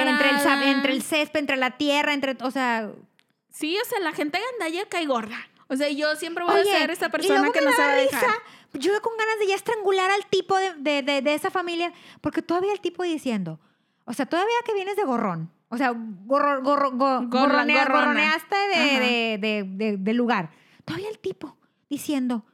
entre, 0.09 0.31
el, 0.31 0.63
entre 0.63 0.93
el 0.93 1.03
césped, 1.03 1.41
entre 1.41 1.57
la 1.57 1.73
tierra, 1.77 2.15
entre, 2.15 2.37
o 2.43 2.51
sea, 2.51 2.91
Sí, 3.53 3.77
o 3.77 3.85
sea, 3.85 3.99
la 3.99 4.13
gente 4.13 4.39
gandalla 4.53 4.89
cae 4.89 5.05
gorda. 5.07 5.37
O 5.67 5.75
sea, 5.77 5.89
yo 5.91 6.15
siempre 6.15 6.45
voy 6.45 6.55
oye, 6.61 6.73
a 6.73 6.79
ser 6.79 6.91
esa 6.93 7.07
y 7.07 7.11
persona 7.11 7.39
luego 7.41 7.53
que 7.53 7.59
me 7.61 7.67
no 7.67 7.73
se 7.73 7.79
va 7.79 7.89
daba 7.89 7.99
a 7.99 8.03
dejar. 8.03 8.21
risa, 8.23 8.35
Yo 8.75 9.03
con 9.03 9.17
ganas 9.19 9.39
de 9.41 9.47
ya 9.49 9.57
estrangular 9.57 10.11
al 10.13 10.25
tipo 10.27 10.57
de, 10.57 10.75
de, 10.75 11.03
de- 11.03 11.23
de 11.23 11.35
esa 11.35 11.51
familia, 11.51 11.93
porque 12.21 12.41
todavía 12.43 12.73
el 12.73 12.81
tipo 12.81 13.03
diciendo, 13.03 13.59
o 14.05 14.13
sea, 14.13 14.27
todavía 14.27 14.55
que 14.65 14.73
vienes 14.75 14.95
de 14.97 15.03
gorrón, 15.03 15.51
o 15.69 15.77
sea, 15.77 15.93
gorro, 15.97 16.63
gorro, 16.63 16.93
go- 16.93 17.23
Gorra- 17.23 17.65
gorronea- 17.65 17.89
gorroneaste 17.89 18.57
de, 18.57 20.15
lugar. 20.15 20.51
Todavía 20.85 21.09
el 21.09 21.19
tipo 21.19 21.57
diciendo, 21.91 22.45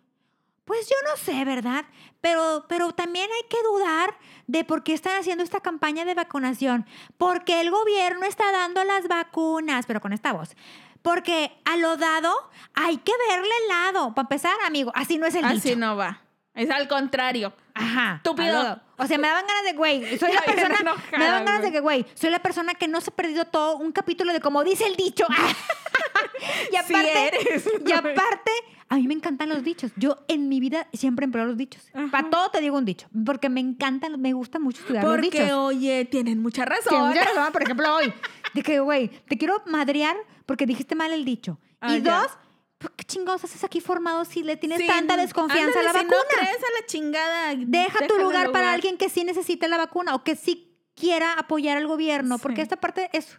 pues 0.64 0.88
yo 0.88 0.96
no 1.08 1.16
sé, 1.16 1.44
¿verdad? 1.44 1.84
Pero, 2.20 2.64
pero 2.68 2.92
también 2.92 3.28
hay 3.30 3.48
que 3.48 3.62
dudar 3.62 4.16
de 4.48 4.64
por 4.64 4.82
qué 4.82 4.94
están 4.94 5.16
haciendo 5.20 5.44
esta 5.44 5.60
campaña 5.60 6.04
de 6.04 6.14
vacunación. 6.14 6.86
Porque 7.18 7.60
el 7.60 7.70
gobierno 7.70 8.26
está 8.26 8.50
dando 8.50 8.82
las 8.82 9.06
vacunas, 9.06 9.86
pero 9.86 10.00
con 10.00 10.12
esta 10.12 10.32
voz. 10.32 10.56
Porque 11.02 11.52
a 11.64 11.76
lo 11.76 11.96
dado 11.96 12.34
hay 12.74 12.96
que 12.96 13.12
verle 13.28 13.50
el 13.62 13.68
lado. 13.68 14.12
Para 14.14 14.24
empezar, 14.24 14.54
amigo, 14.64 14.90
así 14.96 15.18
no 15.18 15.26
es 15.26 15.36
el 15.36 15.44
Así 15.44 15.68
dicho. 15.68 15.76
no 15.76 15.96
va. 15.96 16.22
Es 16.52 16.68
al 16.70 16.88
contrario. 16.88 17.52
Ajá. 17.74 18.14
Estúpido. 18.16 18.80
O 18.96 19.06
sea, 19.06 19.18
me 19.18 19.28
daban 19.28 19.46
ganas 19.46 19.62
de, 19.62 19.74
güey, 19.74 20.18
soy 20.18 20.32
la 20.32 20.40
persona, 20.46 20.78
enojada, 20.80 21.18
me 21.18 21.24
daban 21.26 21.44
ganas 21.44 21.62
de 21.62 21.70
que, 21.70 21.80
güey, 21.80 22.06
soy 22.14 22.30
la 22.30 22.40
persona 22.40 22.74
que 22.74 22.88
no 22.88 23.00
se 23.02 23.10
ha 23.10 23.14
perdido 23.14 23.44
todo 23.44 23.76
un 23.76 23.92
capítulo 23.92 24.32
de 24.32 24.40
como 24.40 24.64
dice 24.64 24.86
el 24.86 24.96
dicho. 24.96 25.26
y 26.70 26.70
Sí 26.70 26.76
aparte, 26.76 27.28
eres, 27.28 27.68
y 27.86 27.92
aparte, 27.92 28.50
a 28.88 28.96
mí 28.96 29.06
me 29.08 29.14
encantan 29.14 29.48
los 29.48 29.64
dichos. 29.64 29.90
Yo 29.96 30.18
en 30.28 30.48
mi 30.48 30.60
vida 30.60 30.86
siempre 30.92 31.24
empleo 31.24 31.44
los 31.46 31.56
dichos. 31.56 31.82
Ajá. 31.92 32.08
Para 32.10 32.30
todo 32.30 32.50
te 32.50 32.60
digo 32.60 32.76
un 32.78 32.84
dicho, 32.84 33.08
porque 33.24 33.48
me 33.48 33.60
encantan, 33.60 34.20
me 34.20 34.32
gusta 34.32 34.58
mucho 34.58 34.80
estudiar 34.80 35.04
los 35.04 35.12
Porque, 35.12 35.30
dichos. 35.42 35.50
oye, 35.52 36.04
tienen 36.04 36.40
mucha 36.40 36.64
razón. 36.64 37.08
mucha 37.08 37.24
razón, 37.24 37.52
por 37.52 37.62
ejemplo, 37.62 37.94
hoy, 37.94 38.12
de 38.54 38.62
que, 38.62 38.78
güey, 38.80 39.08
te 39.28 39.36
quiero 39.36 39.62
madrear 39.66 40.16
porque 40.46 40.66
dijiste 40.66 40.94
mal 40.94 41.12
el 41.12 41.24
dicho. 41.24 41.58
Ah, 41.80 41.96
y 41.96 42.02
ya. 42.02 42.20
dos, 42.22 42.30
¿por 42.78 42.92
qué 42.92 43.04
chingados 43.04 43.42
haces 43.44 43.64
aquí 43.64 43.80
formado 43.80 44.24
si 44.24 44.42
le 44.42 44.56
tienes 44.56 44.78
Sí, 44.78 44.86
tanta 44.86 45.16
desconfianza 45.16 45.80
a 45.80 45.82
la 45.82 45.90
ándale, 45.90 46.08
vacuna? 46.08 46.22
Si 46.30 46.36
no 46.36 46.40
crees 46.42 46.56
a 46.62 46.80
la 46.80 46.86
chingada. 46.86 47.54
Deja 47.56 47.98
tu 47.98 48.04
déjalo 48.04 48.22
lugar 48.24 48.52
para 48.52 48.72
alguien 48.72 48.96
que 48.98 49.08
sí 49.08 49.24
necesite 49.24 49.66
la 49.68 49.76
vacuna 49.78 50.14
o 50.14 50.22
que 50.22 50.36
sí 50.36 50.72
quiera 50.94 51.32
apoyar 51.34 51.76
al 51.76 51.86
gobierno, 51.86 52.38
porque 52.38 52.56
Sí. 52.56 52.62
esta 52.62 52.76
parte 52.76 53.10
es, 53.12 53.38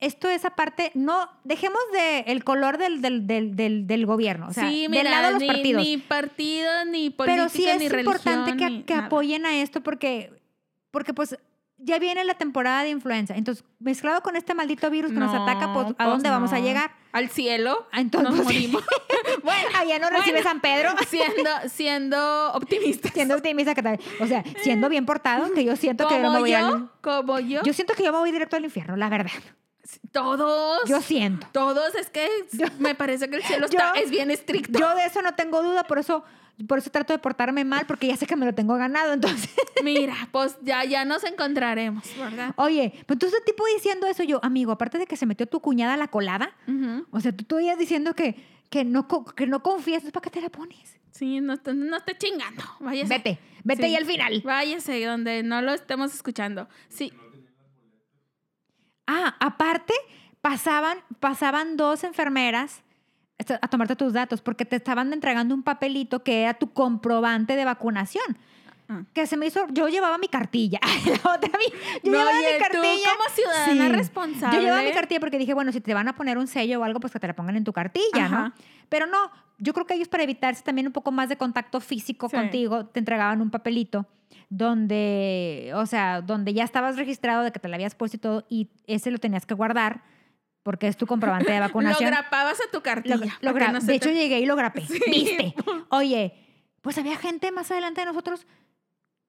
esto 0.00 0.28
esa 0.28 0.50
parte, 0.50 0.92
no, 0.94 1.28
dejemos 1.44 1.80
de 1.92 2.20
el 2.28 2.44
color 2.44 2.78
del, 2.78 3.02
del, 3.02 3.26
del, 3.26 3.56
del, 3.56 3.86
del 3.86 4.06
gobierno, 4.06 4.48
o 4.48 4.52
sea, 4.52 4.68
sí, 4.68 4.82
del 4.82 4.90
mira, 4.90 5.10
lado 5.10 5.26
de 5.26 5.32
los 5.32 5.40
ni, 5.42 5.46
partidos. 5.48 5.82
Ni 5.82 5.96
partido, 5.98 6.84
ni 6.84 7.10
política, 7.10 7.36
Pero 7.36 7.48
sí 7.48 7.68
es 7.68 7.78
ni 7.78 7.86
importante 7.86 8.50
religión, 8.52 8.80
que, 8.80 8.84
que 8.86 8.94
apoyen 8.94 9.44
a 9.46 9.56
esto 9.60 9.80
porque, 9.82 10.32
porque 10.90 11.12
pues 11.14 11.36
ya 11.80 11.98
viene 12.00 12.24
la 12.24 12.34
temporada 12.34 12.82
de 12.82 12.90
influenza. 12.90 13.36
Entonces, 13.36 13.64
mezclado 13.78 14.20
con 14.22 14.34
este 14.34 14.52
maldito 14.52 14.90
virus 14.90 15.12
que 15.12 15.18
nos 15.18 15.32
No, 15.32 15.44
ataca, 15.44 15.72
pues, 15.72 15.86
¿a 15.90 15.94
pues 15.94 16.08
dónde 16.08 16.28
vamos 16.28 16.52
a 16.52 16.58
llegar? 16.58 16.90
Al 17.12 17.28
cielo. 17.28 17.86
Ah, 17.92 18.00
Entonces, 18.00 18.34
nos 18.34 18.44
morimos. 18.44 18.84
bueno, 19.44 19.68
Allá 19.76 19.98
no 20.00 20.10
recibe 20.10 20.42
bueno, 20.42 20.48
San 20.48 20.60
Pedro. 20.60 20.90
Siendo, 21.08 21.50
siendo 21.68 22.52
optimista. 22.52 23.08
Siendo 23.10 23.36
optimista 23.36 23.74
que 23.76 23.82
tal. 23.82 24.00
O 24.20 24.26
sea, 24.26 24.42
siendo 24.62 24.88
bien 24.88 25.06
portado, 25.06 25.52
que 25.52 25.64
yo 25.64 25.76
siento 25.76 26.08
que 26.08 26.16
no 26.18 26.22
Como 26.28 26.32
me 26.34 26.40
voy 26.40 26.50
yo, 26.50 26.58
al- 26.58 26.90
como 27.00 27.38
yo, 27.38 27.62
Yo 27.62 27.72
siento 27.72 27.94
que 27.94 28.02
yo 28.02 28.12
me 28.12 28.18
voy 28.18 28.32
directo 28.32 28.56
al 28.56 28.64
infierno, 28.64 28.96
la 28.96 29.08
verdad. 29.08 29.30
Todos. 30.12 30.80
Yo 30.88 31.00
siento. 31.00 31.46
Todos, 31.52 31.94
es 31.94 32.10
que 32.10 32.28
me 32.78 32.94
parece 32.94 33.28
que 33.28 33.36
el 33.36 33.42
cielo 33.42 33.66
Yo- 33.68 33.78
está, 33.78 33.92
es 33.92 34.10
bien 34.10 34.30
estricto. 34.30 34.78
Yo 34.78 34.94
de 34.94 35.04
eso 35.04 35.22
no 35.22 35.34
tengo 35.34 35.62
duda, 35.62 35.84
por 35.84 35.98
eso, 35.98 36.24
por 36.66 36.78
eso 36.78 36.90
trato 36.90 37.12
de 37.12 37.18
portarme 37.18 37.64
mal, 37.64 37.86
porque 37.86 38.06
ya 38.06 38.16
sé 38.16 38.26
que 38.26 38.36
me 38.36 38.46
lo 38.46 38.54
tengo 38.54 38.74
ganado. 38.76 39.12
Entonces, 39.12 39.50
Mira, 39.84 40.14
pues 40.32 40.56
ya, 40.62 40.84
ya 40.84 41.04
nos 41.04 41.24
encontraremos, 41.24 42.04
¿verdad? 42.18 42.52
oye, 42.56 42.92
pues 43.06 43.16
entonces 43.16 43.44
tipo 43.44 43.64
diciendo 43.74 44.06
eso, 44.06 44.22
yo, 44.24 44.40
amigo, 44.44 44.72
aparte 44.72 44.98
de 44.98 45.06
que 45.06 45.16
se 45.16 45.26
metió 45.26 45.46
tu 45.46 45.60
cuñada 45.60 45.94
a 45.94 45.96
la 45.96 46.08
colada, 46.08 46.50
o 47.10 47.20
sea, 47.20 47.32
tú 47.32 47.44
todavía 47.44 47.76
diciendo 47.76 48.14
que, 48.14 48.44
que, 48.70 48.84
no, 48.84 49.06
que 49.34 49.46
no 49.46 49.62
confías, 49.62 50.02
¿para 50.04 50.20
qué 50.22 50.30
te 50.30 50.40
la 50.40 50.48
pones? 50.50 50.96
Sí, 51.10 51.40
no, 51.40 51.56
no 51.74 51.96
esté 51.96 52.16
chingando. 52.16 52.62
Váyase. 52.78 53.08
Vete, 53.12 53.38
vete 53.64 53.82
Sí. 53.84 53.88
y 53.92 53.96
al 53.96 54.04
final. 54.04 54.40
Váyase 54.44 55.04
donde 55.04 55.42
no 55.42 55.62
lo 55.62 55.72
estemos 55.72 56.14
escuchando. 56.14 56.68
Sí. 56.88 57.12
Ah, 59.08 59.34
aparte, 59.40 59.94
pasaban, 60.42 60.98
pasaban 61.18 61.76
dos 61.76 62.04
enfermeras 62.04 62.82
a 63.62 63.68
tomarte 63.68 63.96
tus 63.96 64.12
datos 64.12 64.40
porque 64.42 64.64
te 64.64 64.76
estaban 64.76 65.12
entregando 65.12 65.54
un 65.54 65.62
papelito 65.62 66.22
que 66.22 66.42
era 66.42 66.54
tu 66.54 66.72
comprobante 66.72 67.56
de 67.56 67.64
vacunación. 67.64 68.36
Ah. 68.90 69.02
que 69.12 69.26
se 69.26 69.36
me 69.36 69.44
hizo, 69.46 69.66
yo 69.70 69.86
llevaba 69.88 70.16
mi 70.16 70.28
cartilla. 70.28 70.80
La 71.04 71.34
otra 71.34 71.50
yo 72.02 72.10
No, 72.10 72.18
llevaba 72.18 72.30
oye, 72.38 72.52
mi 72.52 72.58
tú 72.58 72.64
cartilla. 72.72 73.08
como 73.18 73.34
ciudadana 73.34 73.84
Sí. 73.86 73.92
responsable. 73.92 74.56
Yo 74.56 74.62
llevaba 74.62 74.82
mi 74.82 74.92
cartilla 74.92 75.20
porque 75.20 75.36
dije, 75.38 75.52
bueno, 75.52 75.72
si 75.72 75.82
te 75.82 75.92
van 75.92 76.08
a 76.08 76.14
poner 76.16 76.38
un 76.38 76.46
sello 76.46 76.80
o 76.80 76.84
algo, 76.84 76.98
pues 76.98 77.12
que 77.12 77.20
te 77.20 77.26
la 77.26 77.34
pongan 77.36 77.56
en 77.58 77.64
tu 77.64 77.72
cartilla, 77.74 78.24
Ajá. 78.24 78.38
¿no? 78.44 78.52
Pero 78.88 79.06
no, 79.06 79.30
yo 79.58 79.72
creo 79.74 79.86
que 79.86 79.94
ellos 79.94 80.08
para 80.08 80.22
evitarse 80.22 80.62
también 80.62 80.86
un 80.86 80.92
poco 80.92 81.10
más 81.12 81.28
de 81.28 81.36
contacto 81.36 81.80
físico 81.80 82.28
Sí. 82.28 82.36
contigo, 82.36 82.86
te 82.86 82.98
entregaban 83.00 83.40
un 83.42 83.50
papelito 83.50 84.06
donde, 84.50 85.72
o 85.74 85.86
sea, 85.86 86.20
donde 86.22 86.54
ya 86.54 86.64
estabas 86.64 86.96
registrado 86.96 87.42
de 87.44 87.52
que 87.52 87.58
te 87.58 87.68
la 87.68 87.76
habías 87.76 87.94
puesto 87.94 88.16
y 88.16 88.20
todo, 88.20 88.46
y 88.48 88.70
ese 88.86 89.10
lo 89.10 89.18
tenías 89.18 89.46
que 89.46 89.54
guardar 89.54 90.02
porque 90.62 90.86
es 90.88 90.96
tu 90.96 91.06
comprobante 91.06 91.50
de 91.52 91.58
Lo 91.60 91.64
vacunación. 91.66 92.10
grapabas 92.10 92.58
a 92.60 92.70
tu 92.70 92.82
cartilla. 92.82 93.16
Lo- 93.40 93.52
lo 93.52 93.58
no 93.72 93.80
de 93.80 93.86
te- 93.86 93.94
hecho, 93.94 94.10
llegué 94.10 94.40
y 94.40 94.46
lo 94.46 94.56
grapé. 94.56 94.82
Sí. 94.86 95.00
¿Viste? 95.06 95.54
Oye, 95.90 96.34
pues 96.82 96.98
había 96.98 97.16
gente 97.16 97.50
más 97.52 97.70
adelante 97.70 98.00
de 98.02 98.06
nosotros 98.06 98.46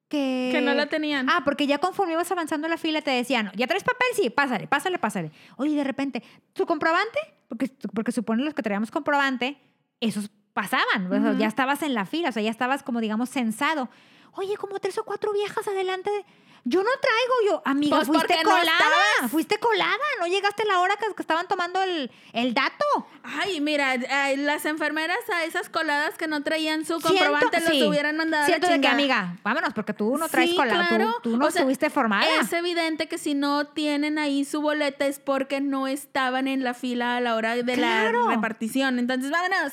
que... 0.10 0.50
Que 0.52 0.62
no 0.62 0.74
la 0.74 0.88
tenían. 0.88 1.30
Ah, 1.30 1.42
porque 1.46 1.68
ya 1.68 1.78
conforme 1.78 2.14
ibas 2.14 2.32
avanzando 2.32 2.68
en 2.68 2.72
la 2.72 2.78
fila 2.78 3.02
te 3.02 3.12
decían, 3.12 3.52
¿ya 3.56 3.68
traes 3.68 3.84
papel? 3.84 4.08
Sí, 4.16 4.30
pásale, 4.30 4.68
pásale, 4.68 5.00
pásale. 5.00 5.32
Oye, 5.58 5.72
y 5.72 5.76
de 5.76 5.84
repente, 5.84 6.24
¿tu 6.54 6.66
comprobante? 6.66 7.20
Porque, 7.48 7.72
porque 7.94 8.12
supone 8.12 8.44
los 8.44 8.54
que 8.54 8.62
traíamos 8.64 8.92
comprobante, 8.92 9.58
esos 10.02 10.30
pasaban, 10.54 11.06
o 11.08 11.10
sea, 11.22 11.32
Ujú. 11.32 11.40
ya 11.40 11.48
estabas 11.48 11.82
en 11.84 11.94
la 11.94 12.06
fila, 12.06 12.30
o 12.30 12.32
sea, 12.32 12.42
ya 12.42 12.52
estabas 12.52 12.84
como, 12.84 13.00
digamos, 13.00 13.30
censado. 13.30 13.90
Oye, 14.34 14.58
como 14.58 14.80
tres 14.80 14.98
o 14.98 15.04
cuatro 15.06 15.32
viejas 15.34 15.68
adelante. 15.68 16.10
de- 16.12 16.26
Yo 16.66 16.84
no 16.84 16.90
traigo, 17.02 17.34
yo, 17.48 17.62
amiga, 17.64 17.96
Pues 17.96 18.08
fuiste 18.10 18.36
no 18.44 18.50
colada, 18.50 19.30
fuiste 19.30 19.58
colada, 19.60 19.98
no 20.20 20.28
llegaste 20.28 20.64
a 20.64 20.66
la 20.66 20.80
hora 20.82 20.98
que, 20.98 21.06
que 21.16 21.22
estaban 21.22 21.48
tomando 21.48 21.82
el, 21.82 22.12
el 22.34 22.54
dato. 22.54 22.86
Ay, 23.24 23.62
mira, 23.62 23.96
las 24.36 24.66
enfermeras 24.66 25.18
a 25.34 25.46
esas 25.46 25.70
coladas 25.70 26.16
que 26.18 26.28
no 26.28 26.44
traían 26.44 26.82
su 26.86 27.00
Siento- 27.00 27.08
comprobante 27.08 27.62
sí. 27.62 27.80
los 27.80 27.90
hubieran 27.90 28.18
mandado 28.18 28.46
Siento 28.46 28.68
a 28.68 28.72
la 28.72 28.76
de 28.76 28.82
que, 28.82 28.88
amiga, 28.90 29.38
vámonos, 29.42 29.74
porque 29.74 29.94
tú 29.94 30.18
no 30.18 30.28
traes 30.28 30.50
Sí, 30.50 30.56
colada, 30.58 30.90
tú- 30.90 30.96
claro. 30.96 31.16
tú, 31.24 31.38
no 31.38 31.46
O 31.46 31.50
sea, 31.52 31.62
estuviste 31.62 31.90
formada. 31.90 32.26
Es 32.42 32.52
evidente 32.52 33.08
que 33.08 33.18
si 33.18 33.36
no 33.36 33.66
tienen 33.68 34.20
ahí 34.20 34.44
su 34.44 34.62
boleta 34.62 35.06
es 35.08 35.20
porque 35.20 35.62
no 35.62 35.88
estaban 35.88 36.48
en 36.50 36.64
la 36.66 36.74
fila 36.74 37.16
a 37.16 37.22
la 37.22 37.36
hora 37.36 37.56
de 37.56 37.74
Claro. 37.74 38.26
la 38.28 38.36
repartición. 38.36 39.00
Entonces, 39.00 39.32
vámonos. 39.32 39.72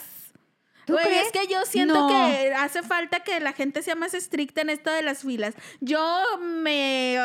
¿Tú 0.86 0.92
Güey, 0.94 1.14
es 1.18 1.32
que 1.32 1.46
yo 1.52 1.60
siento 1.66 1.94
No. 1.94 2.08
que 2.08 2.54
hace 2.54 2.82
falta 2.82 3.20
que 3.20 3.40
la 3.40 3.52
gente 3.52 3.82
sea 3.82 3.94
más 3.96 4.14
estricta 4.14 4.60
en 4.60 4.70
esto 4.70 4.90
de 4.90 5.02
las 5.02 5.22
filas. 5.22 5.54
Yo 5.80 5.98
me, 6.40 7.18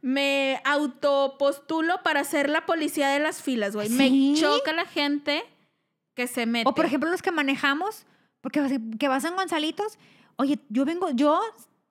me 0.00 0.60
autopostulo 0.64 2.02
para 2.02 2.24
ser 2.24 2.48
la 2.48 2.64
policía 2.64 3.08
de 3.08 3.18
las 3.18 3.42
filas, 3.42 3.74
güey. 3.74 3.88
¿Sí? 3.88 3.94
Me 3.94 4.40
choca 4.40 4.72
la 4.72 4.86
gente 4.86 5.44
que 6.14 6.26
se 6.26 6.46
mete. 6.46 6.68
O 6.68 6.74
por 6.74 6.84
ejemplo 6.84 7.10
los 7.10 7.22
que 7.22 7.32
manejamos, 7.32 8.06
porque 8.40 8.78
que 8.98 9.08
vas 9.08 9.24
en 9.24 9.34
Gonzalitos, 9.34 9.98
oye, 10.36 10.58
yo 10.68 10.84
vengo, 10.84 11.10
yo 11.10 11.40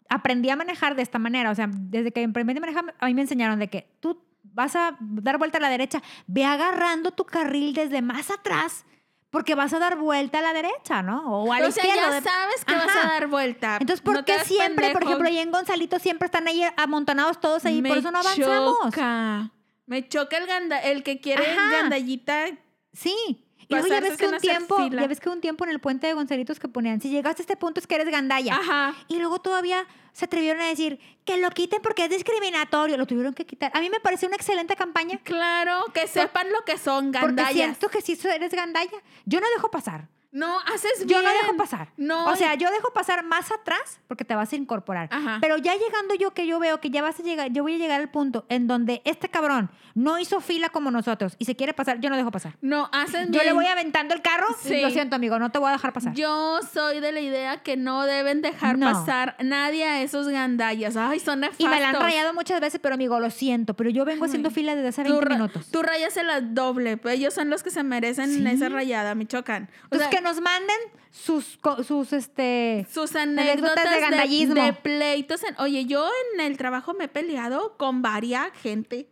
aprendí 0.09 0.49
a 0.49 0.55
manejar 0.55 0.95
de 0.95 1.01
esta 1.01 1.19
manera, 1.19 1.51
o 1.51 1.55
sea, 1.55 1.69
desde 1.71 2.11
que 2.11 2.23
aprendí 2.23 2.55
a 2.57 2.59
manejar, 2.61 2.95
a 2.99 3.05
mí 3.07 3.13
me 3.13 3.21
enseñaron 3.21 3.59
de 3.59 3.67
que 3.69 3.87
tú 3.99 4.21
vas 4.43 4.75
a 4.75 4.97
dar 4.99 5.37
vuelta 5.37 5.57
a 5.57 5.61
la 5.61 5.69
derecha, 5.69 6.01
ve 6.27 6.45
agarrando 6.45 7.11
tu 7.11 7.25
carril 7.25 7.73
desde 7.73 8.01
más 8.01 8.29
atrás, 8.29 8.85
porque 9.31 9.55
vas 9.55 9.73
a 9.73 9.79
dar 9.79 9.97
vuelta 9.97 10.39
a 10.39 10.41
la 10.41 10.53
derecha, 10.53 11.01
¿no? 11.01 11.25
O 11.43 11.51
a 11.51 11.59
la 11.59 11.67
o 11.67 11.71
sea, 11.71 11.83
izquierda. 11.85 12.19
ya 12.19 12.21
sabes 12.21 12.63
que 12.65 12.75
vas 12.75 12.95
a 12.95 13.07
dar 13.07 13.27
vuelta. 13.27 13.77
Entonces, 13.79 14.01
¿por 14.01 14.13
No 14.15 14.25
qué 14.25 14.39
siempre, 14.45 14.91
por 14.91 15.03
ejemplo, 15.03 15.27
ahí 15.27 15.39
en 15.39 15.51
Gonzalito 15.51 15.97
siempre 15.99 16.25
están 16.27 16.47
ahí 16.47 16.61
amontonados 16.77 17.39
todos 17.39 17.65
ahí, 17.65 17.81
Me 17.81 17.89
por 17.89 17.97
eso 17.97 18.11
no 18.11 18.19
avanzamos? 18.19 18.77
choca. 18.83 19.49
Me 19.87 20.07
choca 20.07 20.37
el 20.37 20.45
ganda, 20.45 20.79
el 20.79 21.01
que 21.03 21.19
quiere 21.19 21.49
Ajá. 21.49 21.71
gandallita. 21.71 22.45
Sí. 22.93 23.45
Y 23.71 23.81
luego 23.81 23.87
ya 23.87 23.99
ves 24.01 24.17
que 24.17 24.27
un 24.27 24.37
tiempo, 24.37 24.87
ya 24.89 25.07
ves 25.07 25.19
que 25.19 25.29
un 25.29 25.41
tiempo 25.41 25.63
en 25.63 25.71
el 25.71 25.79
puente 25.79 26.07
de 26.07 26.13
Gonzalitos 26.13 26.59
que 26.59 26.67
ponían, 26.67 27.01
si 27.01 27.09
llegaste 27.09 27.41
a 27.41 27.43
este 27.43 27.55
punto 27.55 27.79
es 27.79 27.87
que 27.87 27.95
eres 27.95 28.09
gandalla. 28.09 28.55
Ajá. 28.55 28.95
Y 29.07 29.19
luego 29.19 29.39
todavía 29.39 29.85
se 30.13 30.25
atrevieron 30.25 30.61
a 30.61 30.67
decir 30.67 30.99
que 31.25 31.37
lo 31.37 31.49
quiten 31.51 31.81
porque 31.81 32.03
es 32.05 32.09
discriminatorio. 32.09 32.97
Lo 32.97 33.05
tuvieron 33.05 33.33
que 33.33 33.45
quitar. 33.45 33.71
A 33.73 33.79
mí 33.79 33.89
me 33.89 33.99
pareció 33.99 34.27
una 34.27 34.35
excelente 34.37 34.75
campaña 34.75 35.19
Claro, 35.23 35.85
que 35.93 36.07
sepan 36.07 36.51
lo 36.51 36.63
que 36.65 36.77
son 36.77 37.11
porque 37.11 37.27
gandallas. 37.27 37.53
siento 37.53 37.89
que 37.89 38.01
si 38.01 38.17
eres 38.27 38.51
gandalla, 38.53 38.91
yo 39.25 39.39
no 39.39 39.47
dejo 39.55 39.71
pasar. 39.71 40.07
No, 40.31 40.59
haces 40.61 40.99
Yo 41.01 41.19
bien. 41.19 41.23
no 41.25 41.31
dejo 41.31 41.57
pasar. 41.57 41.89
No. 41.97 42.25
O 42.27 42.35
sea, 42.35 42.55
yo 42.55 42.71
dejo 42.71 42.91
pasar 42.93 43.23
más 43.23 43.51
atrás 43.51 43.99
porque 44.07 44.23
te 44.23 44.33
vas 44.33 44.51
a 44.53 44.55
incorporar. 44.55 45.09
Ajá. 45.11 45.39
Pero 45.41 45.57
ya 45.57 45.73
llegando 45.75 46.15
yo, 46.15 46.33
que 46.33 46.47
yo 46.47 46.57
veo 46.59 46.79
que 46.79 46.89
ya 46.89 47.01
vas 47.01 47.19
a 47.19 47.23
llegar, 47.23 47.51
yo 47.51 47.63
voy 47.63 47.75
a 47.75 47.77
llegar 47.77 47.99
al 47.99 48.09
punto 48.09 48.45
en 48.49 48.67
donde 48.67 49.01
este 49.03 49.27
cabrón 49.29 49.69
no 49.93 50.19
hizo 50.19 50.39
fila 50.39 50.69
como 50.69 50.89
nosotros 50.89 51.35
y 51.37 51.43
se 51.45 51.55
quiere 51.57 51.73
pasar, 51.73 51.99
yo 51.99 52.09
no 52.09 52.15
dejo 52.15 52.31
pasar. 52.31 52.55
no, 52.61 52.89
haces 52.93 53.27
Yo 53.29 53.39
le 53.39 53.43
bien. 53.43 53.55
voy 53.55 53.65
aventando 53.65 54.13
el 54.13 54.21
carro. 54.21 54.47
Sí. 54.61 54.79
Lo 54.81 54.89
siento, 54.89 55.17
amigo, 55.17 55.37
no 55.37 55.51
te 55.51 55.59
voy 55.59 55.67
a 55.69 55.73
dejar 55.73 55.91
pasar. 55.91 56.13
Yo 56.13 56.59
soy 56.73 57.01
de 57.01 57.11
la 57.11 57.19
idea 57.19 57.57
que 57.61 57.75
no 57.75 58.03
deben 58.05 58.41
dejar 58.41 58.77
No. 58.77 58.85
pasar 58.91 59.35
nadie 59.41 59.83
a 59.85 60.01
esos 60.01 60.29
gandallas. 60.29 60.95
Ay, 60.95 61.19
son 61.19 61.41
nefastos. 61.41 61.65
y 61.65 61.67
me 61.69 61.81
la 61.81 61.89
han 61.89 61.95
rayado 61.95 62.33
muchas 62.33 62.61
veces, 62.61 62.79
pero 62.81 62.95
amigo, 62.95 63.19
lo 63.19 63.29
siento. 63.31 63.73
Pero 63.73 63.89
yo 63.89 64.05
vengo 64.05 64.23
haciendo 64.25 64.49
fila 64.49 64.75
desde 64.75 64.87
hace 64.89 65.03
20 65.03 65.19
Tú, 65.19 65.25
ra- 65.25 65.35
minutos. 65.35 65.67
tú 65.71 65.81
rayas 65.81 66.15
la 66.23 66.39
doble. 66.39 66.95
pues 66.97 67.15
Ellos 67.15 67.33
son 67.33 67.49
los 67.49 67.63
que 67.63 67.69
se 67.71 67.83
merecen 67.83 68.31
Sí. 68.33 68.47
esa 68.47 68.69
rayada. 68.69 69.13
Me 69.15 69.25
chocan. 69.25 69.63
O 69.63 69.95
Entonces, 69.95 70.07
sea, 70.09 70.20
que 70.21 70.27
nos 70.27 70.41
manden 70.41 70.77
sus, 71.11 71.59
sus, 71.85 72.13
este... 72.13 72.85
sus 72.91 73.15
anécdotas 73.15 73.77
anécdotas 73.77 73.89
de 73.95 73.99
gandallismo. 74.01 74.63
de 74.63 74.73
pleitos. 74.73 75.43
en- 75.43 75.55
oye, 75.59 75.85
yo 75.85 76.07
en 76.33 76.39
el 76.41 76.57
trabajo 76.57 76.93
me 76.93 77.05
he 77.05 77.07
peleado 77.07 77.75
con 77.77 78.01
varias 78.01 78.49
gente. 78.61 79.09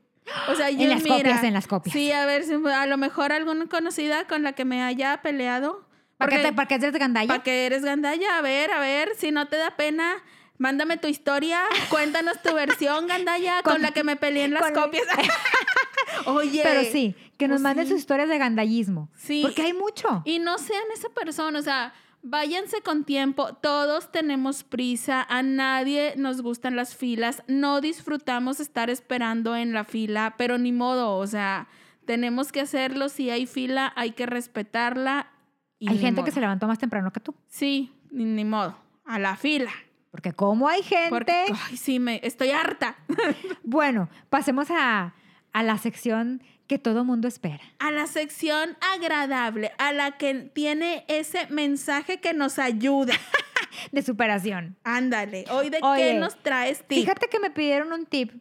O 0.50 0.56
sea, 0.56 0.70
yo, 0.72 0.82
En 0.82 0.90
las 0.90 1.04
mira, 1.04 1.18
copias, 1.18 1.44
en 1.44 1.54
las 1.54 1.68
copias. 1.68 1.94
Sí, 1.94 2.12
a 2.12 2.26
ver, 2.26 2.44
si 2.44 2.54
a 2.54 2.86
lo 2.86 2.98
mejor 2.98 3.32
alguna 3.34 3.66
conocida 3.68 4.28
con 4.28 4.44
la 4.44 4.54
que 4.54 4.66
me 4.66 4.82
haya 4.84 5.22
peleado. 5.22 5.86
¿Para 6.18 6.30
qué, 6.32 6.36
Porque- 6.38 6.50
te, 6.50 6.54
para 6.56 6.68
qué 6.68 6.76
eres 6.76 6.94
gandalla? 6.94 7.28
¿Para 7.28 7.44
qué 7.44 7.66
eres 7.66 7.84
gandalla? 7.84 8.38
A 8.38 8.42
ver, 8.42 8.72
a 8.72 8.80
ver, 8.80 9.12
si 9.18 9.32
no 9.32 9.48
te 9.48 9.58
da 9.58 9.76
pena, 9.76 10.16
mándame 10.60 10.98
tu 10.98 11.08
historia, 11.08 11.64
cuéntanos 11.90 12.40
tu 12.44 12.54
versión 12.54 13.08
gandalla 13.08 13.64
con, 13.64 13.74
Con- 13.74 13.82
la 13.82 13.92
que 13.92 14.04
me 14.04 14.16
peleé 14.16 14.44
en 14.44 14.54
las 14.54 14.62
con- 14.62 14.74
copias. 14.74 15.06
Oye. 16.26 16.62
Pero 16.64 16.84
sí, 16.92 17.16
que 17.38 17.48
nos 17.48 17.56
pues 17.56 17.62
manden 17.64 17.86
sí. 17.86 17.92
sus 17.94 18.00
historias 18.02 18.30
de 18.30 18.38
gandallismo. 18.38 19.10
Sí. 19.16 19.42
Porque 19.42 19.64
hay 19.64 19.74
mucho. 19.74 20.22
Y 20.26 20.40
no 20.40 20.58
sean 20.58 20.84
esa 20.94 21.10
persona, 21.10 21.58
o 21.60 21.62
sea, 21.62 21.94
váyanse 22.22 22.82
con 22.82 23.06
tiempo, 23.06 23.54
todos 23.56 24.12
tenemos 24.12 24.64
prisa, 24.64 25.26
a 25.30 25.42
nadie 25.42 26.14
nos 26.18 26.42
gustan 26.42 26.76
las 26.76 26.96
filas, 26.96 27.44
no 27.48 27.80
disfrutamos 27.82 28.60
estar 28.60 28.90
esperando 28.90 29.56
en 29.56 29.74
la 29.74 29.86
fila, 29.86 30.36
pero 30.38 30.58
ni 30.58 30.72
modo, 30.74 31.16
o 31.16 31.26
sea, 31.28 31.68
tenemos 32.06 32.52
que 32.52 32.60
hacerlo, 32.62 33.08
si 33.08 33.30
hay 33.30 33.46
fila, 33.46 33.94
hay 33.96 34.12
que 34.12 34.26
respetarla. 34.26 35.32
y 35.80 35.90
hay 35.90 35.98
gente 36.00 36.22
que 36.22 36.26
modo. 36.32 36.34
se 36.34 36.42
levantó 36.42 36.68
más 36.68 36.80
temprano 36.80 37.14
que 37.14 37.22
tú. 37.22 37.34
Sí, 37.48 37.94
ni, 38.12 38.26
ni 38.26 38.44
modo, 38.44 38.76
a 39.06 39.18
la 39.20 39.38
fila. 39.38 39.72
Porque 40.12 40.34
como 40.34 40.68
hay 40.68 40.82
gente... 40.84 41.10
Porque, 41.10 41.46
ay, 41.70 41.78
sí, 41.78 42.00
me, 42.00 42.20
estoy 42.24 42.52
harta. 42.52 42.98
Bueno, 43.64 44.10
pasemos 44.30 44.70
a, 44.72 45.14
a 45.54 45.64
la 45.64 45.78
sección 45.78 46.42
que 46.66 46.80
todo 46.80 47.04
mundo 47.04 47.28
espera. 47.28 47.62
A 47.80 47.92
la 47.92 48.08
sección 48.08 48.78
agradable, 48.94 49.72
a 49.78 49.92
la 49.92 50.18
que 50.18 50.34
tiene 50.36 51.06
ese 51.08 51.48
mensaje 51.48 52.20
que 52.20 52.34
nos 52.34 52.60
ayuda. 52.60 53.14
De 53.92 54.02
superación. 54.02 54.76
Ándale, 54.84 55.46
hoy 55.52 55.70
de 55.70 55.80
Oye, 55.84 56.14
qué 56.14 56.14
nos 56.16 56.42
traes, 56.42 56.80
tip? 56.88 57.00
Fíjate 57.00 57.28
que 57.28 57.40
me 57.40 57.52
pidieron 57.52 57.94
un 57.94 58.08
tip 58.08 58.34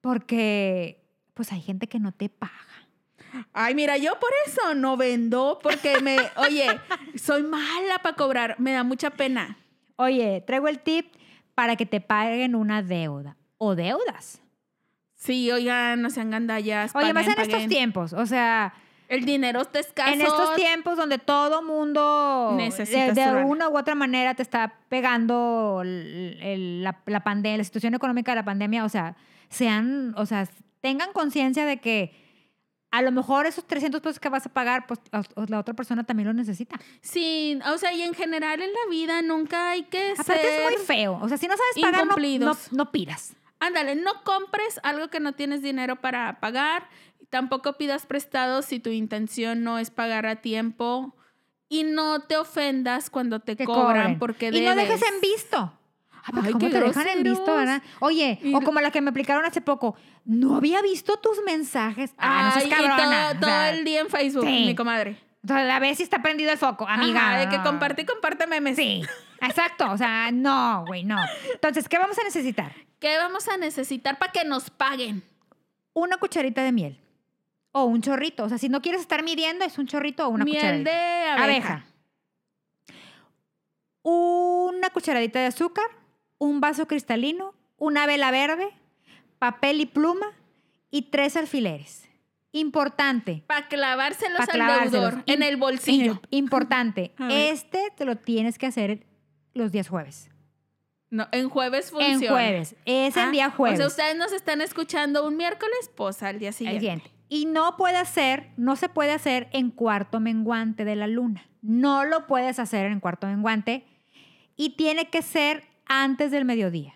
porque 0.00 1.04
pues 1.34 1.50
hay 1.52 1.60
gente 1.60 1.88
que 1.88 1.98
no 1.98 2.12
te 2.12 2.28
paga. 2.28 2.52
Ay, 3.52 3.74
mira, 3.74 3.96
yo 3.96 4.18
por 4.20 4.30
eso 4.46 4.74
no 4.74 4.96
vendo, 4.96 5.58
porque 5.62 6.00
me, 6.00 6.18
oye, 6.36 6.66
soy 7.16 7.42
mala 7.42 7.98
para 8.00 8.14
cobrar, 8.14 8.60
me 8.60 8.72
da 8.72 8.84
mucha 8.84 9.10
pena. 9.10 9.58
Oye, 9.96 10.42
traigo 10.46 10.68
el 10.68 10.80
tip 10.80 11.14
para 11.54 11.76
que 11.76 11.86
te 11.86 12.00
paguen 12.00 12.54
una 12.54 12.82
deuda 12.82 13.36
o 13.58 13.74
deudas. 13.74 14.40
Sí, 15.14 15.50
oigan, 15.50 16.02
no 16.02 16.10
sean 16.10 16.30
gandallas. 16.30 16.94
Oye, 16.94 17.12
más 17.14 17.26
en 17.26 17.34
paguen, 17.34 17.42
estos 17.42 17.54
paguen. 17.54 17.68
tiempos, 17.70 18.12
o 18.12 18.26
sea, 18.26 18.74
El 19.08 19.24
dinero 19.24 19.62
está 19.62 19.78
escaso. 19.78 20.12
en 20.12 20.20
estos 20.20 20.54
tiempos 20.56 20.96
donde 20.96 21.18
todo 21.18 21.62
mundo 21.62 22.48
de, 22.50 22.64
Necesitas 22.64 23.14
de 23.14 23.44
una 23.44 23.68
u 23.68 23.78
otra 23.78 23.94
manera 23.94 24.34
te 24.34 24.42
está 24.42 24.74
pegando 24.88 25.80
el- 25.82 26.38
el- 26.42 26.82
la, 26.82 26.98
la 27.06 27.20
pandemia, 27.20 27.58
la 27.58 27.64
situación 27.64 27.94
económica 27.94 28.32
de 28.32 28.36
la 28.36 28.44
pandemia, 28.44 28.84
o 28.84 28.88
sea, 28.88 29.16
sean, 29.48 30.12
o 30.16 30.26
sea, 30.26 30.46
tengan 30.80 31.12
conciencia 31.12 31.64
de 31.64 31.78
que 31.78 32.23
a 32.96 33.02
lo 33.02 33.10
mejor 33.10 33.46
esos 33.46 33.66
300 33.66 34.00
pesos 34.00 34.20
que 34.20 34.28
vas 34.28 34.46
a 34.46 34.48
pagar, 34.48 34.86
pues 34.86 35.00
la 35.48 35.58
otra 35.58 35.74
persona 35.74 36.04
también 36.04 36.28
los 36.28 36.36
necesita. 36.36 36.78
Sí, 37.00 37.58
o 37.66 37.76
sea, 37.76 37.92
y 37.92 38.02
en 38.02 38.14
general 38.14 38.62
en 38.62 38.72
la 38.72 38.88
vida 38.88 39.20
nunca 39.20 39.70
hay 39.70 39.82
que 39.82 40.12
Aparte 40.12 40.42
ser... 40.42 40.62
es 40.62 40.62
muy 40.62 40.84
feo, 40.84 41.18
o 41.20 41.28
sea, 41.28 41.36
si 41.36 41.48
no 41.48 41.56
sabes 41.56 41.92
pagar, 41.92 42.06
no, 42.06 42.38
no, 42.38 42.56
no 42.70 42.92
pidas. 42.92 43.34
Ándale, 43.58 43.96
no 43.96 44.22
compres 44.22 44.78
algo 44.84 45.08
que 45.08 45.18
no 45.18 45.32
tienes 45.32 45.60
dinero 45.60 45.96
para 45.96 46.38
pagar. 46.38 46.88
Tampoco 47.30 47.72
pidas 47.72 48.06
prestado 48.06 48.62
si 48.62 48.78
tu 48.78 48.90
intención 48.90 49.64
no 49.64 49.78
es 49.78 49.90
pagar 49.90 50.26
a 50.26 50.36
tiempo. 50.36 51.16
Y 51.68 51.82
no 51.82 52.20
te 52.20 52.36
ofendas 52.36 53.10
cuando 53.10 53.40
te 53.40 53.56
que 53.56 53.64
cobran 53.64 54.02
cobren. 54.02 54.18
porque 54.18 54.50
Y 54.52 54.60
no 54.60 54.76
dejes 54.76 55.02
en 55.02 55.20
visto. 55.20 55.72
Ah, 56.26 56.30
porque 56.32 56.46
Ay, 56.48 56.52
¿Cómo 56.54 56.68
te 56.70 56.80
dejan 56.80 57.08
en 57.08 57.22
visto, 57.22 57.44
groseros. 57.44 57.56
verdad? 57.66 57.82
Oye, 58.00 58.38
Y- 58.42 58.54
o 58.54 58.62
como 58.62 58.80
la 58.80 58.90
que 58.90 59.00
me 59.02 59.10
aplicaron 59.10 59.44
hace 59.44 59.60
poco, 59.60 59.94
no 60.24 60.56
había 60.56 60.80
visto 60.80 61.18
tus 61.18 61.42
mensajes. 61.44 62.14
Ah, 62.16 62.44
no 62.46 62.52
seas 62.52 62.64
y 62.66 62.70
cabrona. 62.70 63.38
todo, 63.38 63.50
el 63.66 63.84
día 63.84 64.00
en 64.00 64.08
Facebook, 64.08 64.44
sí. 64.46 64.64
mi 64.66 64.74
comadre. 64.74 65.18
entonces, 65.42 65.70
a 65.70 65.78
ver 65.78 65.94
si 65.94 66.02
está 66.02 66.22
prendido 66.22 66.50
el 66.50 66.56
foco, 66.56 66.88
amiga. 66.88 67.20
Ajá, 67.20 67.38
de 67.40 67.48
que 67.50 67.62
comparte 67.62 68.02
y 68.02 68.04
comparte 68.06 68.46
memes. 68.46 68.76
Sí. 68.76 69.02
Exacto, 69.42 69.90
o 69.90 69.98
sea, 69.98 70.30
no, 70.32 70.84
güey, 70.86 71.04
no. 71.04 71.18
Entonces, 71.52 71.86
¿qué 71.90 71.98
vamos 71.98 72.18
a 72.18 72.24
necesitar? 72.24 72.72
¿Qué 72.98 73.18
vamos 73.18 73.46
a 73.48 73.58
necesitar 73.58 74.18
para 74.18 74.32
que 74.32 74.44
nos 74.46 74.70
paguen? 74.70 75.22
Una 75.92 76.16
cucharita 76.16 76.62
de 76.62 76.72
miel 76.72 76.98
o 77.72 77.84
un 77.84 78.00
chorrito. 78.00 78.44
O 78.44 78.48
sea, 78.48 78.56
si 78.56 78.70
no 78.70 78.80
quieres 78.80 79.02
estar 79.02 79.22
midiendo, 79.22 79.66
es 79.66 79.76
un 79.76 79.86
chorrito 79.86 80.26
o 80.26 80.30
una 80.30 80.44
Miel 80.46 80.56
cucharadita. 80.56 80.90
de 80.90 81.42
abeja. 81.42 81.84
Una 84.02 84.90
cucharadita 84.90 85.38
de 85.40 85.46
azúcar, 85.46 85.84
un 86.38 86.60
vaso 86.60 86.86
cristalino, 86.86 87.54
una 87.76 88.06
vela 88.06 88.30
verde, 88.30 88.68
papel 89.38 89.80
y 89.80 89.86
pluma 89.86 90.26
y 90.90 91.02
tres 91.10 91.36
alfileres. 91.36 92.08
Importante. 92.52 93.42
Para 93.46 93.66
clavárselos 93.68 94.38
Pa' 94.38 94.44
al 94.44 94.50
clavárselos. 94.50 94.92
deudor 94.92 95.22
en 95.26 95.42
el 95.42 95.56
bolsillo. 95.56 96.20
Importante. 96.30 97.12
Este 97.30 97.90
te 97.96 98.04
lo 98.04 98.16
tienes 98.16 98.58
que 98.58 98.66
hacer 98.66 99.06
los 99.54 99.72
días 99.72 99.88
jueves. 99.88 100.30
No, 101.10 101.28
en 101.32 101.48
jueves 101.48 101.90
funciona. 101.90 102.12
En 102.24 102.28
jueves. 102.28 102.76
Es 102.86 103.16
en 103.16 103.28
Ah, 103.28 103.30
día 103.30 103.50
jueves. 103.50 103.78
O 103.78 103.82
sea, 103.82 103.86
ustedes 103.88 104.16
nos 104.16 104.32
están 104.32 104.60
escuchando 104.60 105.26
un 105.26 105.36
miércoles, 105.36 105.90
pues 105.96 106.22
al 106.22 106.38
día 106.38 106.48
El 106.48 106.54
siguiente. 106.54 106.80
siguiente. 106.80 107.10
Y 107.28 107.46
no 107.46 107.76
puede 107.76 107.96
hacer, 107.96 108.50
no 108.56 108.76
se 108.76 108.88
puede 108.88 109.12
hacer 109.12 109.48
en 109.52 109.70
cuarto 109.70 110.20
menguante 110.20 110.84
de 110.84 110.96
la 110.96 111.06
luna. 111.06 111.46
No 111.62 112.04
lo 112.04 112.26
puedes 112.26 112.58
hacer 112.58 112.86
en 112.86 113.00
cuarto 113.00 113.26
menguante 113.26 113.84
y 114.56 114.70
tiene 114.76 115.08
que 115.10 115.22
ser 115.22 115.64
antes 115.86 116.30
del 116.30 116.44
mediodía. 116.44 116.94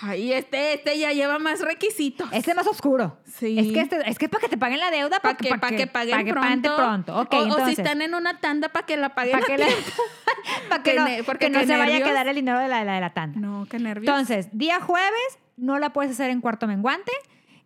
Ay, 0.00 0.32
este, 0.32 0.74
este 0.74 0.98
ya 0.98 1.12
lleva 1.12 1.38
más 1.38 1.60
requisitos. 1.60 2.28
Este 2.32 2.50
es 2.50 2.56
más 2.56 2.66
oscuro. 2.66 3.18
Sí. 3.24 3.58
Es 3.58 3.72
que 3.72 3.80
este, 3.80 4.10
es 4.10 4.18
que 4.18 4.28
para 4.28 4.42
que 4.42 4.48
te 4.48 4.56
paguen 4.56 4.80
la 4.80 4.90
deuda, 4.90 5.20
para 5.20 5.36
para 5.36 5.36
que, 5.36 5.48
pa' 5.48 5.68
que 5.70 5.86
paguen 5.86 6.18
pa' 6.18 6.24
que 6.24 6.32
pronto. 6.32 6.76
pronto. 6.76 7.20
Ok, 7.20 7.34
o, 7.34 7.66
si 7.66 7.72
están 7.72 8.02
en 8.02 8.14
una 8.14 8.40
tanda 8.40 8.68
para 8.68 8.86
que 8.86 8.96
la 8.96 9.14
paguen 9.14 9.32
para 9.32 9.46
que, 9.46 9.58
la- 9.58 9.66
tiempo. 9.66 10.02
pa' 10.68 10.82
que 10.82 10.92
Que 10.92 10.96
no, 10.98 11.06
porque 11.24 11.50
que 11.50 11.66
se 11.66 11.76
vaya 11.76 11.96
a 11.98 12.02
quedar 12.02 12.26
el 12.28 12.34
dinero 12.34 12.58
de 12.58 12.68
la, 12.68 12.84
la- 12.84 12.94
de 12.94 13.00
la 13.00 13.12
tanda. 13.12 13.38
No, 13.40 13.66
qué 13.68 13.78
nervios. 13.78 14.08
Entonces, 14.08 14.48
día 14.52 14.80
jueves 14.80 15.38
no 15.56 15.78
la 15.78 15.92
puedes 15.92 16.12
hacer 16.12 16.30
en 16.30 16.40
cuarto 16.40 16.66
menguante 16.66 17.12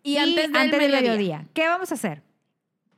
y, 0.02 0.16
antes 0.18 0.52
del 0.52 0.92
mediodía. 0.92 1.46
¿Qué 1.54 1.68
vamos 1.68 1.90
a 1.90 1.94
hacer? 1.94 2.22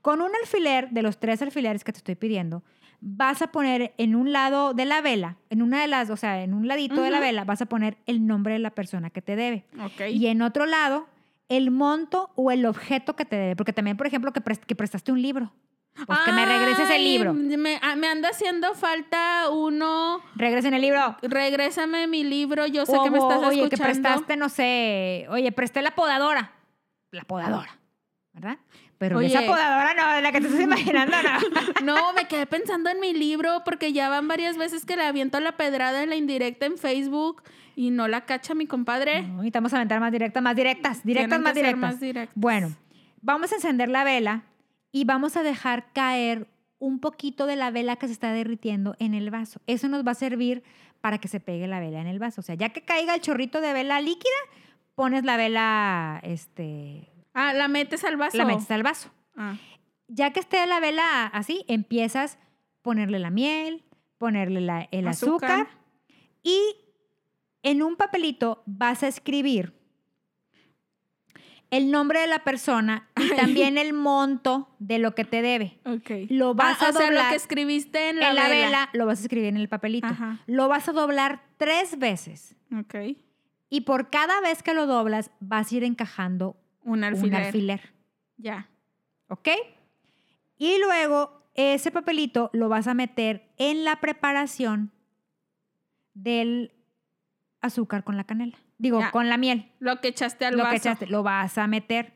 Con 0.03 0.21
un 0.21 0.31
alfiler 0.41 0.91
de 0.91 1.03
los 1.03 1.19
tres 1.19 1.43
alfileres 1.43 1.85
que 1.85 1.93
te 1.93 1.99
estoy 1.99 2.15
pidiendo, 2.15 2.63
vas 3.01 3.43
a 3.43 3.49
poner 3.53 3.95
en 3.99 4.17
un 4.17 4.33
lado 4.33 4.75
de 4.75 4.85
la 4.85 5.01
vela, 5.01 5.37
en 5.51 5.63
una 5.63 5.81
de 5.81 5.89
las, 5.89 6.11
o 6.11 6.17
sea, 6.17 6.43
en 6.43 6.53
un 6.55 6.67
ladito 6.67 7.01
de 7.03 7.11
la 7.11 7.21
vela, 7.21 7.45
vas 7.45 7.63
a 7.63 7.67
poner 7.67 7.97
el 8.07 8.27
nombre 8.27 8.55
de 8.55 8.59
la 8.59 8.71
persona 8.71 9.11
que 9.11 9.23
te 9.23 9.37
debe. 9.37 9.67
Ok. 9.85 10.09
Y 10.11 10.27
en 10.27 10.43
otro 10.43 10.67
lado, 10.67 11.07
el 11.49 11.71
monto 11.71 12.31
o 12.35 12.51
el 12.51 12.67
objeto 12.67 13.15
que 13.17 13.25
te 13.25 13.37
debe. 13.37 13.57
Porque 13.57 13.73
también, 13.73 13.97
por 13.97 14.07
ejemplo, 14.07 14.33
que, 14.33 14.43
pres- 14.43 14.65
que 14.65 14.75
prestaste 14.75 15.13
un 15.13 15.23
libro. 15.23 15.53
Pues 16.07 16.19
que 16.21 16.31
me 16.33 16.47
regreses 16.47 16.91
el 16.91 17.03
libro. 17.03 17.35
Me, 17.35 17.81
ah, 17.83 17.97
me 17.97 18.07
anda 18.07 18.29
haciendo 18.29 18.75
falta 18.75 19.49
uno. 19.51 20.21
Regresen 20.37 20.75
el 20.75 20.81
libro. 20.81 21.17
Regrésame 21.23 22.07
mi 22.07 22.23
libro. 22.23 22.67
Yo 22.67 22.87
sé 22.87 22.97
que 23.03 23.11
me 23.11 23.19
estás 23.19 23.39
o, 23.39 23.47
oye, 23.49 23.57
que 23.69 23.75
escuchando. 23.75 23.85
prestaste, 23.85 24.37
no 24.37 24.49
sé, 24.49 25.27
oye, 25.31 25.51
presté 25.51 25.83
la 25.83 25.93
podadora. 25.93 26.53
La 27.11 27.23
podadora, 27.23 27.79
¿verdad? 28.33 28.59
Pero 28.99 29.19
Oye. 29.19 29.29
esa 29.29 29.47
podadora 29.47 29.95
no, 29.95 30.13
de 30.15 30.23
la 30.23 30.33
que 30.33 30.41
te 30.41 30.49
estás 30.49 30.61
imaginando, 30.63 31.17
no. 31.23 31.95
No, 31.95 32.13
me 32.13 32.27
quedé 32.27 32.47
pensando 32.47 32.91
en 32.91 33.01
mi 33.01 33.13
libro 33.13 33.63
porque 33.65 33.93
ya 33.93 34.09
van 34.09 34.29
varias 34.29 34.57
veces 34.59 34.85
que 34.85 34.97
le 34.97 35.05
aviento 35.05 35.39
la 35.41 35.57
pedrada 35.57 36.03
en 36.03 36.11
la 36.11 36.17
indirecta 36.17 36.67
en 36.67 36.79
Facebook 36.79 37.43
y 37.77 37.91
no 37.91 38.09
la 38.09 38.27
cacha 38.27 38.55
mi 38.55 38.67
compadre. 38.67 39.23
No, 39.23 39.37
necesitamos 39.37 39.73
aventar 39.73 40.01
más 40.01 40.11
directas, 40.11 40.43
más 40.43 40.57
directas, 40.57 41.05
directas, 41.05 41.41
más 41.41 41.55
directas. 41.55 41.81
más 41.81 42.01
directas. 42.01 42.35
Bueno, 42.35 42.77
vamos 43.23 43.53
a 43.53 43.55
encender 43.55 43.89
la 43.89 44.03
vela 44.03 44.43
y 44.91 45.05
vamos 45.05 45.37
a 45.37 45.43
dejar 45.43 45.93
caer 45.93 46.49
un 46.81 47.01
poquito 47.01 47.47
de 47.47 47.57
la 47.57 47.71
vela 47.71 47.97
que 47.97 48.07
se 48.07 48.13
está 48.13 48.33
derritiendo 48.33 48.97
en 48.99 49.15
el 49.15 49.31
vaso. 49.31 49.61
Eso 49.67 49.89
nos 49.89 50.07
va 50.07 50.13
a 50.13 50.15
servir 50.15 50.63
para 51.01 51.19
que 51.19 51.29
se 51.29 51.41
pegue 51.41 51.67
la 51.67 51.81
vela 51.81 52.01
en 52.01 52.07
el 52.07 52.19
vaso. 52.19 52.41
O 52.41 52.45
sea, 52.45 52.55
ya 52.55 52.71
que 52.71 52.83
caiga 52.83 53.15
el 53.15 53.21
chorrito 53.21 53.61
de 53.61 53.73
vela 53.73 54.01
líquida, 54.01 54.31
pones 54.95 55.25
la 55.25 55.37
vela, 55.37 56.21
este, 56.23 57.09
Ah, 57.39 57.53
la 57.55 57.69
metes 57.69 58.05
al 58.05 58.17
vaso. 58.17 58.37
la 58.37 58.45
metes 58.45 58.71
al 58.71 58.83
vaso. 58.83 59.11
Ah. 59.37 59.55
Ya 60.09 60.33
que 60.33 60.41
esté 60.41 60.67
la 60.67 60.81
vela 60.81 61.27
así, 61.27 61.65
empiezas 61.69 62.35
a 62.37 62.39
ponerle 62.83 63.19
la 63.19 63.31
miel, 63.31 63.85
ponerle 64.19 64.61
la- 64.61 64.89
el 64.91 65.07
azúcar. 65.09 65.51
Azúcar. 65.51 65.79
y 66.43 66.59
en 67.63 67.83
un 67.83 67.97
papelito 67.97 68.63
vas 68.67 69.03
a 69.03 69.09
escribir 69.09 69.75
el 71.71 71.91
nombre 71.91 72.21
de 72.21 72.27
la 72.27 72.45
persona 72.45 73.09
y 73.17 73.29
también 73.37 73.77
el 73.77 73.93
monto 73.93 74.75
de 74.79 74.99
lo 74.99 75.15
que 75.15 75.25
te 75.25 75.43
debe. 75.43 75.79
Lo 76.31 76.55
vas 76.55 76.79
Ah, 76.81 76.87
a 76.87 76.89
o 76.91 76.93
sea, 76.93 77.01
lo 77.03 77.07
doblar 77.09 77.31
que 77.31 77.37
escribiste 77.37 78.09
en 78.09 78.21
la, 78.21 78.31
en 78.31 78.37
la 78.37 78.49
vela. 78.49 78.67
vela, 78.67 78.89
lo 78.95 79.05
vas 79.07 79.19
a 79.19 79.23
escribir 79.23 79.49
en 79.49 79.57
el 79.59 79.69
papelito. 79.69 80.07
Ajá. 80.07 80.39
Lo 80.47 80.69
vas 80.69 80.89
a 80.89 80.93
doblar 80.93 81.43
tres 81.59 81.99
veces 81.99 82.57
Ok. 82.79 82.95
y 83.69 83.83
por 83.83 84.09
cada 84.09 84.41
vez 84.41 84.63
que 84.63 84.73
lo 84.73 84.87
doblas 84.87 85.31
vas 85.41 85.71
a 85.71 85.75
ir 85.77 85.85
encajando 85.85 86.57
Un 86.83 87.05
alfiler. 87.05 87.41
un 87.41 87.47
alfiler. 87.47 87.93
Ya. 88.37 88.69
¿Ok? 89.29 89.49
Y 90.57 90.79
luego 90.81 91.43
ese 91.55 91.91
papelito 91.91 92.51
lo 92.53 92.69
vas 92.69 92.87
a 92.87 92.95
meter 92.95 93.51
en 93.59 93.85
la 93.85 93.97
preparación 93.97 94.93
del 96.15 96.73
azúcar 97.61 98.05
con 98.05 98.17
la 98.17 98.25
canela. 98.25 98.57
Digo, 98.79 99.01
Ya. 99.01 99.11
con 99.11 99.29
la 99.29 99.37
miel. 99.37 99.71
Lo 99.81 100.01
que 100.01 100.09
echaste 100.09 100.47
al 100.47 100.53
lo 100.57 100.63
vaso. 100.63 100.71
que 100.71 100.77
echaste, 100.77 101.07
lo 101.07 101.23
vas 101.23 101.59
a 101.59 101.67
meter. 101.67 102.13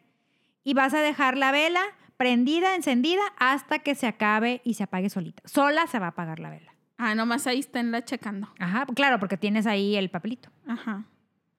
Y 0.65 0.75
vas 0.75 0.95
a 0.95 1.01
dejar 1.01 1.37
la 1.37 1.51
vela 1.51 1.83
prendida, 2.17 2.77
encendida, 2.77 3.23
hasta 3.39 3.81
que 3.81 3.97
se 3.97 4.07
acabe 4.07 4.61
y 4.65 4.75
se 4.75 4.85
apague 4.85 5.11
solita. 5.11 5.43
Sola 5.45 5.87
se 5.89 5.99
va 5.99 6.07
a 6.07 6.11
apagar 6.11 6.39
la 6.39 6.51
vela. 6.51 6.73
Ah, 6.99 7.17
nomás 7.17 7.49
ahí 7.49 7.59
esténla 7.59 8.05
checando. 8.05 8.49
Ajá, 8.61 8.87
claro, 8.95 9.19
porque 9.19 9.37
tienes 9.37 9.67
ahí 9.67 9.97
el 9.97 10.09
papelito. 10.09 10.51
Ajá. 10.69 11.05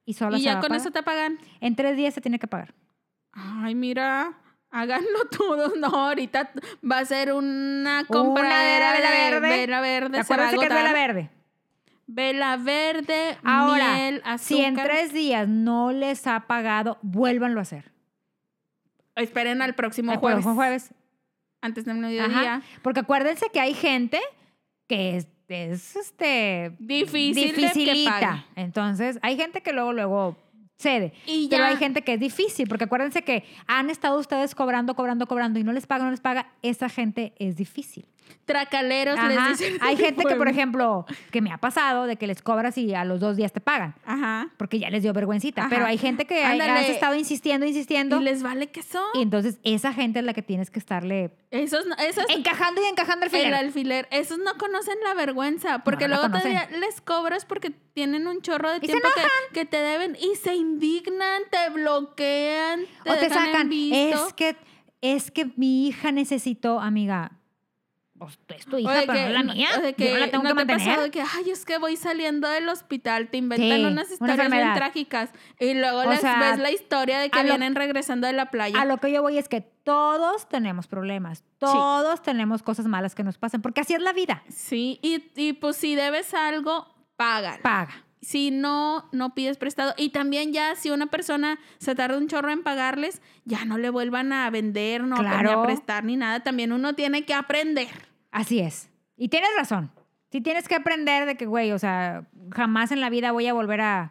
Y 0.06 0.14
sola 0.14 0.38
y 0.38 0.40
se 0.40 0.46
ya 0.46 0.54
va 0.54 0.60
con 0.62 0.72
a 0.72 0.76
eso 0.76 0.88
apagar. 0.88 1.04
te 1.04 1.36
pagan. 1.36 1.38
En 1.60 1.76
tres 1.76 1.96
días 1.98 2.14
se 2.14 2.22
tiene 2.22 2.38
que 2.38 2.46
pagar. 2.46 2.74
Ay, 3.34 3.74
mira. 3.74 4.32
Háganlo 4.70 5.24
todos. 5.30 5.76
No, 5.76 5.86
ahorita 5.88 6.50
va 6.90 6.98
a 6.98 7.04
ser 7.04 7.32
una 7.32 8.04
compra 8.06 8.44
Una 8.46 8.62
vela 8.62 8.90
verde. 9.10 9.48
Vela 9.48 9.80
verde. 9.80 10.24
se 10.24 10.36
va 10.36 10.48
a 10.48 10.50
que 10.50 10.56
es 10.56 10.68
vela 10.68 10.92
verde. 10.92 11.30
Vela 12.06 12.56
verde, 12.58 13.38
Ahora, 13.44 13.94
miel, 13.94 14.16
azúcar. 14.24 14.38
si 14.40 14.60
en 14.60 14.74
tres 14.74 15.12
días 15.14 15.48
no 15.48 15.90
les 15.90 16.26
ha 16.26 16.40
pagado, 16.40 16.98
vuélvanlo 17.00 17.60
a 17.60 17.62
hacer. 17.62 17.92
Esperen 19.16 19.62
al 19.62 19.74
próximo 19.74 20.12
El 20.12 20.18
jueves. 20.18 20.36
próximo 20.36 20.54
jueves. 20.54 20.90
Antes 21.62 21.84
del 21.86 21.96
mediodía. 21.96 22.60
Porque 22.82 23.00
acuérdense 23.00 23.46
que 23.50 23.58
hay 23.60 23.72
gente 23.72 24.20
que 24.86 25.16
es, 25.16 25.28
es, 25.48 25.96
este 25.96 26.76
Difícil 26.78 27.34
de 27.34 27.52
que 27.54 27.60
dificilita. 27.68 28.10
pague. 28.20 28.44
Entonces, 28.56 29.18
hay 29.22 29.36
gente 29.38 29.62
que 29.62 29.72
luego 29.72 29.92
luego 29.94 30.36
cede. 30.76 31.12
Y 31.26 31.48
Pero 31.48 31.64
ya. 31.64 31.70
hay 31.70 31.76
gente 31.76 32.02
que 32.02 32.14
es 32.14 32.20
difícil, 32.20 32.68
porque 32.68 32.84
acuérdense 32.84 33.22
que 33.22 33.44
han 33.66 33.90
estado 33.90 34.18
ustedes 34.18 34.54
cobrando, 34.54 34.94
cobrando, 34.94 35.26
cobrando 35.26 35.58
y 35.58 35.64
no 35.64 35.72
les 35.72 35.86
paga, 35.86 36.04
no 36.04 36.10
les 36.10 36.20
paga. 36.20 36.52
Esa 36.62 36.88
gente 36.88 37.32
es 37.38 37.56
difícil. 37.56 38.06
Tracaleros 38.44 39.18
Ajá. 39.18 39.28
les 39.28 39.58
dicen. 39.58 39.78
Hay 39.80 39.96
gente 39.96 40.22
que, 40.24 40.34
por 40.36 40.48
ejemplo, 40.48 41.06
que 41.30 41.40
me 41.40 41.50
ha 41.50 41.56
pasado 41.56 42.04
de 42.06 42.16
que 42.16 42.26
les 42.26 42.42
cobras 42.42 42.76
y 42.76 42.94
a 42.94 43.04
los 43.04 43.18
dos 43.18 43.36
días 43.36 43.52
te 43.52 43.60
pagan. 43.60 43.94
Ajá. 44.04 44.50
Porque 44.58 44.78
ya 44.78 44.90
les 44.90 45.02
dio 45.02 45.14
vergüencita. 45.14 45.62
Ajá. 45.62 45.70
Pero 45.70 45.86
hay 45.86 45.96
gente 45.96 46.26
que 46.26 46.44
hay- 46.44 46.60
has 46.60 46.68
Ándale. 46.68 46.90
estado 46.92 47.14
insistiendo, 47.14 47.64
insistiendo. 47.64 48.20
Y 48.20 48.24
les 48.24 48.42
vale 48.42 48.66
que 48.66 48.82
son. 48.82 49.02
Y 49.14 49.22
entonces 49.22 49.58
esa 49.62 49.94
gente 49.94 50.18
es 50.18 50.24
la 50.26 50.34
que 50.34 50.42
tienes 50.42 50.70
que 50.70 50.78
estarle 50.78 51.30
Esos, 51.50 51.86
no- 51.86 51.94
esos 51.96 52.24
encajando 52.28 52.82
y 52.82 52.84
encajando 52.84 53.24
el 53.24 53.30
filero. 53.30 53.56
alfiler, 53.56 54.08
esos 54.10 54.38
no 54.38 54.54
conocen 54.58 54.96
la 55.04 55.14
vergüenza, 55.14 55.78
porque 55.78 56.06
No, 56.06 56.16
no 56.16 56.22
luego 56.28 56.38
todavía 56.38 56.68
les 56.78 57.00
cobras 57.00 57.46
porque 57.46 57.70
tienen 57.70 58.26
un 58.26 58.42
chorro 58.42 58.70
de 58.72 58.80
tiempo 58.80 59.08
que, 59.14 59.54
que 59.60 59.64
te 59.64 59.78
deben 59.78 60.16
y 60.20 60.36
se 60.36 60.54
indignan, 60.54 61.42
te 61.50 61.70
bloquean, 61.70 62.80
te, 63.04 63.10
o 63.10 63.14
te 63.14 63.26
en 63.26 63.32
sacan. 63.32 63.68
visto. 63.68 64.26
Es 64.26 64.32
que, 64.34 64.56
es 65.00 65.30
que 65.30 65.46
mi 65.56 65.86
hija 65.88 66.12
necesitó, 66.12 66.80
amiga. 66.80 67.32
Pues 68.46 68.60
es 68.60 68.66
tu 68.66 68.76
O 68.76 68.78
hija, 68.78 68.92
pero 68.92 69.06
no 69.06 69.12
que- 69.14 69.26
es 69.26 69.32
la 69.32 69.42
mía. 69.42 69.68
o 69.76 69.80
de 69.82 69.90
Yo 69.90 69.96
que 69.96 70.12
no 70.12 70.18
la 70.18 70.30
tengo 70.30 70.42
¿no 70.44 70.48
que 70.50 70.54
te 70.54 70.72
mantener. 70.72 70.86
pasado 70.94 71.10
que, 71.10 71.20
ay, 71.22 71.50
es 71.50 71.64
que 71.64 71.78
voy 71.78 71.96
saliendo 71.96 72.48
del 72.48 72.68
hospital, 72.68 73.28
te 73.28 73.36
inventan 73.38 73.78
Sí, 73.78 73.84
unas 73.84 74.06
una 74.06 74.12
historias 74.14 74.36
bien 74.36 74.46
enfermedad. 74.52 74.76
trágicas 74.76 75.30
y 75.60 75.74
luego 75.74 75.98
O 76.00 76.10
les 76.10 76.20
sea, 76.20 76.38
ves 76.38 76.58
la 76.58 76.70
historia 76.70 77.18
de 77.18 77.30
que 77.30 77.38
lo- 77.38 77.44
vienen 77.44 77.74
regresando 77.74 78.26
de 78.26 78.32
la 78.32 78.50
playa. 78.50 78.80
A 78.80 78.84
lo 78.84 78.98
que 78.98 79.12
yo 79.12 79.22
voy 79.22 79.38
es 79.38 79.48
que 79.48 79.60
todos 79.60 80.48
tenemos 80.48 80.86
problemas. 80.86 81.44
Todos 81.58 82.22
tenemos 82.22 82.62
cosas 82.62 82.86
malas 82.86 83.14
que 83.14 83.22
nos 83.24 83.36
pasan. 83.38 83.60
Porque 83.62 83.80
así 83.82 83.94
es 83.94 84.00
la 84.02 84.12
vida. 84.12 84.42
Sí, 84.48 84.98
y, 85.02 85.22
y 85.36 85.52
pues 85.54 85.76
si 85.76 85.94
debes 85.94 86.32
algo, 86.34 86.86
paga. 87.16 87.58
Paga. 87.62 87.92
Si 88.22 88.50
no, 88.50 89.06
no 89.12 89.34
pides 89.34 89.58
prestado. 89.58 89.92
Y 89.98 90.08
también 90.08 90.54
ya 90.54 90.76
si 90.76 90.90
una 90.90 91.06
persona 91.08 91.58
se 91.76 91.94
tarda 91.94 92.16
un 92.16 92.26
chorro 92.26 92.50
en 92.50 92.62
pagarles, 92.62 93.20
ya 93.44 93.66
no 93.66 93.76
le 93.76 93.90
vuelvan 93.90 94.32
a 94.32 94.48
vender, 94.48 95.04
no 95.04 95.16
ni 95.18 95.26
a 95.26 95.40
Claro. 95.40 95.62
prestar 95.64 96.04
ni 96.04 96.16
nada. 96.16 96.40
También 96.42 96.72
uno 96.72 96.94
tiene 96.94 97.26
que 97.26 97.34
aprender. 97.34 97.88
Así 98.34 98.58
es. 98.60 98.90
Y 99.16 99.28
tienes 99.28 99.50
razón. 99.56 99.90
Sí 100.32 100.40
tienes 100.40 100.66
que 100.68 100.74
aprender 100.74 101.24
de 101.26 101.36
que, 101.36 101.46
güey, 101.46 101.70
o 101.70 101.78
sea, 101.78 102.24
jamás 102.50 102.90
en 102.90 103.00
la 103.00 103.08
vida 103.08 103.30
voy 103.30 103.46
a 103.46 103.52
volver 103.52 103.80
a, 103.80 104.10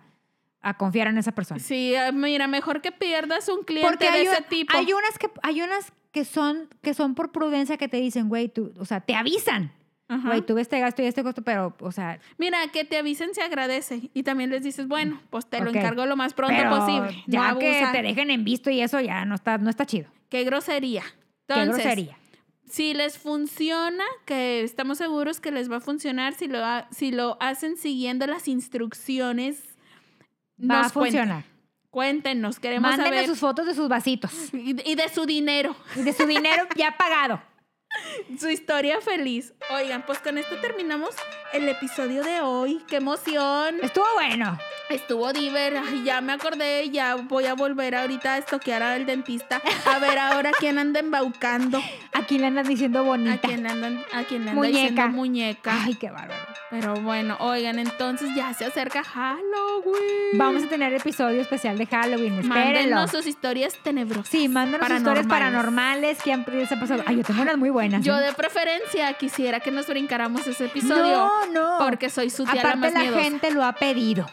a 0.62 0.78
confiar 0.78 1.08
en 1.08 1.18
esa 1.18 1.34
persona. 1.34 1.60
Sí, 1.60 1.94
eh, 1.94 2.12
mira, 2.14 2.48
mejor 2.48 2.82
que 2.82 2.94
pierdas 2.94 3.50
un 3.50 3.64
cliente 3.66 3.90
Porque 3.90 4.10
de 4.10 4.22
ese 4.24 4.38
un- 4.42 4.48
tipo. 4.48 4.76
hay 4.78 4.94
unas 4.94 5.20
que 5.20 5.30
hay 5.42 5.62
unas 5.62 5.92
que 6.14 6.24
son 6.24 6.70
que 6.82 6.94
son 6.94 7.16
por 7.16 7.34
prudencia 7.34 7.76
que 7.76 7.90
te 7.90 7.98
dicen, 7.98 8.30
güey, 8.30 8.48
tú, 8.48 8.74
o 8.80 8.86
sea, 8.86 9.02
te 9.02 9.14
avisan. 9.16 9.72
Ajá. 10.08 10.28
güey, 10.30 10.42
tuve 10.42 10.62
este 10.62 10.80
gasto 10.80 11.02
y 11.02 11.06
este 11.06 11.24
costo, 11.24 11.42
pero, 11.42 11.76
o 11.80 11.92
sea, 11.92 12.20
Mira, 12.38 12.60
que 12.72 12.86
te 12.86 12.98
avisen 12.98 13.34
se 13.34 13.42
agradece. 13.42 14.10
Y 14.14 14.24
también 14.24 14.50
les 14.52 14.62
dices, 14.64 14.88
bueno, 14.88 15.20
pues 15.30 15.46
te 15.48 15.60
lo 15.60 15.70
encargo 15.72 16.06
lo 16.06 16.16
más 16.16 16.34
pronto 16.34 16.54
pero 16.56 16.70
posible. 16.70 17.24
Ya 17.28 17.52
no 17.54 17.60
que 17.60 17.86
te 17.92 18.02
dejen 18.02 18.30
en 18.30 18.44
visto 18.44 18.70
y 18.70 18.80
eso 18.82 19.00
ya 19.02 19.26
no 19.26 19.36
está, 19.36 19.58
no 19.58 19.70
está 19.70 19.86
chido. 19.86 20.08
Qué 20.30 20.44
grosería. 20.44 21.04
Qué 21.48 21.66
grosería. 21.66 22.18
Si 22.74 22.96
les 22.96 23.20
funciona, 23.20 24.04
que 24.26 24.64
estamos 24.64 24.98
seguros 24.98 25.40
que 25.40 25.52
les 25.52 25.70
va 25.72 25.76
a 25.78 25.80
funcionar, 25.80 26.34
si 26.34 26.48
lo, 26.48 26.58
ha- 26.66 26.88
si 26.92 27.12
lo 27.12 27.38
hacen 27.40 27.78
siguiendo 27.78 28.26
las 28.26 28.48
instrucciones, 28.48 29.60
Va 30.60 30.78
nos 30.82 30.88
a 30.88 30.90
funcionar. 30.90 31.44
Cuenten. 31.44 31.54
Cuéntenos, 31.92 32.60
queremos 32.60 32.90
Mándenme 32.90 33.18
saber. 33.18 33.28
sus 33.28 33.38
fotos 33.40 33.68
de 33.68 33.76
sus 33.76 33.88
vasitos 33.88 34.32
Y, 34.54 34.76
y 34.92 34.96
de 34.96 35.08
su 35.10 35.28
dinero, 35.28 35.76
y 35.96 36.02
de 36.02 36.14
su 36.14 36.26
dinero 36.26 36.64
ya 36.76 36.98
pagado. 36.98 37.40
Su 38.40 38.50
historia 38.50 39.00
feliz. 39.02 39.54
Oigan, 39.72 40.06
pues 40.06 40.20
con 40.20 40.38
esto 40.38 40.56
terminamos 40.58 41.16
el 41.54 41.68
episodio 41.70 42.24
de 42.24 42.42
hoy. 42.42 42.84
¡Qué 42.88 42.98
emoción! 42.98 43.78
Estuvo 43.82 44.06
bueno. 44.16 44.58
Estuvo 44.90 45.32
diver, 45.34 45.78
Ay, 45.78 46.04
ya 46.04 46.20
me 46.22 46.34
acordé, 46.34 46.90
ya 46.90 47.16
voy 47.16 47.46
a 47.46 47.54
volver 47.54 47.96
ahorita 47.96 48.34
a 48.34 48.38
estoquear 48.40 48.84
al 48.84 49.06
dentista 49.06 49.62
a 49.86 49.98
ver 49.98 50.20
ahora 50.20 50.52
quién 50.60 50.78
anda 50.78 51.00
embaucando, 51.00 51.82
Aquí 52.12 52.38
le 52.38 52.48
andan 52.48 52.68
diciendo 52.68 53.00
a 53.00 53.04
bonita. 53.04 53.48
quién 53.48 53.66
andan, 53.66 54.04
a 54.12 54.24
quién 54.26 54.42
anda 54.42 54.54
Muñeca. 54.54 54.78
diciendo 54.78 55.08
muñeca. 55.10 55.84
Ay, 55.86 55.96
qué 55.96 56.12
bárbaro. 56.12 56.53
Pero 56.74 56.96
bueno, 56.96 57.38
oigan, 57.40 57.78
entonces 57.78 58.32
ya 58.36 58.52
se 58.56 58.66
acerca 58.66 59.04
Halloween. 59.04 60.40
Vamos 60.40 60.64
a 60.64 60.68
tener 60.68 60.92
episodio 60.92 61.40
especial 61.40 61.78
de 61.78 61.86
Halloween. 61.86 62.40
Espérenlo. 62.40 62.96
Mándenos 62.96 63.12
sus 63.12 63.28
historias 63.28 63.78
tenebrosas. 63.84 64.28
Sí, 64.28 64.50
mándanos 64.50 64.88
sus 64.88 64.98
historias 64.98 65.28
paranormales 65.28 66.20
que 66.24 66.34
han 66.34 66.42
ha 66.42 66.80
pasado. 66.80 67.04
Ay, 67.06 67.18
yo 67.18 67.24
tengo 67.24 67.44
unas 67.44 67.58
muy 67.60 67.70
buenas. 67.70 68.04
Yo 68.04 68.18
¿eh? 68.18 68.22
de 68.22 68.34
preferencia 68.34 69.14
quisiera 69.14 69.60
que 69.60 69.70
nos 69.70 69.86
brincáramos 69.86 70.48
ese 70.48 70.66
episodio. 70.66 71.04
No, 71.04 71.46
no. 71.52 71.78
Porque 71.78 72.10
soy 72.10 72.32
su 72.32 72.44
tía 72.44 72.56
la 72.56 72.62
Aparte 72.62 72.80
más 72.80 72.94
la 72.94 73.00
miedosa. 73.02 73.22
gente 73.22 73.52
lo 73.52 73.64
ha 73.64 73.74
pedido. 73.74 74.26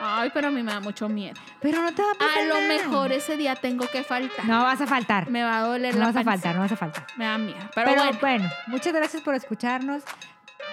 Ay, 0.00 0.30
pero 0.32 0.48
a 0.48 0.50
mí 0.50 0.62
me 0.62 0.72
da 0.72 0.80
mucho 0.80 1.10
miedo. 1.10 1.38
Pero 1.60 1.82
no 1.82 1.92
te 1.92 2.00
va 2.00 2.12
a 2.12 2.14
pasar 2.14 2.38
A 2.38 2.46
lo 2.46 2.54
nada. 2.54 2.68
mejor 2.68 3.12
ese 3.12 3.36
día 3.36 3.56
tengo 3.56 3.86
que 3.88 4.02
faltar. 4.04 4.46
No 4.46 4.62
vas 4.62 4.80
a 4.80 4.86
faltar. 4.86 5.28
Me 5.28 5.42
va 5.42 5.58
a 5.58 5.62
doler 5.62 5.92
no 5.94 6.00
la 6.00 6.06
vas 6.06 6.16
a 6.16 6.24
faltar, 6.24 6.54
no 6.54 6.62
vas 6.62 6.72
a 6.72 6.76
faltar. 6.76 7.06
Me 7.16 7.26
da 7.26 7.36
miedo. 7.36 7.58
Pero, 7.74 7.90
Pero, 7.90 8.02
bueno, 8.04 8.18
bueno. 8.22 8.50
muchas 8.68 8.94
gracias 8.94 9.22
por 9.22 9.34
escucharnos. 9.34 10.02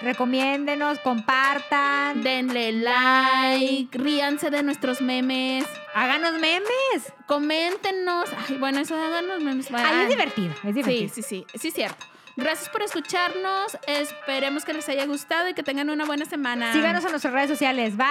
Recomiéndenos, 0.02 0.98
compartan, 1.00 2.22
denle 2.22 2.72
like, 2.72 3.96
ríanse 3.96 4.50
de 4.50 4.62
nuestros 4.62 5.00
memes, 5.00 5.64
háganos 5.94 6.32
memes. 6.34 7.12
coméntenos. 7.26 8.28
Ay, 8.48 8.56
bueno, 8.58 8.80
eso 8.80 8.96
de 8.96 9.04
háganos 9.04 9.40
memes. 9.42 9.70
Ahí 9.72 9.84
Ay, 9.86 10.02
es 10.04 10.08
divertido, 10.10 10.50
es 10.52 10.60
Sí, 10.62 10.72
divertido. 10.72 11.14
sí, 11.14 11.22
sí, 11.22 11.46
sí, 11.54 11.68
es 11.68 11.74
cierto. 11.74 12.04
Gracias 12.34 12.68
por 12.70 12.82
escucharnos. 12.82 13.76
Esperemos 13.86 14.64
que 14.64 14.72
les 14.72 14.88
haya 14.88 15.04
gustado 15.06 15.48
y 15.50 15.54
que 15.54 15.62
tengan 15.62 15.90
una 15.90 16.04
buena 16.04 16.24
semana. 16.24 16.72
Síganos 16.72 17.04
en 17.04 17.10
nuestras 17.10 17.32
redes 17.32 17.50
sociales. 17.50 17.96
Bye. 17.96 18.06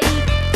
Bye. 0.00 0.55